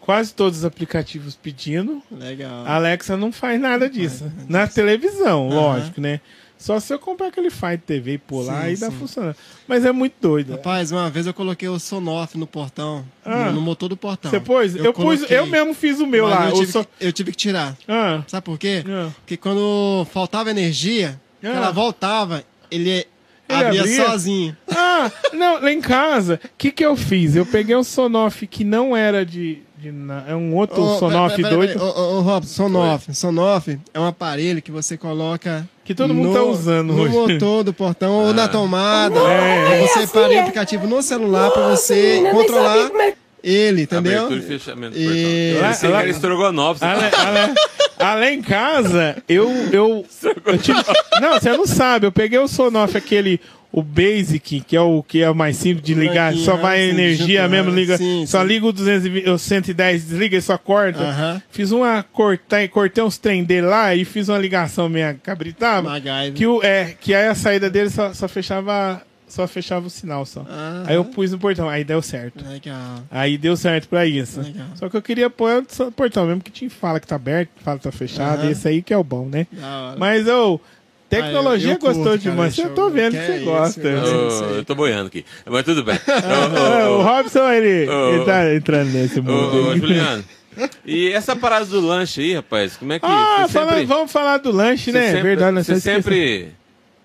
quase 0.05 0.33
todos 0.33 0.59
os 0.59 0.65
aplicativos 0.65 1.33
pedindo. 1.35 2.03
Legal. 2.11 2.65
A 2.65 2.75
Alexa 2.75 3.15
não 3.15 3.31
faz 3.31 3.59
nada 3.59 3.89
disso. 3.89 4.29
Na 4.49 4.67
televisão, 4.67 5.47
Aham. 5.47 5.55
lógico, 5.55 6.01
né? 6.01 6.19
Só 6.57 6.77
se 6.79 6.93
eu 6.93 6.99
comprar 6.99 7.27
aquele 7.27 7.49
Fire 7.49 7.77
TV 7.77 8.13
e 8.15 8.17
Sim, 8.45 8.73
e 8.73 8.75
dá 8.77 8.91
funcionando. 8.91 9.35
Mas 9.67 9.83
é 9.85 9.91
muito 9.91 10.15
doido. 10.21 10.51
Rapaz, 10.53 10.91
uma 10.91 11.09
vez 11.09 11.25
eu 11.27 11.33
coloquei 11.33 11.67
o 11.69 11.77
Sonoff 11.79 12.37
no 12.37 12.45
portão. 12.47 13.05
Ah. 13.23 13.45
No, 13.45 13.53
no 13.53 13.61
motor 13.61 13.89
do 13.89 13.97
portão. 13.97 14.29
Você 14.31 14.39
pôs? 14.39 14.75
Eu, 14.75 14.93
pus, 14.93 15.03
coloquei, 15.19 15.37
eu 15.39 15.45
mesmo 15.45 15.73
fiz 15.73 15.99
o 15.99 16.05
meu 16.07 16.25
mas 16.27 16.33
lá. 16.39 16.45
Eu 16.49 16.55
o 16.55 16.59
tive, 16.59 16.71
só- 16.71 16.83
que, 16.83 16.89
eu 17.01 17.11
tive 17.13 17.31
que 17.31 17.37
tirar. 17.37 17.75
Ah, 17.87 18.23
Sabe 18.27 18.45
por 18.45 18.57
quê? 18.57 18.83
Ah. 18.87 19.09
Porque 19.19 19.35
quando 19.37 20.05
faltava 20.13 20.51
energia, 20.51 21.19
Ah. 21.43 21.47
ela 21.47 21.71
voltava, 21.71 22.43
ele, 22.71 23.05
abria, 23.49 23.81
abria? 23.81 24.05
sozinho. 24.09 24.57
Ah, 24.69 25.11
não, 25.33 25.61
lá 25.61 25.71
em 25.71 25.81
casa, 25.81 26.39
o 26.43 26.49
que 26.57 26.71
que 26.71 26.85
eu 26.85 26.95
fiz? 26.95 27.35
Eu 27.35 27.45
peguei 27.45 27.75
um 27.75 27.83
Sonoff 27.83 28.45
que 28.47 28.63
não 28.63 28.95
era 28.95 29.25
de. 29.25 29.59
de 29.77 29.91
na- 29.91 30.23
é 30.27 30.35
um 30.35 30.55
outro 30.55 30.81
Ô, 30.81 30.97
Sonoff 30.99 31.35
pera- 31.35 31.49
pera- 31.49 31.55
doido. 31.55 31.81
Ô, 31.83 31.85
ô, 31.87 32.17
ô, 32.17 32.21
Robson, 32.21 32.53
Sonoff. 32.53 33.13
Sonoff 33.13 33.79
é 33.93 33.99
um 33.99 34.05
aparelho 34.07 34.61
que 34.61 34.71
você 34.71 34.97
coloca. 34.97 35.67
Que 35.85 35.93
todo 35.93 36.13
mundo 36.13 36.29
no, 36.29 36.33
tá 36.33 36.43
usando 36.43 36.93
no 36.93 37.01
hoje. 37.03 37.13
motor 37.13 37.63
do 37.63 37.73
portão 37.73 38.13
ou 38.27 38.33
na 38.33 38.47
tomada. 38.47 39.19
É. 39.19 39.67
Aí 39.81 39.87
Você 39.87 39.99
É 39.99 40.03
assim, 40.03 40.13
para 40.13 40.29
o 40.29 40.33
é. 40.33 40.39
aplicativo 40.39 40.87
no 40.87 41.01
celular 41.01 41.51
pra 41.51 41.67
você 41.69 42.13
Menina, 42.15 42.31
controlar 42.31 42.77
é- 42.77 43.13
ele, 43.43 43.81
entendeu? 43.81 44.25
Abertura 44.25 44.39
e 44.39 44.43
fechamento 44.43 44.93
do 44.97 45.01
E- 45.01 45.51
portão. 45.53 45.67
Eu 45.69 45.73
sei 45.75 45.89
que 45.91 45.95
era 45.97 46.09
estrogonofe. 46.09 46.79
você 46.79 46.85
Ale, 46.85 47.11
fala. 47.11 47.53
ale, 48.03 48.25
ale 48.25 48.35
em 48.35 48.41
casa, 48.41 49.23
eu. 49.27 49.49
eu, 49.71 50.05
eu 50.45 50.57
tive- 50.57 50.79
não, 51.21 51.33
você 51.33 51.55
não 51.55 51.65
sabe. 51.65 52.05
Eu 52.05 52.11
peguei 52.11 52.39
o 52.39 52.47
Sonoff, 52.47 52.95
aquele. 52.97 53.39
O 53.75 53.81
Basic, 53.81 54.59
que 54.61 54.75
é 54.75 54.81
o 54.81 55.01
que 55.01 55.23
é 55.23 55.27
o 55.27 55.33
mais 55.33 55.57
simples 55.57 55.83
de 55.83 55.95
ligar, 55.95 56.31
só 56.35 56.55
vai 56.55 56.77
ah, 56.77 56.83
sim, 56.83 56.89
energia 56.91 57.47
mesmo, 57.49 57.71
ah, 57.71 57.73
liga, 57.73 57.97
sim, 57.97 58.23
só 58.27 58.41
sim. 58.41 58.47
liga 58.47 58.67
o, 58.67 58.71
220, 58.71 59.27
o 59.27 59.37
110, 59.39 60.05
desliga 60.05 60.37
e 60.37 60.41
só 60.43 60.59
corta. 60.59 60.99
Aham. 61.01 61.41
Fiz 61.49 61.71
uma 61.71 62.03
cortei, 62.03 62.67
cortei 62.67 63.03
uns 63.03 63.17
trem 63.17 63.43
dele 63.43 63.65
lá 63.65 63.95
e 63.95 64.05
fiz 64.05 64.29
uma 64.29 64.37
ligação 64.37 64.87
minha 64.87 65.15
cabritava. 65.15 65.89
Que, 66.35 66.45
o, 66.45 66.61
é, 66.61 66.93
que 67.01 67.15
aí 67.15 67.27
a 67.27 67.33
saída 67.33 67.67
dele 67.67 67.89
só, 67.89 68.13
só 68.13 68.27
fechava 68.27 69.01
só 69.33 69.47
fechava 69.47 69.87
o 69.87 69.89
sinal 69.89 70.25
só. 70.25 70.45
Aí 70.85 70.95
eu 70.95 71.03
pus 71.05 71.31
no 71.31 71.39
portão, 71.39 71.67
aí 71.67 71.83
deu 71.83 72.01
certo. 72.01 72.43
Legal. 72.47 72.99
Aí 73.09 73.37
deu 73.37 73.55
certo 73.57 73.87
pra 73.87 74.05
isso. 74.05 74.41
Legal. 74.41 74.67
Só 74.75 74.87
que 74.89 74.95
eu 74.97 75.01
queria 75.01 75.29
pôr 75.29 75.63
no 75.79 75.91
portão 75.91 76.25
mesmo, 76.27 76.41
que 76.41 76.51
te 76.51 76.69
fala 76.69 76.99
que 76.99 77.07
tá 77.07 77.15
aberto, 77.15 77.49
fala 77.63 77.77
que 77.77 77.83
tá 77.83 77.91
fechado, 77.91 78.49
esse 78.49 78.67
aí 78.67 78.81
que 78.81 78.93
é 78.93 78.97
o 78.97 79.03
bom, 79.03 79.25
né? 79.27 79.47
Mas, 79.97 80.27
ô, 80.27 80.59
tecnologia 81.09 81.69
Ah, 81.69 81.71
eu- 81.71 81.75
eu 81.75 81.79
gostou 81.79 82.03
curto, 82.11 82.19
demais. 82.21 82.55
cara, 82.55 82.69
Eu 82.69 82.75
tô 82.75 82.89
vendo 82.89 83.11
que, 83.11 83.17
que 83.19 83.25
você 83.25 83.31
é 83.31 83.35
isso, 83.37 83.45
gosta. 83.45 83.81
eu 83.87 84.55
eu 84.57 84.65
tô 84.65 84.75
boiando 84.75 85.07
aqui. 85.07 85.25
Mas 85.45 85.63
tudo 85.63 85.83
bem. 85.83 85.95
É, 85.95 86.89
Ô, 86.89 86.93
ô, 86.93 86.99
o 86.99 87.03
Robson, 87.03 87.49
ele, 87.49 87.89
ele 87.89 88.25
tá 88.25 88.53
entrando 88.53 88.91
nesse 88.91 89.19
mundo. 89.19 89.69
ô. 89.69 89.75
Juliano. 89.77 90.23
E 90.85 91.11
essa 91.11 91.35
parada 91.35 91.65
do 91.65 91.81
lanche 91.81 92.21
aí, 92.21 92.35
rapaz, 92.35 92.77
como 92.77 92.93
é 92.93 92.99
que 92.99 93.05
Ah, 93.07 93.47
fala- 93.49 93.71
sempre, 93.71 93.85
vamos 93.85 94.11
falar 94.11 94.37
do 94.37 94.51
lanche, 94.51 94.91
você 94.91 94.99
né? 94.99 95.07
sempre, 95.07 95.21
Verdade, 95.23 95.63
você 95.63 95.79
sempre 95.79 96.49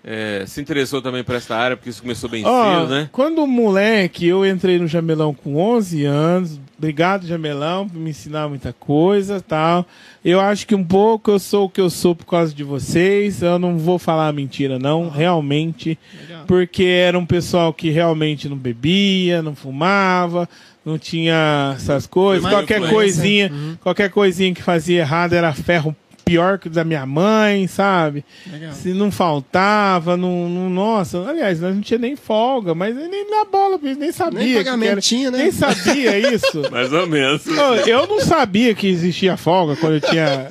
é, 0.03 0.43
se 0.47 0.61
interessou 0.61 1.01
também 1.01 1.23
por 1.23 1.35
essa 1.35 1.55
área, 1.55 1.75
porque 1.75 1.89
isso 1.89 2.01
começou 2.01 2.29
bem 2.29 2.43
Ó, 2.45 2.79
cedo, 2.81 2.89
né? 2.93 3.09
Quando 3.11 3.45
moleque, 3.45 4.25
eu 4.25 4.45
entrei 4.45 4.79
no 4.79 4.87
Jamelão 4.87 5.33
com 5.33 5.57
11 5.57 6.05
anos. 6.05 6.59
Obrigado, 6.77 7.27
Jamelão, 7.27 7.89
por 7.89 7.99
me 7.99 8.11
ensinar 8.11 8.47
muita 8.47 8.71
coisa 8.71 9.41
tal. 9.41 9.85
Eu 10.23 10.39
acho 10.39 10.65
que 10.65 10.73
um 10.73 10.83
pouco 10.83 11.29
eu 11.31 11.37
sou 11.37 11.65
o 11.65 11.69
que 11.69 11.81
eu 11.81 11.89
sou 11.89 12.15
por 12.15 12.25
causa 12.25 12.53
de 12.53 12.63
vocês. 12.63 13.41
Eu 13.41 13.59
não 13.59 13.77
vou 13.77 13.99
falar 13.99 14.31
mentira, 14.31 14.79
não, 14.79 15.09
realmente. 15.09 15.99
Legal. 16.21 16.45
Porque 16.47 16.83
era 16.85 17.19
um 17.19 17.25
pessoal 17.25 17.73
que 17.73 17.89
realmente 17.89 18.47
não 18.47 18.55
bebia, 18.55 19.41
não 19.41 19.53
fumava, 19.55 20.47
não 20.85 20.97
tinha 20.97 21.73
essas 21.75 22.07
coisas. 22.07 22.49
Qualquer 22.49 22.89
coisinha, 22.89 23.51
Uhum. 23.51 23.77
qualquer 23.81 24.09
coisinha 24.09 24.53
que 24.53 24.63
fazia 24.63 25.01
errado 25.01 25.33
era 25.33 25.51
ferro 25.53 25.93
pior 26.29 26.59
que 26.59 26.67
o 26.67 26.71
da 26.71 26.83
minha 26.83 27.05
mãe, 27.05 27.65
sabe? 27.67 28.23
Legal. 28.51 28.71
Se 28.73 28.93
não 28.93 29.11
faltava, 29.11 30.15
não, 30.15 30.47
não- 30.47 30.69
nossa, 30.69 31.27
aliás, 31.27 31.59
nós 31.59 31.73
não 31.73 31.81
tinha 31.81 31.97
nem 31.97 32.15
folga, 32.15 32.75
mas 32.75 32.95
nem 32.95 33.29
na 33.29 33.45
bola, 33.45 33.79
nem 33.81 34.11
sabia. 34.11 34.63
Nem 34.77 34.87
era- 34.87 35.01
tinha, 35.01 35.31
né? 35.31 35.39
Nem 35.39 35.51
sabia 35.51 36.17
isso. 36.35 36.61
Mais 36.71 36.93
ou 36.93 37.07
menos. 37.07 37.45
Ô, 37.47 37.75
eu 37.87 38.05
não 38.05 38.19
sabia 38.21 38.75
que 38.75 38.87
existia 38.87 39.35
folga 39.37 39.75
quando 39.75 39.93
eu 39.95 40.01
tinha. 40.01 40.47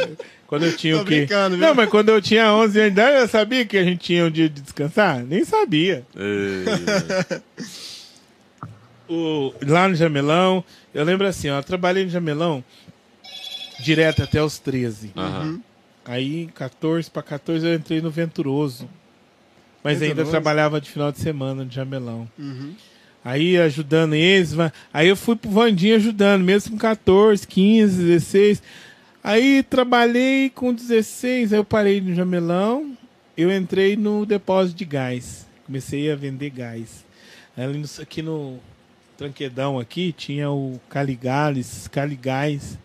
Quando 0.48 0.64
eu 0.64 0.74
tinha 0.76 0.96
Tô 0.96 1.02
o 1.02 1.04
quê? 1.04 1.26
viu? 1.28 1.58
Não, 1.58 1.74
mas 1.74 1.90
quando 1.90 2.08
eu 2.08 2.22
tinha 2.22 2.52
11 2.54 2.56
anos 2.56 2.72
de 2.72 3.00
idade, 3.00 3.16
eu 3.18 3.28
sabia 3.28 3.64
que 3.66 3.76
a 3.76 3.84
gente 3.84 3.98
tinha 4.00 4.24
um 4.24 4.30
dia 4.30 4.48
de 4.48 4.62
descansar? 4.62 5.22
Nem 5.22 5.44
sabia. 5.44 6.04
É, 6.16 7.40
O, 9.08 9.52
lá 9.66 9.88
no 9.88 9.94
Jamelão, 9.94 10.62
eu 10.92 11.02
lembro 11.04 11.26
assim, 11.26 11.48
ó, 11.48 11.58
eu 11.58 11.62
trabalhei 11.62 12.04
no 12.04 12.10
Jamelão 12.10 12.62
direto 13.80 14.22
até 14.22 14.42
os 14.42 14.58
13. 14.58 15.12
aham. 15.16 15.60
Aí, 16.04 16.48
14 16.54 17.10
para 17.10 17.22
14, 17.22 17.66
eu 17.66 17.74
entrei 17.74 18.00
no 18.00 18.10
Venturoso. 18.10 18.88
Mas 19.84 19.94
ainda 20.00 20.14
Venturoso? 20.14 20.30
trabalhava 20.30 20.80
de 20.80 20.90
final 20.90 21.12
de 21.12 21.18
semana 21.18 21.64
no 21.64 21.70
Jamelão. 21.70 22.26
Uhum. 22.38 22.74
Aí 23.24 23.58
ajudando 23.58 24.14
eles, 24.14 24.54
aí 24.92 25.08
eu 25.08 25.16
fui 25.16 25.36
pro 25.36 25.50
Vandinho 25.50 25.96
ajudando, 25.96 26.42
mesmo 26.42 26.72
com 26.72 26.78
14, 26.78 27.46
15, 27.46 28.02
16. 28.04 28.62
Aí 29.22 29.62
trabalhei 29.62 30.48
com 30.48 30.72
16, 30.72 31.52
aí 31.52 31.58
eu 31.58 31.64
parei 31.64 32.00
no 32.00 32.14
Jamelão, 32.14 32.96
eu 33.36 33.54
entrei 33.54 33.94
no 33.96 34.24
depósito 34.24 34.78
de 34.78 34.84
gás. 34.86 35.46
Comecei 35.66 36.10
a 36.10 36.16
vender 36.16 36.48
gás. 36.50 37.04
Ali 37.56 37.76
no- 37.78 38.02
aqui 38.02 38.22
no 38.22 38.58
Tranquedão 39.18 39.78
aqui 39.78 40.12
tinha 40.16 40.48
o 40.50 40.80
Caligales, 40.88 41.86
Caligás. 41.88 42.78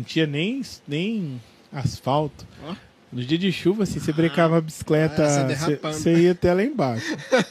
Não 0.00 0.04
tinha 0.04 0.26
nem, 0.26 0.62
nem 0.88 1.38
asfalto. 1.70 2.46
Ó. 2.66 2.74
No 3.12 3.22
dia 3.22 3.36
de 3.36 3.52
chuva, 3.52 3.82
assim, 3.82 4.00
você 4.00 4.14
brecava 4.14 4.56
a 4.56 4.60
bicicleta, 4.62 5.26
Ah, 5.26 5.92
você 5.92 6.14
ia 6.14 6.32
até 6.32 6.54
lá 6.54 6.62
embaixo. 6.62 7.04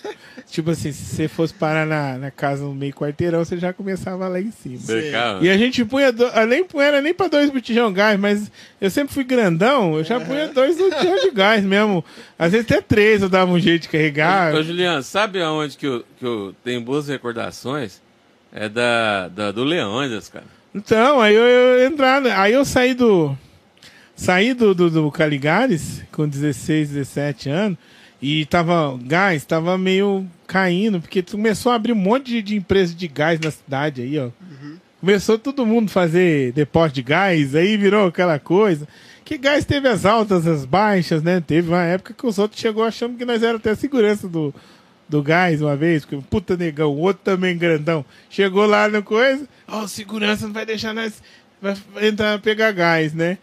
tipo 0.49 0.71
assim, 0.71 0.91
se 0.91 1.15
você 1.15 1.27
fosse 1.27 1.53
parar 1.53 1.85
na, 1.85 2.17
na 2.17 2.31
casa 2.31 2.63
no 2.63 2.73
meio 2.73 2.91
quarteirão, 2.93 3.45
você 3.45 3.55
já 3.57 3.71
começava 3.71 4.27
lá 4.27 4.41
em 4.41 4.49
cima. 4.49 4.79
Becava. 4.87 5.45
E 5.45 5.49
a 5.49 5.57
gente 5.57 5.85
punha, 5.85 6.11
do, 6.11 6.25
ah, 6.33 6.45
nem 6.47 6.63
punha, 6.63 6.85
era 6.85 7.01
nem 7.03 7.13
pra 7.13 7.27
dois 7.27 7.51
botijão 7.51 7.93
gás, 7.93 8.19
mas 8.19 8.49
eu 8.81 8.89
sempre 8.89 9.13
fui 9.13 9.23
grandão, 9.23 9.95
eu 9.95 10.03
já 10.03 10.19
punha 10.19 10.47
dois 10.47 10.75
botijão 10.75 11.17
de 11.19 11.29
gás 11.29 11.63
mesmo. 11.63 12.03
Às 12.37 12.53
vezes 12.53 12.65
até 12.65 12.81
três 12.81 13.21
eu 13.21 13.29
dava 13.29 13.51
um 13.51 13.59
jeito 13.59 13.83
de 13.83 13.89
carregar. 13.89 14.55
Ô, 14.55 14.63
Juliano, 14.63 15.03
sabe 15.03 15.39
aonde 15.39 15.77
que 15.77 15.85
eu, 15.85 16.03
que 16.17 16.25
eu 16.25 16.55
tenho 16.63 16.81
boas 16.81 17.07
recordações? 17.07 18.01
É 18.51 18.67
da, 18.67 19.27
da 19.27 19.51
do 19.51 19.63
Leônidas, 19.63 20.29
cara. 20.29 20.58
Então, 20.73 21.19
aí 21.19 21.35
eu, 21.35 21.43
eu 21.43 21.87
entrar, 21.87 22.25
aí 22.25 22.53
eu 22.53 22.63
saí 22.63 22.93
do. 22.93 23.35
Saí 24.15 24.53
do, 24.53 24.75
do, 24.75 24.89
do 24.89 25.11
Caligares 25.11 26.03
com 26.11 26.27
16, 26.27 26.89
17 26.89 27.49
anos 27.49 27.77
e 28.21 28.45
tava. 28.45 28.97
Gás 29.01 29.45
tava 29.45 29.77
meio 29.77 30.27
caindo, 30.45 30.99
porque 30.99 31.23
começou 31.23 31.71
a 31.71 31.75
abrir 31.75 31.93
um 31.93 31.95
monte 31.95 32.27
de, 32.27 32.41
de 32.41 32.55
empresa 32.55 32.93
de 32.93 33.07
gás 33.07 33.39
na 33.39 33.51
cidade 33.51 34.01
aí, 34.01 34.19
ó. 34.19 34.29
Começou 34.99 35.39
todo 35.39 35.65
mundo 35.65 35.89
fazer 35.89 36.51
depósito 36.51 36.95
de 36.95 37.03
gás, 37.03 37.55
aí 37.55 37.77
virou 37.77 38.07
aquela 38.07 38.37
coisa. 38.37 38.85
Que 39.23 39.37
gás 39.37 39.63
teve 39.63 39.87
as 39.87 40.05
altas, 40.05 40.45
as 40.45 40.65
baixas, 40.65 41.23
né? 41.23 41.39
Teve 41.39 41.69
uma 41.69 41.83
época 41.83 42.13
que 42.13 42.27
os 42.27 42.37
outros 42.37 42.59
chegou 42.59 42.83
achando 42.83 43.15
que 43.17 43.23
nós 43.23 43.41
era 43.41 43.57
até 43.57 43.73
segurança 43.75 44.27
do, 44.27 44.53
do 45.09 45.23
gás 45.23 45.61
uma 45.61 45.75
vez, 45.75 46.05
porque 46.05 46.23
puta 46.29 46.55
negão, 46.55 46.91
o 46.91 46.99
outro 46.99 47.23
também 47.23 47.57
grandão. 47.57 48.05
Chegou 48.29 48.65
lá 48.65 48.87
na 48.87 49.01
coisa, 49.01 49.47
ó, 49.67 49.81
o 49.81 49.87
segurança 49.87 50.45
não 50.45 50.53
vai 50.53 50.65
deixar 50.65 50.93
nós 50.93 51.21
vai 51.61 51.75
entrar 52.07 52.39
pegar 52.39 52.71
gás, 52.71 53.13
né? 53.13 53.37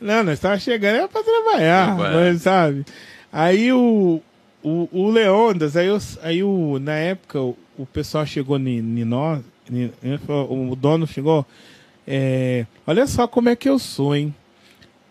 Não, 0.00 0.22
nós 0.22 0.38
tava 0.40 0.58
chegando 0.58 0.96
era 0.96 1.08
pra 1.08 1.22
trabalhar, 1.22 1.96
mas, 1.96 2.42
sabe? 2.42 2.86
Aí 3.30 3.70
o 3.72 4.22
o, 4.62 4.88
o 4.92 5.10
Leondas, 5.10 5.76
aí, 5.76 5.86
eu, 5.86 5.98
aí 6.22 6.42
o, 6.42 6.78
na 6.78 6.94
época 6.94 7.40
o, 7.40 7.56
o 7.76 7.86
pessoal 7.86 8.26
chegou 8.26 8.58
em 8.58 9.04
nós, 9.04 9.42
o 10.48 10.76
dono 10.76 11.06
chegou, 11.06 11.46
é, 12.06 12.66
olha 12.86 13.06
só 13.06 13.26
como 13.26 13.48
é 13.48 13.56
que 13.56 13.68
eu 13.68 13.78
sou, 13.78 14.16
hein? 14.16 14.34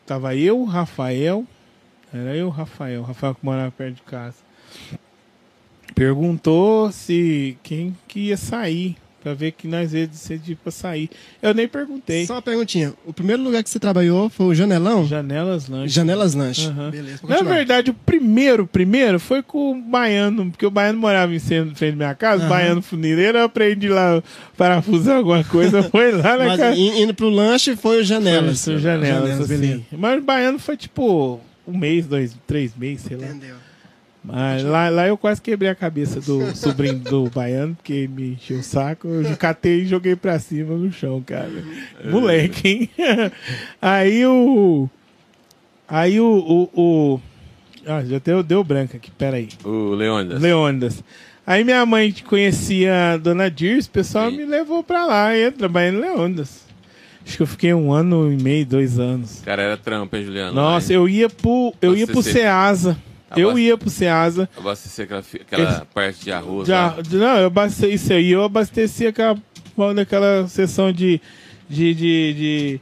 Tava 0.05 0.35
eu, 0.35 0.59
o 0.59 0.65
Rafael, 0.65 1.45
era 2.13 2.35
eu, 2.35 2.47
o 2.47 2.51
Rafael, 2.51 3.01
o 3.01 3.03
Rafael 3.03 3.35
que 3.35 3.45
morava 3.45 3.71
perto 3.71 3.95
de 3.95 4.01
casa. 4.03 4.37
Perguntou 5.97 6.91
se 6.91 7.57
quem 7.63 7.95
que 8.07 8.19
ia 8.27 8.37
sair, 8.37 8.95
pra 9.23 9.33
ver 9.33 9.51
que 9.51 9.67
nós 9.67 9.93
ia 9.95 10.05
decidir 10.07 10.55
pra 10.55 10.71
sair. 10.71 11.09
Eu 11.41 11.53
nem 11.53 11.67
perguntei. 11.67 12.25
Só 12.25 12.35
uma 12.35 12.41
perguntinha. 12.41 12.93
O 13.05 13.11
primeiro 13.11 13.41
lugar 13.41 13.63
que 13.63 13.69
você 13.69 13.79
trabalhou 13.79 14.29
foi 14.29 14.45
o 14.45 14.53
Janelão? 14.55 15.05
Janelas 15.07 15.67
Lanche. 15.67 15.93
Janelas 15.93 16.33
Lanche. 16.35 16.67
Aham. 16.67 16.91
Beleza, 16.91 17.19
Na 17.27 17.41
verdade, 17.41 17.89
o 17.91 17.93
primeiro, 17.93 18.67
primeiro 18.67 19.19
foi 19.19 19.41
com 19.41 19.71
o 19.71 19.81
Baiano, 19.81 20.51
porque 20.51 20.65
o 20.65 20.71
Baiano 20.71 20.99
morava 20.99 21.33
em 21.33 21.39
frente 21.39 21.81
da 21.81 21.91
minha 21.95 22.15
casa, 22.15 22.43
o 22.43 22.45
Aham. 22.45 22.49
Baiano 22.49 22.81
funileiro, 22.83 23.39
eu 23.39 23.43
aprendi 23.45 23.89
lá 23.89 24.21
parafusar 24.55 25.17
alguma 25.17 25.43
coisa, 25.43 25.81
foi 25.89 26.11
lá 26.11 26.37
na 26.37 26.45
Mas 26.45 26.59
casa. 26.59 26.75
in- 26.77 27.01
indo 27.01 27.13
pro 27.13 27.27
lanche 27.27 27.75
foi 27.75 28.01
o 28.01 28.03
Janelas. 28.03 28.63
Foi, 28.63 28.77
janelas, 28.77 29.07
Janelas, 29.09 29.39
assim. 29.51 29.59
beleza. 29.61 29.83
Mas 29.93 30.19
o 30.19 30.21
Baiano 30.21 30.59
foi 30.59 30.77
tipo 30.77 31.39
um 31.67 31.77
mês, 31.77 32.05
dois, 32.05 32.33
três 32.45 32.71
meses, 32.77 33.01
sei 33.01 33.17
lá. 33.17 33.25
Entendeu. 33.27 33.55
Mas 34.27 34.61
lá, 34.63 34.89
lá 34.89 35.07
eu 35.07 35.17
quase 35.17 35.41
quebrei 35.41 35.69
a 35.69 35.75
cabeça 35.75 36.19
do 36.19 36.51
sobrinho 36.55 36.99
do 36.99 37.29
Baiano, 37.29 37.75
porque 37.75 37.93
ele 37.93 38.07
me 38.09 38.27
encheu 38.33 38.59
o 38.59 38.63
saco. 38.63 39.07
Eu 39.07 39.37
catei 39.37 39.81
e 39.81 39.87
joguei 39.87 40.15
pra 40.17 40.37
cima 40.37 40.75
no 40.75 40.91
chão, 40.91 41.23
cara. 41.25 41.49
Moleque, 42.03 42.67
hein? 42.67 42.89
Aí 43.81 44.25
o. 44.25 44.89
Aí 45.87 46.19
o. 46.19 46.25
o, 46.25 46.69
o 46.81 47.21
ah, 47.85 48.03
já 48.03 48.19
deu, 48.19 48.43
deu 48.43 48.63
branco 48.65 48.97
aqui, 48.97 49.09
peraí. 49.11 49.47
O 49.63 49.91
Leônidas. 49.91 50.41
Leônidas. 50.41 51.03
Aí 51.45 51.63
minha 51.63 51.85
mãe 51.85 52.13
conhecia 52.25 53.13
a 53.13 53.17
dona 53.17 53.49
Dirce, 53.49 53.87
o 53.87 53.91
pessoal 53.91 54.29
Sim. 54.29 54.35
me 54.35 54.45
levou 54.45 54.83
pra 54.83 55.05
lá, 55.05 55.33
e 55.33 55.43
eu 55.43 55.51
trabalhei 55.53 55.91
no 55.91 56.01
Leônidas. 56.01 56.67
Acho 57.25 57.37
que 57.37 57.43
eu 57.43 57.47
fiquei 57.47 57.73
um 57.73 57.93
ano 57.93 58.31
e 58.31 58.41
meio, 58.41 58.65
dois 58.65 58.99
anos. 58.99 59.41
Cara, 59.45 59.61
era 59.61 59.77
trampa, 59.77 60.17
hein, 60.17 60.25
Juliano? 60.25 60.53
Nossa, 60.53 60.87
Lá, 60.87 60.93
hein? 60.93 60.95
eu 60.95 61.09
ia 61.09 61.29
pro, 61.29 61.73
eu 61.81 61.95
ia 61.95 62.05
pro 62.05 62.19
Abastecer. 62.19 62.97
Eu 63.35 63.57
ia 63.59 63.77
pro 63.77 63.89
Ceasa. 63.89 64.49
Abastecer 64.57 65.05
aquela, 65.05 65.19
aquela 65.41 65.87
parte 65.93 66.23
de 66.23 66.31
arroz 66.31 66.67
Já, 66.67 66.87
lá. 66.87 66.95
não, 67.11 67.37
eu 67.39 67.47
abasteci 67.47 67.93
isso 67.93 68.13
aí. 68.13 68.31
Eu 68.31 68.43
abasteci 68.43 69.07
aquela, 69.07 69.37
daquela 69.95 70.47
sessão 70.47 70.91
de, 70.91 71.19
de, 71.67 71.93
de, 71.93 72.33
de, 72.33 72.81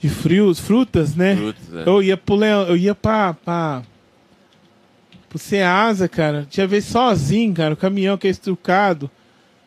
de 0.00 0.08
frios, 0.08 0.60
frutas, 0.60 1.16
né? 1.16 1.34
Frutas, 1.36 1.74
é. 1.74 1.88
Eu 1.88 2.02
ia 2.02 2.16
pro 2.16 2.36
Leão, 2.36 2.62
eu 2.68 2.76
ia 2.76 2.94
pra, 2.94 3.34
pra, 3.34 3.82
pro 5.28 5.38
Ceasa, 5.38 6.08
cara. 6.08 6.46
Tinha 6.48 6.66
vez 6.66 6.84
sozinho, 6.84 7.52
cara. 7.54 7.74
O 7.74 7.76
caminhão 7.76 8.16
que 8.16 8.26
é 8.28 8.30
estrucado. 8.30 9.10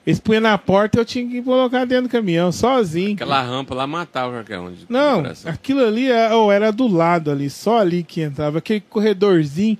Eles 0.05 0.21
punham 0.21 0.39
na 0.39 0.57
porta 0.57 0.97
eu 0.99 1.03
tinha 1.03 1.27
que 1.29 1.41
colocar 1.41 1.83
dentro 1.83 2.03
do 2.03 2.09
caminhão, 2.09 2.49
sozinho. 2.49 3.15
Aquela 3.15 3.41
rampa 3.41 3.75
lá 3.75 3.85
matava 3.85 4.31
qualquer 4.31 4.57
um. 4.57 4.71
de- 4.71 4.77
de 4.77 4.85
Não, 4.87 5.21
aquilo 5.43 5.85
ali 5.85 6.07
oh, 6.33 6.49
era 6.49 6.71
do 6.71 6.87
lado 6.87 7.29
ali, 7.29 7.49
só 7.49 7.79
ali 7.79 8.03
que 8.03 8.21
entrava. 8.21 8.59
Aquele 8.59 8.79
corredorzinho 8.79 9.77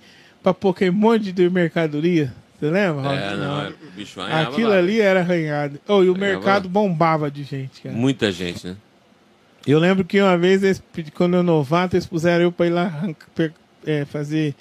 aquele 0.49 0.91
monte 0.91 1.31
de 1.31 1.49
mercadoria. 1.49 2.33
Você 2.59 2.69
lembra? 2.71 3.13
É, 3.13 3.35
não, 3.35 3.61
era- 3.61 3.69
o 3.69 3.91
bicho 3.95 4.19
arranhava 4.19 4.49
Aquilo 4.51 4.69
lá. 4.71 4.77
ali 4.77 4.99
era 4.99 5.19
arranhado. 5.19 5.79
Oh, 5.87 6.03
e 6.03 6.09
o 6.09 6.13
Arranhava 6.15 6.19
mercado 6.19 6.63
lá. 6.65 6.69
bombava 6.71 7.29
de 7.29 7.43
gente, 7.43 7.81
cara. 7.81 7.95
Muita 7.95 8.31
gente, 8.31 8.65
né? 8.67 8.75
Eu 9.65 9.79
lembro 9.79 10.03
que 10.05 10.19
uma 10.21 10.37
vez, 10.37 10.63
eles, 10.63 10.81
quando 11.13 11.35
eu 11.35 11.43
novato, 11.43 11.95
eles 11.95 12.05
puseram 12.05 12.43
eu 12.45 12.51
pra 12.51 12.65
ir 12.65 12.69
lá 12.69 13.03
é, 13.85 14.05
fazer 14.05 14.55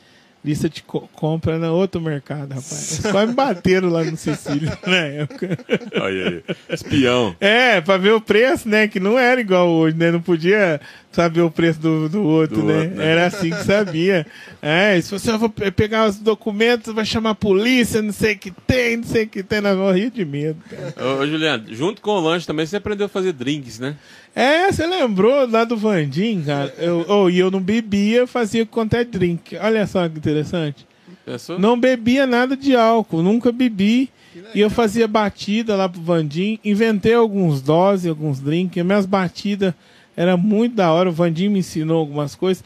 lista 0.44 0.68
de 0.68 0.82
co- 0.82 1.08
compra 1.12 1.58
no 1.58 1.72
outro 1.74 2.00
mercado, 2.00 2.50
rapaz. 2.50 3.00
Quase 3.10 3.26
me 3.28 3.34
bateram 3.34 3.88
lá 3.88 4.04
no 4.04 4.16
Cecílio 4.16 4.70
na 4.86 4.96
época. 4.96 5.58
Olha 6.00 6.28
aí. 6.28 6.44
Espião. 6.68 7.34
É, 7.40 7.80
pra 7.80 7.96
ver 7.96 8.12
o 8.12 8.20
preço, 8.20 8.68
né? 8.68 8.86
Que 8.88 9.00
não 9.00 9.18
era 9.18 9.40
igual 9.40 9.68
hoje, 9.68 9.96
né? 9.96 10.10
Não 10.10 10.20
podia 10.20 10.80
saber 11.16 11.40
o 11.40 11.50
preço 11.50 11.80
do, 11.80 12.08
do 12.08 12.22
outro, 12.22 12.58
Do 12.60 12.64
né? 12.66 12.78
outro, 12.82 12.96
né? 12.96 13.06
Era 13.12 13.26
assim 13.26 13.50
que 13.50 13.64
sabia. 13.64 14.26
É, 14.68 15.00
se 15.00 15.10
você 15.12 15.38
for 15.38 15.48
pe- 15.48 15.70
pegar 15.70 16.08
os 16.08 16.16
documentos, 16.18 16.92
vai 16.92 17.04
chamar 17.04 17.30
a 17.30 17.34
polícia, 17.34 18.02
não 18.02 18.12
sei 18.12 18.34
o 18.34 18.38
que 18.38 18.50
tem, 18.50 18.96
não 18.96 19.04
sei 19.04 19.22
o 19.24 19.28
que 19.28 19.42
tem. 19.42 19.60
Nós 19.60 19.76
morria 19.76 20.10
de 20.10 20.24
medo, 20.24 20.58
cara. 20.68 21.08
Ô, 21.08 21.20
ô, 21.20 21.26
Juliano, 21.26 21.64
junto 21.72 22.02
com 22.02 22.10
o 22.10 22.20
lanche 22.20 22.46
também 22.46 22.66
você 22.66 22.76
aprendeu 22.76 23.06
a 23.06 23.08
fazer 23.08 23.32
drinks, 23.32 23.78
né? 23.78 23.94
É, 24.34 24.72
você 24.72 24.84
lembrou 24.86 25.48
lá 25.48 25.62
do 25.64 25.76
Vandim, 25.76 26.42
cara? 26.44 26.74
Eu, 26.78 27.04
oh, 27.08 27.30
e 27.30 27.38
eu 27.38 27.48
não 27.50 27.60
bebia, 27.60 28.26
fazia 28.26 28.66
quanto 28.66 28.94
é 28.94 29.04
drink. 29.04 29.56
Olha 29.56 29.86
só 29.86 30.08
que 30.08 30.18
interessante. 30.18 30.84
Pensou? 31.24 31.58
Não 31.60 31.78
bebia 31.78 32.26
nada 32.26 32.56
de 32.56 32.74
álcool, 32.74 33.22
nunca 33.22 33.52
bebi. 33.52 34.10
E 34.54 34.60
eu 34.60 34.68
fazia 34.68 35.06
batida 35.06 35.76
lá 35.76 35.88
pro 35.88 36.00
Vandim. 36.00 36.58
Inventei 36.64 37.14
alguns 37.14 37.62
doses, 37.62 38.06
alguns 38.08 38.40
drinks. 38.40 38.84
Minhas 38.84 39.06
batidas 39.06 39.72
era 40.16 40.36
muito 40.36 40.74
da 40.74 40.90
hora. 40.92 41.10
O 41.10 41.12
Vandim 41.12 41.48
me 41.48 41.58
ensinou 41.60 41.98
algumas 41.98 42.34
coisas. 42.34 42.64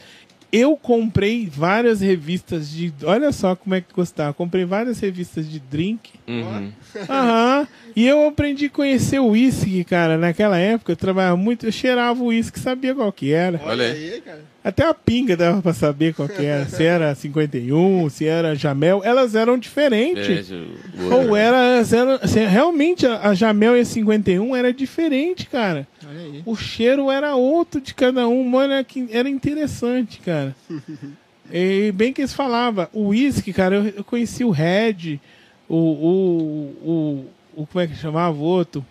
Eu 0.51 0.75
comprei 0.75 1.47
várias 1.47 2.01
revistas 2.01 2.69
de. 2.69 2.93
Olha 3.03 3.31
só 3.31 3.55
como 3.55 3.73
é 3.73 3.79
que 3.81 3.93
gostava. 3.93 4.33
Comprei 4.33 4.65
várias 4.65 4.99
revistas 4.99 5.49
de 5.49 5.59
drink. 5.59 6.11
Uhum. 6.27 6.71
Aham. 7.09 7.67
E 7.95 8.05
eu 8.05 8.27
aprendi 8.27 8.65
a 8.65 8.69
conhecer 8.69 9.19
o 9.19 9.27
uísque, 9.29 9.83
cara. 9.85 10.17
Naquela 10.17 10.57
época 10.57 10.91
eu 10.91 10.95
trabalhava 10.97 11.37
muito, 11.37 11.65
eu 11.65 11.71
cheirava 11.71 12.21
o 12.21 12.27
uísque, 12.27 12.59
sabia 12.59 12.93
qual 12.93 13.11
que 13.13 13.31
era. 13.31 13.61
Olha 13.63 13.85
aí. 13.85 14.21
cara. 14.25 14.50
Até 14.63 14.87
a 14.87 14.93
pinga 14.93 15.35
dava 15.35 15.59
pra 15.61 15.73
saber 15.73 16.13
qual 16.13 16.29
que 16.29 16.45
era. 16.45 16.65
Se 16.67 16.83
era 16.83 17.15
51, 17.15 18.09
se 18.09 18.25
era 18.27 18.53
Jamel. 18.55 19.01
Elas 19.03 19.33
eram 19.33 19.55
É, 19.55 19.57
diferentes. 19.57 20.51
o 20.51 21.03
outro- 21.03 21.29
Ou 21.29 21.35
era, 21.35 21.83
se- 21.83 22.45
realmente 22.45 23.07
a, 23.07 23.33
Jamel 23.33 23.75
e 23.75 23.79
a 23.81 23.85
51 23.85 24.55
era 24.55 24.71
diferente, 24.71 25.47
cara. 25.47 25.87
Olha 26.07 26.19
aí. 26.19 26.43
O 26.45 26.55
cheiro 26.55 27.09
era 27.09 27.35
outro 27.35 27.81
de 27.81 27.93
cada 27.95 28.27
um, 28.27 28.43
mano, 28.43 28.73
era, 28.73 28.83
que- 28.83 29.07
era 29.11 29.27
interessante, 29.27 30.19
cara. 30.19 30.55
e 31.51 31.91
bem 31.93 32.13
que 32.13 32.21
eles 32.21 32.33
falavam, 32.33 32.87
o 32.93 33.07
whisky, 33.09 33.51
cara, 33.51 33.75
eu, 33.75 33.85
eu 33.97 34.03
conheci 34.03 34.43
o 34.43 34.51
Red, 34.51 35.19
o, 35.67 35.75
o, 35.75 37.25
o, 37.55 37.61
o- 37.61 37.67
Como 37.67 37.81
é 37.83 37.87
que 37.87 37.95
chamava 37.95 38.35
o 38.37 38.41
outro? 38.41 38.85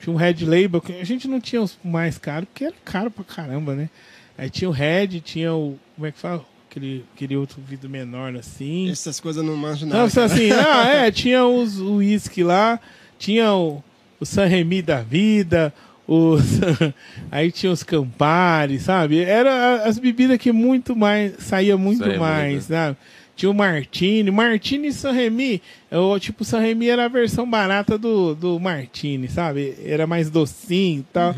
Tinha 0.00 0.12
um 0.12 0.18
Red 0.18 0.44
Label, 0.44 0.82
que 0.82 0.92
a 1.00 1.04
gente 1.04 1.26
não 1.26 1.40
tinha 1.40 1.62
os 1.62 1.78
mais 1.82 2.18
caros, 2.18 2.46
porque 2.52 2.64
era 2.66 2.74
caro 2.84 3.10
pra 3.10 3.24
caramba, 3.24 3.74
né? 3.74 3.88
Aí 4.36 4.50
tinha 4.50 4.68
o 4.68 4.72
Red, 4.72 5.20
tinha 5.20 5.54
o. 5.54 5.78
Como 5.94 6.06
é 6.06 6.12
que 6.12 6.18
fala? 6.18 6.44
Aquele, 6.70 7.04
aquele 7.14 7.36
outro 7.36 7.62
vidro 7.62 7.88
menor 7.88 8.34
assim. 8.36 8.90
Essas 8.90 9.20
coisas 9.20 9.44
não 9.44 9.56
manjo 9.56 9.86
Não, 9.86 9.96
nada. 9.96 10.10
só 10.10 10.24
assim, 10.24 10.50
ah, 10.52 10.88
é, 10.88 11.10
tinha 11.10 11.44
os 11.46 11.78
o 11.78 11.96
uísque 11.96 12.42
lá, 12.42 12.80
tinha 13.16 13.52
o, 13.54 13.82
o 14.18 14.26
San 14.26 14.46
Remi 14.46 14.82
da 14.82 15.00
vida, 15.00 15.72
os, 16.06 16.42
aí 17.30 17.52
tinha 17.52 17.70
os 17.70 17.84
Campari, 17.84 18.80
sabe? 18.80 19.20
Era 19.20 19.84
as 19.84 19.98
bebidas 20.00 20.36
que 20.36 20.50
muito 20.50 20.96
mais, 20.96 21.34
saía 21.38 21.76
muito 21.76 22.04
Saía 22.04 22.18
mais, 22.18 22.52
muito, 22.52 22.66
sabe? 22.66 22.96
Tinha 23.36 23.50
o 23.50 23.54
Martini, 23.54 24.30
Martini 24.30 24.88
e 24.88 24.92
San 24.92 25.12
Remi, 25.12 25.62
o, 25.90 26.18
tipo, 26.18 26.42
o 26.42 26.44
San 26.44 26.60
Remi 26.60 26.88
era 26.88 27.04
a 27.04 27.08
versão 27.08 27.48
barata 27.48 27.96
do, 27.96 28.34
do 28.34 28.60
Martini, 28.60 29.28
sabe? 29.28 29.76
Era 29.84 30.06
mais 30.06 30.28
docinho 30.30 31.00
e 31.00 31.12
tal. 31.12 31.34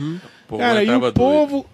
povo 0.47 0.61
Cara, 0.63 0.83
e 0.83 0.91
o 0.91 1.13
povo 1.13 1.67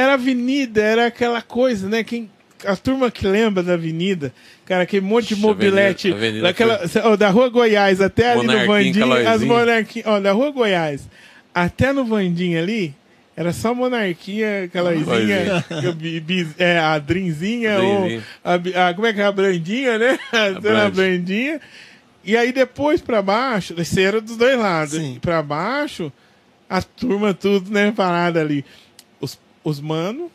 era 0.00 0.14
avenida, 0.14 0.82
era 0.82 1.06
aquela 1.06 1.40
coisa, 1.42 1.88
né? 1.88 2.02
Quem, 2.04 2.30
a 2.64 2.76
turma 2.76 3.10
que 3.10 3.26
lembra 3.26 3.62
da 3.62 3.74
avenida, 3.74 4.32
cara, 4.66 4.82
aquele 4.82 5.04
monte 5.06 5.28
de 5.28 5.34
Ixi, 5.34 5.42
mobilete, 5.42 6.08
avenida- 6.12 6.48
avenida 6.48 6.78
daquela, 6.82 7.10
ó, 7.12 7.16
da 7.16 7.30
rua 7.30 7.48
Goiás 7.48 8.00
até 8.00 8.32
ali 8.32 8.46
no 8.46 8.52
Vandim, 8.66 9.00
as 9.28 9.42
monarquinhas, 9.46 10.06
ó, 10.08 10.20
da 10.20 10.32
rua 10.32 10.50
Goiás 10.50 11.08
até 11.54 11.92
no 11.92 12.04
Vandim 12.04 12.56
ali, 12.56 12.94
era 13.36 13.52
só 13.52 13.74
monarquia, 13.74 14.68
bi- 16.20 16.48
é, 16.58 16.78
a 16.78 16.98
drinzinha, 16.98 17.80
ou 17.80 18.06
a, 18.44 18.88
a- 18.88 18.94
como 18.94 19.06
é 19.06 19.12
que 19.12 19.20
é 19.20 19.24
a 19.24 19.32
brandinha, 19.32 19.98
né? 19.98 20.18
A, 20.32 20.60
brand. 20.60 20.94
brandinha. 20.94 21.60
E 22.22 22.36
aí 22.36 22.52
depois 22.52 23.00
pra 23.00 23.22
baixo, 23.22 23.74
esse 23.78 24.02
era 24.02 24.20
dos 24.20 24.36
dois 24.36 24.58
lados. 24.58 24.94
Sim. 24.94 25.14
E 25.16 25.18
pra 25.18 25.42
baixo, 25.42 26.12
a 26.68 26.82
turma 26.82 27.32
tudo, 27.32 27.70
né, 27.70 27.90
parada 27.96 28.40
ali. 28.40 28.62
Os, 29.62 29.80
mano, 29.80 30.30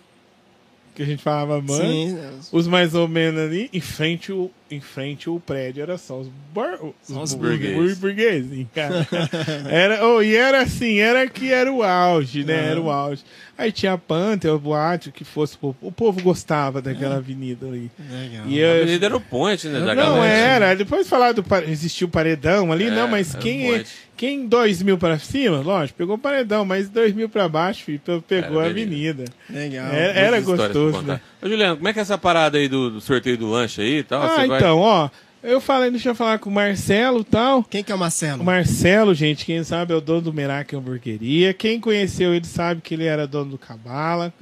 que 0.95 1.03
a 1.03 1.05
gente 1.05 1.21
falava 1.21 1.61
mano, 1.61 1.83
Sim, 1.83 2.17
os 2.53 2.67
mais 2.67 2.95
ou 2.95 3.07
menos 3.07 3.41
ali, 3.41 3.69
em 3.73 3.81
frente 3.81 4.31
o, 4.31 4.49
em 4.71 4.79
frente 4.79 5.29
o 5.29 5.39
prédio 5.41 5.83
era 5.83 5.97
só 5.97 6.19
os, 6.21 6.29
bur, 6.53 6.93
Só 7.03 7.21
os 7.21 7.33
os 7.33 7.97
burgueses, 7.97 8.65
cara. 8.73 9.05
era, 9.69 10.07
oh, 10.07 10.21
e 10.21 10.35
era 10.35 10.61
assim, 10.61 10.99
era 10.99 11.27
que 11.27 11.51
era 11.51 11.71
o 11.71 11.83
auge, 11.83 12.45
né? 12.45 12.71
Era 12.71 12.81
o 12.81 12.89
auge. 12.89 13.23
Aí 13.57 13.71
tinha 13.71 13.93
a 13.93 13.97
Panther, 13.97 14.53
o 14.53 14.59
boate, 14.59 15.09
o 15.09 15.11
que 15.11 15.23
fosse. 15.23 15.57
O 15.61 15.75
o 15.81 15.91
povo 15.91 16.21
gostava 16.21 16.81
daquela 16.81 17.17
avenida 17.17 17.67
ali. 17.67 17.91
legal. 17.99 18.47
E 18.47 18.63
A 18.63 18.67
eu, 18.67 18.81
avenida 18.83 19.05
era 19.05 19.17
o 19.17 19.21
point, 19.21 19.67
né? 19.67 19.79
Da 19.79 19.85
não 19.87 19.95
galera. 19.95 20.65
era, 20.65 20.75
depois 20.75 21.07
falar 21.07 21.33
do 21.33 21.43
existiu 21.67 22.07
o 22.07 22.11
paredão 22.11 22.71
ali, 22.71 22.85
É, 22.85 22.91
não, 22.91 23.07
mas 23.07 23.35
quem, 23.35 23.69
um 23.69 23.77
monte. 23.77 23.89
Quem 24.15 24.47
2 24.47 24.81
mil 24.81 24.97
pra 24.97 25.19
cima, 25.19 25.59
lógico, 25.59 25.97
pegou 25.97 26.15
o 26.15 26.19
paredão, 26.19 26.63
mas 26.65 26.89
2 26.89 27.13
mil 27.13 27.27
pra 27.29 27.47
baixo, 27.49 27.83
filho, 27.83 27.99
pe- 27.99 28.21
pegou 28.27 28.59
Era 28.59 28.67
a 28.67 28.71
avenida. 28.71 29.25
Legal. 29.49 29.87
É, 29.91 30.19
era 30.19 30.41
pra 30.41 30.41
gostoso, 30.41 31.01
né? 31.03 31.19
Ô, 31.41 31.47
Juliano, 31.49 31.75
como 31.77 31.87
é 31.87 31.93
que 31.93 31.99
é 31.99 32.01
essa 32.01 32.17
parada 32.17 32.57
aí 32.57 32.67
do, 32.67 32.89
do 32.91 33.01
sorteio 33.01 33.37
do 33.37 33.49
lanche 33.49 33.81
aí 33.81 33.97
e 33.99 34.03
tal? 34.03 34.21
Ah, 34.23 34.29
Você 34.41 34.47
vai- 34.47 34.59
então, 34.59 34.79
ó, 34.79 35.09
Eu 35.43 35.61
falei, 35.61 35.91
deixa 35.91 36.09
eu 36.09 36.15
falar 36.15 36.39
com 36.39 36.49
o 36.49 36.53
Marcelo 36.53 37.19
e 37.21 37.23
tal. 37.23 37.63
Quem 37.63 37.83
que 37.83 37.91
é 37.91 37.95
o 37.95 37.99
Marcelo? 37.99 38.41
O 38.41 38.45
Marcelo, 38.45 39.13
gente, 39.13 39.45
quem 39.45 39.63
sabe 39.63 39.93
é 39.93 39.95
o 39.95 40.01
dono 40.01 40.21
do 40.21 40.33
Merak 40.33 40.75
Hamburgueria. 40.75 41.53
Quem 41.53 41.79
conheceu 41.79 42.33
ele 42.33 42.47
sabe 42.47 42.81
que 42.81 42.95
ele 42.95 43.05
era 43.05 43.27
dono 43.27 43.51
do 43.51 43.57
Cabala. 43.59 44.33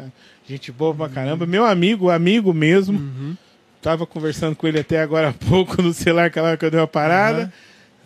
Gente 0.47 0.71
boa 0.71 0.95
pra 0.95 1.09
caramba. 1.09 1.45
Meu 1.45 1.65
amigo, 1.65 2.09
amigo 2.09 2.53
mesmo. 2.53 3.35
Tava 3.81 4.05
conversando 4.05 4.55
com 4.55 4.65
ele 4.65 4.79
até 4.79 5.01
agora 5.01 5.27
há 5.29 5.33
pouco 5.33 5.81
no 5.81 5.91
celular, 5.93 6.29
que 6.31 6.39
hora 6.39 6.55
que 6.55 6.63
eu 6.63 6.71
dei 6.71 6.79
uma 6.79 6.87
parada. 6.87 7.51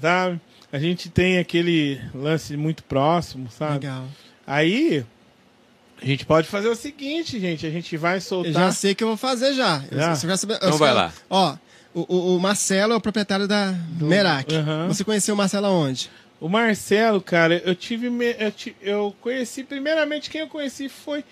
Sabe? 0.02 0.40
A 0.72 0.80
gente 0.80 1.10
tem 1.10 1.38
aquele 1.38 2.00
lance 2.14 2.58
muito 2.58 2.84
próximo, 2.84 3.50
sabe? 3.50 3.86
Legal. 3.86 4.06
Aí, 4.46 5.06
a 6.02 6.06
gente 6.06 6.26
pode 6.26 6.48
fazer 6.48 6.68
o 6.68 6.76
seguinte, 6.76 7.40
gente. 7.40 7.66
A 7.66 7.70
gente 7.70 7.96
vai 7.98 8.18
Eu 8.18 8.22
soltar. 8.22 8.52
já 8.54 8.72
sei 8.72 8.94
que 8.94 9.04
eu 9.04 9.08
vou 9.08 9.18
fazer 9.18 9.54
já. 9.54 9.84
Eu- 9.90 9.98
Já? 9.98 10.16
você 10.16 10.28
quer 10.28 10.38
saber- 10.38 10.56
Então 10.56 10.70
eu- 10.70 10.78
vai 10.78 10.94
lá. 10.94 11.14
Ó, 11.30 11.56
o, 11.94 12.36
o- 12.36 12.40
Marcelo 12.40 12.94
é 12.94 12.96
o 12.96 13.02
proprietário 13.02 13.48
da 13.48 13.74
Merak. 14.00 14.54
Aham. 14.54 14.88
Você 14.90 15.04
conheceu 15.04 15.34
o 15.34 15.38
Marcelo 15.38 15.68
aonde? 15.68 16.10
O 16.40 16.48
Marcelo, 16.50 17.20
cara, 17.22 17.62
eu 17.66 17.74
tive. 17.74 18.10
me- 18.10 18.36
Eu, 18.38 18.54
eu 18.82 19.16
conheci. 19.22 19.64
Primeiramente, 19.64 20.30
quem 20.30 20.42
eu 20.42 20.48
conheci 20.48 20.88
foi. 20.90 21.24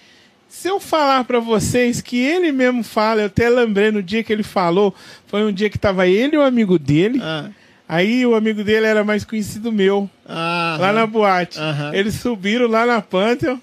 Se 0.47 0.67
eu 0.69 0.79
falar 0.79 1.25
pra 1.25 1.39
vocês 1.39 2.01
que 2.01 2.17
ele 2.17 2.51
mesmo 2.51 2.83
fala, 2.83 3.21
eu 3.21 3.25
até 3.27 3.49
lembrei 3.49 3.91
no 3.91 4.01
dia 4.01 4.23
que 4.23 4.31
ele 4.31 4.43
falou, 4.43 4.95
foi 5.27 5.43
um 5.43 5.51
dia 5.51 5.69
que 5.69 5.77
tava 5.77 6.07
ele 6.07 6.35
e 6.35 6.39
o 6.39 6.41
amigo 6.41 6.79
dele. 6.79 7.19
Ah, 7.21 7.49
Aí 7.87 8.25
o 8.25 8.33
amigo 8.35 8.63
dele 8.63 8.85
era 8.87 9.03
mais 9.03 9.23
conhecido 9.23 9.71
meu, 9.71 10.09
ah, 10.27 10.77
lá 10.79 10.91
na 10.91 11.05
boate. 11.05 11.59
Aham. 11.59 11.93
Eles 11.93 12.15
subiram 12.15 12.67
lá 12.67 12.85
na 12.85 12.99
Pantheon 13.01 13.57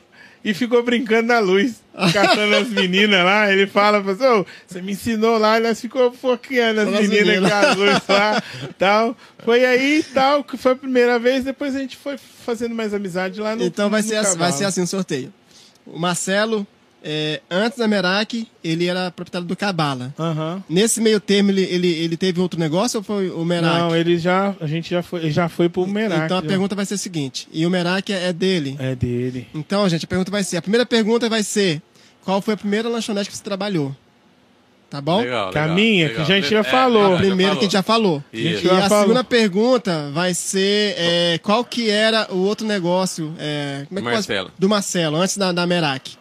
e 0.44 0.54
ficou 0.54 0.82
brincando 0.82 1.28
na 1.28 1.38
luz, 1.40 1.82
catando 2.12 2.54
as 2.56 2.68
meninas 2.68 3.24
lá. 3.24 3.52
Ele 3.52 3.66
fala, 3.66 4.00
pessoal, 4.02 4.46
você 4.66 4.80
me 4.80 4.92
ensinou 4.92 5.38
lá, 5.38 5.58
e 5.58 5.62
nós 5.62 5.80
ficou 5.80 6.12
foqueando 6.12 6.80
as 6.82 6.88
As 6.88 6.94
meninas 7.08 7.26
meninas. 7.26 7.50
com 7.50 7.56
as 7.58 7.76
luzes 7.76 8.02
lá, 8.08 8.42
tal. 8.78 9.16
Foi 9.44 9.64
aí, 9.64 10.04
tal, 10.14 10.44
que 10.44 10.56
foi 10.56 10.72
a 10.72 10.76
primeira 10.76 11.18
vez, 11.18 11.44
depois 11.44 11.74
a 11.74 11.78
gente 11.80 11.96
foi 11.96 12.16
fazendo 12.18 12.74
mais 12.74 12.92
amizade 12.94 13.40
lá 13.40 13.54
no 13.56 13.62
Então 13.64 13.88
vai 13.90 14.02
no 14.02 14.08
ser, 14.08 14.16
assim, 14.16 14.28
vai 14.30 14.38
cavalo. 14.38 14.58
ser 14.58 14.64
assim 14.66 14.82
o 14.82 14.86
sorteio. 14.86 15.32
O 15.84 15.98
Marcelo, 15.98 16.64
é, 17.04 17.40
antes 17.50 17.78
da 17.78 17.88
Merak, 17.88 18.46
ele 18.62 18.86
era 18.86 19.10
proprietário 19.10 19.46
do 19.46 19.56
Cabala. 19.56 20.14
Aham. 20.18 20.62
Nesse 20.68 21.00
meio 21.00 21.18
termo, 21.20 21.50
ele, 21.50 21.62
ele, 21.62 21.88
ele 21.88 22.16
teve 22.16 22.40
outro 22.40 22.58
negócio 22.60 22.98
ou 22.98 23.04
foi 23.04 23.28
o 23.30 23.44
Merak? 23.44 23.78
Não, 23.78 23.96
ele 23.96 24.16
já, 24.18 24.54
a 24.60 24.66
gente 24.66 24.90
já 24.90 25.02
foi, 25.02 25.30
já 25.30 25.48
foi 25.48 25.68
pro 25.68 25.86
Merak. 25.86 26.24
Então 26.24 26.38
a 26.38 26.42
já. 26.42 26.46
pergunta 26.46 26.74
vai 26.74 26.86
ser 26.86 26.94
a 26.94 26.98
seguinte: 26.98 27.48
e 27.52 27.66
o 27.66 27.70
Merak 27.70 28.12
é 28.12 28.32
dele? 28.32 28.76
É 28.78 28.94
dele. 28.94 29.46
Então, 29.54 29.88
gente, 29.88 30.04
a 30.04 30.08
pergunta 30.08 30.30
vai 30.30 30.44
ser: 30.44 30.56
a 30.58 30.62
primeira 30.62 30.86
pergunta 30.86 31.28
vai 31.28 31.42
ser: 31.42 31.82
qual 32.24 32.40
foi 32.40 32.54
a 32.54 32.56
primeira 32.56 32.88
lanchonete 32.88 33.28
que 33.30 33.36
você 33.36 33.42
trabalhou? 33.42 33.94
Tá 34.88 35.00
bom? 35.00 35.22
Legal, 35.22 35.50
Que 35.50 35.56
a 35.58 35.62
legal, 35.62 35.74
minha, 35.76 36.06
legal. 36.08 36.26
que 36.26 36.32
a 36.32 36.34
gente 36.36 36.50
já 36.50 36.58
É, 36.60 36.64
falou. 36.64 37.14
A 37.14 37.16
primeira 37.16 37.52
que 37.54 37.60
a 37.60 37.62
gente 37.62 37.72
já 37.72 37.82
falou. 37.82 38.22
Isso. 38.30 38.66
E 38.66 38.68
Já 38.68 38.84
a 38.84 38.88
falou. 38.90 39.04
segunda 39.04 39.24
pergunta 39.24 40.10
vai 40.12 40.34
ser 40.34 40.94
é, 40.98 41.38
qual 41.42 41.64
que 41.64 41.88
era 41.88 42.28
o 42.30 42.36
outro 42.36 42.66
negócio 42.66 43.34
é, 43.38 43.86
como 43.88 43.98
é 44.00 44.02
que 44.02 44.08
posso- 44.08 44.28
Marcelo. 44.28 44.50
do 44.58 44.68
Marcelo, 44.68 45.16
antes 45.16 45.38
da, 45.38 45.50
da 45.50 45.66
Merak. 45.66 46.12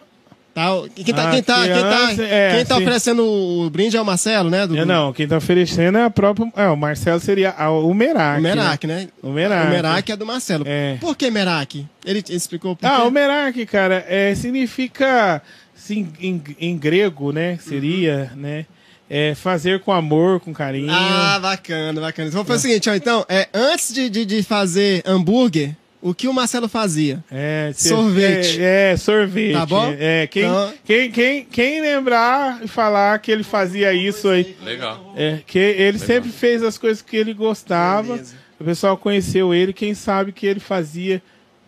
Tá? 0.54 0.68
Quem 0.94 1.04
tá, 1.14 1.28
Ah, 1.28 1.30
quem 1.32 1.42
tá, 1.42 1.62
que 1.62 1.72
quem 1.72 1.82
tá, 1.82 2.04
antes- 2.04 2.18
é, 2.18 2.54
quem 2.56 2.66
tá 2.66 2.76
oferecendo 2.76 3.24
o 3.24 3.70
brinde 3.70 3.96
é 3.96 4.00
o 4.00 4.04
Marcelo, 4.04 4.50
né? 4.50 4.66
Do, 4.66 4.76
É, 4.76 4.84
não, 4.84 5.10
quem 5.12 5.26
tá 5.26 5.38
oferecendo 5.38 5.96
é 5.96 6.04
a 6.04 6.10
própria. 6.10 6.52
É, 6.54 6.68
o 6.68 6.76
Marcelo 6.76 7.18
seria 7.20 7.50
a- 7.56 7.70
o 7.70 7.94
Merak. 7.94 8.38
O 8.38 8.42
né? 8.42 8.54
Merak, 8.54 8.86
né? 8.86 9.08
O 9.22 9.30
Merak. 9.30 9.66
O 9.66 9.70
Merak 9.70 10.12
é 10.12 10.16
do 10.16 10.26
Marcelo. 10.26 10.64
É. 10.68 10.98
Por 11.00 11.16
que 11.16 11.30
Merak? 11.30 11.86
Ele 12.04 12.22
explicou 12.28 12.76
por 12.76 12.86
Ah, 12.86 12.96
quê? 13.00 13.02
o 13.06 13.10
Merak, 13.10 13.64
cara, 13.66 14.04
é, 14.06 14.34
significa 14.34 15.40
sim, 15.74 16.12
em, 16.20 16.42
em 16.60 16.76
grego, 16.76 17.32
né? 17.32 17.58
Seria, 17.60 18.30
né? 18.36 18.66
É, 19.08 19.34
fazer 19.34 19.80
com 19.80 19.92
amor, 19.92 20.40
com 20.40 20.52
carinho. 20.54 20.90
Ah, 20.90 21.38
bacana, 21.40 22.00
bacana. 22.00 22.28
Então 22.28 22.44
foi 22.44 22.56
o 22.56 22.58
seguinte, 22.58 22.88
ó, 22.88 22.94
então, 22.94 23.24
é, 23.28 23.46
antes 23.52 23.92
de, 23.92 24.08
de, 24.08 24.24
de 24.24 24.42
fazer 24.42 25.02
hambúrguer, 25.06 25.76
o 26.02 26.12
que 26.12 26.26
o 26.28 26.32
Marcelo 26.34 26.68
fazia? 26.68 27.24
É, 27.30 27.70
Sorvete. 27.74 28.60
É, 28.60 28.90
é, 28.92 28.96
sorvete. 28.96 29.52
Tá 29.54 29.64
bom? 29.64 29.94
É, 29.98 30.26
quem, 30.26 30.42
Então- 30.42 30.72
quem, 30.84 31.10
quem, 31.10 31.44
quem 31.44 31.80
lembrar 31.80 32.60
e 32.62 32.68
falar 32.68 33.18
que 33.20 33.30
ele 33.30 33.44
fazia 33.44 33.94
isso 33.94 34.28
aí. 34.28 34.56
Legal. 34.62 35.14
É, 35.16 35.38
que 35.46 35.58
ele 35.58 35.98
sempre 35.98 36.30
fez 36.30 36.62
as 36.62 36.76
coisas 36.76 37.00
que 37.02 37.16
ele 37.16 37.32
gostava. 37.32 38.14
Beleza. 38.14 38.34
O 38.60 38.64
pessoal 38.64 38.96
conheceu 38.96 39.54
ele, 39.54 39.72
quem 39.72 39.94
sabe 39.94 40.30
que 40.32 40.46
ele 40.46 40.60
fazia 40.60 41.22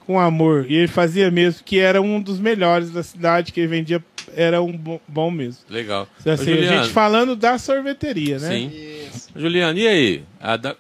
com 0.07 0.21
amor. 0.21 0.67
E 0.69 0.75
ele 0.77 0.87
fazia 0.89 1.31
mesmo, 1.31 1.63
que 1.65 1.79
era 1.79 2.01
um 2.03 2.21
dos 2.21 2.39
melhores 2.39 2.91
da 2.91 3.03
cidade, 3.03 3.53
que 3.53 3.61
ele 3.61 3.69
vendia, 3.69 4.05
era 4.37 4.61
um 4.63 4.77
bom, 4.77 5.01
bom 5.09 5.31
mesmo. 5.31 5.63
Legal. 5.71 6.07
Assim, 6.21 6.29
Ô, 6.31 6.33
a 6.33 6.37
Juliano, 6.37 6.83
gente 6.85 6.93
falando 6.93 7.35
da 7.35 7.57
sorveteria, 7.59 8.39
né? 8.39 8.49
Sim. 8.49 8.71
Juliano, 9.35 9.79
e 9.79 9.89
aí? 9.89 10.23
A, 10.41 10.57
da- 10.57 10.77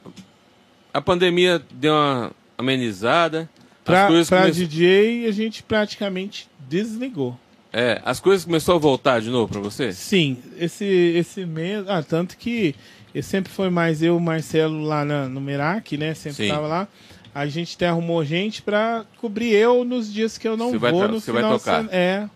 a 0.93 1.01
pandemia 1.01 1.61
deu 1.73 1.93
uma 1.95 2.33
amenizada. 2.57 3.49
Pra, 3.85 4.03
as 4.05 4.09
coisas 4.09 4.29
pra 4.29 4.41
come- 4.43 4.53
DJ, 4.53 5.27
a 5.27 5.33
gente 5.33 5.63
praticamente 5.63 6.49
desligou. 6.69 7.39
É, 7.73 8.01
as 8.05 8.21
coisas 8.21 8.45
começaram 8.45 8.79
a 8.79 8.81
voltar 8.81 9.21
de 9.21 9.29
novo 9.31 9.51
pra 9.53 9.61
você? 9.61 9.93
Sim, 9.93 10.39
esse, 10.59 10.85
esse 10.85 11.45
mês. 11.45 11.85
Ah, 11.89 12.03
tanto 12.03 12.37
que 12.37 12.75
sempre 13.23 13.53
foi 13.53 13.69
mais 13.69 14.03
eu, 14.03 14.19
Marcelo 14.21 14.83
lá 14.83 15.05
na- 15.05 15.29
no 15.29 15.41
Merak, 15.41 15.97
né? 15.99 16.15
Sempre 16.15 16.47
Sim. 16.47 16.49
tava 16.49 16.67
lá. 16.67 16.89
A 17.35 17.47
gente 17.47 17.75
até 17.75 17.89
arrumou 17.89 18.25
gente 18.25 18.63
pra 18.63 19.05
cobrir 19.21 19.51
eu 19.53 19.85
nos 19.85 20.11
dias 20.13 20.39
que 20.39 20.47
eu 20.47 20.57
não 20.57 20.71
Você 20.71 20.79
vai 20.79 20.93
vou 20.93 21.01
tra- 21.01 21.09
no 21.13 21.21
você 21.21 21.33
vai 21.33 21.43
final 21.43 21.59
de 21.59 21.65
tocar. 21.65 21.89
É. 21.93 22.29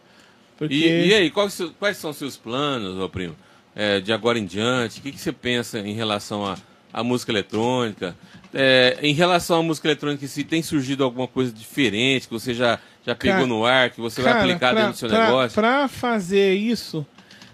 Porque. 0.59 0.74
E, 0.74 1.09
e 1.09 1.15
aí, 1.15 1.31
quais, 1.31 1.62
quais 1.78 1.97
são 1.97 2.12
seus 2.12 2.36
planos, 2.36 2.99
ô 2.99 3.09
primo? 3.09 3.36
É, 3.77 4.01
de 4.01 4.12
agora 4.12 4.40
em 4.40 4.45
diante, 4.45 4.99
o 4.99 5.03
que, 5.03 5.12
que 5.12 5.20
você 5.20 5.31
pensa 5.32 5.78
em 5.78 5.95
relação 5.95 6.45
à 6.45 6.57
à 6.93 7.05
música 7.05 7.31
eletrônica? 7.31 8.16
É, 8.55 8.99
em 9.03 9.12
relação 9.12 9.61
à 9.61 9.62
música 9.62 9.89
eletrônica, 9.89 10.27
se 10.27 10.43
tem 10.45 10.62
surgido 10.62 11.05
alguma 11.05 11.27
coisa 11.29 11.53
diferente 11.53 12.27
que 12.27 12.33
você 12.33 12.55
já, 12.55 12.79
já 13.07 13.15
pegou 13.15 13.35
Cara, 13.37 13.47
no 13.47 13.65
ar, 13.66 13.91
que 13.91 14.01
você 14.01 14.23
vai 14.23 14.33
Cara, 14.33 14.45
aplicar 14.45 14.70
pra- 14.73 14.81
dentro 14.81 14.93
do 14.95 14.99
seu 14.99 15.09
pra- 15.09 15.25
negócio? 15.27 15.55
Pra 15.55 15.89
fazer 15.89 16.55
isso, 16.55 17.07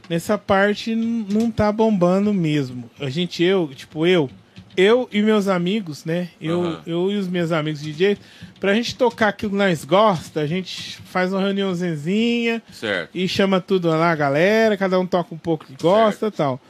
nessa 0.09 0.39
parte 0.39 0.95
não 0.95 1.51
tá 1.51 1.73
bombando 1.73 2.33
mesmo. 2.33 2.89
A 3.01 3.11
gente, 3.11 3.43
eu, 3.43 3.69
tipo, 3.75 4.07
eu, 4.07 4.31
eu 4.77 5.09
e 5.13 5.21
meus 5.23 5.49
amigos, 5.49 6.05
né? 6.05 6.29
Eu, 6.41 6.63
Aham. 6.63 6.81
eu 6.87 7.11
e 7.11 7.17
os 7.17 7.27
meus 7.29 7.51
amigos 7.53 7.81
DJ, 7.81 8.17
pra 8.61 8.75
gente 8.75 8.95
tocar 8.97 9.29
aquilo 9.29 9.53
que 9.53 9.59
nós 9.59 9.85
gosta, 9.85 10.41
a 10.41 10.47
gente 10.47 10.99
faz 11.07 11.33
uma 11.33 11.41
reuniãozinha 11.41 12.63
Certo. 12.73 13.11
e 13.15 13.27
chama 13.29 13.61
tudo 13.61 13.89
lá 13.89 14.11
a 14.11 14.17
galera, 14.17 14.77
cada 14.77 14.99
um 14.99 15.07
toca 15.07 15.35
um 15.35 15.39
pouco 15.39 15.65
que 15.67 15.75
gosta 15.83 16.29
e 16.29 16.31
tal. 16.31 16.61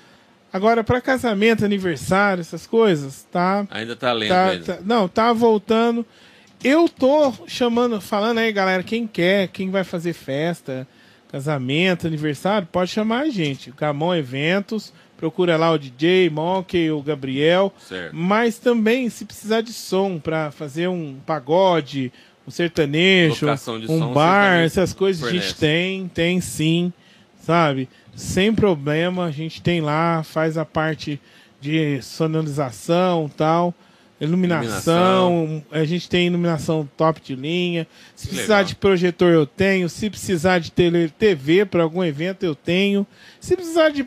Agora, 0.54 0.84
pra 0.84 1.00
casamento, 1.00 1.64
aniversário, 1.64 2.40
essas 2.40 2.64
coisas, 2.64 3.26
tá 3.32 3.66
Ainda 3.72 3.96
tá 3.96 4.12
lento 4.12 4.28
Tá- 4.28 4.74
tá- 4.76 4.78
não, 4.84 5.08
tá 5.08 5.32
voltando. 5.32 6.06
Eu 6.62 6.88
tô 6.88 7.32
chamando, 7.48 8.00
falando 8.00 8.38
aí, 8.38 8.52
galera, 8.52 8.84
quem 8.84 9.04
quer, 9.04 9.48
quem 9.48 9.68
vai 9.68 9.82
fazer 9.82 10.12
festa, 10.12 10.86
casamento, 11.28 12.06
aniversário, 12.06 12.68
pode 12.70 12.92
chamar 12.92 13.22
a 13.22 13.28
gente. 13.30 13.72
Camon 13.72 14.14
Eventos, 14.14 14.92
procura 15.16 15.56
lá 15.56 15.72
o 15.72 15.78
DJ, 15.78 16.30
Monkey, 16.30 16.88
o 16.88 17.02
Gabriel. 17.02 17.74
Certo. 17.88 18.14
Mas 18.14 18.56
também, 18.56 19.10
se 19.10 19.24
precisar 19.24 19.60
de 19.60 19.72
som 19.72 20.20
pra 20.20 20.52
fazer 20.52 20.86
um 20.88 21.16
pagode, 21.26 22.12
um 22.46 22.50
sertanejo, 22.52 23.44
um 23.90 23.98
som, 23.98 24.12
bar, 24.12 24.60
essas 24.60 24.92
coisas, 24.92 25.20
a 25.24 25.30
gente 25.32 25.40
fornece. 25.40 25.58
tem, 25.60 26.06
tem 26.06 26.40
sim, 26.40 26.92
sabe? 27.42 27.88
Sem 28.16 28.54
problema, 28.54 29.24
a 29.24 29.30
gente 29.30 29.60
tem 29.62 29.80
lá, 29.80 30.22
faz 30.22 30.56
a 30.56 30.64
parte 30.64 31.20
de 31.60 32.00
sonorização 32.02 33.30
tal, 33.36 33.74
iluminação, 34.20 35.64
a 35.70 35.84
gente 35.84 36.08
tem 36.08 36.26
iluminação 36.26 36.88
top 36.96 37.20
de 37.20 37.34
linha. 37.34 37.86
Se 38.14 38.28
Que 38.28 38.34
precisar 38.34 38.56
legal. 38.56 38.68
de 38.68 38.76
projetor, 38.76 39.32
eu 39.32 39.46
tenho. 39.46 39.88
Se 39.88 40.08
precisar 40.10 40.58
de 40.58 40.70
tele, 40.70 41.08
TV 41.08 41.64
para 41.64 41.82
algum 41.82 42.04
evento, 42.04 42.44
eu 42.44 42.54
tenho. 42.54 43.06
Se 43.40 43.56
precisar 43.56 43.88
de 43.90 44.06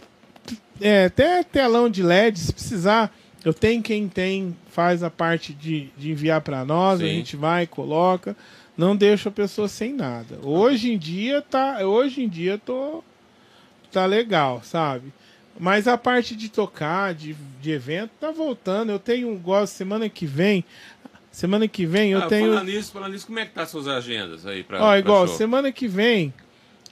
é, 0.80 1.06
até 1.06 1.44
telão 1.44 1.90
de 1.90 2.04
LED, 2.04 2.40
se 2.40 2.54
precisar, 2.54 3.14
eu 3.44 3.54
tenho 3.54 3.82
quem 3.82 4.08
tem, 4.08 4.56
faz 4.72 5.04
a 5.04 5.10
parte 5.10 5.54
de, 5.54 5.90
de 5.98 6.12
enviar 6.12 6.42
para 6.42 6.64
nós, 6.64 7.02
a 7.02 7.04
Sim. 7.04 7.16
gente 7.16 7.36
vai, 7.36 7.66
coloca, 7.66 8.36
não 8.78 8.96
deixa 8.96 9.30
a 9.30 9.32
pessoa 9.32 9.68
sem 9.68 9.94
nada. 9.94 10.38
Hoje 10.44 10.92
em 10.92 10.98
dia 10.98 11.42
tá, 11.42 11.80
hoje 11.86 12.22
em 12.22 12.30
dia 12.30 12.60
tô 12.64 13.04
tá 13.92 14.06
legal, 14.06 14.62
sabe? 14.64 15.14
Mas 15.60 15.88
a 15.88 15.98
parte 15.98 16.36
de 16.36 16.50
tocar, 16.50 17.14
de, 17.16 17.36
de 17.62 17.72
evento, 17.72 18.12
tá 18.20 18.32
voltando. 18.32 18.92
Eu 18.92 19.00
tenho 19.00 19.30
um 19.30 19.38
gosto 19.38 19.74
semana 19.74 20.08
que 20.08 20.26
vem. 20.26 20.64
Semana 21.32 21.68
que 21.68 21.86
vem 21.86 22.12
eu 22.12 22.20
Ah, 22.20 22.28
tenho. 22.28 22.52
Falando 22.54 22.68
nisso, 22.68 22.92
falando 22.92 23.12
nisso, 23.14 23.26
como 23.28 23.40
é 23.40 23.46
que 23.46 23.54
tá 23.54 23.66
suas 23.66 23.88
agendas 23.88 24.46
aí 24.46 24.64
pra, 24.64 24.78
Ó, 24.78 24.88
pra 24.90 25.00
igual, 25.00 25.28
show? 25.28 25.36
semana 25.38 25.72
que 25.72 25.88
vem, 25.88 26.34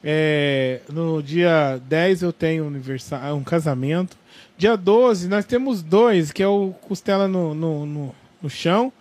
é, 0.04 0.82
no 0.92 1.22
dia 1.22 1.80
10 1.88 2.22
eu 2.24 2.34
tenho 2.34 2.66
um, 2.66 3.34
um 3.36 3.44
casamento. 3.44 4.18
Dia 4.58 4.76
12 4.78 5.28
nós 5.28 5.46
temos 5.46 5.82
dois, 5.82 6.32
que 6.32 6.42
é 6.44 6.48
o 6.48 6.74
Costela 6.82 7.28
no, 7.28 7.54
no, 7.54 7.86
no, 7.86 8.16
no 8.42 8.50
chão. 8.50 8.92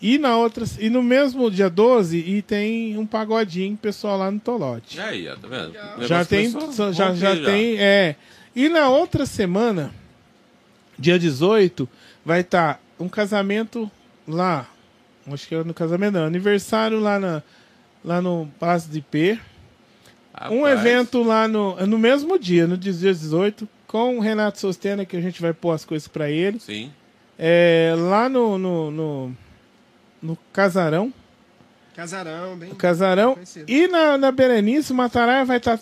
E 0.00 0.16
na 0.16 0.36
outra, 0.36 0.64
e 0.78 0.88
no 0.88 1.02
mesmo 1.02 1.50
dia 1.50 1.68
12, 1.68 2.18
e 2.18 2.40
tem 2.40 2.96
um 2.96 3.06
pagodinho 3.06 3.76
pessoal 3.76 4.16
lá 4.16 4.30
no 4.30 4.38
Tolote. 4.38 5.00
Aí, 5.00 5.28
ó, 5.28 5.34
tá 5.34 5.48
vendo? 5.48 6.06
Já 6.06 6.24
tem, 6.24 6.50
já, 6.92 6.92
já 6.92 7.30
romper 7.30 7.44
tem, 7.44 7.78
é. 7.78 8.14
E 8.54 8.68
na 8.68 8.88
outra 8.88 9.26
semana, 9.26 9.92
Dia 10.98 11.18
18 11.18 11.88
vai 12.24 12.40
estar 12.40 12.80
um 12.98 13.08
casamento 13.08 13.88
lá. 14.26 14.68
Acho 15.30 15.46
que 15.46 15.54
é 15.54 15.62
no 15.62 15.72
casamento, 15.72 16.14
não. 16.14 16.24
Aniversário 16.24 16.98
lá, 16.98 17.20
na, 17.20 17.42
lá 18.04 18.20
no 18.20 18.50
Palácio 18.58 18.90
de 18.90 19.00
P. 19.00 19.38
Um 20.50 20.62
Rapaz, 20.62 20.80
evento 20.80 21.22
lá 21.22 21.46
no, 21.46 21.86
no 21.86 21.98
mesmo 21.98 22.38
dia, 22.38 22.66
no 22.66 22.76
dia 22.76 22.92
18, 22.92 23.68
com 23.86 24.18
o 24.18 24.20
Renato 24.20 24.58
Sostena, 24.58 25.04
que 25.04 25.16
a 25.16 25.20
gente 25.20 25.40
vai 25.40 25.52
pôr 25.52 25.72
as 25.72 25.84
coisas 25.84 26.08
pra 26.08 26.30
ele. 26.30 26.58
Sim. 26.58 26.92
É, 27.38 27.94
lá 27.96 28.28
no, 28.28 28.58
no, 28.58 28.90
no, 28.90 29.36
no 30.22 30.36
Casarão. 30.52 31.12
Casarão, 31.94 32.56
bem. 32.56 32.68
No 32.68 32.76
Casarão. 32.76 33.34
Conhecido. 33.34 33.70
E 33.70 33.88
na, 33.88 34.16
na 34.16 34.30
Berenice, 34.30 34.92
o 34.92 34.94
Matarai 34.94 35.44
vai 35.44 35.56
estar. 35.56 35.78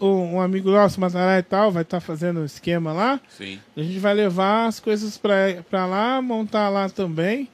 um 0.00 0.40
amigo 0.40 0.70
nosso, 0.70 1.00
Matarai 1.00 1.40
e 1.40 1.42
tal, 1.42 1.70
vai 1.70 1.82
estar 1.82 2.00
fazendo 2.00 2.40
um 2.40 2.44
esquema 2.44 2.92
lá. 2.92 3.20
Sim. 3.28 3.60
A 3.76 3.82
gente 3.82 3.98
vai 3.98 4.14
levar 4.14 4.66
as 4.66 4.80
coisas 4.80 5.18
pra 5.18 5.86
lá, 5.86 6.22
montar 6.22 6.68
lá 6.68 6.88
também. 6.88 7.48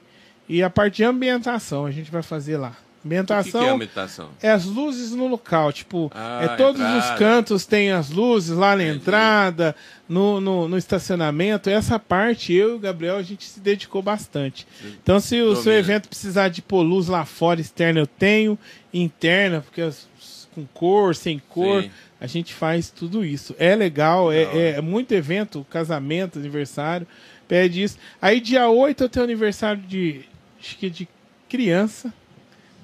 E 0.47 0.61
a 0.63 0.69
parte 0.69 0.97
de 0.97 1.03
ambientação 1.03 1.85
a 1.85 1.91
gente 1.91 2.11
vai 2.11 2.21
fazer 2.21 2.57
lá. 2.57 2.77
O 3.05 3.07
que, 3.07 3.13
Ambientação 3.15 3.61
que 3.61 3.67
é 3.67 3.69
a 3.69 3.77
meditação? 3.77 4.29
é 4.41 4.49
as 4.49 4.65
luzes 4.65 5.11
no 5.11 5.27
local, 5.27 5.71
tipo, 5.71 6.11
Ah, 6.15 6.39
é 6.43 6.47
todos 6.57 6.81
entrada. 6.81 7.13
os 7.13 7.19
cantos 7.19 7.65
tem 7.67 7.91
as 7.91 8.09
luzes 8.09 8.57
lá 8.57 8.75
na 8.75 8.81
Entendi. 8.83 8.97
entrada, 8.97 9.75
no, 10.09 10.41
no, 10.41 10.67
no 10.67 10.75
estacionamento. 10.75 11.69
Essa 11.69 11.99
parte, 11.99 12.51
eu 12.51 12.71
e 12.71 12.73
o 12.73 12.79
Gabriel, 12.79 13.17
a 13.17 13.21
gente 13.21 13.45
se 13.45 13.59
dedicou 13.59 14.01
bastante. 14.01 14.65
Então, 15.03 15.19
se 15.19 15.39
o 15.39 15.53
seu 15.55 15.65
Domina. 15.65 15.79
evento 15.79 16.09
precisar 16.09 16.47
de 16.49 16.63
pôr 16.63 16.81
luz 16.81 17.07
lá 17.07 17.23
fora, 17.25 17.61
externa, 17.61 17.99
eu 17.99 18.07
tenho, 18.07 18.57
interna, 18.91 19.61
porque 19.61 19.81
as- 19.81 20.07
com 20.55 20.65
cor, 20.73 21.13
sem 21.13 21.37
cor, 21.49 21.83
Sim. 21.83 21.91
a 22.19 22.25
gente 22.25 22.53
faz 22.55 22.89
tudo 22.89 23.23
isso. 23.25 23.53
É 23.59 23.75
legal, 23.75 24.31
é, 24.31 24.43
é, 24.43 24.69
é 24.77 24.81
muito 24.81 25.11
evento, 25.13 25.63
casamento, 25.69 26.39
aniversário, 26.39 27.05
pede 27.47 27.83
isso. 27.83 27.97
Aí, 28.21 28.39
dia 28.39 28.67
8, 28.69 29.03
eu 29.03 29.09
tenho 29.09 29.25
aniversário 29.25 29.81
de, 29.83 30.21
acho 30.59 30.77
que 30.77 30.89
de 30.89 31.07
criança 31.49 32.11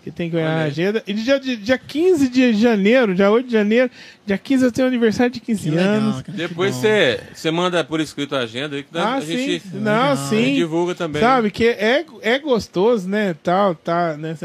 que 0.04 0.10
tem 0.12 0.30
que 0.30 0.36
Olha 0.36 0.46
na 0.46 0.62
aí. 0.62 0.68
agenda. 0.68 1.04
E 1.06 1.14
dia, 1.14 1.40
dia, 1.40 1.58
dia 1.58 1.78
15 1.78 2.28
de 2.30 2.54
janeiro, 2.54 3.14
dia 3.14 3.30
8 3.30 3.46
de 3.48 3.52
janeiro, 3.54 3.90
dia 4.26 4.38
15 4.38 4.66
eu 4.66 4.72
tenho 4.72 4.88
aniversário 4.88 5.32
de 5.32 5.40
15 5.40 5.64
Que 5.64 5.70
legal, 5.76 5.94
anos. 5.94 6.22
cara, 6.22 6.38
Depois 6.38 6.76
você 6.76 7.20
você 7.34 7.52
manda 7.52 7.84
por 7.84 8.00
escrito 8.00 8.36
a 8.36 8.40
agenda 8.40 8.76
aí 8.76 8.84
que 8.84 8.92
dá- 8.94 9.04
Ah, 9.04 9.16
a 9.16 9.22
sim. 9.22 9.38
gente, 9.38 9.68
Não, 9.74 10.12
a 10.12 10.16
sim. 10.16 10.56
divulga 10.56 10.96
também. 10.96 11.22
Sabe, 11.22 11.52
que 11.52 11.66
é, 11.68 12.06
é 12.22 12.40
gostoso, 12.40 13.08
né? 13.08 13.36
Tal, 13.44 13.76
tá, 13.76 14.18
né? 14.18 14.36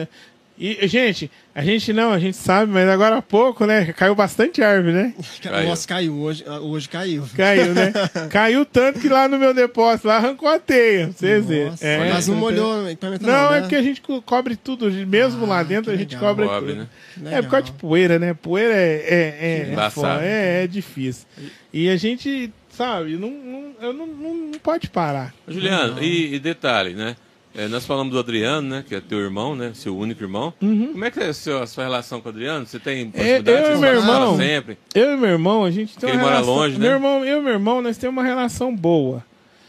E, 0.59 0.89
gente, 0.89 1.31
a 1.55 1.63
gente 1.63 1.93
não, 1.93 2.13
a 2.13 2.19
gente 2.19 2.37
sabe, 2.37 2.73
mas 2.73 2.89
agora 2.89 3.19
há 3.19 3.23
pouco, 3.23 3.67
né? 3.67 3.93
Caiu 3.93 4.15
bastante 4.15 4.63
árvore, 4.63 4.95
né? 4.95 5.15
Caiu. 5.43 5.69
Nossa, 5.69 5.87
caiu. 5.87 6.15
Hoje, 6.19 6.45
ah, 6.47 6.61
hoje 6.61 6.89
caiu. 6.89 7.25
Caiu, 7.37 7.75
né? 7.75 7.93
Caiu 8.31 8.65
tanto 8.65 8.99
que 8.99 9.09
lá 9.09 9.29
no 9.29 9.39
meu 9.39 9.53
depósito, 9.53 10.09
lá 10.09 10.17
arrancou 10.17 10.49
a 10.49 10.59
teia. 10.59 11.09
pra 11.09 11.13
Vocês 11.19 11.45
verem. 11.45 11.75
É, 11.83 12.11
mas 12.11 12.27
não 12.27 12.37
então- 12.37 12.49
molhou 12.49 12.85
o 12.85 12.89
equipamento 12.89 13.27
Não, 13.27 13.51
né? 13.51 13.59
é 13.59 13.61
porque 13.61 13.77
a 13.77 13.83
gente 13.83 14.01
co- 14.01 14.23
cobre 14.23 14.57
tudo, 14.57 14.91
mesmo 14.91 15.45
lá 15.45 15.59
Ah, 15.59 15.63
dentro 15.63 15.93
a 15.93 15.97
gente 15.97 16.15
legal. 16.15 16.31
cobre 16.31 16.47
Cobre, 16.47 16.73
tudo. 16.73 16.89
né? 17.19 17.35
É 17.39 17.43
por 17.43 17.51
causa 17.51 17.67
de 17.67 17.73
poeira, 17.73 18.19
né? 18.19 18.33
Poeira 18.33 18.73
é, 18.75 19.05
é, 19.09 19.73
é, 19.75 19.75
é, 19.79 19.91
foda, 19.91 20.23
é, 20.25 20.65
é 20.65 20.67
difícil. 20.67 21.27
E 21.71 21.91
a 21.91 21.97
gente, 21.99 22.51
sabe, 22.71 23.19
não, 23.19 23.29
não, 23.31 23.73
eu 23.83 23.93
não, 23.93 24.07
não, 24.07 24.35
não 24.35 24.59
pode 24.59 24.89
parar. 24.89 25.35
Juliano, 25.47 26.03
e, 26.03 26.35
e 26.35 26.39
detalhe, 26.39 26.95
né? 26.95 27.15
É, 27.57 27.69
nós 27.69 27.87
falamos 27.87 28.13
do 28.13 28.19
Adriano, 28.19 28.69
né? 28.69 28.85
Que 28.87 28.95
é 28.95 29.01
teu 29.01 29.19
irmão, 29.19 29.57
né? 29.57 29.73
Seu 29.75 29.97
único 29.97 30.23
irmão. 30.23 30.53
Como 30.61 31.05
é 31.05 31.11
que 31.11 31.21
é 31.21 31.29
a 31.29 31.33
sua, 31.33 31.63
a 31.63 31.67
sua 31.67 31.85
relação 31.85 32.21
com 32.21 32.29
o 32.29 32.33
Adriano? 32.33 32.67
Você 32.67 32.79
tem 32.79 33.11
proximidade? 33.11 33.51
Uhum. 33.51 33.71
eu 33.71 33.77
e 33.77 33.81
meu 33.81 33.95
irmão. 33.95 34.37
sempre? 34.37 34.79
Eu 34.95 35.13
e 35.13 35.17
meu 35.17 35.31
irmão, 35.31 35.65
a 35.65 35.71
gente 35.71 35.97
tem 35.97 36.11
Ele 36.11 36.19
uma 36.19 36.25
mora 36.25 36.35
relação... 36.35 36.55
longe, 36.55 36.75
né? 36.75 36.81
meu 36.81 36.91
irmão, 36.93 37.25
Eu 37.25 37.39
e 37.39 37.43
meu 37.43 37.53
irmão, 37.55 37.81
nós 37.81 37.97
temos 37.97 38.15
uma 38.15 38.23
relação 38.23 38.77
boa. 38.77 39.25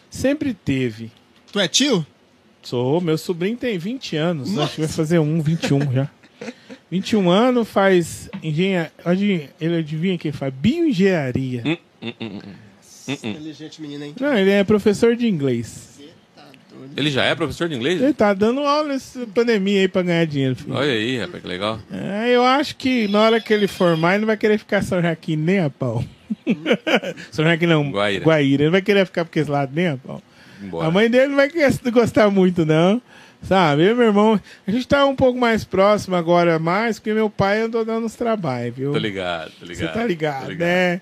Sempre 0.09 0.53
teve. 0.53 1.11
Tu 1.51 1.59
é 1.59 1.67
tio? 1.67 2.05
Sou, 2.61 2.99
meu 2.99 3.17
sobrinho 3.17 3.55
tem 3.55 3.77
20 3.77 4.17
anos, 4.17 4.57
acho 4.57 4.75
que 4.75 4.81
vai 4.81 4.89
fazer 4.89 5.19
um, 5.19 5.41
21 5.41 5.93
já. 5.93 6.09
21 6.91 7.29
anos, 7.29 7.69
faz 7.69 8.29
engenharia. 8.43 9.49
Ele 9.61 9.77
adivinha 9.77 10.17
quem 10.17 10.33
faz? 10.33 10.53
Bioengenharia. 10.53 11.63
Hum, 11.65 11.77
hum, 12.01 12.13
hum, 12.19 12.39
hum. 12.45 13.13
Inteligente 13.29 13.81
menino, 13.81 14.03
hein? 14.03 14.13
Não, 14.19 14.37
ele 14.37 14.51
é 14.51 14.65
professor 14.65 15.15
de 15.15 15.27
inglês. 15.27 15.96
Ele 16.95 17.09
já 17.11 17.23
é 17.23 17.35
professor 17.35 17.67
de 17.69 17.75
inglês? 17.75 18.01
Ele 18.01 18.13
tá 18.13 18.33
dando 18.33 18.61
aula 18.61 18.89
nessa 18.89 19.25
pandemia 19.27 19.81
aí 19.81 19.87
pra 19.87 20.01
ganhar 20.01 20.25
dinheiro, 20.25 20.55
filho. 20.55 20.73
Olha 20.75 20.91
aí, 20.91 21.17
rapaz, 21.19 21.41
que 21.41 21.47
legal. 21.49 21.79
É, 21.91 22.29
eu 22.35 22.43
acho 22.43 22.75
que 22.75 23.07
na 23.07 23.21
hora 23.21 23.39
que 23.41 23.53
ele 23.53 23.67
formar, 23.67 24.13
ele 24.13 24.21
não 24.21 24.27
vai 24.27 24.37
querer 24.37 24.57
ficar 24.57 24.81
São 24.83 25.01
Joaquim 25.01 25.35
nem 25.35 25.59
a 25.59 25.69
pau. 25.69 26.03
São 27.31 27.45
Joaquim 27.45 27.65
não, 27.67 27.89
Guaíra. 27.91 28.23
Guaíra. 28.23 28.61
Ele 28.61 28.65
não 28.65 28.71
vai 28.71 28.81
querer 28.81 29.05
ficar 29.05 29.25
por 29.25 29.37
esse 29.39 29.49
lado 29.49 29.71
nem 29.73 29.87
a 29.89 29.97
pau. 29.97 30.21
Embora. 30.61 30.87
A 30.87 30.91
mãe 30.91 31.09
dele 31.09 31.27
não 31.27 31.35
vai 31.35 31.49
gostar 31.91 32.29
muito, 32.29 32.65
não. 32.65 33.01
Sabe? 33.43 33.83
Eu 33.83 33.95
meu 33.95 34.07
irmão, 34.07 34.39
a 34.67 34.71
gente 34.71 34.87
tá 34.87 35.05
um 35.05 35.15
pouco 35.15 35.39
mais 35.39 35.63
próximo 35.63 36.15
agora, 36.15 36.57
mais, 36.57 36.97
porque 36.97 37.13
meu 37.13 37.29
pai 37.29 37.61
andou 37.61 37.85
dando 37.85 38.05
uns 38.07 38.15
trabalhos, 38.15 38.75
viu? 38.75 38.91
Tô 38.91 38.97
ligado, 38.97 39.51
tô 39.59 39.65
Você 39.67 39.73
ligado. 39.73 39.93
tá 39.93 40.03
ligado, 40.03 40.47
tô 40.47 40.53
né? 40.55 41.01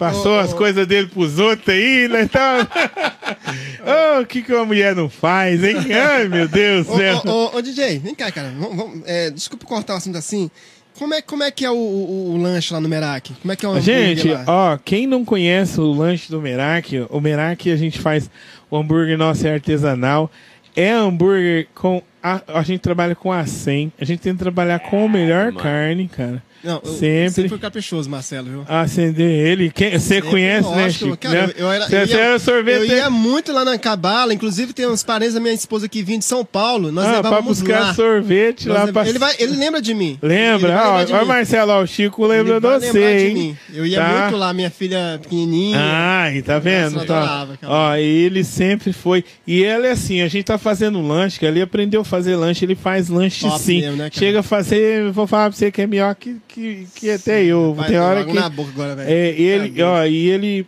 Passou 0.00 0.36
Ô, 0.36 0.40
as 0.40 0.54
ô. 0.54 0.56
coisas 0.56 0.86
dele 0.86 1.08
pros 1.08 1.38
outros 1.38 1.68
aí, 1.68 2.08
né? 2.08 2.22
Então... 2.22 2.40
oh, 4.18 4.22
o 4.22 4.26
que, 4.26 4.40
que 4.40 4.50
uma 4.50 4.64
mulher 4.64 4.96
não 4.96 5.10
faz, 5.10 5.62
hein? 5.62 5.76
Ai, 5.92 6.26
meu 6.26 6.48
Deus 6.48 6.86
do 6.86 6.96
céu. 6.96 7.22
ô, 7.54 7.60
DJ, 7.60 7.98
vem 7.98 8.14
cá, 8.14 8.32
cara. 8.32 8.50
Vamos, 8.58 8.76
vamos, 8.76 9.02
é, 9.06 9.30
desculpa 9.30 9.66
cortar 9.66 9.92
o 9.92 9.96
assunto 9.98 10.16
assim. 10.16 10.50
Como 10.98 11.12
é, 11.12 11.20
como 11.20 11.42
é 11.42 11.50
que 11.50 11.66
é 11.66 11.70
o, 11.70 11.74
o- 11.74 12.32
o 12.32 12.36
lanche 12.42 12.72
lá 12.72 12.80
no 12.80 12.88
Merak? 12.88 13.34
Como 13.42 13.52
é 13.52 13.56
que 13.56 13.66
é 13.66 13.68
o 13.68 13.78
Gente, 13.78 14.28
lá? 14.28 14.44
ó, 14.46 14.78
quem 14.82 15.06
não 15.06 15.22
conhece 15.22 15.78
o 15.78 15.92
lanche 15.92 16.30
do 16.30 16.40
Merak, 16.40 17.06
o 17.10 17.20
Merak 17.20 17.70
a 17.70 17.76
gente 17.76 17.98
faz 18.00 18.30
o 18.70 18.76
hambúrguer 18.78 19.18
nosso 19.18 19.46
é 19.46 19.52
artesanal. 19.52 20.30
É 20.74 20.90
hambúrguer 20.90 21.68
com. 21.74 22.02
A, 22.22 22.40
a 22.58 22.62
gente 22.62 22.80
trabalha 22.80 23.14
com 23.14 23.32
a 23.32 23.46
100. 23.46 23.92
A 24.00 24.04
gente 24.04 24.20
tenta 24.20 24.38
trabalhar 24.40 24.78
com 24.80 25.06
a 25.06 25.08
melhor 25.08 25.46
Mano. 25.46 25.58
carne, 25.58 26.08
cara. 26.08 26.42
Não, 26.62 26.78
eu 26.84 26.92
sempre. 26.92 27.30
sempre 27.30 27.48
fui 27.48 27.58
caprichoso, 27.58 28.10
Marcelo, 28.10 28.50
viu? 28.50 28.64
Acender 28.68 29.30
ele. 29.46 29.70
Quem, 29.70 29.92
você 29.92 30.16
Sempre, 30.16 30.28
conhece, 30.28 30.68
né, 30.68 30.90
Chico? 30.90 31.16
cara, 31.16 31.46
né? 31.46 31.52
eu, 31.56 31.64
eu 31.64 31.72
era, 31.72 31.86
você, 31.88 31.96
eu 31.96 32.06
ia, 32.06 32.18
era 32.20 32.38
sorvete. 32.38 32.76
eu 32.90 32.96
ia 32.98 33.08
muito 33.08 33.50
lá 33.50 33.64
na 33.64 33.78
Cabala, 33.78 34.34
inclusive 34.34 34.74
tem 34.74 34.86
uns 34.86 35.02
parentes 35.02 35.32
da 35.32 35.40
minha 35.40 35.54
esposa 35.54 35.88
que 35.88 36.02
vinham 36.02 36.18
de 36.18 36.26
São 36.26 36.44
Paulo. 36.44 36.92
Nós 36.92 37.06
ah, 37.06 37.22
pra 37.22 37.40
buscar 37.40 37.80
lá. 37.80 37.94
sorvete 37.94 38.68
Nós 38.68 38.76
lá 38.76 38.84
leva- 38.84 39.00
pra. 39.00 39.08
ele, 39.08 39.18
vai, 39.18 39.34
ele 39.38 39.56
lembra 39.56 39.80
de 39.80 39.94
mim. 39.94 40.18
Lembra? 40.20 40.68
Ele 40.68 40.76
vai 40.76 40.86
Ó, 40.86 40.88
lembrar 40.98 41.04
de 41.06 41.12
ó, 41.14 41.20
mim. 41.20 41.24
Marcelo, 41.28 41.72
ó, 41.72 41.82
o 41.82 41.86
Chico 41.86 42.26
lembra 42.26 42.56
Ele 42.56 42.60
de 42.60 42.66
você, 42.68 42.92
de 42.92 43.26
hein? 43.28 43.34
mim. 43.34 43.56
Eu 43.72 43.86
ia 43.86 43.98
Tá? 43.98 44.20
muito 44.24 44.36
lá, 44.36 44.52
minha 44.52 44.70
filha 44.70 45.18
pequenininha. 45.22 45.78
Ai, 45.80 46.42
tá 46.42 46.58
vendo? 46.58 46.90
Nossa, 46.92 47.04
eu 47.04 47.08
Tá. 47.08 47.22
adorava 47.22 47.58
Ó, 47.62 47.94
ele 47.96 48.44
sempre 48.44 48.92
foi. 48.92 49.24
E 49.46 49.62
ele 49.62 49.86
é 49.86 49.92
assim, 49.92 50.20
a 50.20 50.28
gente 50.28 50.44
tá 50.44 50.58
fazendo 50.58 51.00
lanche, 51.00 51.38
que 51.38 51.46
ele 51.46 51.62
aprendeu 51.62 52.02
a 52.02 52.04
fazer 52.10 52.36
lanche, 52.36 52.64
ele 52.64 52.74
faz 52.74 53.08
lanche 53.08 53.48
Top 53.48 53.58
sim. 53.58 53.80
mesmo, 53.80 53.96
né? 53.96 54.10
Chega 54.12 54.40
a 54.40 54.42
fazer, 54.42 55.06
eu 55.06 55.12
vou 55.12 55.26
falar 55.26 55.48
pra 55.48 55.56
você 55.56 55.70
que 55.70 55.80
é 55.80 55.86
melhor 55.86 56.14
que, 56.14 56.36
que, 56.46 56.86
que 56.94 57.10
até 57.10 57.42
eu. 57.44 57.72
Vai, 57.74 57.88
Tem 57.88 57.98
hora 57.98 58.24
que. 58.24 58.32
na 58.32 58.48
boca 58.48 58.70
agora. 58.70 59.04
É, 59.10 59.28
ele, 59.30 59.70
Tá 59.70 59.84
ó, 59.88 60.04
e 60.04 60.28
ele, 60.28 60.66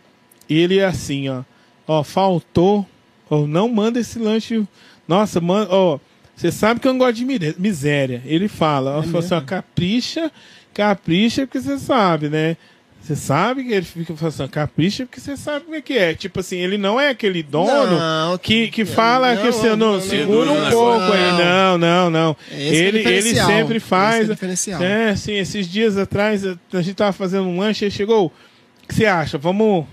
e 0.49 0.59
ele 0.59 0.79
é 0.79 0.85
assim, 0.85 1.29
ó. 1.29 1.43
Ó, 1.87 2.03
faltou. 2.03 2.87
Ó, 3.29 3.45
não 3.45 3.67
manda 3.69 3.99
esse 3.99 4.17
lanche. 4.17 4.63
Nossa, 5.07 5.39
manda, 5.41 5.71
ó. 5.71 5.99
Você 6.35 6.51
sabe 6.51 6.79
que 6.79 6.87
eu 6.87 6.93
não 6.93 6.99
gosto 6.99 7.15
de 7.15 7.55
miséria. 7.59 8.21
Ele 8.25 8.47
fala, 8.47 8.97
ó, 8.97 9.03
fala 9.03 9.19
assim, 9.19 9.45
capricha, 9.45 10.31
capricha 10.73 11.45
porque 11.45 11.61
você 11.61 11.77
sabe, 11.77 12.29
né? 12.29 12.57
Você 13.03 13.17
sabe 13.17 13.65
que 13.65 13.73
ele 13.73 13.85
fica 13.85 14.15
falando 14.15 14.33
assim, 14.33 14.47
capricha 14.47 15.05
porque 15.05 15.19
você 15.19 15.35
sabe 15.35 15.65
como 15.65 15.75
é 15.75 15.81
que 15.81 15.97
é. 15.97 16.13
Tipo 16.13 16.39
assim, 16.39 16.55
ele 16.55 16.77
não 16.77 16.97
é 16.97 17.09
aquele 17.09 17.43
dono 17.43 17.99
Não, 17.99 18.37
que, 18.37 18.69
que 18.69 18.85
fala 18.85 19.35
não, 19.35 19.41
que 19.41 19.51
você 19.51 19.69
não, 19.71 19.75
não, 19.75 19.93
não, 19.95 20.01
segura 20.01 20.45
não, 20.45 20.55
um 20.55 20.61
não, 20.61 20.71
pouco 20.71 20.99
não. 20.99 21.11
aí. 21.11 21.31
Não, 21.33 21.77
não, 21.77 22.09
não. 22.09 22.37
É 22.49 22.55
esse 22.55 22.63
é 22.63 22.87
ele, 22.87 22.99
ele 22.99 22.99
diferencial. 22.99 23.47
sempre 23.47 23.77
Esse 23.77 23.85
faz. 23.85 24.29
que 24.29 24.71
é. 24.71 25.07
É, 25.07 25.09
assim, 25.09 25.33
esses 25.33 25.67
dias 25.67 25.97
atrás 25.97 26.45
a 26.45 26.81
gente 26.81 26.93
tava 26.93 27.11
fazendo 27.11 27.43
um 27.43 27.59
lanche 27.59 27.85
e 27.85 27.91
chegou. 27.91 28.27
O 28.27 28.87
que 28.87 28.95
você 28.95 29.05
acha? 29.05 29.37
Vamos 29.37 29.85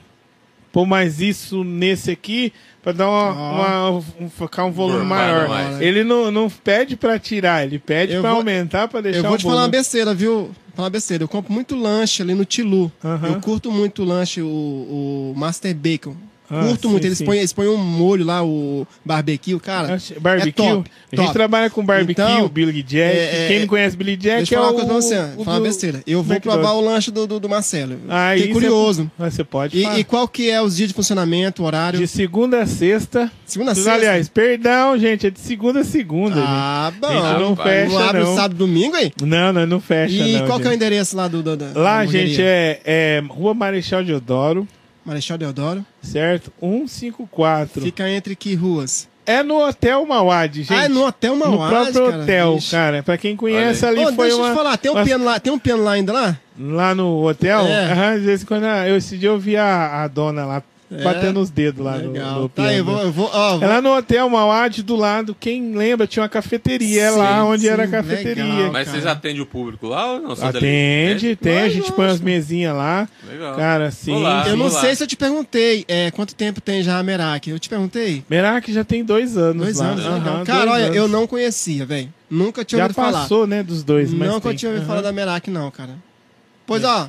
pôr 0.70 0.86
mais 0.86 1.20
isso 1.20 1.64
nesse 1.64 2.12
aqui 2.12 2.52
pra 2.82 2.92
dar 2.92 3.08
uma, 3.08 3.34
Ó. 3.34 3.52
uma- 3.54 4.04
um, 4.20 4.30
ficar 4.30 4.64
um 4.64 4.70
volume 4.72 5.04
maior. 5.04 5.48
mais. 5.48 5.80
Ele 5.80 6.02
não, 6.04 6.30
não 6.30 6.48
pede 6.48 6.96
pra 6.96 7.18
tirar, 7.18 7.64
ele 7.64 7.78
pede 7.78 8.14
Eu 8.14 8.20
pra 8.22 8.30
vou- 8.30 8.38
aumentar 8.40 8.88
pra 8.88 9.00
deixar 9.00 9.18
Eu 9.18 9.22
vou 9.24 9.34
o 9.34 9.38
te 9.38 9.44
falar 9.44 9.62
uma 9.62 9.68
besteira, 9.68 10.14
viu? 10.14 10.32
Vou 10.36 10.50
falar 10.74 10.84
uma 10.86 10.90
besteira. 10.90 11.24
Eu 11.24 11.28
compro 11.28 11.52
muito 11.52 11.74
lanche 11.76 12.22
ali 12.22 12.34
no 12.34 12.44
Tilu. 12.44 12.90
Aham. 13.04 13.28
Eu 13.28 13.40
curto 13.40 13.70
muito 13.70 14.02
o 14.02 14.04
lanche, 14.04 14.40
o, 14.40 14.46
o 14.46 15.34
Master 15.36 15.74
Bacon. 15.74 16.14
Ah, 16.50 16.64
curto 16.66 16.82
sim, 16.88 16.92
muito. 16.92 17.04
Eles 17.06 17.18
sim. 17.18 17.24
põem, 17.24 17.38
eles 17.38 17.52
põem 17.52 17.68
um 17.68 17.76
molho 17.76 18.24
lá, 18.24 18.42
o 18.44 18.86
barbecue, 19.04 19.58
cara. 19.60 19.94
Acho- 19.94 20.18
Barbecue. 20.20 20.48
É 20.48 20.52
top, 20.70 20.90
a 21.12 21.16
gente 21.16 21.24
top. 21.26 21.32
trabalha 21.32 21.70
com 21.70 21.84
barbecue, 21.84 22.12
Então, 22.22 22.48
Billy 22.48 22.82
Jack. 22.82 23.16
é, 23.16 23.44
é, 23.44 23.48
Quem 23.48 23.60
não 23.60 23.66
conhece 23.68 23.96
Billy 23.96 24.16
Jack 24.16 24.36
Deixa 24.38 24.54
eu 24.54 24.58
é 24.58 24.62
falar 24.62 24.72
o, 24.72 24.74
uma 24.76 24.84
coisa 24.86 25.16
pra 25.16 25.26
você, 25.34 25.44
falar 25.44 25.56
uma 25.58 25.62
besteira. 25.62 26.02
Eu 26.06 26.22
vou 26.22 26.34
McDonald's. 26.34 26.66
provar 26.70 26.78
o 26.78 26.80
lanche 26.84 27.10
do, 27.10 27.26
do, 27.26 27.38
do 27.40 27.48
Marcelo. 27.48 27.96
Aí 28.08 28.38
Fiquei 28.40 28.54
você- 28.54 28.60
curioso. 28.60 29.10
Mas 29.18 29.34
você 29.34 29.44
pode 29.44 29.78
E, 29.78 29.98
e 30.00 30.04
qual 30.04 30.26
que 30.26 30.50
é 30.50 30.60
os 30.60 30.76
dias 30.76 30.88
de 30.88 30.94
funcionamento, 30.94 31.62
horário? 31.62 31.98
De 32.00 32.06
segunda 32.08 32.62
a 32.62 32.66
sexta. 32.66 33.30
Segunda 33.46 33.72
a 33.72 33.74
sexta? 33.74 33.92
Aliás, 33.92 34.28
perdão, 34.28 34.98
gente, 34.98 35.26
é 35.26 35.30
de 35.30 35.38
segunda 35.40 35.80
a 35.80 35.84
segunda. 35.84 36.42
Ah, 36.44 36.92
bom. 37.00 37.06
A 37.08 37.30
gente 37.32 37.40
não 37.40 37.56
fecha, 37.56 37.92
Não 37.92 37.98
abre 38.08 38.20
não. 38.24 38.34
sábado 38.34 38.54
e 38.54 38.58
domingo, 38.58 38.96
hein? 38.96 39.12
Não, 39.22 39.52
não, 39.52 39.66
não 39.66 39.80
fecha, 39.80 40.14
E 40.14 40.32
não. 40.38 40.46
qual 40.46 40.58
que 40.58 40.64
é 40.66 40.68
o 40.68 40.72
gente. 40.72 40.82
endereço 40.82 41.16
lá 41.16 41.28
do... 41.28 41.42
do, 41.42 41.56
da- 41.56 41.70
Lá, 41.74 41.98
da 41.98 42.06
gente, 42.06 42.40
é, 42.42 42.80
é 42.84 43.22
Rua 43.28 43.54
Marechal 43.54 44.02
Deodoro. 44.04 44.66
Marechal 45.10 45.36
Deodoro. 45.36 45.84
certo? 46.00 46.52
154. 46.60 47.82
Fica 47.82 48.08
entre 48.08 48.36
que 48.36 48.54
ruas? 48.54 49.08
É 49.26 49.42
no 49.42 49.64
Hotel 49.64 50.04
Mauad, 50.06 50.62
gente. 50.62 50.72
Ah, 50.72 50.84
é 50.84 50.88
no 50.88 51.04
Hotel 51.06 51.36
No 51.36 51.44
Mauad, 51.58 51.70
próprio 51.92 52.10
cara. 52.10 52.22
hotel, 52.22 52.54
Vixe. 52.54 52.70
cara. 52.70 53.02
Pra 53.02 53.18
quem 53.18 53.36
conhece 53.36 53.84
ali, 53.86 54.00
Ô, 54.04 54.12
foi 54.12 54.26
deixa 54.28 54.32
eu 54.40 54.44
uma... 54.44 54.50
te 54.50 54.56
falar, 54.56 54.76
tem 54.76 54.90
um, 54.90 54.94
uma- 54.94 55.04
piano 55.04 55.24
lá, 55.24 55.38
tem 55.40 55.52
um 55.52 55.58
piano 55.58 55.82
lá 55.84 55.92
ainda 55.92 56.12
lá? 56.12 56.38
Lá 56.58 56.94
no 56.94 57.26
hotel? 57.26 57.60
É. 57.66 57.92
Aham, 57.92 58.12
às 58.14 58.22
vezes 58.22 58.44
quando 58.44 58.64
eu, 58.64 58.96
esse 58.96 59.16
dia 59.18 59.28
eu 59.28 59.38
vi 59.38 59.56
a, 59.56 60.02
a 60.02 60.08
dona 60.08 60.44
lá 60.46 60.62
É. 60.92 61.02
batendo 61.04 61.38
os 61.38 61.50
dedos 61.50 61.84
lá 61.84 61.98
no, 61.98 62.10
Legal. 62.12 62.40
no 62.40 62.48
tá 62.48 62.64
aí, 62.64 62.78
eu 62.78 62.84
vou, 62.84 62.98
eu 63.00 63.12
vou, 63.12 63.30
ó, 63.32 63.54
É 63.54 63.58
vou- 63.58 63.68
lá 63.68 63.80
no 63.80 63.96
Hotel 63.96 64.28
Mauad, 64.28 64.82
do 64.82 64.96
lado, 64.96 65.36
quem 65.38 65.74
lembra, 65.76 66.04
tinha 66.06 66.22
uma 66.22 66.28
cafeteria 66.28 67.02
é 67.04 67.10
Sim, 67.12 67.18
lá 67.18 67.44
onde 67.44 67.68
era 67.68 67.84
a 67.84 67.86
sim, 67.86 67.92
cafeteria. 67.92 68.42
legal. 68.44 68.72
Mas 68.72 68.88
cara. 68.88 68.90
vocês 68.98 69.06
atendem 69.06 69.40
o 69.40 69.46
público 69.46 69.86
lá 69.86 70.14
ou 70.14 70.20
não? 70.20 70.34
Só 70.34 70.46
Atende, 70.48 70.60
dele? 71.20 71.36
tem, 71.36 71.58
a 71.60 71.68
gente 71.68 71.92
põe 71.92 72.06
as 72.06 72.20
mesinhas 72.20 72.74
lá. 72.74 73.08
Legal. 73.24 73.54
Cara, 73.56 73.90
sim. 73.92 74.10
Vou 74.12 74.20
lá. 74.22 74.42
eu 74.48 74.56
não 74.56 74.64
vamos 74.66 74.74
lá. 74.74 74.80
sei 74.80 74.96
se 74.96 75.02
eu 75.02 75.06
te 75.06 75.16
perguntei 75.16 75.84
é, 75.86 76.10
quanto 76.10 76.34
tempo 76.34 76.60
tem 76.60 76.82
já 76.82 76.98
a 76.98 77.02
Merak. 77.04 77.48
Eu 77.48 77.58
te 77.60 77.68
perguntei. 77.68 78.24
Merak 78.28 78.72
já 78.72 78.82
tem 78.82 79.04
dois 79.04 79.36
anos 79.36 79.62
Dois 79.62 79.76
lá. 79.78 79.86
anos. 79.90 80.04
Aham, 80.04 80.14
legal. 80.18 80.34
dois 80.38 80.46
Cara, 80.48 80.70
olha, 80.72 80.84
anos. 80.86 80.96
eu 80.96 81.06
não 81.06 81.26
conhecia, 81.26 81.86
velho. 81.86 82.12
Nunca 82.28 82.64
tinha 82.64 82.78
Já 82.78 82.84
ouvido 82.86 82.96
falar. 82.96 83.12
passou, 83.12 83.46
né, 83.46 83.62
dos 83.62 83.84
dois, 83.84 84.12
mas 84.12 84.28
Nunca 84.28 84.48
tem. 84.48 84.56
tinha 84.56 84.70
ouvido 84.70 84.82
Aham. 84.84 84.88
falar 84.88 85.02
da 85.02 85.12
Merak, 85.12 85.50
não, 85.50 85.70
cara. 85.70 85.94
Pois, 86.66 86.82
ó, 86.84 87.08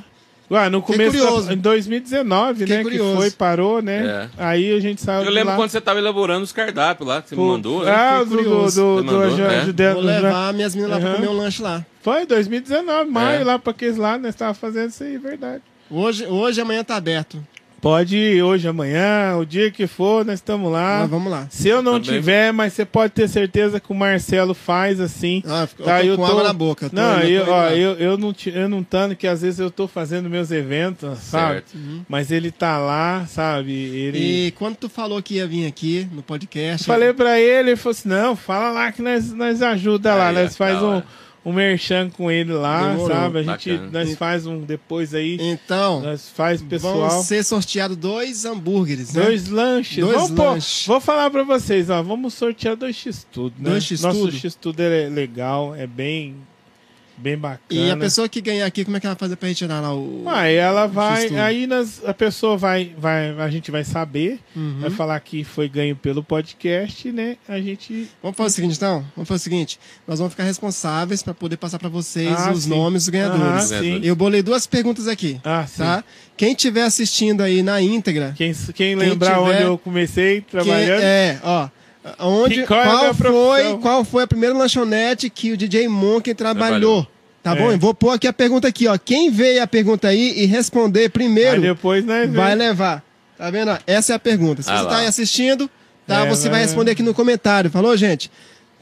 Ué, 0.50 0.68
no 0.68 0.80
Fiquei 0.80 0.96
começo, 0.96 1.18
curioso. 1.24 1.46
da, 1.48 1.54
em 1.54 1.56
2019, 1.56 2.58
Fiquei 2.60 2.76
né, 2.76 2.82
curioso. 2.82 3.10
que 3.12 3.16
foi, 3.16 3.30
parou, 3.30 3.80
né? 3.80 4.28
Aí 4.36 4.74
a 4.74 4.80
gente 4.80 5.00
saiu 5.00 5.24
Eu 5.24 5.30
lembro 5.30 5.50
lá. 5.50 5.56
quando 5.56 5.70
você 5.70 5.78
estava 5.78 5.98
elaborando 5.98 6.42
os 6.44 6.52
cardápios 6.52 7.08
lá, 7.08 7.22
que 7.22 7.30
você 7.30 7.34
me 7.36 7.40
Pô, 7.42 7.48
mandou. 7.48 7.84
né? 7.84 7.90
Ah, 7.90 8.20
Fiquei 8.22 8.44
do, 8.44 8.50
do, 8.50 8.50
do, 8.50 9.04
mandou, 9.04 9.30
do- 9.30 9.36
né? 9.36 9.60
do- 9.72 9.84
vou 9.94 10.02
do- 10.02 10.06
levar 10.06 10.52
minhas 10.52 10.74
meninas 10.74 10.96
lá 11.02 11.08
pra 11.08 11.14
comer 11.16 11.28
um 11.28 11.36
lanche 11.38 11.62
lá. 11.62 11.86
Foi 12.02 12.26
2019, 12.26 13.10
maio, 13.10 13.40
É. 13.40 13.44
lá 13.44 13.58
pra 13.58 13.70
aqueles 13.70 13.96
lá, 13.96 14.18
nós 14.18 14.34
tava 14.34 14.52
fazendo 14.52 14.90
isso 14.90 15.02
aí, 15.04 15.16
verdade. 15.16 15.62
Hoje, 15.90 16.26
hoje 16.26 16.60
amanhã 16.60 16.82
tá 16.84 16.96
aberto. 16.96 17.42
Pode 17.82 18.16
ir 18.16 18.40
hoje, 18.44 18.68
amanhã, 18.68 19.36
o 19.36 19.44
dia 19.44 19.68
que 19.68 19.88
for, 19.88 20.24
nós 20.24 20.34
estamos 20.38 20.70
lá. 20.70 21.00
Mas 21.00 21.10
vamos 21.10 21.32
lá. 21.32 21.48
Se 21.50 21.68
eu 21.68 21.82
não 21.82 22.00
Também. 22.00 22.20
tiver, 22.20 22.52
mas 22.52 22.72
você 22.74 22.84
pode 22.84 23.12
ter 23.12 23.28
certeza 23.28 23.80
que 23.80 23.90
o 23.90 23.94
Marcelo 23.94 24.54
faz 24.54 25.00
assim. 25.00 25.42
Ah, 25.44 25.66
eu 25.78 25.84
Tá, 25.84 25.98
tô 25.98 26.04
eu 26.06 26.16
com 26.16 26.24
tô- 26.24 26.30
água 26.30 26.42
na 26.44 26.52
boca. 26.52 26.88
tô- 26.88 26.94
não, 26.94 27.20
tô 27.20 27.26
eu, 27.26 27.42
ó, 27.48 27.56
lá. 27.56 27.74
eu, 27.74 27.92
eu 27.94 28.16
não 28.16 28.32
eu 28.46 28.68
não 28.68 28.84
tanto 28.84 29.16
que 29.16 29.26
às 29.26 29.42
vezes 29.42 29.58
eu 29.58 29.68
tô 29.68 29.88
fazendo 29.88 30.30
meus 30.30 30.52
eventos, 30.52 31.18
sabe? 31.18 31.54
Certo. 31.54 31.76
Mas 32.08 32.30
ele 32.30 32.52
tá 32.52 32.78
lá, 32.78 33.26
sabe? 33.26 33.72
Ele 33.72 34.46
E 34.46 34.50
quando 34.52 34.76
tu 34.76 34.88
falou 34.88 35.20
que 35.20 35.34
ia 35.34 35.46
vir 35.48 35.66
aqui 35.66 36.06
no 36.12 36.22
podcast... 36.22 36.86
Falei 36.86 37.12
pra 37.12 37.40
ele, 37.40 37.70
ele 37.70 37.76
falou 37.76 37.90
assim: 37.98 38.08
não, 38.08 38.36
fala 38.36 38.70
lá 38.70 38.92
que 38.92 39.02
nós, 39.02 39.32
nós 39.32 39.60
ajuda 39.60 40.14
lá, 40.14 40.28
Aí, 40.28 40.34
nós 40.36 40.52
ó, 40.54 40.56
faz 40.56 40.78
da 40.78 40.84
um, 40.84 40.88
hora. 40.98 41.04
Um 41.44 41.52
merchan 41.52 42.08
com 42.10 42.30
ele 42.30 42.52
lá, 42.52 42.90
Demorou. 42.92 43.08
sabe? 43.08 43.38
A 43.38 43.42
gente 43.42 43.72
Bacana. 43.72 43.90
nós 44.04 44.14
faz 44.16 44.46
um 44.46 44.60
depois 44.60 45.12
aí, 45.14 45.38
Então, 45.40 46.00
nós 46.00 46.28
faz 46.28 46.60
vão 46.60 46.68
pessoal. 46.70 47.22
ser 47.22 47.42
sorteados 47.44 47.96
dois 47.96 48.44
hambúrgueres, 48.44 49.12
né? 49.14 49.24
Dois 49.24 49.48
lanches. 49.48 50.04
Dois 50.04 50.14
vamos 50.14 50.30
lanches. 50.38 50.86
vou 50.86 51.00
falar 51.00 51.30
pra 51.30 51.42
vocês, 51.42 51.90
ó. 51.90 52.02
Vamos 52.02 52.34
sortear 52.34 52.76
dois 52.76 52.94
X-Tudo, 52.96 53.54
né? 53.58 53.70
Dois 53.70 53.84
X-Tudo? 53.84 54.14
Nosso 54.24 54.32
X-Tudo 54.36 54.80
é 54.80 55.08
legal, 55.08 55.74
é 55.74 55.86
bem, 55.86 56.36
bem 57.22 57.38
bacana. 57.38 57.60
E 57.70 57.90
a 57.90 57.96
pessoa 57.96 58.28
que 58.28 58.40
ganhar 58.40 58.66
aqui, 58.66 58.84
como 58.84 58.96
é 58.96 59.00
que 59.00 59.06
ela 59.06 59.14
vai 59.14 59.20
fazer 59.20 59.36
pra 59.36 59.48
retirar 59.48 59.80
lá 59.80 59.94
o... 59.94 60.24
Aí 60.26 60.56
ela 60.56 60.86
vai, 60.86 61.28
aí 61.38 61.66
nós, 61.66 62.02
a 62.04 62.12
pessoa 62.12 62.56
vai, 62.56 62.94
vai, 62.98 63.30
a 63.38 63.48
gente 63.48 63.70
vai 63.70 63.84
saber, 63.84 64.40
Uhum. 64.56 64.78
vai 64.80 64.90
falar 64.90 65.18
que 65.20 65.44
foi 65.44 65.68
ganho 65.68 65.94
pelo 65.96 66.22
podcast, 66.22 67.10
né? 67.12 67.36
A 67.48 67.60
gente 67.60 68.08
Vamos 68.22 68.36
fazer 68.36 68.48
o 68.48 68.54
seguinte, 68.54 68.76
então? 68.76 69.04
Vamos 69.16 69.28
fazer 69.28 69.40
o 69.40 69.44
seguinte. 69.44 69.78
Nós 70.06 70.18
vamos 70.18 70.32
ficar 70.34 70.44
responsáveis 70.44 71.22
pra 71.22 71.32
poder 71.32 71.56
passar 71.56 71.78
pra 71.78 71.88
vocês 71.88 72.32
Ah, 72.38 72.50
os 72.52 72.64
sim. 72.64 72.70
nomes 72.70 73.04
dos 73.04 73.08
ganhadores. 73.10 73.70
Aham, 73.72 73.82
sim. 73.82 74.00
Eu 74.02 74.16
bolei 74.16 74.42
duas 74.42 74.66
perguntas 74.66 75.06
aqui, 75.08 75.40
Ah, 75.44 75.64
sim. 75.66 75.78
tá? 75.78 76.04
Quem 76.36 76.52
estiver 76.52 76.82
assistindo 76.82 77.42
aí 77.42 77.62
na 77.62 77.80
íntegra... 77.80 78.34
Quem, 78.36 78.52
quem 78.74 78.94
lembrar 78.96 79.36
tiver- 79.38 79.40
onde 79.54 79.62
eu 79.62 79.78
comecei 79.78 80.40
trabalhando. 80.40 81.00
é, 81.02 81.38
ó... 81.42 81.68
Onde, 82.18 82.66
qual 82.66 82.80
é 82.80 82.84
qual, 82.84 83.14
foi, 83.14 83.78
qual 83.80 84.04
foi 84.04 84.22
a 84.24 84.26
primeira 84.26 84.54
lanchonete 84.56 85.30
que 85.30 85.52
o 85.52 85.56
DJ 85.56 85.86
Monkey 85.88 86.34
trabalhou? 86.34 87.04
Trabalhou. 87.04 87.06
Tá 87.42 87.52
É. 87.52 87.56
bom? 87.56 87.72
Eu 87.72 87.78
vou 87.78 87.94
pôr 87.94 88.10
aqui 88.10 88.26
a 88.26 88.32
pergunta 88.32 88.66
aqui, 88.68 88.86
ó. 88.88 88.96
Quem 88.98 89.30
veio 89.30 89.62
a 89.62 89.66
pergunta 89.66 90.08
aí 90.08 90.32
e 90.42 90.46
responder 90.46 91.00
Aí 91.02 91.08
primeiro 91.08 91.60
depois 91.62 92.04
nós 92.04 92.30
vai 92.32 92.54
levar. 92.54 93.02
Tá 93.38 93.50
vendo? 93.50 93.76
Essa 93.86 94.12
é 94.12 94.16
a 94.16 94.18
pergunta. 94.18 94.62
Se 94.62 94.70
Ah 94.70 94.78
você 94.78 94.82
lá. 94.84 94.90
tá 94.90 94.96
aí 94.98 95.06
assistindo, 95.06 95.68
tá? 96.06 96.24
É, 96.24 96.28
você 96.28 96.42
vai 96.44 96.52
vai- 96.58 96.62
responder 96.62 96.92
aqui 96.92 97.02
no 97.02 97.12
comentário. 97.14 97.70
Falou, 97.70 97.96
gente? 97.96 98.30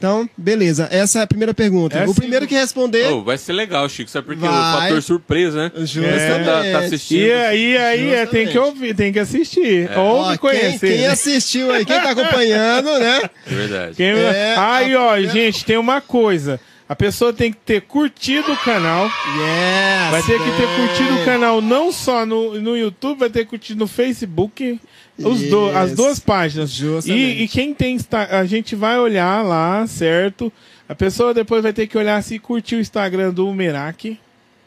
Então, 0.01 0.27
beleza. 0.35 0.87
Essa 0.91 1.19
é 1.19 1.21
a 1.21 1.27
primeira 1.27 1.53
pergunta. 1.53 1.95
É 1.95 2.07
o 2.07 2.15
primeiro 2.15 2.45
assim- 2.45 2.55
que 2.55 2.59
responder. 2.59 3.05
Ô, 3.13 3.23
vai 3.23 3.37
ser 3.37 3.53
legal, 3.53 3.87
Chico, 3.87 4.09
sabe 4.09 4.25
porque 4.25 4.41
Vai. 4.41 4.49
o 4.49 4.81
fator 4.81 5.03
surpresa, 5.03 5.65
né? 5.65 5.71
Justamente. 5.75 6.19
Você 6.19 6.43
tá, 6.43 6.63
tá 6.71 6.79
assistindo. 6.85 7.19
E 7.19 7.31
aí, 7.33 7.77
aí 7.77 8.09
é, 8.15 8.25
tem 8.25 8.47
que 8.47 8.57
ouvir, 8.57 8.95
tem 8.95 9.13
que 9.13 9.19
assistir. 9.19 9.87
Ou 9.95 10.21
Ó, 10.21 10.31
me 10.31 10.39
quem, 10.39 10.49
conhecer. 10.49 10.87
quem 10.87 10.97
né? 11.01 11.07
assistiu 11.09 11.71
aí, 11.71 11.85
quem 11.85 12.01
tá 12.01 12.09
acompanhando, 12.09 12.97
né? 12.97 13.29
É 13.45 13.53
verdade. 13.53 13.95
Quem- 13.95 14.07
É, 14.07 14.55
aí, 14.57 14.95
a- 14.95 14.99
ó, 15.01 15.21
gente, 15.21 15.63
tem 15.65 15.77
uma 15.77 16.01
coisa. 16.01 16.59
A 16.89 16.95
pessoa 16.95 17.31
tem 17.31 17.51
que 17.53 17.59
ter 17.63 17.81
curtido 17.83 18.51
o 18.51 18.57
canal. 18.57 19.05
Yes, 19.05 20.11
Vai 20.11 20.23
ter 20.23 20.37
que 20.39 20.51
ter 20.57 20.67
curtido 20.75 21.21
o 21.21 21.25
canal 21.25 21.61
não 21.61 21.91
só 21.91 22.25
no, 22.25 22.59
no 22.59 22.75
YouTube, 22.75 23.19
vai 23.19 23.29
ter 23.29 23.45
que 23.45 23.51
curtir 23.51 23.75
no 23.75 23.87
Facebook. 23.87 24.77
Os 25.23 25.41
do, 25.49 25.69
as 25.69 25.93
duas 25.93 26.19
páginas. 26.19 26.69
Justamente. 26.71 27.19
E, 27.39 27.43
e 27.43 27.47
quem 27.47 27.73
tem. 27.73 27.97
A 28.29 28.45
gente 28.45 28.75
vai 28.75 28.97
olhar 28.99 29.43
lá, 29.43 29.85
certo? 29.87 30.51
A 30.87 30.95
pessoa 30.95 31.33
depois 31.33 31.63
vai 31.63 31.71
ter 31.73 31.87
que 31.87 31.97
olhar 31.97 32.21
se 32.21 32.37
curtiu 32.39 32.77
o 32.77 32.81
Instagram 32.81 33.31
do 33.31 33.51
Merak, 33.53 34.19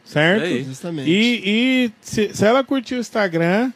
certo? 0.03 0.45
É. 0.45 0.63
Justamente. 0.63 1.09
E, 1.09 1.41
e 1.45 1.91
se, 2.01 2.31
se 2.33 2.45
ela 2.45 2.63
curtir 2.63 2.95
o 2.95 2.99
Instagram, 2.99 3.71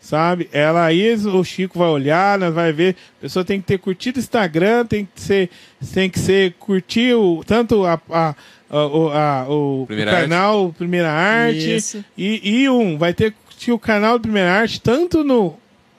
sabe? 0.00 0.48
Ela 0.52 0.84
aí, 0.84 1.14
o 1.14 1.42
Chico 1.42 1.78
vai 1.78 1.88
olhar, 1.88 2.38
nós 2.38 2.54
vai 2.54 2.72
ver. 2.72 2.96
A 3.18 3.22
pessoa 3.22 3.44
tem 3.44 3.60
que 3.60 3.66
ter 3.66 3.78
curtido 3.78 4.16
o 4.16 4.20
Instagram, 4.20 4.84
tem 4.84 5.08
que 5.12 5.20
ser, 5.20 5.50
tem 5.94 6.08
que 6.10 6.18
ser 6.18 6.52
curtir 6.58 7.14
o, 7.14 7.42
tanto 7.46 7.84
a, 7.86 8.00
a, 8.10 8.34
a- 8.70 8.86
o, 8.86 9.08
a- 9.10 9.46
o 9.48 9.84
Primeira 9.86 10.10
canal 10.12 10.74
Primeira 10.76 11.10
Arte 11.10 11.76
Isso. 11.76 12.04
e, 12.16 12.62
e 12.62 12.68
um 12.68 12.98
vai 12.98 13.14
ter 13.14 13.30
que 13.32 13.36
curtir 13.46 13.72
o 13.72 13.78
canal 13.78 14.20
Primeira 14.20 14.52
Arte 14.52 14.80
tanto 14.80 15.24
no 15.24 15.56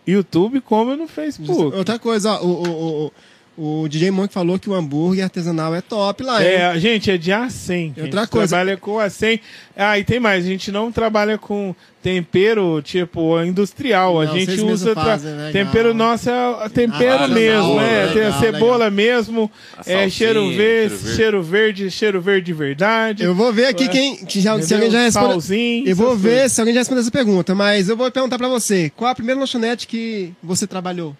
YouTube 0.07 0.61
como 0.61 0.95
no 0.95 1.07
Facebook. 1.07 1.75
Outra 1.75 1.99
coisa, 1.99 2.41
o, 2.41 2.47
o, 2.47 3.05
o, 3.07 3.11
o 3.57 3.87
DJ 3.87 4.11
Monk 4.11 4.31
falou 4.33 4.59
que 4.59 4.69
o 4.69 4.73
hambúrguer 4.75 5.23
artesanal 5.23 5.73
é 5.73 5.81
top 5.81 6.23
lá, 6.23 6.41
hein? 6.43 6.47
É, 6.49 6.79
gente, 6.79 7.09
é 7.09 7.17
de 7.17 7.31
A100. 7.31 7.93
que 7.93 8.01
Outra 8.01 8.19
a 8.21 8.23
gente 8.23 8.31
coisa- 8.31 8.55
trabalha 8.55 8.77
com 8.77 8.97
A100. 8.99 9.39
Ah, 9.75 9.97
e 9.97 10.03
tem 10.03 10.19
mais, 10.19 10.45
a 10.45 10.47
gente 10.47 10.71
não 10.71 10.91
trabalha 10.91 11.37
com 11.37 11.73
tempero, 12.01 12.81
tipo, 12.81 13.41
industrial. 13.43 14.21
a 14.21 14.25
Não, 14.25 14.33
gente 14.33 14.45
vocês 14.45 14.57
mesmos 14.61 14.81
usa. 14.81 14.93
tra- 14.93 15.03
fazem, 15.03 15.31
legal. 15.35 15.51
tempero 15.51 15.93
nosso 15.93 16.29
é 16.29 16.69
tempero 16.69 17.23
Ah, 17.23 17.27
mesmo, 17.27 17.75
legal, 17.75 17.81
é. 17.81 18.07
Tem 18.13 18.21
a 18.21 18.25
legal, 18.25 18.39
cebola 18.39 18.89
mesmo, 18.89 19.51
A 19.75 19.81
é 19.81 19.83
salsinha, 19.83 20.09
cheiro 20.09 20.49
verde, 20.51 20.57
cheiro 20.57 20.95
verde. 20.97 21.15
cheiro 21.15 21.43
verde, 21.43 21.91
cheiro 21.91 22.21
verde 22.21 22.45
de 22.45 22.53
verdade. 22.53 23.23
Eu 23.23 23.35
vou 23.35 23.51
ver 23.51 23.65
aqui 23.65 23.83
É. 23.85 23.87
quem. 23.87 24.17
que 24.25 24.39
já, 24.39 24.59
se 24.61 24.73
alguém 24.73 24.89
já 24.91 25.01
respondeu. 25.03 25.29
Salzinho, 25.31 25.87
Eu 25.87 25.95
vou 25.95 26.15
ver 26.15 26.29
coisas. 26.29 26.51
se 26.53 26.61
alguém 26.61 26.73
já 26.73 26.79
respondeu 26.81 27.01
essa 27.01 27.11
pergunta, 27.11 27.53
mas 27.55 27.89
eu 27.89 27.97
vou 27.97 28.09
perguntar 28.11 28.37
pra 28.37 28.47
você. 28.47 28.91
Qual 28.95 29.09
a 29.09 29.15
primeira 29.15 29.39
lanchonete 29.39 29.85
que 29.87 30.31
você 30.41 30.65
trabalhou? 30.65 31.15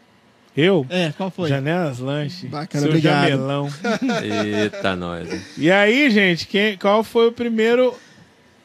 Eu? 0.58 0.86
É, 0.90 1.14
qual 1.16 1.30
foi? 1.30 1.48
Janelas 1.50 2.00
Lanche. 2.00 2.48
Bacana, 2.48 2.82
seu 2.82 2.90
obrigado. 2.90 3.30
jamelão. 3.30 3.70
Eita, 4.64 4.96
nós. 4.96 5.32
hein? 5.32 5.42
e 5.56 5.70
aí, 5.72 6.10
gente, 6.10 6.48
quem, 6.48 6.76
qual 6.78 7.04
foi 7.04 7.28
o 7.28 7.32
primeiro. 7.32 7.94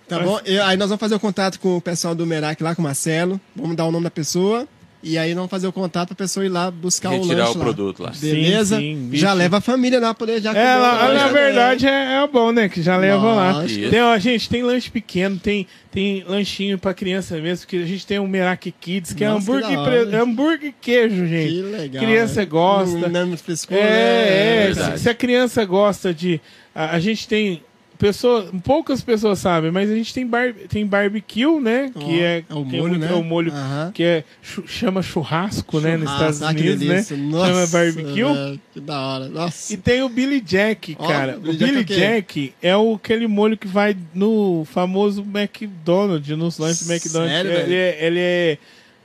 Tá 0.09 0.19
bom? 0.19 0.41
Eu- 0.45 0.65
aí 0.65 0.77
nós 0.77 0.89
vamos 0.89 1.01
fazer 1.01 1.15
o 1.15 1.21
contato 1.21 1.61
com 1.61 1.77
o 1.77 1.81
pessoal 1.81 2.15
do 2.15 2.27
Merak 2.27 2.63
lá, 2.63 2.75
com 2.75 2.81
o 2.81 2.85
Marcelo. 2.85 3.39
Vamos 3.55 3.77
dar 3.77 3.85
o 3.85 3.93
nome 3.93 4.05
da 4.05 4.11
pessoa. 4.11 4.67
E 5.03 5.19
aí 5.19 5.35
vamos 5.35 5.51
fazer 5.51 5.67
o 5.67 5.73
contato 5.73 6.09
pra 6.09 6.17
pessoa 6.17 6.47
ir 6.47 6.49
lá 6.49 6.71
buscar 6.71 7.11
o 7.11 7.15
Retirar 7.21 7.39
lanche 7.47 7.55
o 7.55 7.59
lá. 7.59 7.65
produto 7.65 8.03
lá. 8.05 8.13
Beleza? 8.21 8.79
Sim, 8.79 9.09
sim, 9.11 9.17
já 9.17 9.33
leva 9.33 9.59
a 9.59 9.61
família 9.61 9.99
lá 9.99 10.15
pra 10.15 10.27
poder 10.27 10.41
já 10.41 10.53
É, 10.55 10.77
lá- 10.77 11.11
o 11.11 11.15
na 11.15 11.29
verdade 11.29 11.87
é, 11.87 12.23
é 12.23 12.27
bom, 12.29 12.53
né? 12.53 12.69
Que 12.69 12.81
já 12.81 12.97
leva 12.97 13.35
lá. 13.35 13.53
Lógico. 13.53 13.91
Tem, 13.91 14.01
ó, 14.01 14.17
gente, 14.19 14.49
tem 14.49 14.63
lanche 14.63 14.91
pequeno, 14.91 15.39
tem, 15.39 15.67
tem 15.91 16.23
lanchinho 16.27 16.79
pra 16.79 16.95
criança 16.95 17.37
mesmo, 17.39 17.67
que 17.67 17.83
a 17.83 17.87
gente 17.87 18.07
tem 18.07 18.21
um 18.21 18.29
Meraki 18.29 18.71
Kids, 18.71 19.13
que 19.13 19.25
é 19.25 19.29
Nossa, 19.29 19.41
hambúrguer, 19.51 19.69
que 19.79 19.85
pre- 19.85 20.17
hambúrguer 20.17 20.69
e 20.71 20.75
queijo, 20.81 21.27
gente. 21.27 21.53
Que 21.53 21.63
legal. 21.63 22.05
Criança 22.05 22.41
né? 22.41 22.47
gosta. 22.47 23.09
Não, 23.09 23.27
não 23.27 23.35
é 23.35 23.77
É, 23.77 24.67
é, 24.71 24.75
né? 24.75 24.97
se, 24.97 25.03
se 25.03 25.09
a 25.11 25.15
criança 25.15 25.65
gosta 25.65 26.15
de. 26.15 26.41
A, 26.75 26.95
a 26.97 27.01
gente 27.01 27.27
tem. 27.27 27.63
Pessoa, 28.03 28.51
poucas 28.65 29.01
pessoas 29.01 29.39
sabem, 29.39 29.71
mas 29.71 29.89
a 29.89 29.95
gente 29.95 30.13
tem, 30.13 30.27
bar, 30.27 30.53
tem 30.69 30.85
barbecue, 30.85 31.61
né? 31.61 31.93
Ó, 31.95 32.01
que 32.01 32.21
é, 32.21 32.39
é 32.51 32.55
o 32.55 32.65
que 32.67 32.77
molho, 32.77 32.99
né? 32.99 33.09
É 33.09 33.15
o 33.15 33.23
molho 33.23 33.53
Aham. 33.53 33.93
que 33.95 34.03
é, 34.03 34.25
chama 34.67 35.01
churrasco, 35.03 35.79
né? 35.79 35.97
Nos 35.97 36.11
Churrasco, 36.11 36.33
Estados 36.33 36.43
ah, 36.43 36.51
Unidos, 36.51 36.81
né? 36.85 37.17
Nossa, 37.31 37.47
chama 37.47 37.67
barbecue. 37.69 38.61
que 38.75 38.81
da 38.81 39.01
hora. 39.01 39.29
Nossa. 39.29 39.73
E 39.73 39.77
tem 39.77 40.03
o 40.03 40.09
Billy 40.09 40.41
Jack, 40.41 40.97
cara. 40.97 41.39
Billy 41.39 41.51
o 41.51 41.57
Jack 41.57 41.63
é 41.63 41.67
Billy 41.69 41.81
o 41.81 41.87
quê? 41.87 41.95
Jack 41.95 42.55
é 42.61 42.77
o, 42.77 42.95
aquele 42.95 43.29
molho 43.29 43.57
que 43.57 43.69
vai 43.69 43.97
no 44.13 44.65
famoso 44.65 45.23
McDonald's, 45.23 46.37
nos 46.37 46.59
lanches 46.59 46.85
do 46.85 46.93
McDonald's. 46.93 47.37
Sério, 47.37 47.53
ele, 47.53 47.75
é, 47.77 48.05
ele 48.05 48.19
é 48.19 48.59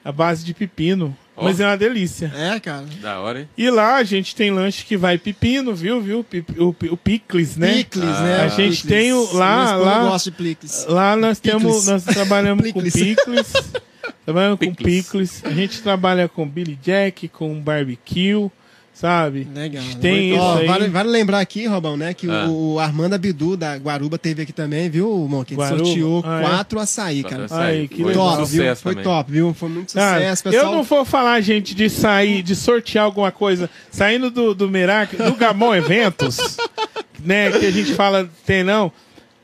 a 0.04 0.12
base 0.12 0.44
de 0.44 0.56
pepino. 0.56 1.16
Mas 1.40 1.60
é 1.60 1.66
uma 1.68 1.78
delícia. 1.78 2.32
É, 2.36 2.60
cara. 2.60 2.86
Da 3.02 3.20
hora, 3.20 3.42
hein? 3.42 3.50
E 3.58 3.70
lá 3.70 3.96
a 3.98 4.04
gente 4.04 4.36
tem 4.36 4.50
lanche 4.52 4.84
que 4.86 4.98
vai 4.98 5.18
pepino, 5.18 5.76
viu? 5.76 6.02
viu? 6.02 6.24
Pip- 6.24 6.60
O, 6.60 6.76
o 6.92 6.98
picles, 6.98 7.56
né? 7.56 7.76
Picles, 7.76 8.04
Ah. 8.06 8.22
né? 8.24 8.36
A 8.42 8.48
gente 8.48 8.82
Picles. 8.82 8.84
tem 8.84 9.14
o- 9.14 9.34
lá- 9.34 9.76
lá- 9.76 10.00
gosta 10.10 10.32
de 10.32 10.38
picles. 10.38 10.86
Lá 10.88 11.16
nós 11.16 11.40
Picles. 11.40 11.62
temos, 11.62 11.88
nós 11.88 12.04
trabalhamos 12.04 12.64
Picles. 12.64 12.94
com 12.94 13.00
picles. 13.00 13.54
trabalhando 14.26 14.58
com 14.58 14.74
Picles. 14.74 15.06
picles. 15.06 15.42
A 15.46 15.52
gente 15.52 15.82
trabalha 15.82 16.28
com 16.28 16.48
Billy 16.48 16.78
Jack, 16.82 17.28
com 17.30 17.60
barbecue, 17.62 18.50
sabe? 19.00 19.48
Legal. 19.54 19.84
Tem 20.02 20.32
isso 20.34 20.40
Ó, 20.42 20.58
aí. 20.58 20.66
Vale, 20.66 20.88
vale 20.88 21.10
lembrar 21.10 21.40
aqui, 21.40 21.68
Robão, 21.68 21.96
né, 21.96 22.14
que 22.14 22.28
Ah. 22.30 22.48
o, 22.48 22.74
o 22.74 22.80
Armando 22.80 23.14
Abidu 23.14 23.56
da 23.56 23.76
Guaruba 23.78 24.18
teve 24.18 24.42
aqui 24.42 24.52
também, 24.52 24.90
viu, 24.90 25.10
Monk? 25.30 25.54
Sorteou 25.54 26.24
Ah, 26.26 26.40
é? 26.40 26.42
quatro 26.42 26.80
açaí, 26.80 27.24
cara. 27.24 27.46
Açaí. 27.46 27.88
que 27.88 28.02
Foi. 28.02 28.14
Top, 28.14 28.38
viu? 28.38 28.46
sucesso 28.48 28.82
Foi 28.82 28.92
também. 28.94 29.04
top, 29.04 29.32
viu? 29.32 29.54
Foi 29.54 29.70
muito 29.70 29.94
Cara, 29.94 30.18
sucesso, 30.20 30.44
pessoal. 30.44 30.64
eu 30.66 30.72
não 30.72 30.84
vou 30.84 31.06
falar, 31.06 31.40
gente, 31.42 31.76
de 31.76 31.90
sair, 31.90 32.42
de 32.42 32.56
sortear 32.56 33.06
alguma 33.06 33.32
coisa, 33.32 33.70
saindo 33.92 34.32
do, 34.32 34.56
do 34.56 34.68
Merak, 34.70 35.16
do 35.16 35.36
Gamon 35.36 35.76
Eventos, 35.76 36.58
né, 37.24 37.52
que 37.52 37.66
a 37.66 37.72
gente 37.72 37.94
fala, 37.94 38.28
tem 38.46 38.64
não. 38.64 38.92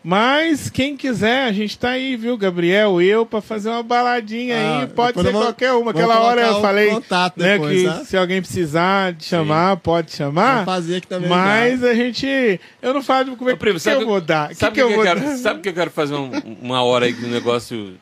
Mas 0.03 0.69
quem 0.69 0.97
quiser, 0.97 1.45
a 1.47 1.51
gente 1.53 1.77
tá 1.77 1.91
aí, 1.91 2.17
viu, 2.17 2.37
Gabriel, 2.37 3.01
eu, 3.01 3.25
pra 3.25 3.39
fazer 3.39 3.69
uma 3.69 3.81
baladinha 3.81 4.55
Ah, 4.57 4.79
aí. 4.81 4.87
Pode 4.87 5.19
ser 5.21 5.27
eu 5.27 5.31
vou- 5.31 5.41
qualquer 5.43 5.71
uma. 5.71 5.91
Aquela 5.91 6.19
hora 6.19 6.41
eu 6.41 6.59
falei 6.61 6.89
contato 6.89 7.39
né, 7.39 7.53
depois, 7.53 7.81
que 7.81 7.87
tá? 7.87 8.05
se 8.05 8.17
alguém 8.17 8.41
precisar 8.41 9.13
de 9.13 9.23
chamar, 9.23 9.77
pode 9.77 10.11
chamar. 10.11 10.57
Vou 10.57 10.65
fazer 10.65 10.97
aqui 10.97 11.07
também. 11.07 11.29
Mas 11.29 11.81
a 11.83 11.93
gente. 11.93 12.59
Eu 12.81 12.93
não 12.93 13.01
falo 13.01 13.29
de 13.31 13.35
como 13.37 13.49
é 13.49 13.55
que, 13.55 13.79
que 13.79 13.89
eu 13.89 14.05
vou 14.05 14.19
dar. 14.19 14.49
Que 14.49 14.55
Sabe 14.55 14.73
que 14.75 14.81
o 14.81 14.83
eu 14.83 14.87
que, 14.89 14.95
vou 14.95 15.05
eu 15.05 15.15
dar? 15.15 15.21
quero, 15.21 15.37
sabe 15.39 15.61
que 15.61 15.69
eu 15.69 15.73
quero 15.73 15.89
fazer 15.91 16.15
um- 16.15 16.31
uma 16.61 16.83
hora 16.83 17.05
aí 17.05 17.13
que 17.13 17.23
o 17.23 17.29
negócio 17.29 17.93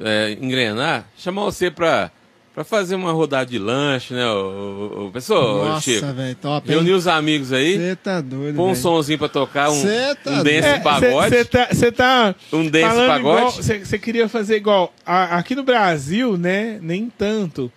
é, 0.00 0.32
engrenar? 0.40 1.04
Chamar 1.18 1.42
você 1.44 1.70
pra, 1.70 2.10
pra 2.54 2.64
fazer 2.64 2.94
uma 2.94 3.12
rodada 3.12 3.46
de 3.50 3.58
lanche, 3.58 4.12
né, 4.14 4.26
o, 4.30 5.10
pessoal, 5.12 5.64
Nossa, 5.64 5.80
Chico? 5.80 6.06
velho, 6.12 6.34
top, 6.36 6.68
hein? 6.68 6.74
Reunir 6.76 6.92
os 6.92 7.06
amigos 7.06 7.52
aí, 7.52 7.76
Você 7.78 7.96
tá 7.96 8.20
doido, 8.20 8.56
pôr 8.56 8.68
um 8.68 8.74
somzinho 8.74 9.18
pra 9.18 9.28
tocar, 9.28 9.70
um, 9.70 9.80
Cê 9.80 10.14
tá 10.22 10.30
um 10.30 10.34
doido. 10.34 10.44
dance 10.44 10.68
É, 10.68 10.78
pagode. 10.80 11.30
Você 11.36 11.44
tá, 11.44 11.68
cê 11.74 11.92
tá 11.92 12.34
Um 12.52 12.68
dance 12.68 12.86
falando 12.86 13.08
pagode? 13.08 13.62
Você 13.86 13.98
queria 13.98 14.28
fazer 14.28 14.56
igual. 14.56 14.92
a- 15.06 15.36
aqui 15.38 15.54
no 15.54 15.62
Brasil, 15.62 16.36
né? 16.36 16.78
Nem 16.82 17.10
tanto. 17.10 17.72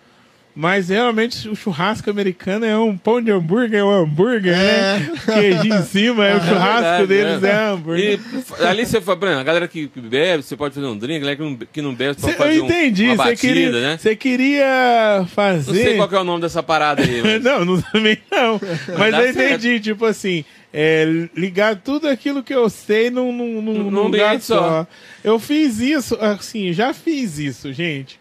Mas 0.58 0.88
realmente 0.88 1.50
o 1.50 1.54
churrasco 1.54 2.08
americano 2.08 2.64
é 2.64 2.78
um 2.78 2.96
pão 2.96 3.20
de 3.20 3.30
hambúrguer, 3.30 3.78
é 3.80 3.84
um 3.84 3.90
hambúrguer, 3.90 4.54
É. 4.54 4.98
né? 4.98 5.10
Queijo 5.26 5.66
em 5.66 5.82
cima, 5.82 6.26
é, 6.26 6.36
o 6.36 6.40
churrasco 6.48 7.06
verdade, 7.06 7.06
deles 7.08 7.42
é, 7.44 7.50
é. 7.50 7.54
hambúrguer. 7.68 8.20
E 8.58 8.64
ali 8.64 8.86
você 8.86 9.00
fala, 9.02 9.38
a 9.38 9.42
galera 9.42 9.68
que, 9.68 9.86
que 9.86 10.00
bebe, 10.00 10.42
você 10.42 10.56
pode 10.56 10.74
fazer 10.74 10.86
um 10.86 10.96
drink, 10.96 11.16
a 11.18 11.20
galera 11.20 11.36
que 11.36 11.42
não, 11.42 11.56
que 11.74 11.82
não 11.82 11.94
bebe, 11.94 12.14
você 12.18 12.30
Cê- 12.30 12.32
pode 12.32 12.48
fazer 12.48 12.58
eu 12.58 12.62
um- 12.62 12.66
entendi, 12.68 13.04
uma 13.04 13.16
você 13.16 13.22
batida, 13.24 13.36
queria, 13.52 13.70
né? 13.82 13.98
você 13.98 14.16
queria 14.16 15.16
Não 15.18 15.26
fazer. 15.26 15.74
sei 15.84 15.96
qual 15.96 16.10
é 16.10 16.18
o 16.20 16.24
nome 16.24 16.40
dessa 16.40 16.62
parada 16.62 17.02
aí. 17.02 17.20
mas- 17.22 17.42
não, 17.44 17.62
não 17.62 17.82
também 17.82 18.16
não. 18.32 18.58
Mas 18.98 19.14
eu 19.14 19.28
entendi, 19.30 19.78
tipo 19.78 20.06
assim, 20.06 20.42
é, 20.72 21.04
ligar 21.36 21.76
tudo 21.76 22.08
aquilo 22.08 22.42
que 22.42 22.54
eu 22.54 22.70
sei 22.70 23.10
num, 23.10 23.30
num, 23.30 23.60
num, 23.60 23.90
Num 23.90 24.02
lugar 24.04 24.40
só. 24.40 24.56
só. 24.58 24.86
Eu 25.22 25.38
fiz 25.38 25.80
isso, 25.80 26.16
assim, 26.18 26.72
já 26.72 26.94
fiz 26.94 27.38
isso, 27.38 27.70
gente. 27.74 28.18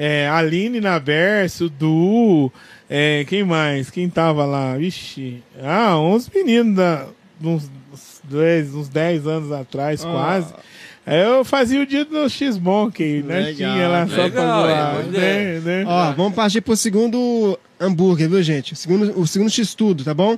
É, 0.00 0.28
Aline 0.28 0.80
Naberso, 0.80 1.68
Du, 1.68 2.52
é, 2.88 3.24
quem 3.26 3.42
mais? 3.42 3.90
Quem 3.90 4.08
tava 4.08 4.44
lá? 4.46 4.76
Vixe, 4.76 5.42
ah, 5.60 5.98
uns 5.98 6.30
meninos 6.32 6.76
da, 6.76 7.04
uns, 7.42 7.68
uns 7.92 8.20
10, 8.22 8.74
uns 8.76 8.88
10 8.88 9.26
anos 9.26 9.50
atrás, 9.50 10.04
Ah. 10.04 10.08
quase. 10.12 10.54
Eu 11.04 11.42
fazia 11.44 11.80
o 11.80 11.86
dia 11.86 12.04
do 12.04 12.28
X-Monkey, 12.28 13.22
né? 13.22 13.40
Legal, 13.40 13.54
Tinha 13.72 13.88
lá 13.88 14.06
só 14.06 14.14
pra 14.14 14.24
legal, 14.24 14.62
zoar, 14.62 14.70
é, 14.70 14.92
boa 14.92 15.02
né, 15.04 15.60
né? 15.64 15.84
Ó, 15.86 16.12
vamos 16.12 16.34
partir 16.34 16.60
pro 16.60 16.76
segundo 16.76 17.58
hambúrguer, 17.80 18.28
viu, 18.28 18.42
gente? 18.42 18.74
O 18.74 18.76
segundo, 18.76 19.18
o 19.18 19.26
segundo 19.26 19.50
X-Tudo, 19.50 20.04
tá 20.04 20.12
bom? 20.12 20.36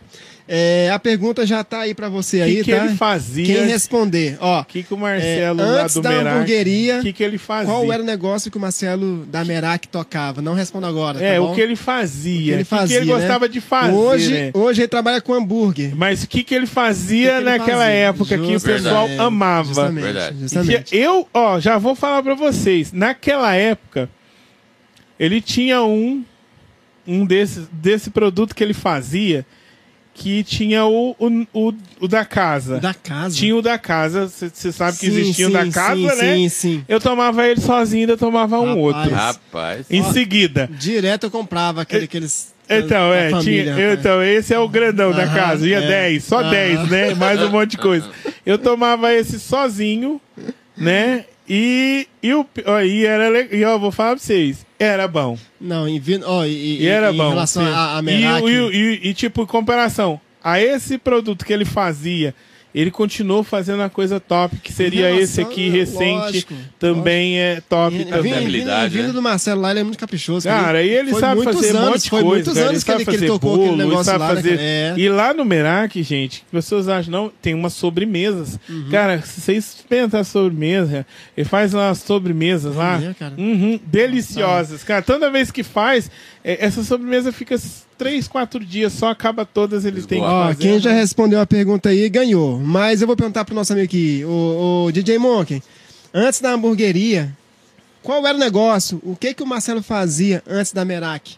É, 0.52 0.90
a 0.92 0.98
pergunta 0.98 1.46
já 1.46 1.62
tá 1.62 1.82
aí 1.82 1.94
pra 1.94 2.08
você 2.08 2.40
O 2.40 2.42
aí, 2.42 2.56
que, 2.56 2.64
que 2.64 2.72
tá? 2.74 2.84
ele 2.84 2.96
fazia? 2.96 3.46
Quem 3.46 3.66
responder, 3.66 4.36
ó, 4.40 4.62
O 4.62 4.64
que, 4.64 4.82
que 4.82 4.92
o 4.92 4.96
Marcelo 4.98 5.60
É, 5.60 5.64
lá 5.64 5.82
antes 5.84 5.94
do 5.94 6.02
da 6.02 6.10
Merak, 6.10 6.28
hamburgueria, 6.34 6.98
o 6.98 7.02
que, 7.02 7.12
que 7.12 7.22
ele 7.22 7.38
fazia? 7.38 7.72
qual 7.72 7.92
era 7.92 8.02
o 8.02 8.04
negócio 8.06 8.50
que 8.50 8.56
o 8.56 8.60
Marcelo 8.60 9.24
da 9.26 9.44
Merak 9.44 9.86
tocava? 9.86 10.42
Não 10.42 10.52
responda 10.54 10.88
agora, 10.88 11.22
É, 11.22 11.34
tá 11.36 11.40
bom? 11.40 11.52
o 11.52 11.54
que 11.54 11.60
ele 11.60 11.76
fazia. 11.76 12.40
O 12.40 12.42
que 12.42 12.50
ele 12.50 12.62
O 12.62 12.64
que, 12.64 12.68
que 12.68 12.74
ele 12.74 12.80
fazia, 12.80 13.00
né? 13.04 13.06
gostava 13.06 13.48
de 13.48 13.60
fazer, 13.60 13.92
Hoje, 13.94 14.32
né? 14.32 14.50
hoje 14.52 14.80
ele 14.80 14.88
trabalha 14.88 15.20
com 15.20 15.34
hambúrguer. 15.34 15.94
Mas 15.94 16.24
o 16.24 16.28
que, 16.28 16.42
que 16.42 16.52
ele 16.52 16.66
fazia 16.66 17.28
O 17.28 17.30
que 17.36 17.42
que 17.44 17.48
ele 17.48 17.58
naquela 17.58 17.84
fazia? 17.84 17.94
época 17.94 18.38
que 18.38 18.56
o 18.56 18.60
pessoal 18.60 19.08
amava? 19.20 19.68
Justamente, 19.68 20.02
Verdade. 20.04 20.36
E 20.36 20.40
justamente. 20.40 20.96
eu, 20.96 21.28
ó, 21.32 21.60
já 21.60 21.78
vou 21.78 21.94
falar 21.94 22.24
pra 22.24 22.34
vocês. 22.34 22.92
Naquela 22.92 23.54
época, 23.54 24.10
ele 25.16 25.40
tinha 25.40 25.82
um, 25.84 26.24
um 27.06 27.24
desse, 27.24 27.68
desse 27.72 28.10
produto 28.10 28.52
que 28.52 28.64
ele 28.64 28.74
fazia, 28.74 29.46
que 30.14 30.42
tinha 30.44 30.84
o, 30.84 31.16
o, 31.18 31.46
o, 31.52 31.74
o 32.00 32.08
da 32.08 32.24
casa. 32.24 32.78
Da 32.78 32.92
casa. 32.92 33.34
Tinha 33.34 33.56
o 33.56 33.62
da 33.62 33.78
casa, 33.78 34.28
você 34.28 34.70
sabe 34.72 34.98
que 34.98 35.10
Sim, 35.10 35.20
existia 35.20 35.48
o 35.48 35.52
da 35.52 35.64
sim, 35.64 35.70
casa, 35.70 35.94
sim, 35.94 36.06
né? 36.06 36.34
Sim, 36.34 36.48
sim. 36.48 36.84
Eu 36.88 37.00
tomava 37.00 37.46
ele 37.46 37.60
sozinho, 37.60 38.02
ainda 38.02 38.16
tomava 38.16 38.58
um 38.58 38.66
Rapaz. 38.66 38.78
outro. 38.78 39.14
Rapaz. 39.14 39.86
Em 39.90 40.02
seguida. 40.12 40.68
Direto 40.72 41.24
eu 41.24 41.30
comprava 41.30 41.82
aquele, 41.82 42.04
aqueles... 42.04 42.52
Então, 42.68 43.10
da 43.10 43.16
é, 43.16 43.30
família, 43.30 43.62
tinha, 43.64 43.74
rapaz. 43.74 43.98
então, 43.98 44.22
esse 44.22 44.54
é 44.54 44.58
o 44.58 44.68
grandão 44.68 45.10
da 45.10 45.26
casa. 45.26 45.66
Ia 45.66 45.78
é. 45.78 45.88
10, 45.88 46.22
só 46.24 46.40
Aham. 46.40 46.50
10, 46.50 46.88
né? 46.88 47.14
Mais 47.14 47.42
um 47.42 47.50
monte 47.50 47.72
de 47.72 47.78
coisa. 47.78 48.08
Eu 48.46 48.58
tomava 48.58 49.12
esse 49.12 49.40
sozinho, 49.40 50.20
né? 50.76 51.24
E, 51.52 52.06
e, 52.22 52.32
o, 52.32 52.46
ó, 52.64 52.80
e 52.80 53.04
era 53.04 53.28
E 53.52 53.64
ó, 53.64 53.76
vou 53.76 53.90
falar 53.90 54.10
pra 54.10 54.20
vocês, 54.20 54.64
era 54.78 55.08
bom. 55.08 55.36
Não, 55.60 55.88
em, 55.88 56.00
ó, 56.24 56.44
e, 56.44 56.80
E 56.80 56.86
era 56.86 57.12
em 57.12 57.16
bom. 57.16 57.30
relação 57.30 57.64
sim. 57.64 57.72
a, 57.72 57.98
a 57.98 58.02
e, 58.02 58.48
e, 58.48 58.54
e, 58.54 59.08
e, 59.08 59.14
tipo, 59.14 59.42
em 59.42 59.46
comparação 59.46 60.20
a 60.42 60.60
esse 60.60 60.96
produto 60.96 61.44
que 61.44 61.52
ele 61.52 61.64
fazia, 61.64 62.36
ele 62.74 62.90
continuou 62.90 63.42
fazendo 63.42 63.82
a 63.82 63.88
coisa 63.88 64.20
top, 64.20 64.56
que 64.58 64.72
seria 64.72 65.06
relação- 65.08 65.22
esse 65.24 65.40
aqui 65.40 65.68
recente, 65.68 66.04
lógico, 66.12 66.54
também 66.78 67.38
é 67.38 67.60
top 67.68 67.96
Em- 67.96 68.04
também. 68.04 68.32
Vindo, 68.46 68.88
vindo 68.90 69.06
né? 69.08 69.12
do 69.12 69.20
Marcelo 69.22 69.60
lá, 69.60 69.70
ele 69.70 69.80
é 69.80 69.82
muito 69.84 69.98
caprichoso. 69.98 70.46
Cara, 70.48 70.82
e 70.82 70.88
ele 70.88 71.10
foi 71.10 71.20
sabe 71.20 71.42
fazer 71.42 71.74
um 71.74 71.78
anos, 71.78 71.90
monte 71.90 72.02
de 72.04 72.10
foi 72.10 72.20
coisa. 72.22 72.34
muitos 72.36 72.54
cara. 72.54 72.68
anos 72.68 72.84
que 72.84 72.90
sabe 72.90 72.96
ele, 72.98 73.04
que 73.04 73.10
ele 73.10 73.18
fazer 73.18 73.26
tocou 73.32 73.50
bolo, 73.56 73.62
aquele 73.64 73.82
ele 73.82 73.88
negócio 73.88 74.04
sabe 74.12 74.18
lá, 74.18 74.28
né, 74.28 74.34
fazer... 74.36 74.48
cara? 74.50 74.62
É. 74.62 74.94
E 74.96 75.08
lá 75.08 75.34
no 75.34 75.44
Merak, 75.44 76.02
gente, 76.02 76.44
as 76.46 76.50
pessoas 76.50 76.88
acham, 76.88 77.10
não, 77.10 77.32
tem 77.42 77.54
umas 77.54 77.72
sobremesas. 77.72 78.58
Uhum. 78.68 78.88
Cara, 78.90 79.20
se 79.22 79.40
vocês 79.40 79.74
experimentam 79.76 80.20
a 80.20 80.24
sobremesa, 80.24 81.06
ele 81.36 81.48
faz 81.48 81.74
umas 81.74 81.98
sobremesas 81.98 82.76
lá, 82.76 83.00
É, 83.02 83.14
cara. 83.14 83.34
uhum, 83.36 83.80
deliciosas. 83.84 84.82
Cara, 84.84 85.02
toda 85.02 85.30
vez 85.30 85.50
que 85.50 85.62
faz, 85.62 86.10
é, 86.44 86.64
essa 86.64 86.82
sobremesa 86.84 87.32
fica 87.32 87.56
três, 88.00 88.26
quatro 88.26 88.64
dias, 88.64 88.94
só 88.94 89.10
acaba 89.10 89.44
todas, 89.44 89.84
ele 89.84 90.00
tem 90.00 90.20
que. 90.20 90.26
Ó, 90.26 90.46
fazer. 90.46 90.58
quem 90.58 90.80
já 90.80 90.90
né? 90.90 91.00
respondeu 91.00 91.38
a 91.38 91.44
pergunta 91.44 91.90
aí 91.90 92.08
ganhou. 92.08 92.58
Mas 92.58 93.02
eu 93.02 93.06
vou 93.06 93.14
perguntar 93.14 93.44
pro 93.44 93.54
nosso 93.54 93.74
amigo 93.74 93.84
aqui, 93.84 94.24
o, 94.24 94.86
o 94.86 94.92
DJ 94.92 95.18
Monkey. 95.18 95.62
Antes 96.14 96.40
da 96.40 96.52
hamburgueria, 96.52 97.36
qual 98.02 98.26
era 98.26 98.34
o 98.34 98.40
negócio? 98.40 98.98
O 99.04 99.14
que 99.14 99.34
que 99.34 99.42
o 99.42 99.46
Marcelo 99.46 99.82
fazia 99.82 100.42
antes 100.48 100.72
da 100.72 100.82
Merak? 100.82 101.36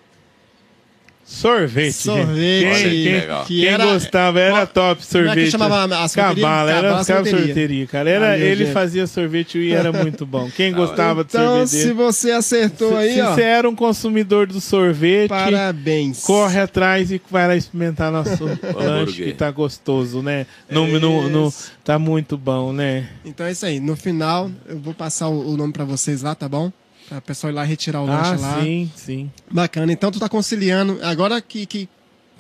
Sorvete. 1.24 1.93
Sorvete. 1.94 2.82
Quem, 2.82 3.03
quem- 3.05 3.12
legal. 3.12 3.44
Que 3.44 3.61
quem 3.61 3.69
era- 3.69 3.85
gostava, 3.85 4.40
era 4.40 4.53
Como- 4.55 4.66
top 4.66 5.01
é 5.01 5.05
sorvete. 5.05 5.51
chamava 5.51 5.85
a 5.85 6.09
sorveteria? 6.09 6.43
Cabala, 6.44 6.70
era 6.70 6.82
Cabala 6.89 7.05
Sorveteria. 7.05 7.86
cara. 7.86 8.11
Era, 8.11 8.36
meu 8.36 8.47
ele 8.47 8.65
gente. 8.65 8.74
fazia 8.74 9.07
sorvete 9.07 9.59
e 9.59 9.73
era 9.73 9.93
muito 9.93 10.27
bom. 10.27 10.51
Quem 10.55 10.73
gostava 10.74 11.24
de 11.24 11.31
Então, 11.31 11.66
sorvete? 11.66 11.69
se 11.82 11.93
você 11.93 12.31
acertou 12.32 12.97
aí, 12.97 13.15
se 13.15 13.20
ó, 13.23 13.35
você 13.35 13.43
era 13.43 13.69
um 13.69 13.74
consumidor 13.74 14.47
do 14.47 14.61
sorvete, 14.61 15.28
parabéns. 15.28 16.20
corre 16.24 16.61
atrás 16.61 17.11
e 17.11 17.20
vai 17.31 17.47
lá 17.47 17.57
experimentar 17.57 18.11
nosso 18.12 18.44
lanche 18.77 19.23
que 19.24 19.32
tá 19.32 19.51
gostoso, 19.51 20.20
né? 20.23 20.44
No, 20.70 20.86
no, 20.99 21.28
no- 21.31 21.49
Isso. 21.49 21.70
tá 21.85 21.99
muito 21.99 22.36
bom, 22.36 22.73
né? 22.73 23.09
Então 23.24 23.47
é 23.47 23.53
isso 23.53 23.65
aí. 23.65 23.81
No 23.81 23.97
final, 23.97 24.51
eu 24.69 24.78
vou 24.78 24.93
passar 24.93 25.28
o, 25.28 25.53
o 25.53 25.57
nome 25.57 25.73
pra 25.73 25.85
vocês 25.85 26.20
lá, 26.23 26.35
tá 26.35 26.49
bom? 26.49 26.70
Pra 27.12 27.20
pessoal 27.20 27.52
ir 27.52 27.56
lá 27.56 27.62
retirar 27.64 28.01
o 28.02 28.10
Ah, 28.10 28.30
lanche 28.30 28.43
lá. 28.43 28.60
sim, 28.60 28.90
sim. 28.97 29.30
Bacana. 29.51 29.93
Então 29.93 30.10
tu 30.10 30.18
tá 30.18 30.28
conciliando. 30.28 30.98
Agora 31.02 31.40
que, 31.40 31.66
que, 31.66 31.89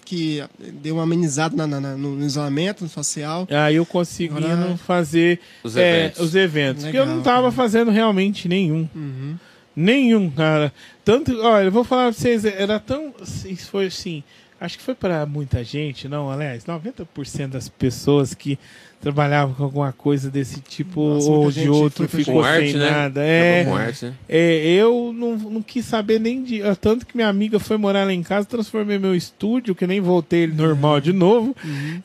que 0.04 0.42
deu 0.82 0.94
uma 0.96 1.02
amenizada 1.04 1.54
na- 1.56 1.66
na- 1.66 1.80
na- 1.80 1.96
no, 1.96 2.14
no 2.16 2.24
isolamento 2.24 2.86
social. 2.88 3.46
Aí 3.50 3.76
eu 3.76 3.84
conseguindo 3.86 4.46
Agora- 4.46 4.76
fazer 4.78 5.40
Os 5.62 5.76
é, 5.76 5.98
eventos. 6.06 6.20
os 6.20 6.34
eventos. 6.34 6.82
Porque 6.84 6.96
eu 6.96 7.02
Legal, 7.02 7.16
não 7.16 7.22
tava 7.22 7.40
cara. 7.42 7.52
fazendo 7.52 7.90
realmente 7.90 8.48
nenhum. 8.48 8.88
Uhum. 8.94 9.36
Nenhum, 9.74 10.30
cara. 10.30 10.72
Tanto, 11.04 11.38
olha, 11.40 11.64
eu 11.64 11.72
vou 11.72 11.82
falar 11.84 12.04
pra 12.04 12.12
vocês, 12.12 12.44
era 12.44 12.78
tão. 12.78 13.14
assim, 13.20 13.56
Foi 13.56 13.86
assim. 13.86 14.22
Acho 14.60 14.78
que 14.78 14.84
foi 14.84 14.94
pra 14.94 15.26
muita 15.26 15.64
gente, 15.64 16.06
não, 16.08 16.30
aliás, 16.30 16.64
90% 16.64 17.48
das 17.48 17.68
pessoas 17.68 18.32
que 18.32 18.56
trabalhavam 19.02 19.52
com 19.54 19.64
alguma 19.64 19.92
coisa 19.92 20.30
desse 20.30 20.60
tipo 20.60 21.00
Nossa, 21.14 21.28
ou 21.30 21.50
de 21.50 21.68
outro 21.68 22.08
ficou 22.08 22.34
Com 22.36 22.42
arte, 22.42 22.70
sem 22.70 22.80
né? 22.80 22.90
nada. 22.90 23.20
É, 23.22 23.64
Com 23.64 23.74
arte, 23.76 24.04
né? 24.06 24.14
é, 24.28 24.56
eu 24.64 25.12
não, 25.14 25.36
não 25.36 25.60
quis 25.62 25.84
saber 25.84 26.18
nem 26.20 26.42
de. 26.42 26.62
Tanto 26.80 27.04
que 27.04 27.16
minha 27.16 27.28
amiga 27.28 27.58
foi 27.58 27.76
morar 27.76 28.04
lá 28.04 28.12
em 28.12 28.22
casa, 28.22 28.46
transformei 28.46 28.98
meu 28.98 29.14
estúdio, 29.14 29.74
que 29.74 29.86
nem 29.86 30.00
voltei 30.00 30.44
ele 30.44 30.54
normal 30.54 31.00
de 31.00 31.12
novo. 31.12 31.54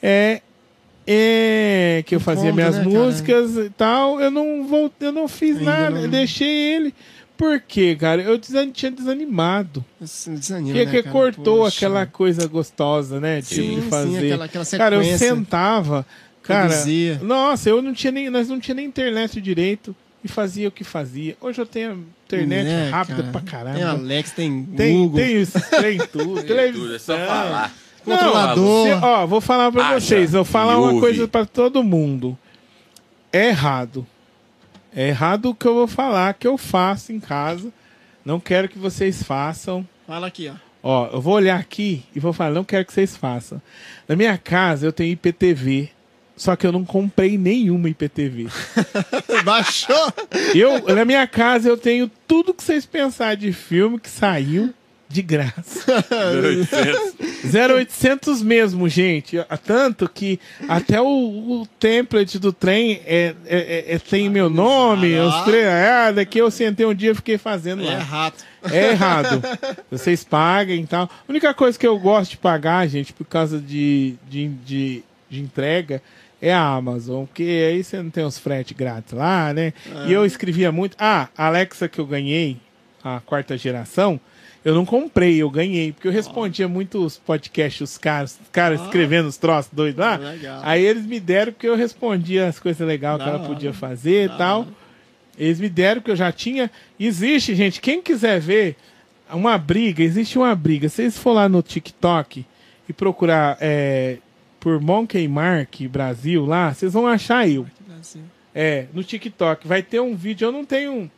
É. 0.02 0.42
é, 1.06 2.04
que 2.06 2.16
eu 2.16 2.20
fazia 2.20 2.52
minhas 2.52 2.76
né, 2.78 2.84
cara? 2.84 2.90
músicas 2.98 3.56
e 3.58 3.70
tal, 3.70 4.20
eu 4.20 4.30
não 4.32 4.68
vou, 4.68 4.92
eu 5.00 5.12
não 5.12 5.28
fiz 5.28 5.58
Ainda 5.58 5.72
nada, 5.72 6.02
não- 6.02 6.10
deixei 6.10 6.74
ele. 6.76 6.94
Por 7.38 7.62
quê, 7.62 7.96
cara? 7.96 8.20
Eu 8.24 8.36
desan- 8.40 8.72
tinha 8.72 8.90
desanimado. 8.92 9.86
Desanima, 10.02 10.70
Porque 10.74 10.86
né, 10.86 10.92
que 10.92 11.04
cara? 11.04 11.14
cortou 11.14 11.58
Poxa. 11.60 11.78
aquela 11.78 12.06
coisa 12.08 12.48
gostosa, 12.48 13.20
né? 13.20 13.42
De, 13.42 13.46
Sim, 13.46 13.76
de 13.76 13.82
sim, 13.84 13.90
fazer. 13.92 14.18
aquela- 14.26 14.46
aquela 14.46 14.66
cara, 14.66 14.96
eu 14.96 15.18
sentava. 15.20 16.04
Cara, 16.48 16.68
Produzia. 16.70 17.20
nossa, 17.22 17.70
eu 17.70 17.82
não 17.82 17.94
tinha 17.94 18.12
nem. 18.12 18.30
Nós 18.30 18.48
não 18.50 18.60
tinha 18.60 18.74
nem 18.76 18.86
internet 18.86 19.40
direito. 19.42 19.96
e 20.24 20.28
fazia 20.28 20.68
o 20.68 20.72
que 20.72 20.84
fazia. 20.84 21.38
Hoje 21.40 21.62
eu 21.62 21.66
tenho 21.66 22.06
internet 22.26 22.68
É, 22.68 22.90
rápida 22.90 23.22
cara. 23.22 23.32
pra 23.32 23.42
caramba. 23.42 23.76
Tem 23.76 23.84
Alex, 23.84 24.32
tem 24.32 24.64
Tem, 24.66 24.98
Google. 24.98 25.20
tem 25.20 25.42
isso, 25.42 25.60
tem 25.82 25.98
tudo. 26.08 26.24
Tudo, 26.36 26.44
televisão. 26.44 26.96
é 26.96 27.00
só 27.00 27.18
falar. 27.18 27.74
Controlador. 28.04 28.88
Cê- 28.88 28.94
ó, 28.96 29.26
vou 29.28 29.40
falar 29.42 29.72
pra 29.72 29.90
Acha 29.90 30.00
vocês, 30.02 30.32
vou 30.32 30.44
falar 30.46 30.78
uma 30.78 30.88
ouve. 30.88 31.00
coisa 31.02 31.28
pra 31.28 31.46
todo 31.46 31.84
mundo. 31.84 32.38
É 33.32 33.48
errado. 33.50 34.06
É 34.96 35.10
errado 35.10 35.50
o 35.50 35.56
que 35.56 35.66
eu 35.68 35.74
vou 35.76 35.88
falar, 35.88 36.34
que 36.34 36.48
eu 36.48 36.58
faço 36.58 37.12
em 37.14 37.20
casa. 37.20 37.72
Não 38.26 38.40
quero 38.40 38.68
que 38.68 38.78
vocês 38.80 39.22
façam. 39.24 39.88
Fala 40.08 40.28
aqui, 40.28 40.50
ó. 40.50 40.56
Ó, 40.84 41.10
eu 41.14 41.22
vou 41.22 41.34
olhar 41.36 41.60
aqui 41.60 42.04
e 42.16 42.20
vou 42.20 42.32
falar, 42.34 42.52
não 42.52 42.64
quero 42.64 42.86
que 42.86 42.94
vocês 42.94 43.16
façam. 43.16 43.62
Na 44.08 44.16
minha 44.16 44.38
casa 44.38 44.86
eu 44.88 44.92
tenho 44.92 45.12
IPTV, 45.12 45.90
só 46.38 46.56
que 46.56 46.66
eu 46.66 46.72
não 46.72 46.86
comprei 46.86 47.38
nenhuma 47.38 47.90
IPTV. 47.90 48.48
Baixou? 49.44 50.14
Eu, 50.56 50.96
na 50.96 51.04
minha 51.04 51.28
casa 51.28 51.68
eu 51.68 51.76
tenho 51.78 52.10
tudo 52.28 52.54
que 52.54 52.64
vocês 52.64 52.86
pensarem 52.86 53.38
de 53.38 53.52
filme 53.52 54.00
que 54.00 54.10
saiu 54.10 54.74
de 55.10 55.22
graça. 55.22 56.06
0800. 56.12 57.16
0800 57.72 58.42
mesmo, 58.42 58.90
gente. 58.90 59.38
Tanto 59.66 60.10
que 60.10 60.38
até 60.68 61.00
o, 61.02 61.06
o 61.62 61.68
template 61.80 62.38
do 62.38 62.52
trem 62.52 63.02
é, 63.06 63.34
é, 63.46 63.86
é- 63.90 63.96
é- 63.96 64.00
tem 64.00 64.30
meu 64.30 64.50
nome, 64.50 65.16
Ah, 65.18 65.26
os 65.28 65.46
trem, 65.46 65.64
ah, 65.66 66.12
daqui 66.12 66.40
eu 66.40 66.52
sentei 66.52 66.86
um 66.86 66.94
dia 66.94 67.12
e 67.12 67.16
fiquei 67.16 67.38
fazendo 67.38 67.84
É 67.84 67.94
lá. 67.94 68.00
rato. 68.00 68.44
É 68.70 68.90
errado. 68.92 69.42
Vocês 69.90 70.26
paguem 70.26 70.82
e 70.82 70.88
tal. 70.88 71.04
A 71.04 71.10
única 71.32 71.54
coisa 71.54 71.80
que 71.80 71.88
eu 71.88 71.98
gosto 71.98 72.32
de 72.32 72.38
pagar, 72.38 72.86
gente, 72.88 73.14
por 73.14 73.26
causa 73.26 73.60
de, 73.60 74.16
de, 74.30 74.50
de, 74.66 75.04
de 75.30 75.40
entrega, 75.40 76.02
é 76.42 76.54
a 76.54 76.62
Amazon. 76.62 77.26
Porque 77.26 77.44
aí 77.44 77.84
você 77.84 78.02
não 78.02 78.10
tem 78.10 78.24
os 78.24 78.38
fretes 78.38 78.76
grátis 78.76 79.14
lá, 79.14 79.54
né? 79.54 79.74
E 80.08 80.14
eu 80.14 80.26
escrevia 80.26 80.72
muito. 80.72 80.96
Ah, 81.00 81.30
a 81.38 81.48
Alexa 81.48 81.88
que 81.88 82.00
eu 82.00 82.06
ganhei, 82.06 82.58
a 83.04 83.20
quarta 83.20 83.58
geração, 83.58 84.20
eu 84.64 84.74
não 84.74 84.86
comprei, 84.86 85.42
eu 85.42 85.50
ganhei. 85.50 85.92
Porque 85.94 86.08
eu 86.08 86.12
respondia 86.12 86.68
muitos 86.68 87.18
podcasts, 87.18 87.82
os 87.82 87.98
caras, 87.98 88.40
os 88.42 88.50
caras 88.52 88.82
escrevendo 88.82 89.28
os 89.28 89.38
troços 89.38 89.72
doidos 89.72 90.00
lá. 90.00 90.18
Legal. 90.18 90.62
Aí 90.64 90.84
eles 90.84 91.06
me 91.06 91.20
deram 91.20 91.54
porque 91.54 91.68
eu 91.68 91.76
respondia 91.76 92.48
as 92.48 92.60
coisas 92.60 92.86
legais 92.86 93.22
que 93.22 93.30
ela 93.30 93.40
podia 93.40 93.74
fazer 93.74 94.30
e 94.30 94.38
tal. 94.38 94.68
Eles 95.38 95.60
me 95.60 95.70
deram 95.70 96.02
que 96.02 96.10
eu 96.10 96.16
já 96.16 96.32
tinha. 96.32 96.70
Existe, 97.00 97.54
gente, 97.56 97.80
quem 97.80 98.02
quiser 98.02 98.40
ver 98.40 98.76
uma 99.32 99.58
briga, 99.58 100.04
existe 100.04 100.38
uma 100.38 100.56
briga. 100.56 100.90
Se 100.90 100.96
vocês 100.96 101.18
for 101.18 101.34
lá 101.34 101.48
no 101.48 101.62
TikTok 101.62 102.46
e 102.90 102.94
procurar 102.94 103.58
é, 103.62 104.18
por 104.68 104.82
Monkey 104.82 105.30
Mark 105.30 105.80
Brasil 105.90 106.46
lá, 106.46 106.74
vocês 106.74 106.92
vão 106.92 107.08
achar 107.08 107.48
eu. 107.48 107.66
É, 108.54 108.88
no 108.94 109.02
TikTok. 109.02 109.66
Vai 109.66 109.82
ter 109.82 110.02
um 110.02 110.14
vídeo, 110.14 110.46
eu 110.48 110.52
não 110.52 110.66
tenho. 110.66 111.10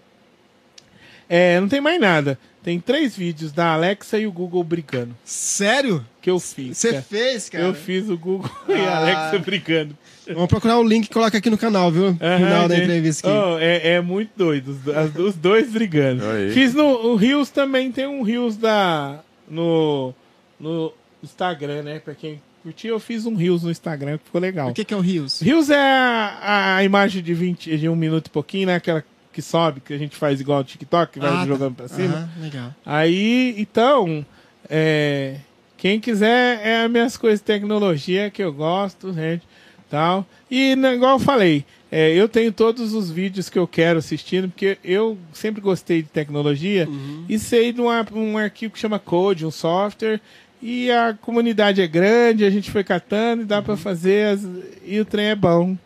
É, 1.28 1.60
não 1.60 1.68
tem 1.68 1.82
mais 1.82 2.00
nada. 2.00 2.38
Tem 2.62 2.80
três 2.80 3.16
vídeos 3.18 3.52
da 3.52 3.74
Alexa 3.74 4.20
e 4.20 4.28
o 4.28 4.32
Google 4.32 4.64
brigando. 4.64 5.16
Sério? 5.26 6.06
Que 6.22 6.30
eu 6.30 6.40
fiz. 6.40 6.78
Você 6.78 7.02
fez, 7.02 7.50
cara? 7.50 7.64
Eu 7.64 7.74
fiz 7.74 8.08
o 8.08 8.16
Google 8.18 8.52
e 8.70 8.74
Ah. 8.74 8.90
a 8.92 8.98
Alexa 8.98 9.40
brigando. 9.40 9.98
Vamos 10.28 10.48
procurar 10.48 10.78
o 10.78 10.84
link 10.84 11.06
e 11.08 11.10
coloca 11.10 11.36
aqui 11.36 11.50
no 11.50 11.58
canal, 11.58 11.92
viu? 11.92 12.14
Final 12.14 12.68
da 12.68 12.78
entrevista 12.78 13.28
aqui. 13.28 13.36
Oh, 13.36 13.58
é, 13.58 13.94
é 13.94 14.02
muito 14.02 14.30
doido. 14.38 14.70
Os, 14.74 14.88
as- 14.96 15.16
os 15.16 15.36
dois 15.36 15.72
brigando. 15.72 16.24
Aí. 16.24 16.52
Fiz 16.52 16.76
no 16.76 16.86
o 16.86 17.16
Rios 17.16 17.50
também, 17.50 17.92
tem 17.92 18.06
um 18.06 18.22
Rios 18.22 18.58
da. 18.58 19.22
No, 19.50 20.14
no 20.60 20.94
Instagram, 21.24 21.82
né? 21.82 22.00
Pra 22.00 22.14
quem 22.14 22.40
curtiu, 22.64 22.96
eu 22.96 23.00
fiz 23.00 23.26
um 23.26 23.36
Rios 23.36 23.64
no 23.64 23.72
Instagram 23.72 24.18
que 24.18 24.26
ficou 24.26 24.40
legal. 24.42 24.70
O 24.70 24.74
que, 24.74 24.84
que 24.86 24.94
é 24.94 24.98
o 24.98 25.02
Rios? 25.02 25.42
Rios 25.42 25.70
é 25.70 25.76
a, 25.80 26.76
a 26.78 26.84
imagem 26.84 27.22
de 27.24 27.34
20, 27.34 27.78
de 27.78 27.90
um 27.90 27.96
minuto 27.96 28.28
e 28.28 28.30
pouquinho, 28.30 28.68
né? 28.68 28.76
Aquela 28.76 29.04
que 29.32 29.42
sobe, 29.42 29.80
que 29.82 29.94
a 29.94 29.98
gente 29.98 30.16
faz 30.16 30.40
igual 30.42 30.62
o 30.62 30.64
TikTok, 30.64 31.14
que 31.14 31.20
vai 31.20 31.30
Ah, 31.30 31.38
tá. 31.42 31.46
jogando 31.46 31.76
pra 31.76 31.88
cima. 31.88 32.30
Legal. 32.42 32.74
Aí, 32.86 33.56
então, 33.58 34.26
é, 34.70 35.38
quem 35.78 36.00
quiser 36.00 36.60
é 36.66 36.84
as 36.84 36.92
minhas 36.92 37.16
coisas 37.18 37.40
de 37.40 37.46
tecnologia 37.46 38.30
que 38.30 38.44
eu 38.44 38.52
gosto, 38.52 39.14
gente, 39.14 39.44
tal. 39.90 40.26
E, 40.50 40.76
né, 40.76 40.96
igual 40.96 41.14
eu 41.16 41.20
falei, 41.20 41.64
é, 41.92 42.12
eu 42.14 42.28
tenho 42.28 42.52
todos 42.52 42.94
os 42.94 43.10
vídeos 43.10 43.50
que 43.50 43.58
eu 43.58 43.68
quero 43.68 44.00
assistindo, 44.00 44.50
porque 44.50 44.78
eu 44.84 45.18
sempre 45.32 45.62
gostei 45.62 46.02
de 46.02 46.10
tecnologia 46.10 46.88
e 47.30 47.40
sei 47.40 47.72
de 47.72 47.82
um 47.82 48.38
arquivo 48.38 48.74
que 48.74 48.80
chama 48.80 49.00
Code, 49.00 49.46
um 49.46 49.52
software, 49.52 50.20
e 50.62 50.92
a 50.92 51.14
comunidade 51.22 51.82
é 51.82 51.88
grande, 51.88 52.44
a 52.46 52.50
gente 52.50 52.70
foi 52.72 52.84
catando 52.84 53.44
e 53.44 53.46
dá 53.46 53.62
pra 53.62 53.78
fazer, 53.78 54.34
as- 54.34 54.48
e 54.86 55.00
o 55.00 55.06
trem 55.06 55.28
é 55.28 55.36
bom. 55.36 55.78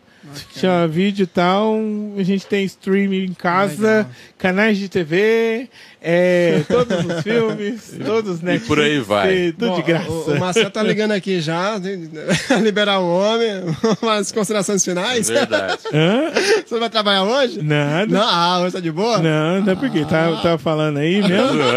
Chama 0.56 0.88
vídeo 0.88 1.24
e 1.24 1.26
tal, 1.26 1.76
a 2.16 2.22
gente 2.22 2.46
tem 2.46 2.64
streaming 2.64 3.24
em 3.24 3.34
casa, 3.34 3.98
Legal. 3.98 4.10
canais 4.38 4.78
de 4.78 4.88
TV, 4.88 5.68
é, 6.00 6.62
todos 6.68 7.04
os 7.04 7.22
filmes, 7.22 7.96
todos 8.04 8.40
né? 8.42 8.60
por 8.66 8.78
aí 8.78 8.98
vai. 8.98 9.52
Tudo 9.52 9.68
Bom, 9.68 9.76
de 9.76 9.82
graça. 9.82 10.10
O, 10.10 10.32
o 10.32 10.38
Marcelo 10.38 10.70
tá 10.70 10.82
ligando 10.82 11.12
aqui 11.12 11.40
já, 11.40 11.80
liberar 12.62 13.00
o 13.00 13.08
homem, 13.08 13.62
umas 14.02 14.30
considerações 14.30 14.84
finais. 14.84 15.28
Verdade. 15.28 15.78
Hã? 15.92 16.30
Você 16.66 16.78
vai 16.78 16.90
trabalhar 16.90 17.24
hoje? 17.24 17.62
Nada. 17.62 18.06
Não, 18.06 18.22
ah, 18.22 18.60
hoje 18.60 18.74
tá 18.74 18.80
de 18.80 18.92
boa? 18.92 19.18
Não, 19.18 19.62
não 19.62 19.72
é 19.72 19.76
porque 19.76 20.04
tá, 20.04 20.40
tá 20.42 20.58
falando 20.58 20.98
aí 20.98 21.22
mesmo. 21.22 21.34
Não, 21.34 21.54
não. 21.54 21.74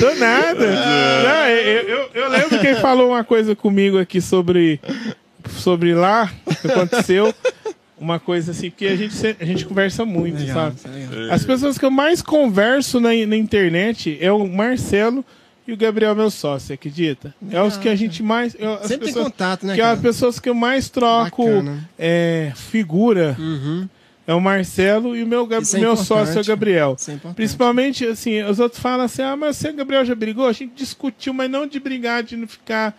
Tô 0.00 0.14
nada. 0.16 0.66
Não, 1.22 1.48
eu, 1.48 1.88
eu, 1.88 2.10
eu 2.14 2.28
lembro 2.30 2.58
que 2.58 2.66
ele 2.66 2.80
falou 2.80 3.10
uma 3.10 3.22
coisa 3.22 3.54
comigo 3.54 3.98
aqui 3.98 4.20
sobre, 4.20 4.80
sobre 5.50 5.94
lá, 5.94 6.30
que 6.60 6.68
aconteceu. 6.68 7.34
Uma 7.98 8.18
coisa 8.18 8.50
assim, 8.50 8.68
porque 8.68 8.86
a 8.86 8.96
gente, 8.96 9.14
a 9.40 9.44
gente 9.44 9.64
conversa 9.64 10.04
muito, 10.04 10.36
Legal, 10.38 10.72
sabe? 10.82 10.96
é 10.96 11.14
legal. 11.14 11.34
As 11.34 11.44
pessoas 11.44 11.78
que 11.78 11.84
eu 11.84 11.90
mais 11.90 12.20
converso 12.20 12.98
na, 12.98 13.10
na 13.26 13.36
internet 13.36 14.18
é 14.20 14.32
o 14.32 14.44
Marcelo 14.48 15.24
e 15.68 15.72
o 15.72 15.76
Gabriel, 15.76 16.12
meu 16.16 16.28
sócio, 16.28 16.74
acredita? 16.74 17.32
É 17.48 17.62
os 17.62 17.76
que 17.76 17.88
a 17.88 17.94
gente 17.94 18.20
mais. 18.20 18.56
eu- 18.58 18.72
as 18.74 18.80
Sempre 18.88 18.96
tem 18.98 19.06
pessoas- 19.14 19.24
contato, 19.26 19.64
né, 19.64 19.74
Que 19.76 19.80
é 19.80 19.84
as 19.84 20.00
pessoas 20.00 20.40
que 20.40 20.48
eu 20.48 20.54
mais 20.54 20.88
troco 20.88 21.44
é, 21.96 22.50
figura 22.56 23.36
Uhum. 23.38 23.88
É 24.26 24.32
o 24.34 24.40
Marcelo 24.40 25.16
e 25.16 25.22
o 25.22 25.26
meu, 25.26 25.46
Gab- 25.46 25.64
é 25.74 25.78
meu 25.78 25.96
sócio 25.96 26.38
é 26.38 26.40
o 26.40 26.44
Gabriel. 26.44 26.96
É. 27.08 27.32
Principalmente, 27.34 28.04
assim, 28.06 28.42
os 28.42 28.60
outros 28.60 28.80
falam 28.80 29.04
assim: 29.06 29.22
ah, 29.22 29.36
mas 29.36 29.56
você 29.56 29.68
e 29.68 29.70
o 29.72 29.76
Gabriel 29.76 30.04
já 30.04 30.14
brigou? 30.14 30.46
A 30.46 30.52
gente 30.52 30.72
discutiu, 30.76 31.34
mas 31.34 31.50
não 31.50 31.66
de 31.66 31.80
brigar, 31.80 32.22
de 32.22 32.36
não 32.36 32.46
ficar 32.46 32.96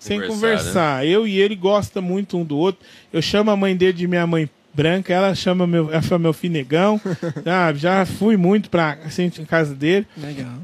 sem 0.00 0.20
conversar. 0.26 1.02
né? 1.02 1.08
Eu 1.08 1.26
e 1.26 1.38
ele 1.38 1.54
gosta 1.54 2.00
muito 2.00 2.36
um 2.36 2.44
do 2.44 2.56
outro. 2.56 2.84
Eu 3.12 3.22
chamo 3.22 3.50
a 3.50 3.56
mãe 3.56 3.76
dele 3.76 3.92
de 3.92 4.08
minha 4.08 4.26
mãe 4.26 4.48
branca, 4.74 5.12
ela 5.12 5.34
chama 5.34 5.66
meu, 5.66 5.90
ela 5.92 6.02
chama 6.02 6.18
meu 6.20 6.32
finegão. 6.32 7.00
sabe? 7.44 7.78
Já 7.78 8.04
fui 8.04 8.36
muito 8.36 8.68
pra 8.70 8.98
assim, 9.04 9.24
em 9.38 9.44
casa 9.44 9.74
dele. 9.74 10.06
Legal. 10.16 10.54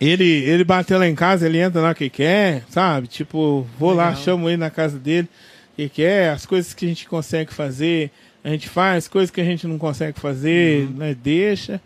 Ele, 0.00 0.24
ele 0.24 0.64
bateu 0.64 0.98
lá 0.98 1.06
em 1.06 1.14
casa, 1.14 1.46
ele 1.46 1.58
entra 1.58 1.80
lá 1.82 1.90
o 1.90 1.94
que 1.94 2.08
quer, 2.08 2.62
sabe? 2.70 3.06
Tipo, 3.06 3.66
vou 3.78 3.92
lá, 3.92 4.08
Legal. 4.10 4.22
chamo 4.22 4.48
ele 4.48 4.56
na 4.56 4.70
casa 4.70 4.98
dele, 4.98 5.28
o 5.74 5.76
que 5.76 5.88
quer, 5.90 6.30
as 6.30 6.46
coisas 6.46 6.72
que 6.72 6.86
a 6.86 6.88
gente 6.88 7.06
consegue 7.06 7.52
fazer, 7.52 8.10
a 8.44 8.48
gente 8.50 8.68
faz, 8.68 9.06
coisas 9.08 9.30
que 9.30 9.40
a 9.40 9.44
gente 9.44 9.66
não 9.66 9.78
consegue 9.78 10.18
fazer, 10.18 10.86
Uhum. 10.86 10.94
né, 10.96 11.14
deixa. 11.14 11.80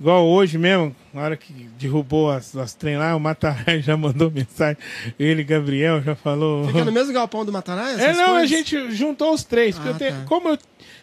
Igual 0.00 0.26
hoje 0.26 0.56
mesmo, 0.56 0.96
na 1.12 1.20
hora 1.22 1.36
que 1.36 1.52
derrubou 1.78 2.30
as, 2.30 2.56
as 2.56 2.72
trem 2.72 2.96
lá, 2.96 3.14
o 3.14 3.20
Matarai 3.20 3.80
já 3.82 3.96
mandou 3.98 4.30
mensagem, 4.30 4.78
ele, 5.18 5.44
Gabriel, 5.44 6.00
já 6.02 6.14
falou... 6.14 6.66
Fica 6.68 6.84
no 6.86 6.92
mesmo 6.92 7.12
galpão 7.12 7.44
do 7.44 7.52
Matarai? 7.52 8.00
É, 8.00 8.14
não, 8.14 8.24
a 8.24 8.38
coisas? 8.38 8.48
gente 8.48 8.90
juntou 8.92 9.34
os 9.34 9.44
três, 9.44 9.76
Ah, 9.78 9.92
tenho, 9.98 10.12
tá. 10.12 10.24
como 10.26 10.48
eu, 10.48 10.58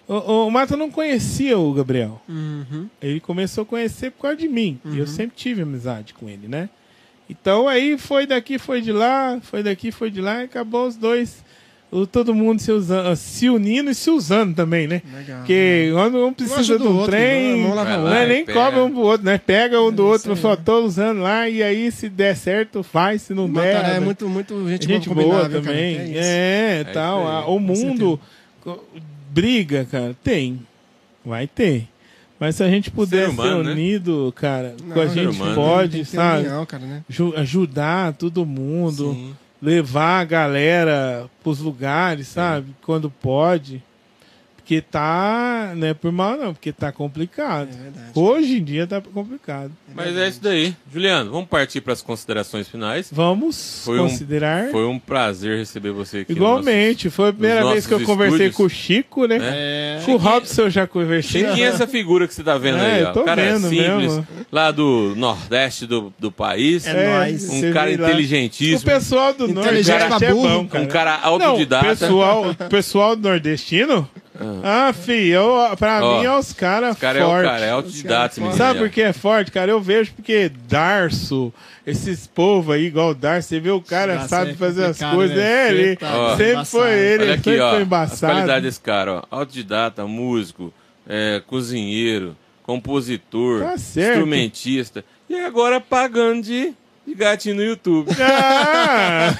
o, 0.07 0.47
o 0.47 0.49
Mata 0.51 0.75
não 0.75 0.89
conhecia 0.89 1.59
o 1.59 1.71
Gabriel. 1.73 2.19
Uhum. 2.27 2.89
Ele 2.99 3.19
começou 3.19 3.61
a 3.61 3.65
conhecer 3.65 4.09
por 4.11 4.23
causa 4.23 4.37
de 4.37 4.47
mim. 4.47 4.79
E 4.85 4.97
eu 4.97 5.05
sempre 5.05 5.35
tive 5.35 5.61
amizade 5.61 6.13
com 6.15 6.27
ele, 6.27 6.47
né? 6.47 6.67
Então 7.29 7.67
aí 7.67 7.97
foi 7.99 8.25
daqui, 8.25 8.57
foi 8.57 8.81
de 8.81 8.91
lá, 8.91 9.37
foi 9.43 9.61
daqui, 9.61 9.91
foi 9.91 10.09
de 10.09 10.21
lá, 10.21 10.41
e 10.41 10.45
acabou 10.45 10.87
os 10.87 10.95
dois. 10.95 11.43
O- 11.91 12.05
todo 12.07 12.33
mundo 12.35 12.59
se, 12.61 12.71
usando, 12.71 13.15
se 13.15 13.49
unindo 13.49 13.89
e 13.91 13.95
se 13.95 14.09
usando 14.09 14.53
também, 14.55 14.87
né? 14.87 15.01
Legal. 15.13 15.37
Porque 15.39 15.89
quando 15.93 16.25
um 16.25 16.33
precisa 16.33 16.77
de 16.77 16.83
um 16.85 16.95
outro, 16.95 17.11
trem, 17.11 17.57
né? 17.57 17.63
Mão 17.67 17.75
lava 17.75 17.89
a 17.93 17.97
não 17.97 18.03
mão. 18.03 18.13
é 18.13 18.27
nem 18.27 18.45
Pega. 18.45 18.59
cobra 18.59 18.83
um 18.83 18.91
pro 18.91 18.99
outro, 19.01 19.25
né? 19.25 19.37
Pega 19.37 19.81
um 19.81 19.91
do 19.91 20.03
É 20.03 20.05
outro, 20.11 20.35
só 20.35 20.55
tô 20.55 20.83
usando 20.85 21.21
lá, 21.21 21.47
e 21.49 21.63
aí 21.63 21.91
se 21.91 22.09
der 22.09 22.35
certo, 22.35 22.83
faz, 22.83 23.21
se 23.23 23.33
não 23.33 23.45
O 23.45 23.53
der. 23.53 23.75
É 23.85 23.93
né? 23.93 23.99
muito, 23.99 24.27
muito 24.27 24.67
gente, 24.69 24.85
gente 24.87 25.09
boa, 25.09 25.41
cara? 25.41 25.49
também. 25.61 25.95
Que 25.95 26.01
é 26.01 26.05
isso. 26.09 26.19
É, 26.19 26.79
É 26.81 26.83
tal. 26.85 27.27
a- 27.27 27.47
o 27.47 27.59
mundo 27.59 28.19
briga, 29.31 29.85
cara. 29.89 30.15
Tem. 30.23 30.59
Vai 31.25 31.47
ter. 31.47 31.87
Mas 32.39 32.55
se 32.55 32.63
a 32.63 32.69
gente 32.69 32.91
puder 32.91 33.29
humano, 33.29 33.59
ser 33.59 33.65
né? 33.65 33.71
unido, 33.71 34.31
cara, 34.35 34.75
Não, 34.83 34.93
com 34.93 35.01
a 35.01 35.07
ser 35.09 35.23
gente 35.23 35.35
humano, 35.35 35.55
pode, 35.55 36.05
sabe? 36.05 36.45
união, 36.45 36.65
cara, 36.67 36.85
né? 36.85 37.03
Ju- 37.09 37.33
ajudar 37.35 38.13
todo 38.13 38.45
mundo, 38.45 39.13
Sim. 39.13 39.33
Levar 39.61 40.21
a 40.21 40.25
galera 40.25 41.29
pros 41.43 41.59
lugares, 41.59 42.27
sabe? 42.27 42.75
Quando 42.81 43.09
pode. 43.09 43.83
Porque 44.67 44.81
tá. 44.81 45.71
Não 45.77 45.87
é 45.87 45.93
por 45.93 46.11
mal, 46.11 46.35
não, 46.35 46.53
porque 46.53 46.73
tá 46.73 46.91
complicado. 46.91 47.69
É 47.69 47.83
verdade. 47.83 48.11
Hoje 48.13 48.57
em 48.57 48.63
dia 48.63 48.85
tá 48.85 48.99
complicado. 49.01 49.71
Mas 49.95 50.15
é 50.17 50.27
isso 50.27 50.41
daí. 50.43 50.75
Juliano, 50.91 51.31
vamos 51.31 51.47
partir 51.47 51.79
para 51.79 51.93
as 51.93 52.01
considerações 52.01 52.67
finais. 52.67 53.07
Vamos 53.09 53.83
Foi 53.85 53.97
um- 53.97 54.09
considerar. 54.09 54.69
Foi 54.69 54.85
um 54.85 54.99
prazer 54.99 55.57
receber 55.57 55.91
você 55.91 56.19
aqui. 56.19 56.33
no 56.33 56.37
Igualmente, 56.37 57.09
foi 57.09 57.29
a 57.29 57.33
primeira 57.33 57.65
vez 57.71 57.87
que 57.87 57.93
eu 57.93 57.99
nossos 57.99 58.13
conversei 58.13 58.47
estúdios. 58.47 58.55
com 58.57 58.63
o 58.63 58.69
Chico, 58.69 59.25
né? 59.25 59.37
É. 59.41 60.01
Com 60.05 60.11
o 60.15 60.17
Robson 60.17 60.63
eu 60.63 60.69
já 60.69 60.85
conversei. 60.85 61.45
é 61.45 61.61
essa 61.61 61.87
figura 61.87 62.27
que 62.27 62.33
você 62.33 62.43
tá 62.43 62.57
vendo 62.57 62.77
É, 62.79 62.95
aí? 62.97 63.03
Ó? 63.05 63.13
tô 63.13 63.21
Um 63.21 63.25
cara 63.25 63.41
vendo 63.41 63.69
simples, 63.69 63.87
mesmo. 64.17 64.27
lá 64.51 64.69
do 64.71 65.13
nordeste 65.15 65.85
do, 65.87 66.13
do 66.19 66.29
país. 66.29 66.85
É 66.85 67.09
nóis. 67.19 67.49
Um 67.49 67.71
cara 67.71 67.91
inteligentíssimo. 67.93 68.79
O 68.79 68.81
pessoal 68.83 69.33
do 69.33 69.47
norte 69.47 69.69
Inteligente 69.69 69.97
cara, 70.09 70.25
é 70.25 70.33
burro. 70.33 70.59
Um 70.73 70.85
cara 70.87 71.19
Não, 71.21 71.27
autodidata. 71.29 71.85
pessoal, 71.85 72.55
pessoal 72.69 73.15
nordestino? 73.15 74.09
Ah, 74.63 74.93
fi, 74.93 75.27
eu, 75.29 75.53
pra 75.77 76.03
Ó, 76.03 76.19
mim 76.19 76.25
é 76.25 76.37
os 76.37 76.53
caras 76.53 76.97
cara 76.97 77.19
é 77.19 77.23
o 77.25 77.27
fortes. 77.27 77.51
cara, 77.51 77.65
é 77.65 77.69
autodidata. 77.71 78.31
esse 78.33 78.39
menino 78.41 78.57
Sabe 78.57 78.79
por 78.79 78.89
que 78.89 79.01
é 79.01 79.13
forte, 79.13 79.51
cara? 79.51 79.71
Eu 79.71 79.81
vejo 79.81 80.11
porque 80.13 80.51
Darso, 80.67 81.53
esses 81.85 82.27
povos 82.27 82.75
aí, 82.75 82.85
igual 82.85 83.09
o 83.09 83.15
Darso, 83.15 83.49
você 83.49 83.59
vê 83.59 83.71
o 83.71 83.81
cara 83.81 84.27
sabe 84.27 84.51
é 84.51 84.53
fazer 84.55 84.85
as 84.85 84.99
coisas. 84.99 85.35
né? 85.35 85.43
É, 85.67 85.69
ele 85.69 85.81
Eita, 85.89 86.05
sempre 86.37 86.51
embaçado. 86.51 86.65
foi 86.67 86.91
ele, 86.93 87.23
Olha 87.23 87.33
aqui, 87.33 87.43
sempre 87.43 87.61
ó. 87.61 87.71
foi 87.71 87.81
embaçado. 87.81 88.33
qualidades 88.33 88.63
desse 88.63 88.79
cara, 88.81 89.13
ó. 89.13 89.23
Autodidata, 89.31 90.05
músico, 90.05 90.73
é, 91.07 91.41
cozinheiro, 91.47 92.35
compositor, 92.63 93.61
Tá 93.63 93.73
instrumentista. 93.75 95.03
E 95.29 95.35
agora 95.35 95.79
pagando 95.81 96.43
de, 96.43 96.73
de 97.07 97.15
gatinho 97.15 97.55
no 97.55 97.63
YouTube. 97.63 98.09
Ah, 98.19 99.33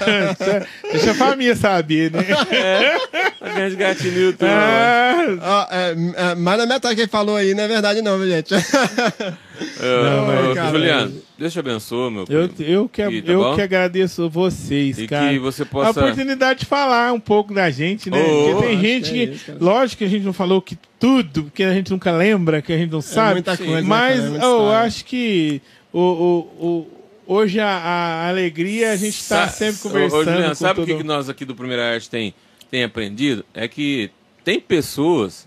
deixa 0.92 1.10
a 1.12 1.14
família 1.14 1.54
saber, 1.54 2.10
né? 2.10 2.22
de 3.68 3.76
gatinho 3.76 4.12
no 4.14 4.20
YouTube. 4.20 4.48
Ah, 4.50 5.66
Ó, 5.70 5.74
é, 5.74 6.30
é, 6.30 6.34
mais 6.34 6.58
da 6.58 6.66
metade 6.66 6.94
que 6.94 7.02
ele 7.02 7.08
falou 7.10 7.36
aí 7.36 7.54
não 7.54 7.62
é 7.64 7.68
verdade, 7.68 8.00
não, 8.02 8.18
viu, 8.18 8.28
gente? 8.28 8.54
Ô, 9.78 10.26
mas, 10.26 10.50
ô, 10.50 10.54
cara, 10.54 10.70
Juliano, 10.70 11.12
Deus 11.38 11.52
te 11.52 11.58
abençoe, 11.58 12.10
meu 12.12 12.24
eu, 12.28 12.48
primo. 12.48 12.70
eu, 12.70 12.88
que, 12.88 13.02
E 13.02 13.22
tá 13.22 13.32
eu 13.32 13.40
bom? 13.42 13.54
que 13.56 13.60
agradeço 13.62 14.28
vocês, 14.30 14.98
E 14.98 15.06
cara. 15.08 15.32
que 15.32 15.38
você 15.38 15.62
A 15.62 15.66
possa... 15.66 15.90
oportunidade 16.00 16.60
de 16.60 16.66
falar 16.66 17.12
um 17.12 17.20
pouco 17.20 17.52
da 17.52 17.68
gente, 17.70 18.08
né? 18.10 18.18
Oh, 18.22 18.52
porque 18.54 18.66
tem 18.68 18.80
gente 18.80 19.10
que 19.12 19.22
é 19.22 19.26
que, 19.26 19.32
isso, 19.34 19.46
cara. 19.46 19.58
lógico 19.60 19.98
que 19.98 20.04
a 20.04 20.08
gente 20.08 20.24
não 20.24 20.32
falou 20.32 20.62
que 20.62 20.78
tudo, 20.98 21.44
porque 21.44 21.64
a 21.64 21.72
gente 21.72 21.90
nunca 21.90 22.12
lembra, 22.12 22.62
que 22.62 22.72
a 22.72 22.76
gente 22.78 22.90
não 22.92 23.00
sabe. 23.02 23.34
muita 23.34 23.56
Sim. 23.56 23.64
coisa, 23.66 23.80
né, 23.82 23.86
mas 23.86 24.14
cara? 24.16 24.26
É 24.26 24.30
muita 24.30 24.44
eu 24.46 24.72
acho 24.72 25.04
que 25.04 25.60
o, 25.92 26.00
o, 26.00 26.66
o- 26.66 26.97
hoje 27.28 27.60
a, 27.60 27.68
a 27.68 28.28
alegria 28.28 28.92
a 28.92 28.96
gente 28.96 29.18
está 29.20 29.46
Sa- 29.46 29.52
sempre 29.52 29.76
Ô, 29.84 29.88
ô, 29.88 29.92
conversando. 29.92 30.24
Juliano, 30.24 30.48
com 30.48 30.54
sabe 30.54 30.80
o 30.80 30.86
que, 30.86 30.96
que 30.96 31.04
nós 31.04 31.28
aqui 31.28 31.44
do 31.44 31.54
Primeira 31.54 31.94
Arte 31.94 32.08
tem, 32.10 32.34
tem 32.70 32.82
aprendido? 32.82 33.44
É 33.54 33.68
que 33.68 34.10
tem 34.44 34.58
pessoas 34.58 35.46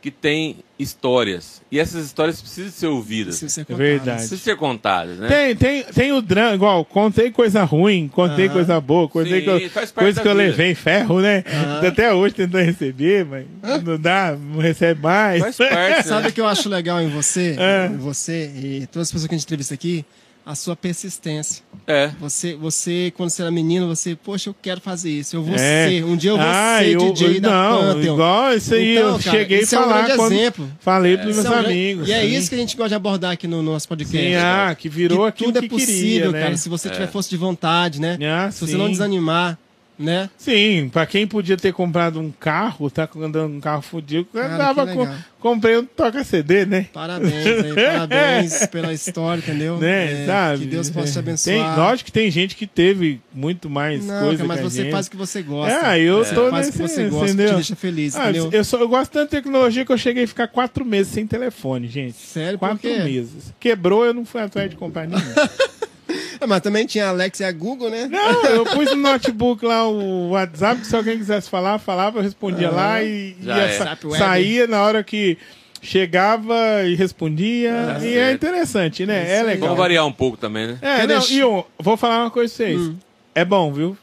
que 0.00 0.10
têm 0.12 0.56
histórias. 0.78 1.60
E 1.72 1.78
essas 1.78 2.06
histórias 2.06 2.40
precisam 2.40 2.70
ser 2.70 2.86
ouvidas. 2.86 3.40
Precisa 3.40 3.64
ser 3.66 3.72
É 3.72 3.74
verdade. 3.74 4.18
Precisam 4.18 4.38
ser 4.38 4.56
contadas, 4.56 5.18
né? 5.18 5.26
Tem, 5.26 5.56
tem, 5.56 5.82
tem 5.92 6.12
o 6.12 6.22
drama, 6.22 6.54
igual, 6.54 6.84
contei 6.84 7.32
coisa 7.32 7.64
ruim, 7.64 8.06
contei 8.06 8.48
coisa 8.48 8.80
boa, 8.80 9.08
contei 9.08 9.40
Sim, 9.40 9.46
eu- 9.64 9.70
parte 9.70 9.92
coisa 9.92 10.20
que 10.22 10.28
eu 10.28 10.32
vida. 10.36 10.44
levei 10.46 10.70
em 10.70 10.74
ferro, 10.76 11.20
né? 11.20 11.42
Até 11.86 12.14
hoje 12.14 12.32
tentando 12.36 12.64
receber, 12.64 13.24
mas 13.26 13.82
não 13.82 13.98
dá, 13.98 14.36
não 14.40 14.60
recebe 14.60 15.02
mais. 15.02 15.40
Faz 15.42 15.56
parte, 15.56 16.06
Sabe 16.06 16.22
né? 16.22 16.28
o 16.28 16.32
que 16.32 16.40
eu 16.40 16.46
acho 16.46 16.68
legal 16.68 17.02
em 17.02 17.08
você, 17.10 17.56
em 17.92 17.96
você 17.96 18.52
e 18.54 18.86
todas 18.86 19.08
as 19.08 19.12
pessoas 19.12 19.28
que 19.28 19.34
a 19.34 19.38
gente 19.38 19.46
entrevista 19.46 19.74
aqui? 19.74 20.04
A 20.50 20.54
sua 20.54 20.74
persistência. 20.74 21.62
É. 21.86 22.10
Você, 22.18 22.54
você, 22.54 23.12
quando 23.14 23.28
você 23.28 23.42
era 23.42 23.50
menino, 23.50 23.86
você, 23.86 24.16
poxa, 24.16 24.48
eu 24.48 24.56
quero 24.62 24.80
fazer 24.80 25.10
isso, 25.10 25.36
eu 25.36 25.42
vou 25.42 25.54
É. 25.54 25.88
ser, 25.90 26.04
um 26.04 26.16
dia 26.16 26.30
eu 26.30 26.38
vou 26.38 26.46
Ah, 26.46 26.78
ser 26.80 26.94
eu- 26.94 27.12
DJ 27.12 27.38
da 27.40 27.50
não, 27.50 27.78
Pantheon. 27.94 28.14
igual 28.14 28.54
isso 28.54 28.74
aí, 28.74 28.96
Então, 28.96 29.08
eu 29.08 29.18
cara, 29.18 29.38
cheguei 29.38 29.58
a 29.58 29.60
é 29.60 29.64
um 29.64 29.66
falar 29.66 30.02
grande 30.02 30.16
quando 30.16 30.32
exemplo. 30.32 30.70
falei 30.80 31.16
pros 31.18 31.26
meus 31.26 31.38
Isso 31.38 31.46
é 31.46 31.50
um 31.50 31.52
grande- 31.52 31.68
amigos. 31.68 32.08
E 32.08 32.12
é 32.12 32.24
isso 32.24 32.48
que 32.48 32.54
a 32.54 32.58
gente 32.58 32.76
gosta 32.78 32.88
de 32.88 32.94
abordar 32.94 33.32
aqui 33.32 33.46
no 33.46 33.62
nosso 33.62 33.86
podcast. 33.86 34.26
Sim, 34.26 34.34
ah, 34.36 34.74
que 34.74 34.88
virou 34.88 35.20
que 35.24 35.28
aquilo 35.28 35.52
tudo 35.52 35.60
que 35.60 35.66
é 35.66 35.68
possível, 35.68 35.98
queria, 36.28 36.30
né? 36.32 36.42
cara, 36.44 36.56
se 36.56 36.68
você 36.70 36.88
tiver 36.88 37.08
força 37.08 37.28
de 37.28 37.36
vontade, 37.36 38.00
né? 38.00 38.16
Ah, 38.22 38.50
se 38.50 38.60
você 38.60 38.72
sim. 38.72 38.78
não 38.78 38.90
desanimar, 38.90 39.58
né? 39.98 40.30
Sim, 40.38 40.88
pra 40.92 41.04
quem 41.06 41.26
podia 41.26 41.56
ter 41.56 41.72
comprado 41.72 42.20
um 42.20 42.30
carro, 42.30 42.90
tá 42.90 43.08
andando 43.16 43.54
um 43.54 43.60
carro 43.60 43.82
fudido, 43.82 44.26
Cara, 44.32 44.56
dava 44.56 44.86
que 44.86 44.94
com, 44.94 45.08
comprei 45.40 45.76
um 45.76 45.84
toca-CD, 45.84 46.64
né? 46.66 46.86
Parabéns, 46.92 47.46
aí, 47.46 47.74
parabéns 47.74 48.66
pela 48.66 48.92
história, 48.92 49.40
entendeu? 49.40 49.78
Né, 49.78 50.22
É, 50.22 50.26
sabe? 50.26 50.58
Que 50.60 50.66
Deus 50.66 50.90
possa 50.90 51.06
te 51.08 51.12
Tem, 51.42 51.60
abençoar. 51.60 51.78
lógico 51.78 52.06
que 52.06 52.12
tem 52.12 52.30
gente 52.30 52.54
que 52.56 52.66
teve 52.66 53.20
muito 53.32 53.68
mais 53.68 54.04
Não, 54.04 54.20
coisa 54.26 54.44
mas 54.44 54.58
que 54.58 54.64
você 54.64 54.82
gente. 54.82 54.92
faz 54.92 55.06
o 55.06 55.10
que 55.10 55.16
você 55.16 55.42
gosta. 55.42 55.96
É, 55.96 56.00
eu 56.00 56.18
você 56.24 56.34
tô 56.34 56.50
faz 56.50 56.68
o 56.68 56.72
que 56.72 56.78
nesse- 56.82 56.94
você 56.94 57.08
gosta, 57.08 57.24
que 57.26 57.32
entendeu? 57.32 57.48
te 57.50 57.54
deixa 57.56 57.76
feliz, 57.76 58.14
Ah, 58.16 58.22
entendeu? 58.30 58.48
eu, 58.52 58.64
só, 58.64 58.78
eu 58.78 58.88
gosto 58.88 59.10
tanto 59.10 59.24
de 59.30 59.36
tecnologia 59.36 59.84
que 59.84 59.92
eu 59.92 59.98
cheguei 59.98 60.24
a 60.24 60.28
ficar 60.28 60.48
quatro 60.48 60.84
meses 60.84 61.12
sem 61.12 61.26
telefone, 61.26 61.88
gente. 61.88 62.16
Sério, 62.16 62.58
Quatro 62.58 62.88
meses. 62.88 63.52
Quebrou, 63.58 64.04
eu 64.04 64.14
não 64.14 64.24
fui 64.24 64.40
atrás 64.40 64.70
de 64.70 64.76
comprar 64.76 65.06
nenhum. 65.06 65.20
Ah, 66.40 66.46
mas 66.46 66.60
também 66.60 66.86
tinha 66.86 67.06
a 67.06 67.08
Alex 67.10 67.40
e 67.40 67.44
a 67.44 67.50
Google, 67.52 67.90
né? 67.90 68.06
Não, 68.10 68.44
eu 68.46 68.64
pus 68.66 68.90
no 68.90 68.96
notebook 68.96 69.64
lá 69.66 69.86
o 69.88 70.30
WhatsApp, 70.30 70.80
que 70.80 70.86
se 70.86 70.94
alguém 70.96 71.18
quisesse 71.18 71.50
falar, 71.50 71.78
falava, 71.78 72.18
eu 72.18 72.22
respondia 72.22 72.70
lá 72.70 73.02
e 73.02 73.36
ia 73.42 73.54
é. 73.54 73.72
sa- 73.76 73.98
web. 74.04 74.16
saía 74.18 74.66
na 74.68 74.82
hora 74.82 75.02
que 75.02 75.36
chegava 75.82 76.54
e 76.84 76.94
respondia. 76.94 77.96
Ah, 77.96 78.04
e 78.04 78.12
é 78.12 78.26
certo. 78.28 78.34
interessante, 78.46 79.06
né? 79.06 79.36
É 79.38 79.42
legal. 79.42 79.68
Vamos 79.68 79.78
variar 79.78 80.06
um 80.06 80.12
pouco 80.12 80.36
também, 80.36 80.66
né? 80.68 80.78
É, 80.80 81.06
não, 81.06 81.20
e 81.28 81.38
eu 81.40 81.66
vou 81.78 81.96
falar 81.96 82.20
uma 82.22 82.30
coisa 82.30 82.54
pra 82.54 82.66
vocês. 82.66 82.92
É 83.34 83.44
bom, 83.44 83.72
viu? 83.72 83.96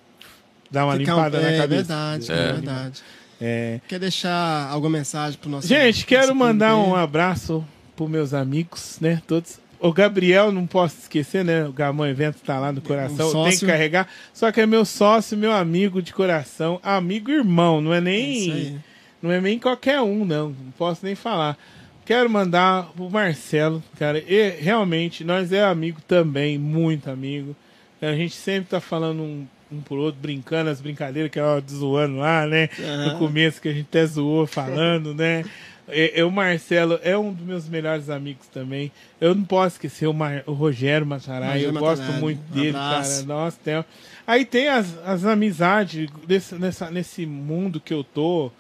Dar 0.69 0.86
uma 0.86 0.98
Ficar 0.98 1.14
um- 1.15 1.18
limpada 1.23 1.38
é, 1.38 1.52
na 1.52 1.57
cabeça. 1.61 1.68
verdade, 1.68 2.32
é, 2.32 2.36
É. 2.36 2.53
verdade. 2.53 3.03
É. 3.41 3.80
Quer 3.88 3.99
deixar 3.99 4.69
alguma 4.69 4.98
mensagem 4.98 5.38
pro 5.40 5.49
nosso 5.49 5.68
Gente, 5.68 6.06
quero 6.06 6.27
nosso 6.27 6.36
mandar 6.40 6.76
um 6.77 6.95
abraço 6.95 7.64
pros 7.95 8.10
meus 8.10 8.34
amigos, 8.34 8.98
né? 9.02 9.22
Todos. 9.27 9.60
O 9.80 9.91
Gabriel, 9.91 10.52
não 10.52 10.65
posso 10.65 10.99
esquecer, 10.99 11.43
né? 11.43 11.65
O 11.65 11.72
Gamão 11.73 12.07
Evento 12.07 12.41
tá 12.41 12.60
lá 12.60 12.72
no 12.72 12.81
coração, 12.81 13.30
Um 13.30 13.49
tem 13.49 13.57
que 13.57 13.65
carregar. 13.65 14.07
Só 14.34 14.52
que 14.52 14.61
é 14.61 14.65
meu 14.65 14.85
sócio, 14.85 15.38
meu 15.38 15.52
amigo 15.52 16.02
de 16.02 16.14
coração, 16.14 16.80
amigo 16.81 17.31
irmão, 17.31 17.81
não 17.81 17.93
é 17.93 18.02
nem. 18.02 18.52
aí. 18.52 18.77
Não 19.22 19.31
é 19.31 19.41
nem 19.41 19.57
qualquer 19.57 20.02
um, 20.02 20.23
não. 20.23 20.49
Não 20.49 20.72
posso 20.77 21.06
nem 21.06 21.15
falar. 21.15 21.57
Quero 22.06 22.30
mandar 22.30 22.91
pro 22.95 23.10
Marcelo, 23.10 23.84
cara. 23.97 24.19
E 24.19 24.49
realmente, 24.60 25.23
nós 25.23 25.52
é 25.52 25.64
amigo 25.64 25.99
também, 26.07 26.57
muito 26.57 27.10
amigo. 27.10 27.56
A 27.99 28.14
gente 28.14 28.35
sempre 28.35 28.69
tá 28.69 28.80
falando 28.80 29.23
um, 29.23 29.47
um 29.72 29.81
por 29.81 29.97
outro, 29.97 30.22
brincando 30.22 30.69
as 30.69 30.80
brincadeiras 30.80 31.31
que 31.31 31.39
é 31.39 31.43
ó, 31.43 31.60
zoando 31.68 32.18
lá, 32.18 32.45
né? 32.45 32.69
No 33.06 33.18
começo 33.18 33.60
que 33.60 33.69
a 33.69 33.73
gente 33.73 33.88
até 33.89 34.06
zoou 34.06 34.45
falando, 34.45 35.15
né? 35.15 35.43
E, 35.88 36.14
e 36.20 36.24
o 36.24 36.32
Marcelo 36.32 36.99
é 37.03 37.18
um 37.18 37.32
dos 37.32 37.45
meus 37.45 37.70
melhores 37.70 38.10
amigos 38.10 38.48
também. 38.48 38.91
Eu 39.22 39.36
não 39.36 39.44
posso 39.44 39.76
esquecer 39.76 40.07
o, 40.07 40.14
Mar- 40.14 40.44
o 40.48 40.53
Rogério 40.53 41.06
Matarai. 41.06 41.64
Eu 41.64 41.72
gosto 41.74 42.03
muito 42.14 42.41
um 42.52 42.56
dele, 42.56 42.70
abraço. 42.70 43.26
cara. 43.28 43.40
Nossa, 43.40 43.57
tem... 43.64 43.86
Aí 44.26 44.44
tem 44.45 44.68
as, 44.68 44.98
as 45.06 45.24
amizades 45.26 46.10
desse, 46.28 46.56
nessa, 46.56 46.90
nesse 46.90 47.26
mundo 47.26 47.80
que 47.80 47.94
eu 47.94 48.03
tô, 48.03 48.52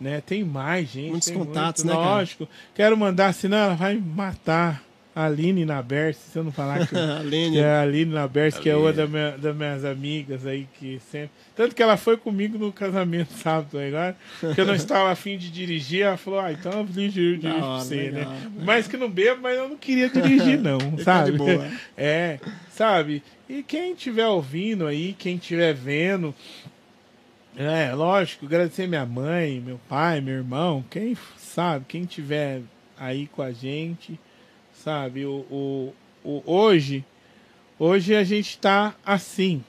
né? 0.00 0.20
Tem 0.24 0.44
mais 0.44 0.88
gente. 0.88 1.10
Muitos 1.10 1.28
tem 1.28 1.36
contatos, 1.36 1.82
muito, 1.82 1.96
né, 1.96 2.02
cara? 2.04 2.16
Lógico. 2.16 2.48
Quero 2.74 2.96
mandar, 2.96 3.34
senão 3.34 3.58
ela 3.58 3.74
vai 3.74 3.94
me 3.96 4.00
matar. 4.00 4.82
Aline 5.24 5.64
Naberce, 5.64 6.20
se 6.32 6.38
eu 6.38 6.44
não 6.44 6.52
falar 6.52 6.86
que, 6.86 6.94
Aline. 6.96 7.52
que 7.52 7.58
é 7.58 7.64
a 7.70 7.82
Aline 7.82 8.12
Naberce, 8.12 8.60
que 8.60 8.68
é 8.70 8.76
uma 8.76 8.92
da 8.92 9.06
minha- 9.06 9.36
das 9.38 9.56
minhas 9.56 9.84
amigas 9.84 10.46
aí, 10.46 10.66
que 10.78 11.00
sempre. 11.10 11.30
Tanto 11.56 11.74
que 11.74 11.82
ela 11.82 11.96
foi 11.96 12.16
comigo 12.16 12.56
no 12.58 12.72
casamento 12.72 13.32
sábado 13.38 13.78
agora, 13.78 14.16
que 14.54 14.60
eu 14.60 14.66
não 14.66 14.74
estava 14.74 15.10
afim 15.10 15.36
de 15.36 15.50
dirigir, 15.50 16.02
ela 16.02 16.16
falou, 16.16 16.40
ah, 16.40 16.52
então 16.52 16.72
eu 16.72 16.84
dirijo, 16.84 17.38
dirijo 17.38 17.58
pra 17.58 17.78
você, 17.78 17.94
legal, 18.10 18.32
né? 18.32 18.50
Mas 18.64 18.86
que 18.86 18.96
não 18.96 19.10
bebo, 19.10 19.40
mas 19.42 19.56
eu 19.58 19.68
não 19.68 19.76
queria 19.76 20.08
dirigir, 20.08 20.58
não, 20.58 20.78
sabe? 21.02 21.32
É, 21.96 22.38
sabe? 22.70 23.22
E 23.48 23.62
quem 23.62 23.92
estiver 23.94 24.26
ouvindo 24.26 24.86
aí, 24.86 25.14
quem 25.18 25.36
estiver 25.36 25.72
vendo, 25.74 26.34
é, 27.56 27.92
lógico, 27.92 28.46
agradecer 28.46 28.86
minha 28.86 29.04
mãe, 29.06 29.60
meu 29.60 29.80
pai, 29.88 30.20
meu 30.20 30.34
irmão, 30.34 30.84
quem 30.88 31.16
sabe, 31.36 31.84
quem 31.88 32.04
tiver 32.04 32.60
aí 32.96 33.26
com 33.26 33.42
a 33.42 33.50
gente, 33.50 34.18
sabe, 34.88 35.26
o, 35.26 35.44
o, 35.50 35.92
o- 36.24 36.42
hoje, 36.46 37.04
hoje 37.78 38.14
a 38.16 38.24
gente 38.24 38.56
tá 38.56 38.94
assim. 39.04 39.62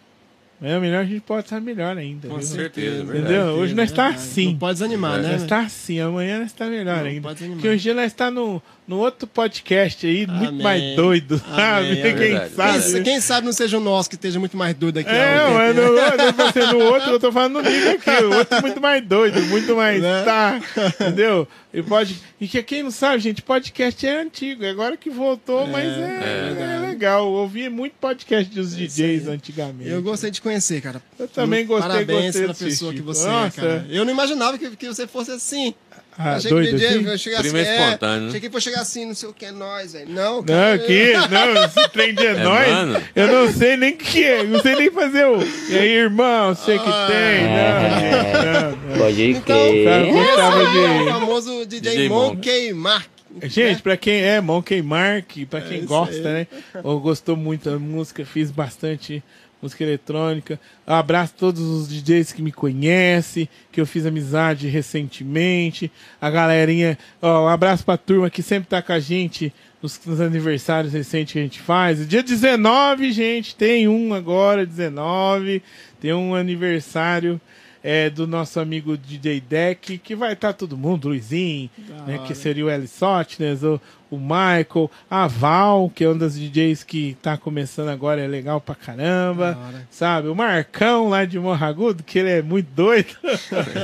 É 0.61 0.77
melhor 0.77 1.01
a 1.01 1.05
gente 1.05 1.21
pode 1.21 1.45
estar 1.45 1.61
melhor 1.61 1.97
ainda. 1.97 2.27
Com 2.27 2.35
viu? 2.35 2.43
certeza, 2.45 2.87
é 3.01 3.03
verdade. 3.05 3.19
Entendeu? 3.19 3.45
Hoje 3.53 3.73
nós 3.73 3.91
tá 3.93 4.09
verdade. 4.09 4.23
assim. 4.27 4.45
Não 4.47 4.55
pode 4.57 4.73
desanimar, 4.73 5.19
É. 5.19 5.21
né? 5.21 5.31
Nós 5.31 5.43
tá 5.45 5.59
assim, 5.61 5.99
amanhã 6.01 6.39
nós 6.39 6.51
tá 6.51 6.65
melhor 6.65 6.97
Não, 6.97 7.05
ainda. 7.05 7.21
pode 7.21 7.35
desanimar. 7.35 7.61
Porque 7.61 7.69
hoje 7.75 7.93
nós 7.93 8.05
está 8.07 8.29
no, 8.29 8.61
no 8.85 8.97
outro 8.97 9.25
podcast 9.25 10.05
aí, 10.05 10.27
muito 10.27 10.49
Amém. 10.49 10.61
mais 10.61 10.95
doido, 10.97 11.37
sabe? 11.39 11.87
Amém, 11.87 11.91
é 11.91 12.01
Quem 12.01 12.13
verdade, 12.13 12.53
sabe? 12.55 12.91
Quem, 12.93 13.03
quem 13.03 13.21
sabe 13.21 13.45
não 13.45 13.53
seja 13.53 13.77
o 13.77 13.79
nosso 13.81 14.09
que 14.09 14.15
esteja 14.15 14.37
muito 14.37 14.57
mais 14.57 14.75
doido 14.75 14.97
aqui. 14.99 15.09
É, 15.09 15.49
mas 15.49 15.75
não, 15.75 15.93
não 15.93 16.33
vai 16.33 16.51
ser 16.51 16.67
no 16.73 16.79
outro, 16.79 17.11
eu 17.11 17.19
tô 17.21 17.31
falando 17.31 17.61
no 17.63 17.69
nível 17.69 17.91
aqui. 17.93 18.23
O 18.25 18.35
outro 18.35 18.57
é 18.57 18.61
muito 18.61 18.81
mais 18.81 19.05
doido, 19.05 19.41
muito 19.43 19.75
mais. 19.77 20.01
Né? 20.01 20.23
Tá, 20.23 20.59
entendeu? 20.99 21.47
E, 21.71 21.83
pode, 21.83 22.17
e 22.41 22.47
que 22.47 22.63
quem 22.63 22.81
não 22.81 22.89
sabe, 22.89 23.19
gente, 23.19 23.43
podcast 23.43 24.05
é 24.05 24.21
antigo, 24.21 24.65
agora 24.65 24.97
que 24.97 25.07
voltou, 25.09 25.67
mas 25.67 25.85
é, 25.85 26.55
é 26.83 26.87
legal. 26.87 27.25
Eu 27.27 27.31
ouvi 27.33 27.69
muito 27.69 27.93
podcast 28.01 28.51
dos 28.53 28.75
DJs 28.75 29.27
antigamente. 29.27 29.87
Eu 29.87 30.01
gostei 30.01 30.31
de 30.31 30.37
te 30.37 30.41
conhecer, 30.49 30.81
cara. 30.81 31.01
Eu 31.17 31.27
também 31.27 31.65
gostei, 31.65 31.89
Parabéns 31.89 32.23
gostei 32.25 32.41
pela 32.41 32.53
pessoa 32.53 32.93
que 32.93 33.01
você 33.01 33.27
Nossa. 33.27 33.47
é, 33.59 33.63
cara. 33.63 33.85
Eu 33.89 34.03
não 34.05 34.11
imaginava 34.11 34.57
que, 34.57 34.69
que 34.75 34.87
você 34.87 35.05
fosse 35.07 35.31
assim. 35.31 35.73
Ah, 36.21 36.35
Achei 36.35 36.49
doido 36.51 36.77
que 36.77 36.85
assim? 36.85 37.03
vai 37.03 37.17
chegar 37.17 37.39
assim. 37.39 37.57
espontâneo, 37.57 38.21
né? 38.23 38.27
Achei 38.27 38.41
que 38.41 38.49
foi 38.49 38.59
chegar 38.59 38.81
assim, 38.81 39.05
não 39.05 39.15
sei 39.15 39.29
o 39.29 39.33
que 39.33 39.45
é 39.45 39.51
nós, 39.53 39.93
velho. 39.93 40.09
Não, 40.09 40.37
Não, 40.37 40.43
cara. 40.45 40.77
que, 40.79 41.13
não, 41.13 41.63
esse 41.63 41.89
trem 41.93 42.13
de 42.13 42.27
é 42.27 42.31
É, 42.31 42.43
nóis, 42.43 42.67
mano. 42.69 43.01
eu 43.15 43.27
não 43.27 43.53
sei 43.53 43.77
nem 43.77 43.93
o 43.93 43.97
que 43.97 44.23
é, 44.25 44.43
não 44.43 44.61
sei 44.61 44.75
nem 44.75 44.91
fazer 44.91 45.25
o. 45.27 45.37
E 45.69 45.77
aí, 45.77 45.87
irmão, 45.91 46.53
sei 46.55 46.77
que 46.77 46.89
Ah, 46.89 47.07
tem, 47.09 47.47
não, 47.47 47.99
gente, 48.01 48.45
não, 48.45 48.89
não. 48.89 48.97
Pode 48.97 49.23
Então, 49.23 49.43
crer. 49.43 49.85
Cara, 49.85 50.03
esse 50.07 50.11
gostava 50.13 50.59
é 50.59 50.63
o 50.63 51.03
de. 51.05 51.09
famoso 51.11 51.65
DJ, 51.65 51.79
DJ 51.91 52.09
Monkey 52.09 52.73
Mark. 52.73 53.07
Gente, 53.43 53.81
pra 53.81 53.95
quem 53.95 54.21
é 54.21 54.41
Monkey 54.41 54.81
Mark, 54.81 55.31
pra 55.49 55.61
quem 55.61 55.85
gosta, 55.85 56.21
né? 56.33 56.47
Ou 56.83 56.99
gostou 56.99 57.37
muito 57.37 57.69
da 57.69 57.79
música, 57.79 58.25
fiz 58.25 58.51
bastante 58.51 59.23
música 59.61 59.83
eletrônica. 59.83 60.59
Abraço 60.85 61.33
a 61.35 61.39
todos 61.39 61.61
os 61.61 61.89
DJs 61.89 62.31
que 62.31 62.41
me 62.41 62.51
conhecem, 62.51 63.47
que 63.71 63.79
eu 63.79 63.85
fiz 63.85 64.05
amizade 64.05 64.67
recentemente. 64.67 65.91
A 66.19 66.29
galerinha, 66.29 66.97
ó, 67.21 67.45
um 67.45 67.47
abraço 67.47 67.85
pra 67.85 67.97
turma 67.97 68.29
que 68.29 68.41
sempre 68.41 68.69
tá 68.69 68.81
com 68.81 68.93
a 68.93 68.99
gente 68.99 69.53
nos, 69.81 69.99
nos 70.05 70.21
aniversários 70.21 70.93
recentes 70.93 71.33
que 71.33 71.39
a 71.39 71.43
gente 71.43 71.59
faz. 71.59 72.07
Dia 72.07 72.23
19, 72.23 73.11
gente, 73.11 73.55
tem 73.55 73.87
um 73.87 74.13
agora, 74.13 74.65
19. 74.65 75.61
Tem 75.99 76.13
um 76.13 76.35
aniversário 76.35 77.39
é, 77.83 78.09
do 78.09 78.27
nosso 78.27 78.59
amigo 78.59 78.97
DJ 78.97 79.41
Deck, 79.41 79.97
que 79.97 80.15
vai 80.15 80.33
estar 80.33 80.53
todo 80.53 80.77
mundo, 80.77 81.09
Luizinho, 81.09 81.69
né, 82.05 82.19
que 82.27 82.35
seria 82.35 82.65
o 82.65 82.69
Eli 82.69 82.87
Sotnes, 82.87 83.63
o, 83.63 83.79
o 84.11 84.17
Michael, 84.17 84.89
a 85.09 85.27
Val, 85.27 85.89
que 85.93 86.03
é 86.03 86.09
um 86.09 86.17
das 86.17 86.37
DJs 86.37 86.83
que 86.83 87.15
tá 87.21 87.37
começando 87.37 87.89
agora, 87.89 88.21
é 88.21 88.27
legal 88.27 88.59
pra 88.59 88.73
caramba, 88.75 89.57
sabe? 89.89 90.27
O 90.27 90.35
Marcão 90.35 91.09
lá 91.09 91.25
de 91.25 91.39
Morragudo, 91.39 92.03
que 92.03 92.19
ele 92.19 92.29
é 92.29 92.41
muito 92.41 92.67
doido, 92.73 93.15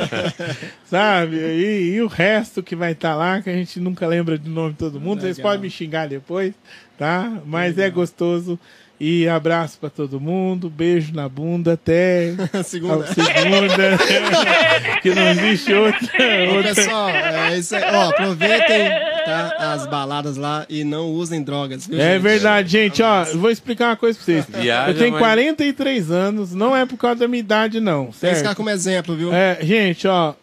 sabe? 0.85 1.37
E, 1.37 1.95
e 1.95 2.01
o 2.01 2.07
resto 2.07 2.63
que 2.63 2.75
vai 2.75 2.93
estar 2.93 3.15
lá, 3.15 3.41
que 3.41 3.49
a 3.49 3.53
gente 3.53 3.79
nunca 3.79 4.07
lembra 4.07 4.37
do 4.37 4.49
nome 4.49 4.71
de 4.71 4.79
todo 4.79 4.99
mundo, 4.99 5.21
vocês 5.21 5.37
Legal. 5.37 5.51
podem 5.51 5.63
me 5.63 5.69
xingar 5.69 6.07
depois, 6.07 6.53
tá? 6.97 7.41
Mas 7.45 7.77
é 7.77 7.89
gostoso. 7.89 8.59
E 8.99 9.27
abraço 9.27 9.77
pra 9.79 9.89
todo 9.89 10.21
mundo, 10.21 10.69
beijo 10.69 11.13
na 11.13 11.27
bunda 11.27 11.73
até 11.73 12.33
Segunda. 12.63 13.03
a 13.03 13.07
segunda, 13.07 13.97
que 15.03 15.13
não 15.13 15.27
existe 15.31 15.73
outra. 15.73 15.99
Ô, 16.49 16.55
outra. 16.55 16.73
pessoal, 16.75 17.09
é 17.09 17.57
isso 17.57 17.75
aí. 17.75 17.83
Ó, 17.93 18.09
aproveitem 18.09 18.89
tá, 19.25 19.73
as 19.73 19.85
baladas 19.87 20.37
lá 20.37 20.65
e 20.69 20.83
não 20.85 21.07
usem 21.11 21.43
drogas. 21.43 21.87
Viu, 21.87 21.99
É 21.99 22.13
gente? 22.13 22.21
verdade, 22.21 22.69
gente, 22.69 23.03
ó, 23.03 23.25
vou 23.35 23.49
explicar 23.51 23.89
uma 23.89 23.95
coisa 23.97 24.17
pra 24.17 24.25
vocês. 24.25 24.45
Viaja, 24.49 24.91
eu 24.91 24.97
tenho 24.97 25.11
mas- 25.11 25.19
43 25.19 26.11
anos, 26.11 26.53
não 26.53 26.75
é 26.75 26.85
por 26.85 26.97
causa 26.97 27.19
da 27.19 27.27
minha 27.27 27.39
idade, 27.41 27.79
não, 27.81 28.05
Tem 28.05 28.11
que 28.11 28.17
ficar 28.19 28.35
certo? 28.35 28.55
como 28.57 28.69
exemplo, 28.69 29.15
viu? 29.15 29.33
É, 29.33 29.57
gente, 29.61 30.07
ó, 30.07 30.33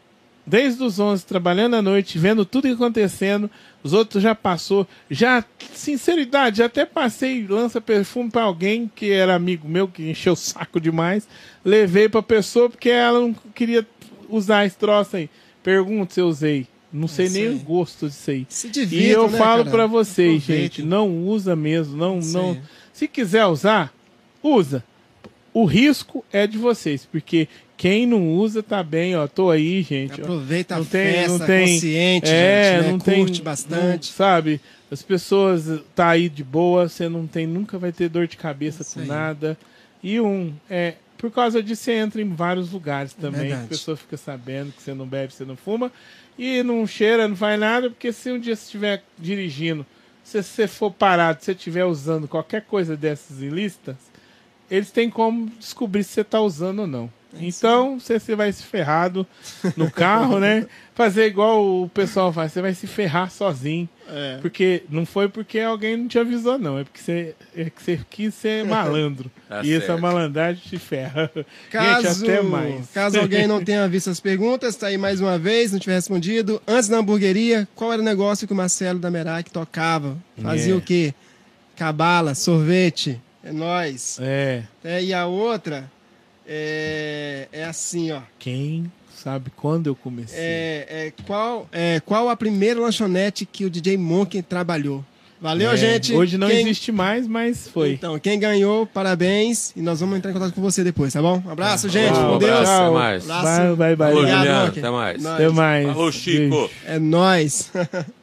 desde 0.47 0.82
os 0.82 0.98
11, 0.98 1.24
trabalhando 1.24 1.74
à 1.74 1.82
noite, 1.82 2.19
vendo 2.19 2.44
tudo 2.44 2.69
que 2.69 2.74
acontecendo, 2.74 3.51
os 3.82 3.93
outros 3.93 4.23
já 4.23 4.35
passou, 4.35 4.86
já, 5.10 5.44
sinceridade, 5.74 6.59
já 6.59 6.66
até 6.66 6.85
passei 6.85 7.47
lança 7.47 7.81
perfume 7.81 8.31
pra 8.31 8.43
alguém 8.43 8.90
que 8.94 9.10
era 9.10 9.35
amigo 9.35 9.69
meu, 9.69 9.89
que 9.89 10.10
encheu 10.10 10.32
o 10.32 10.36
saco 10.36 10.81
demais, 10.81 11.27
levei 11.64 12.09
pra 12.09 12.23
pessoa 12.23 12.69
porque 12.69 12.90
ela 12.90 13.20
não 13.20 13.35
queria 13.55 13.86
usar 14.28 14.66
esse 14.66 14.77
troço 14.77 15.16
aí. 15.16 15.31
Pergunta 15.62 16.14
se 16.14 16.20
eu 16.20 16.27
usei. 16.27 16.66
Não 16.93 17.09
sei 17.09 17.27
isso 17.27 17.35
nem 17.35 17.48
o 17.55 17.59
gosto 17.60 18.06
disso 18.06 18.31
aí. 18.31 18.47
Se 18.48 18.66
E 18.66 18.70
divirtam, 18.70 19.23
eu 19.23 19.31
né, 19.31 19.39
falo 19.39 19.64
pra 19.64 19.86
vocês, 19.86 20.43
gente, 20.43 20.82
não 20.82 21.24
usa 21.27 21.56
mesmo, 21.56 21.97
não, 21.97 22.20
não. 22.20 22.60
Se 22.93 23.09
quiser 23.09 23.47
usar, 23.47 23.93
usa. 24.43 24.85
O 25.55 25.64
risco 25.64 26.24
é 26.32 26.47
de 26.47 26.59
vocês, 26.59 27.06
porque 27.10 27.48
quem 27.83 28.07
não 28.07 28.29
usa 28.35 28.63
tá 28.63 28.81
bem, 28.81 29.17
ó. 29.17 29.27
Tô 29.27 29.51
aí, 29.51 29.83
gente. 29.83 30.21
Aproveita 30.21 30.77
Não 30.77 30.83
a 30.83 30.87
tem- 30.87 31.13
festa, 31.15 31.39
não 31.39 31.47
tem- 31.47 31.75
consciente, 31.75 32.29
é, 32.31 32.75
gente, 32.77 32.85
né? 32.85 32.91
não 32.93 32.99
Curte 33.01 33.33
tem, 33.33 33.43
bastante. 33.43 34.09
não- 34.09 34.17
sabe? 34.17 34.61
As 34.89 35.03
pessoas 35.03 35.81
tá 35.93 36.11
aí 36.11 36.29
de 36.29 36.45
boa, 36.45 36.89
você 36.89 37.09
não 37.09 37.27
tem, 37.27 37.45
nunca 37.45 37.79
vai 37.79 37.91
ter 37.91 38.09
dor 38.09 38.29
de 38.29 38.37
cabeça 38.37 38.83
Isso 38.83 38.95
com 38.95 39.01
aí. 39.01 39.07
nada. 39.09 39.59
E 40.01 40.21
um, 40.21 40.53
é, 40.71 40.95
por 41.19 41.33
causa 41.33 41.61
disso 41.61 41.83
você 41.83 41.93
entra 41.95 42.23
em 42.23 42.29
vários 42.33 42.71
lugares 42.71 43.15
também. 43.15 43.41
Verdade. 43.49 43.65
A 43.65 43.69
pessoa 43.69 43.97
fica 43.97 44.17
sabendo 44.17 44.71
que 44.71 44.81
você 44.81 44.95
não 44.95 45.07
bebe, 45.07 45.33
você 45.35 45.45
não 45.45 45.57
fuma 45.57 45.91
e 46.39 46.63
não 46.63 46.87
cheira, 46.87 47.27
não 47.27 47.35
faz 47.35 47.59
nada, 47.59 47.91
porque 47.91 48.13
se 48.13 48.31
um 48.31 48.39
dia 48.39 48.55
você 48.55 48.63
estiver 48.63 49.03
dirigindo, 49.19 49.85
se 50.23 50.41
você 50.41 50.69
for 50.69 50.93
parado, 50.93 51.41
se 51.41 51.47
você 51.47 51.51
estiver 51.53 51.85
usando 51.85 52.29
qualquer 52.29 52.63
coisa 52.63 52.97
dessas 52.97 53.43
ilícitas, 53.43 53.97
eles 54.71 54.93
têm 54.93 55.11
como 55.11 55.51
descobrir 55.59 56.05
se 56.05 56.11
você 56.13 56.21
está 56.21 56.41
usando 56.41 56.79
ou 56.83 56.87
não. 56.87 57.11
Então, 57.41 57.99
você, 57.99 58.19
você 58.21 58.37
vai 58.37 58.53
se 58.53 58.63
ferrado 58.63 59.27
no 59.77 59.91
carro, 59.91 60.39
né? 60.39 60.67
Fazer 60.95 61.25
igual 61.27 61.65
o 61.83 61.89
pessoal 61.89 62.31
faz, 62.35 62.53
você 62.53 62.61
vai 62.61 62.75
se 62.75 62.87
ferrar 62.87 63.31
sozinho. 63.31 63.89
É. 64.07 64.37
Porque 64.43 64.83
não 64.91 65.07
foi 65.07 65.27
porque 65.27 65.59
alguém 65.59 65.97
não 65.97 66.07
te 66.07 66.19
avisou, 66.19 66.59
não. 66.59 66.79
É 66.79 66.85
porque 66.85 67.01
você, 67.01 67.35
é 67.57 67.71
que 67.71 67.83
você 67.83 67.99
quis 68.11 68.35
ser 68.35 68.63
malandro. 68.67 69.31
Tá 69.49 69.63
e 69.65 69.73
essa 69.73 69.87
certo. 69.87 70.03
malandragem 70.03 70.63
te 70.63 70.79
ferra. 70.79 71.31
Caso, 71.71 72.19
Gente, 72.21 72.31
até 72.31 72.43
mais. 72.43 72.91
caso 72.91 73.19
alguém 73.19 73.47
não 73.47 73.65
tenha 73.65 73.89
visto 73.89 74.11
as 74.11 74.21
perguntas, 74.21 74.77
tá 74.77 74.89
aí 74.89 74.99
mais 74.99 75.19
uma 75.19 75.39
vez, 75.39 75.73
não 75.73 75.79
tiver 75.79 75.95
respondido. 75.95 76.61
Antes 76.67 76.91
da 76.91 76.99
hamburgueria, 76.99 77.67
qual 77.75 77.91
era 77.91 78.03
o 78.03 78.05
negócio 78.05 78.47
que 78.47 78.53
o 78.53 78.57
Marcelo 78.57 78.99
da 78.99 79.11
Merak 79.11 79.51
tocava? 79.51 80.19
Fazia 80.43 80.75
É. 80.75 80.77
o 80.77 80.81
quê? 80.83 81.15
Cabala, 81.75 82.35
sorvete, 82.35 83.19
é 83.43 83.51
nóis. 83.51 84.19
É, 84.21 84.63
É, 84.85 85.03
e 85.03 85.15
a 85.15 85.25
outra 85.27 85.91
é, 86.47 87.48
é 87.52 87.64
assim, 87.64 88.10
ó. 88.12 88.20
quem 88.39 88.90
sabe 89.14 89.51
quando 89.56 89.86
eu 89.86 89.94
comecei? 89.94 90.39
É, 90.39 90.86
é, 90.89 91.12
qual, 91.27 91.69
é, 91.73 92.01
qual 92.05 92.28
a 92.28 92.36
primeira 92.36 92.81
lanchonete 92.81 93.44
que 93.47 93.64
o 93.64 93.70
DJ 93.70 93.97
Monkey 93.97 94.43
trabalhou? 94.43 95.05
Valeu, 95.40 95.73
É, 95.73 95.77
gente. 95.77 96.12
Hoje 96.14 96.39
não 96.39 96.47
Quem- 96.48 96.60
existe 96.60 96.93
mais, 96.93 97.27
mas 97.27 97.66
foi. 97.66 97.94
Então, 97.94 98.16
quem 98.16 98.39
ganhou, 98.39 98.86
parabéns. 98.86 99.73
E 99.74 99.82
nós 99.82 99.98
vamos 99.98 100.16
entrar 100.16 100.31
em 100.31 100.35
contato 100.35 100.55
com 100.55 100.62
você 100.62 100.85
depois, 100.85 101.12
tá 101.12 101.20
bom? 101.20 101.43
Um 101.44 101.51
abraço, 101.51 101.89
gente. 101.89 102.12
Tchau, 102.14 102.35
com 102.35 102.39
Deus. 102.39 102.52
abraço, 102.52 102.73
até 102.82 102.90
mais. 102.93 103.28
Abraço. 103.31 103.77
Bye, 103.77 103.77
bye, 103.77 103.97
bye. 103.97 104.06
Alô, 104.10 104.19
Obrigado, 104.20 104.39
Juliano, 104.44 104.66
até 104.69 104.90
mais. 104.90 105.23
Nós. 105.23 105.35
Até 105.35 105.48
mais. 105.48 105.89
Alô, 105.89 106.12
Chico. 106.12 106.56
Beijo. 106.56 106.70
É 106.86 106.98
nóis. 107.01 107.73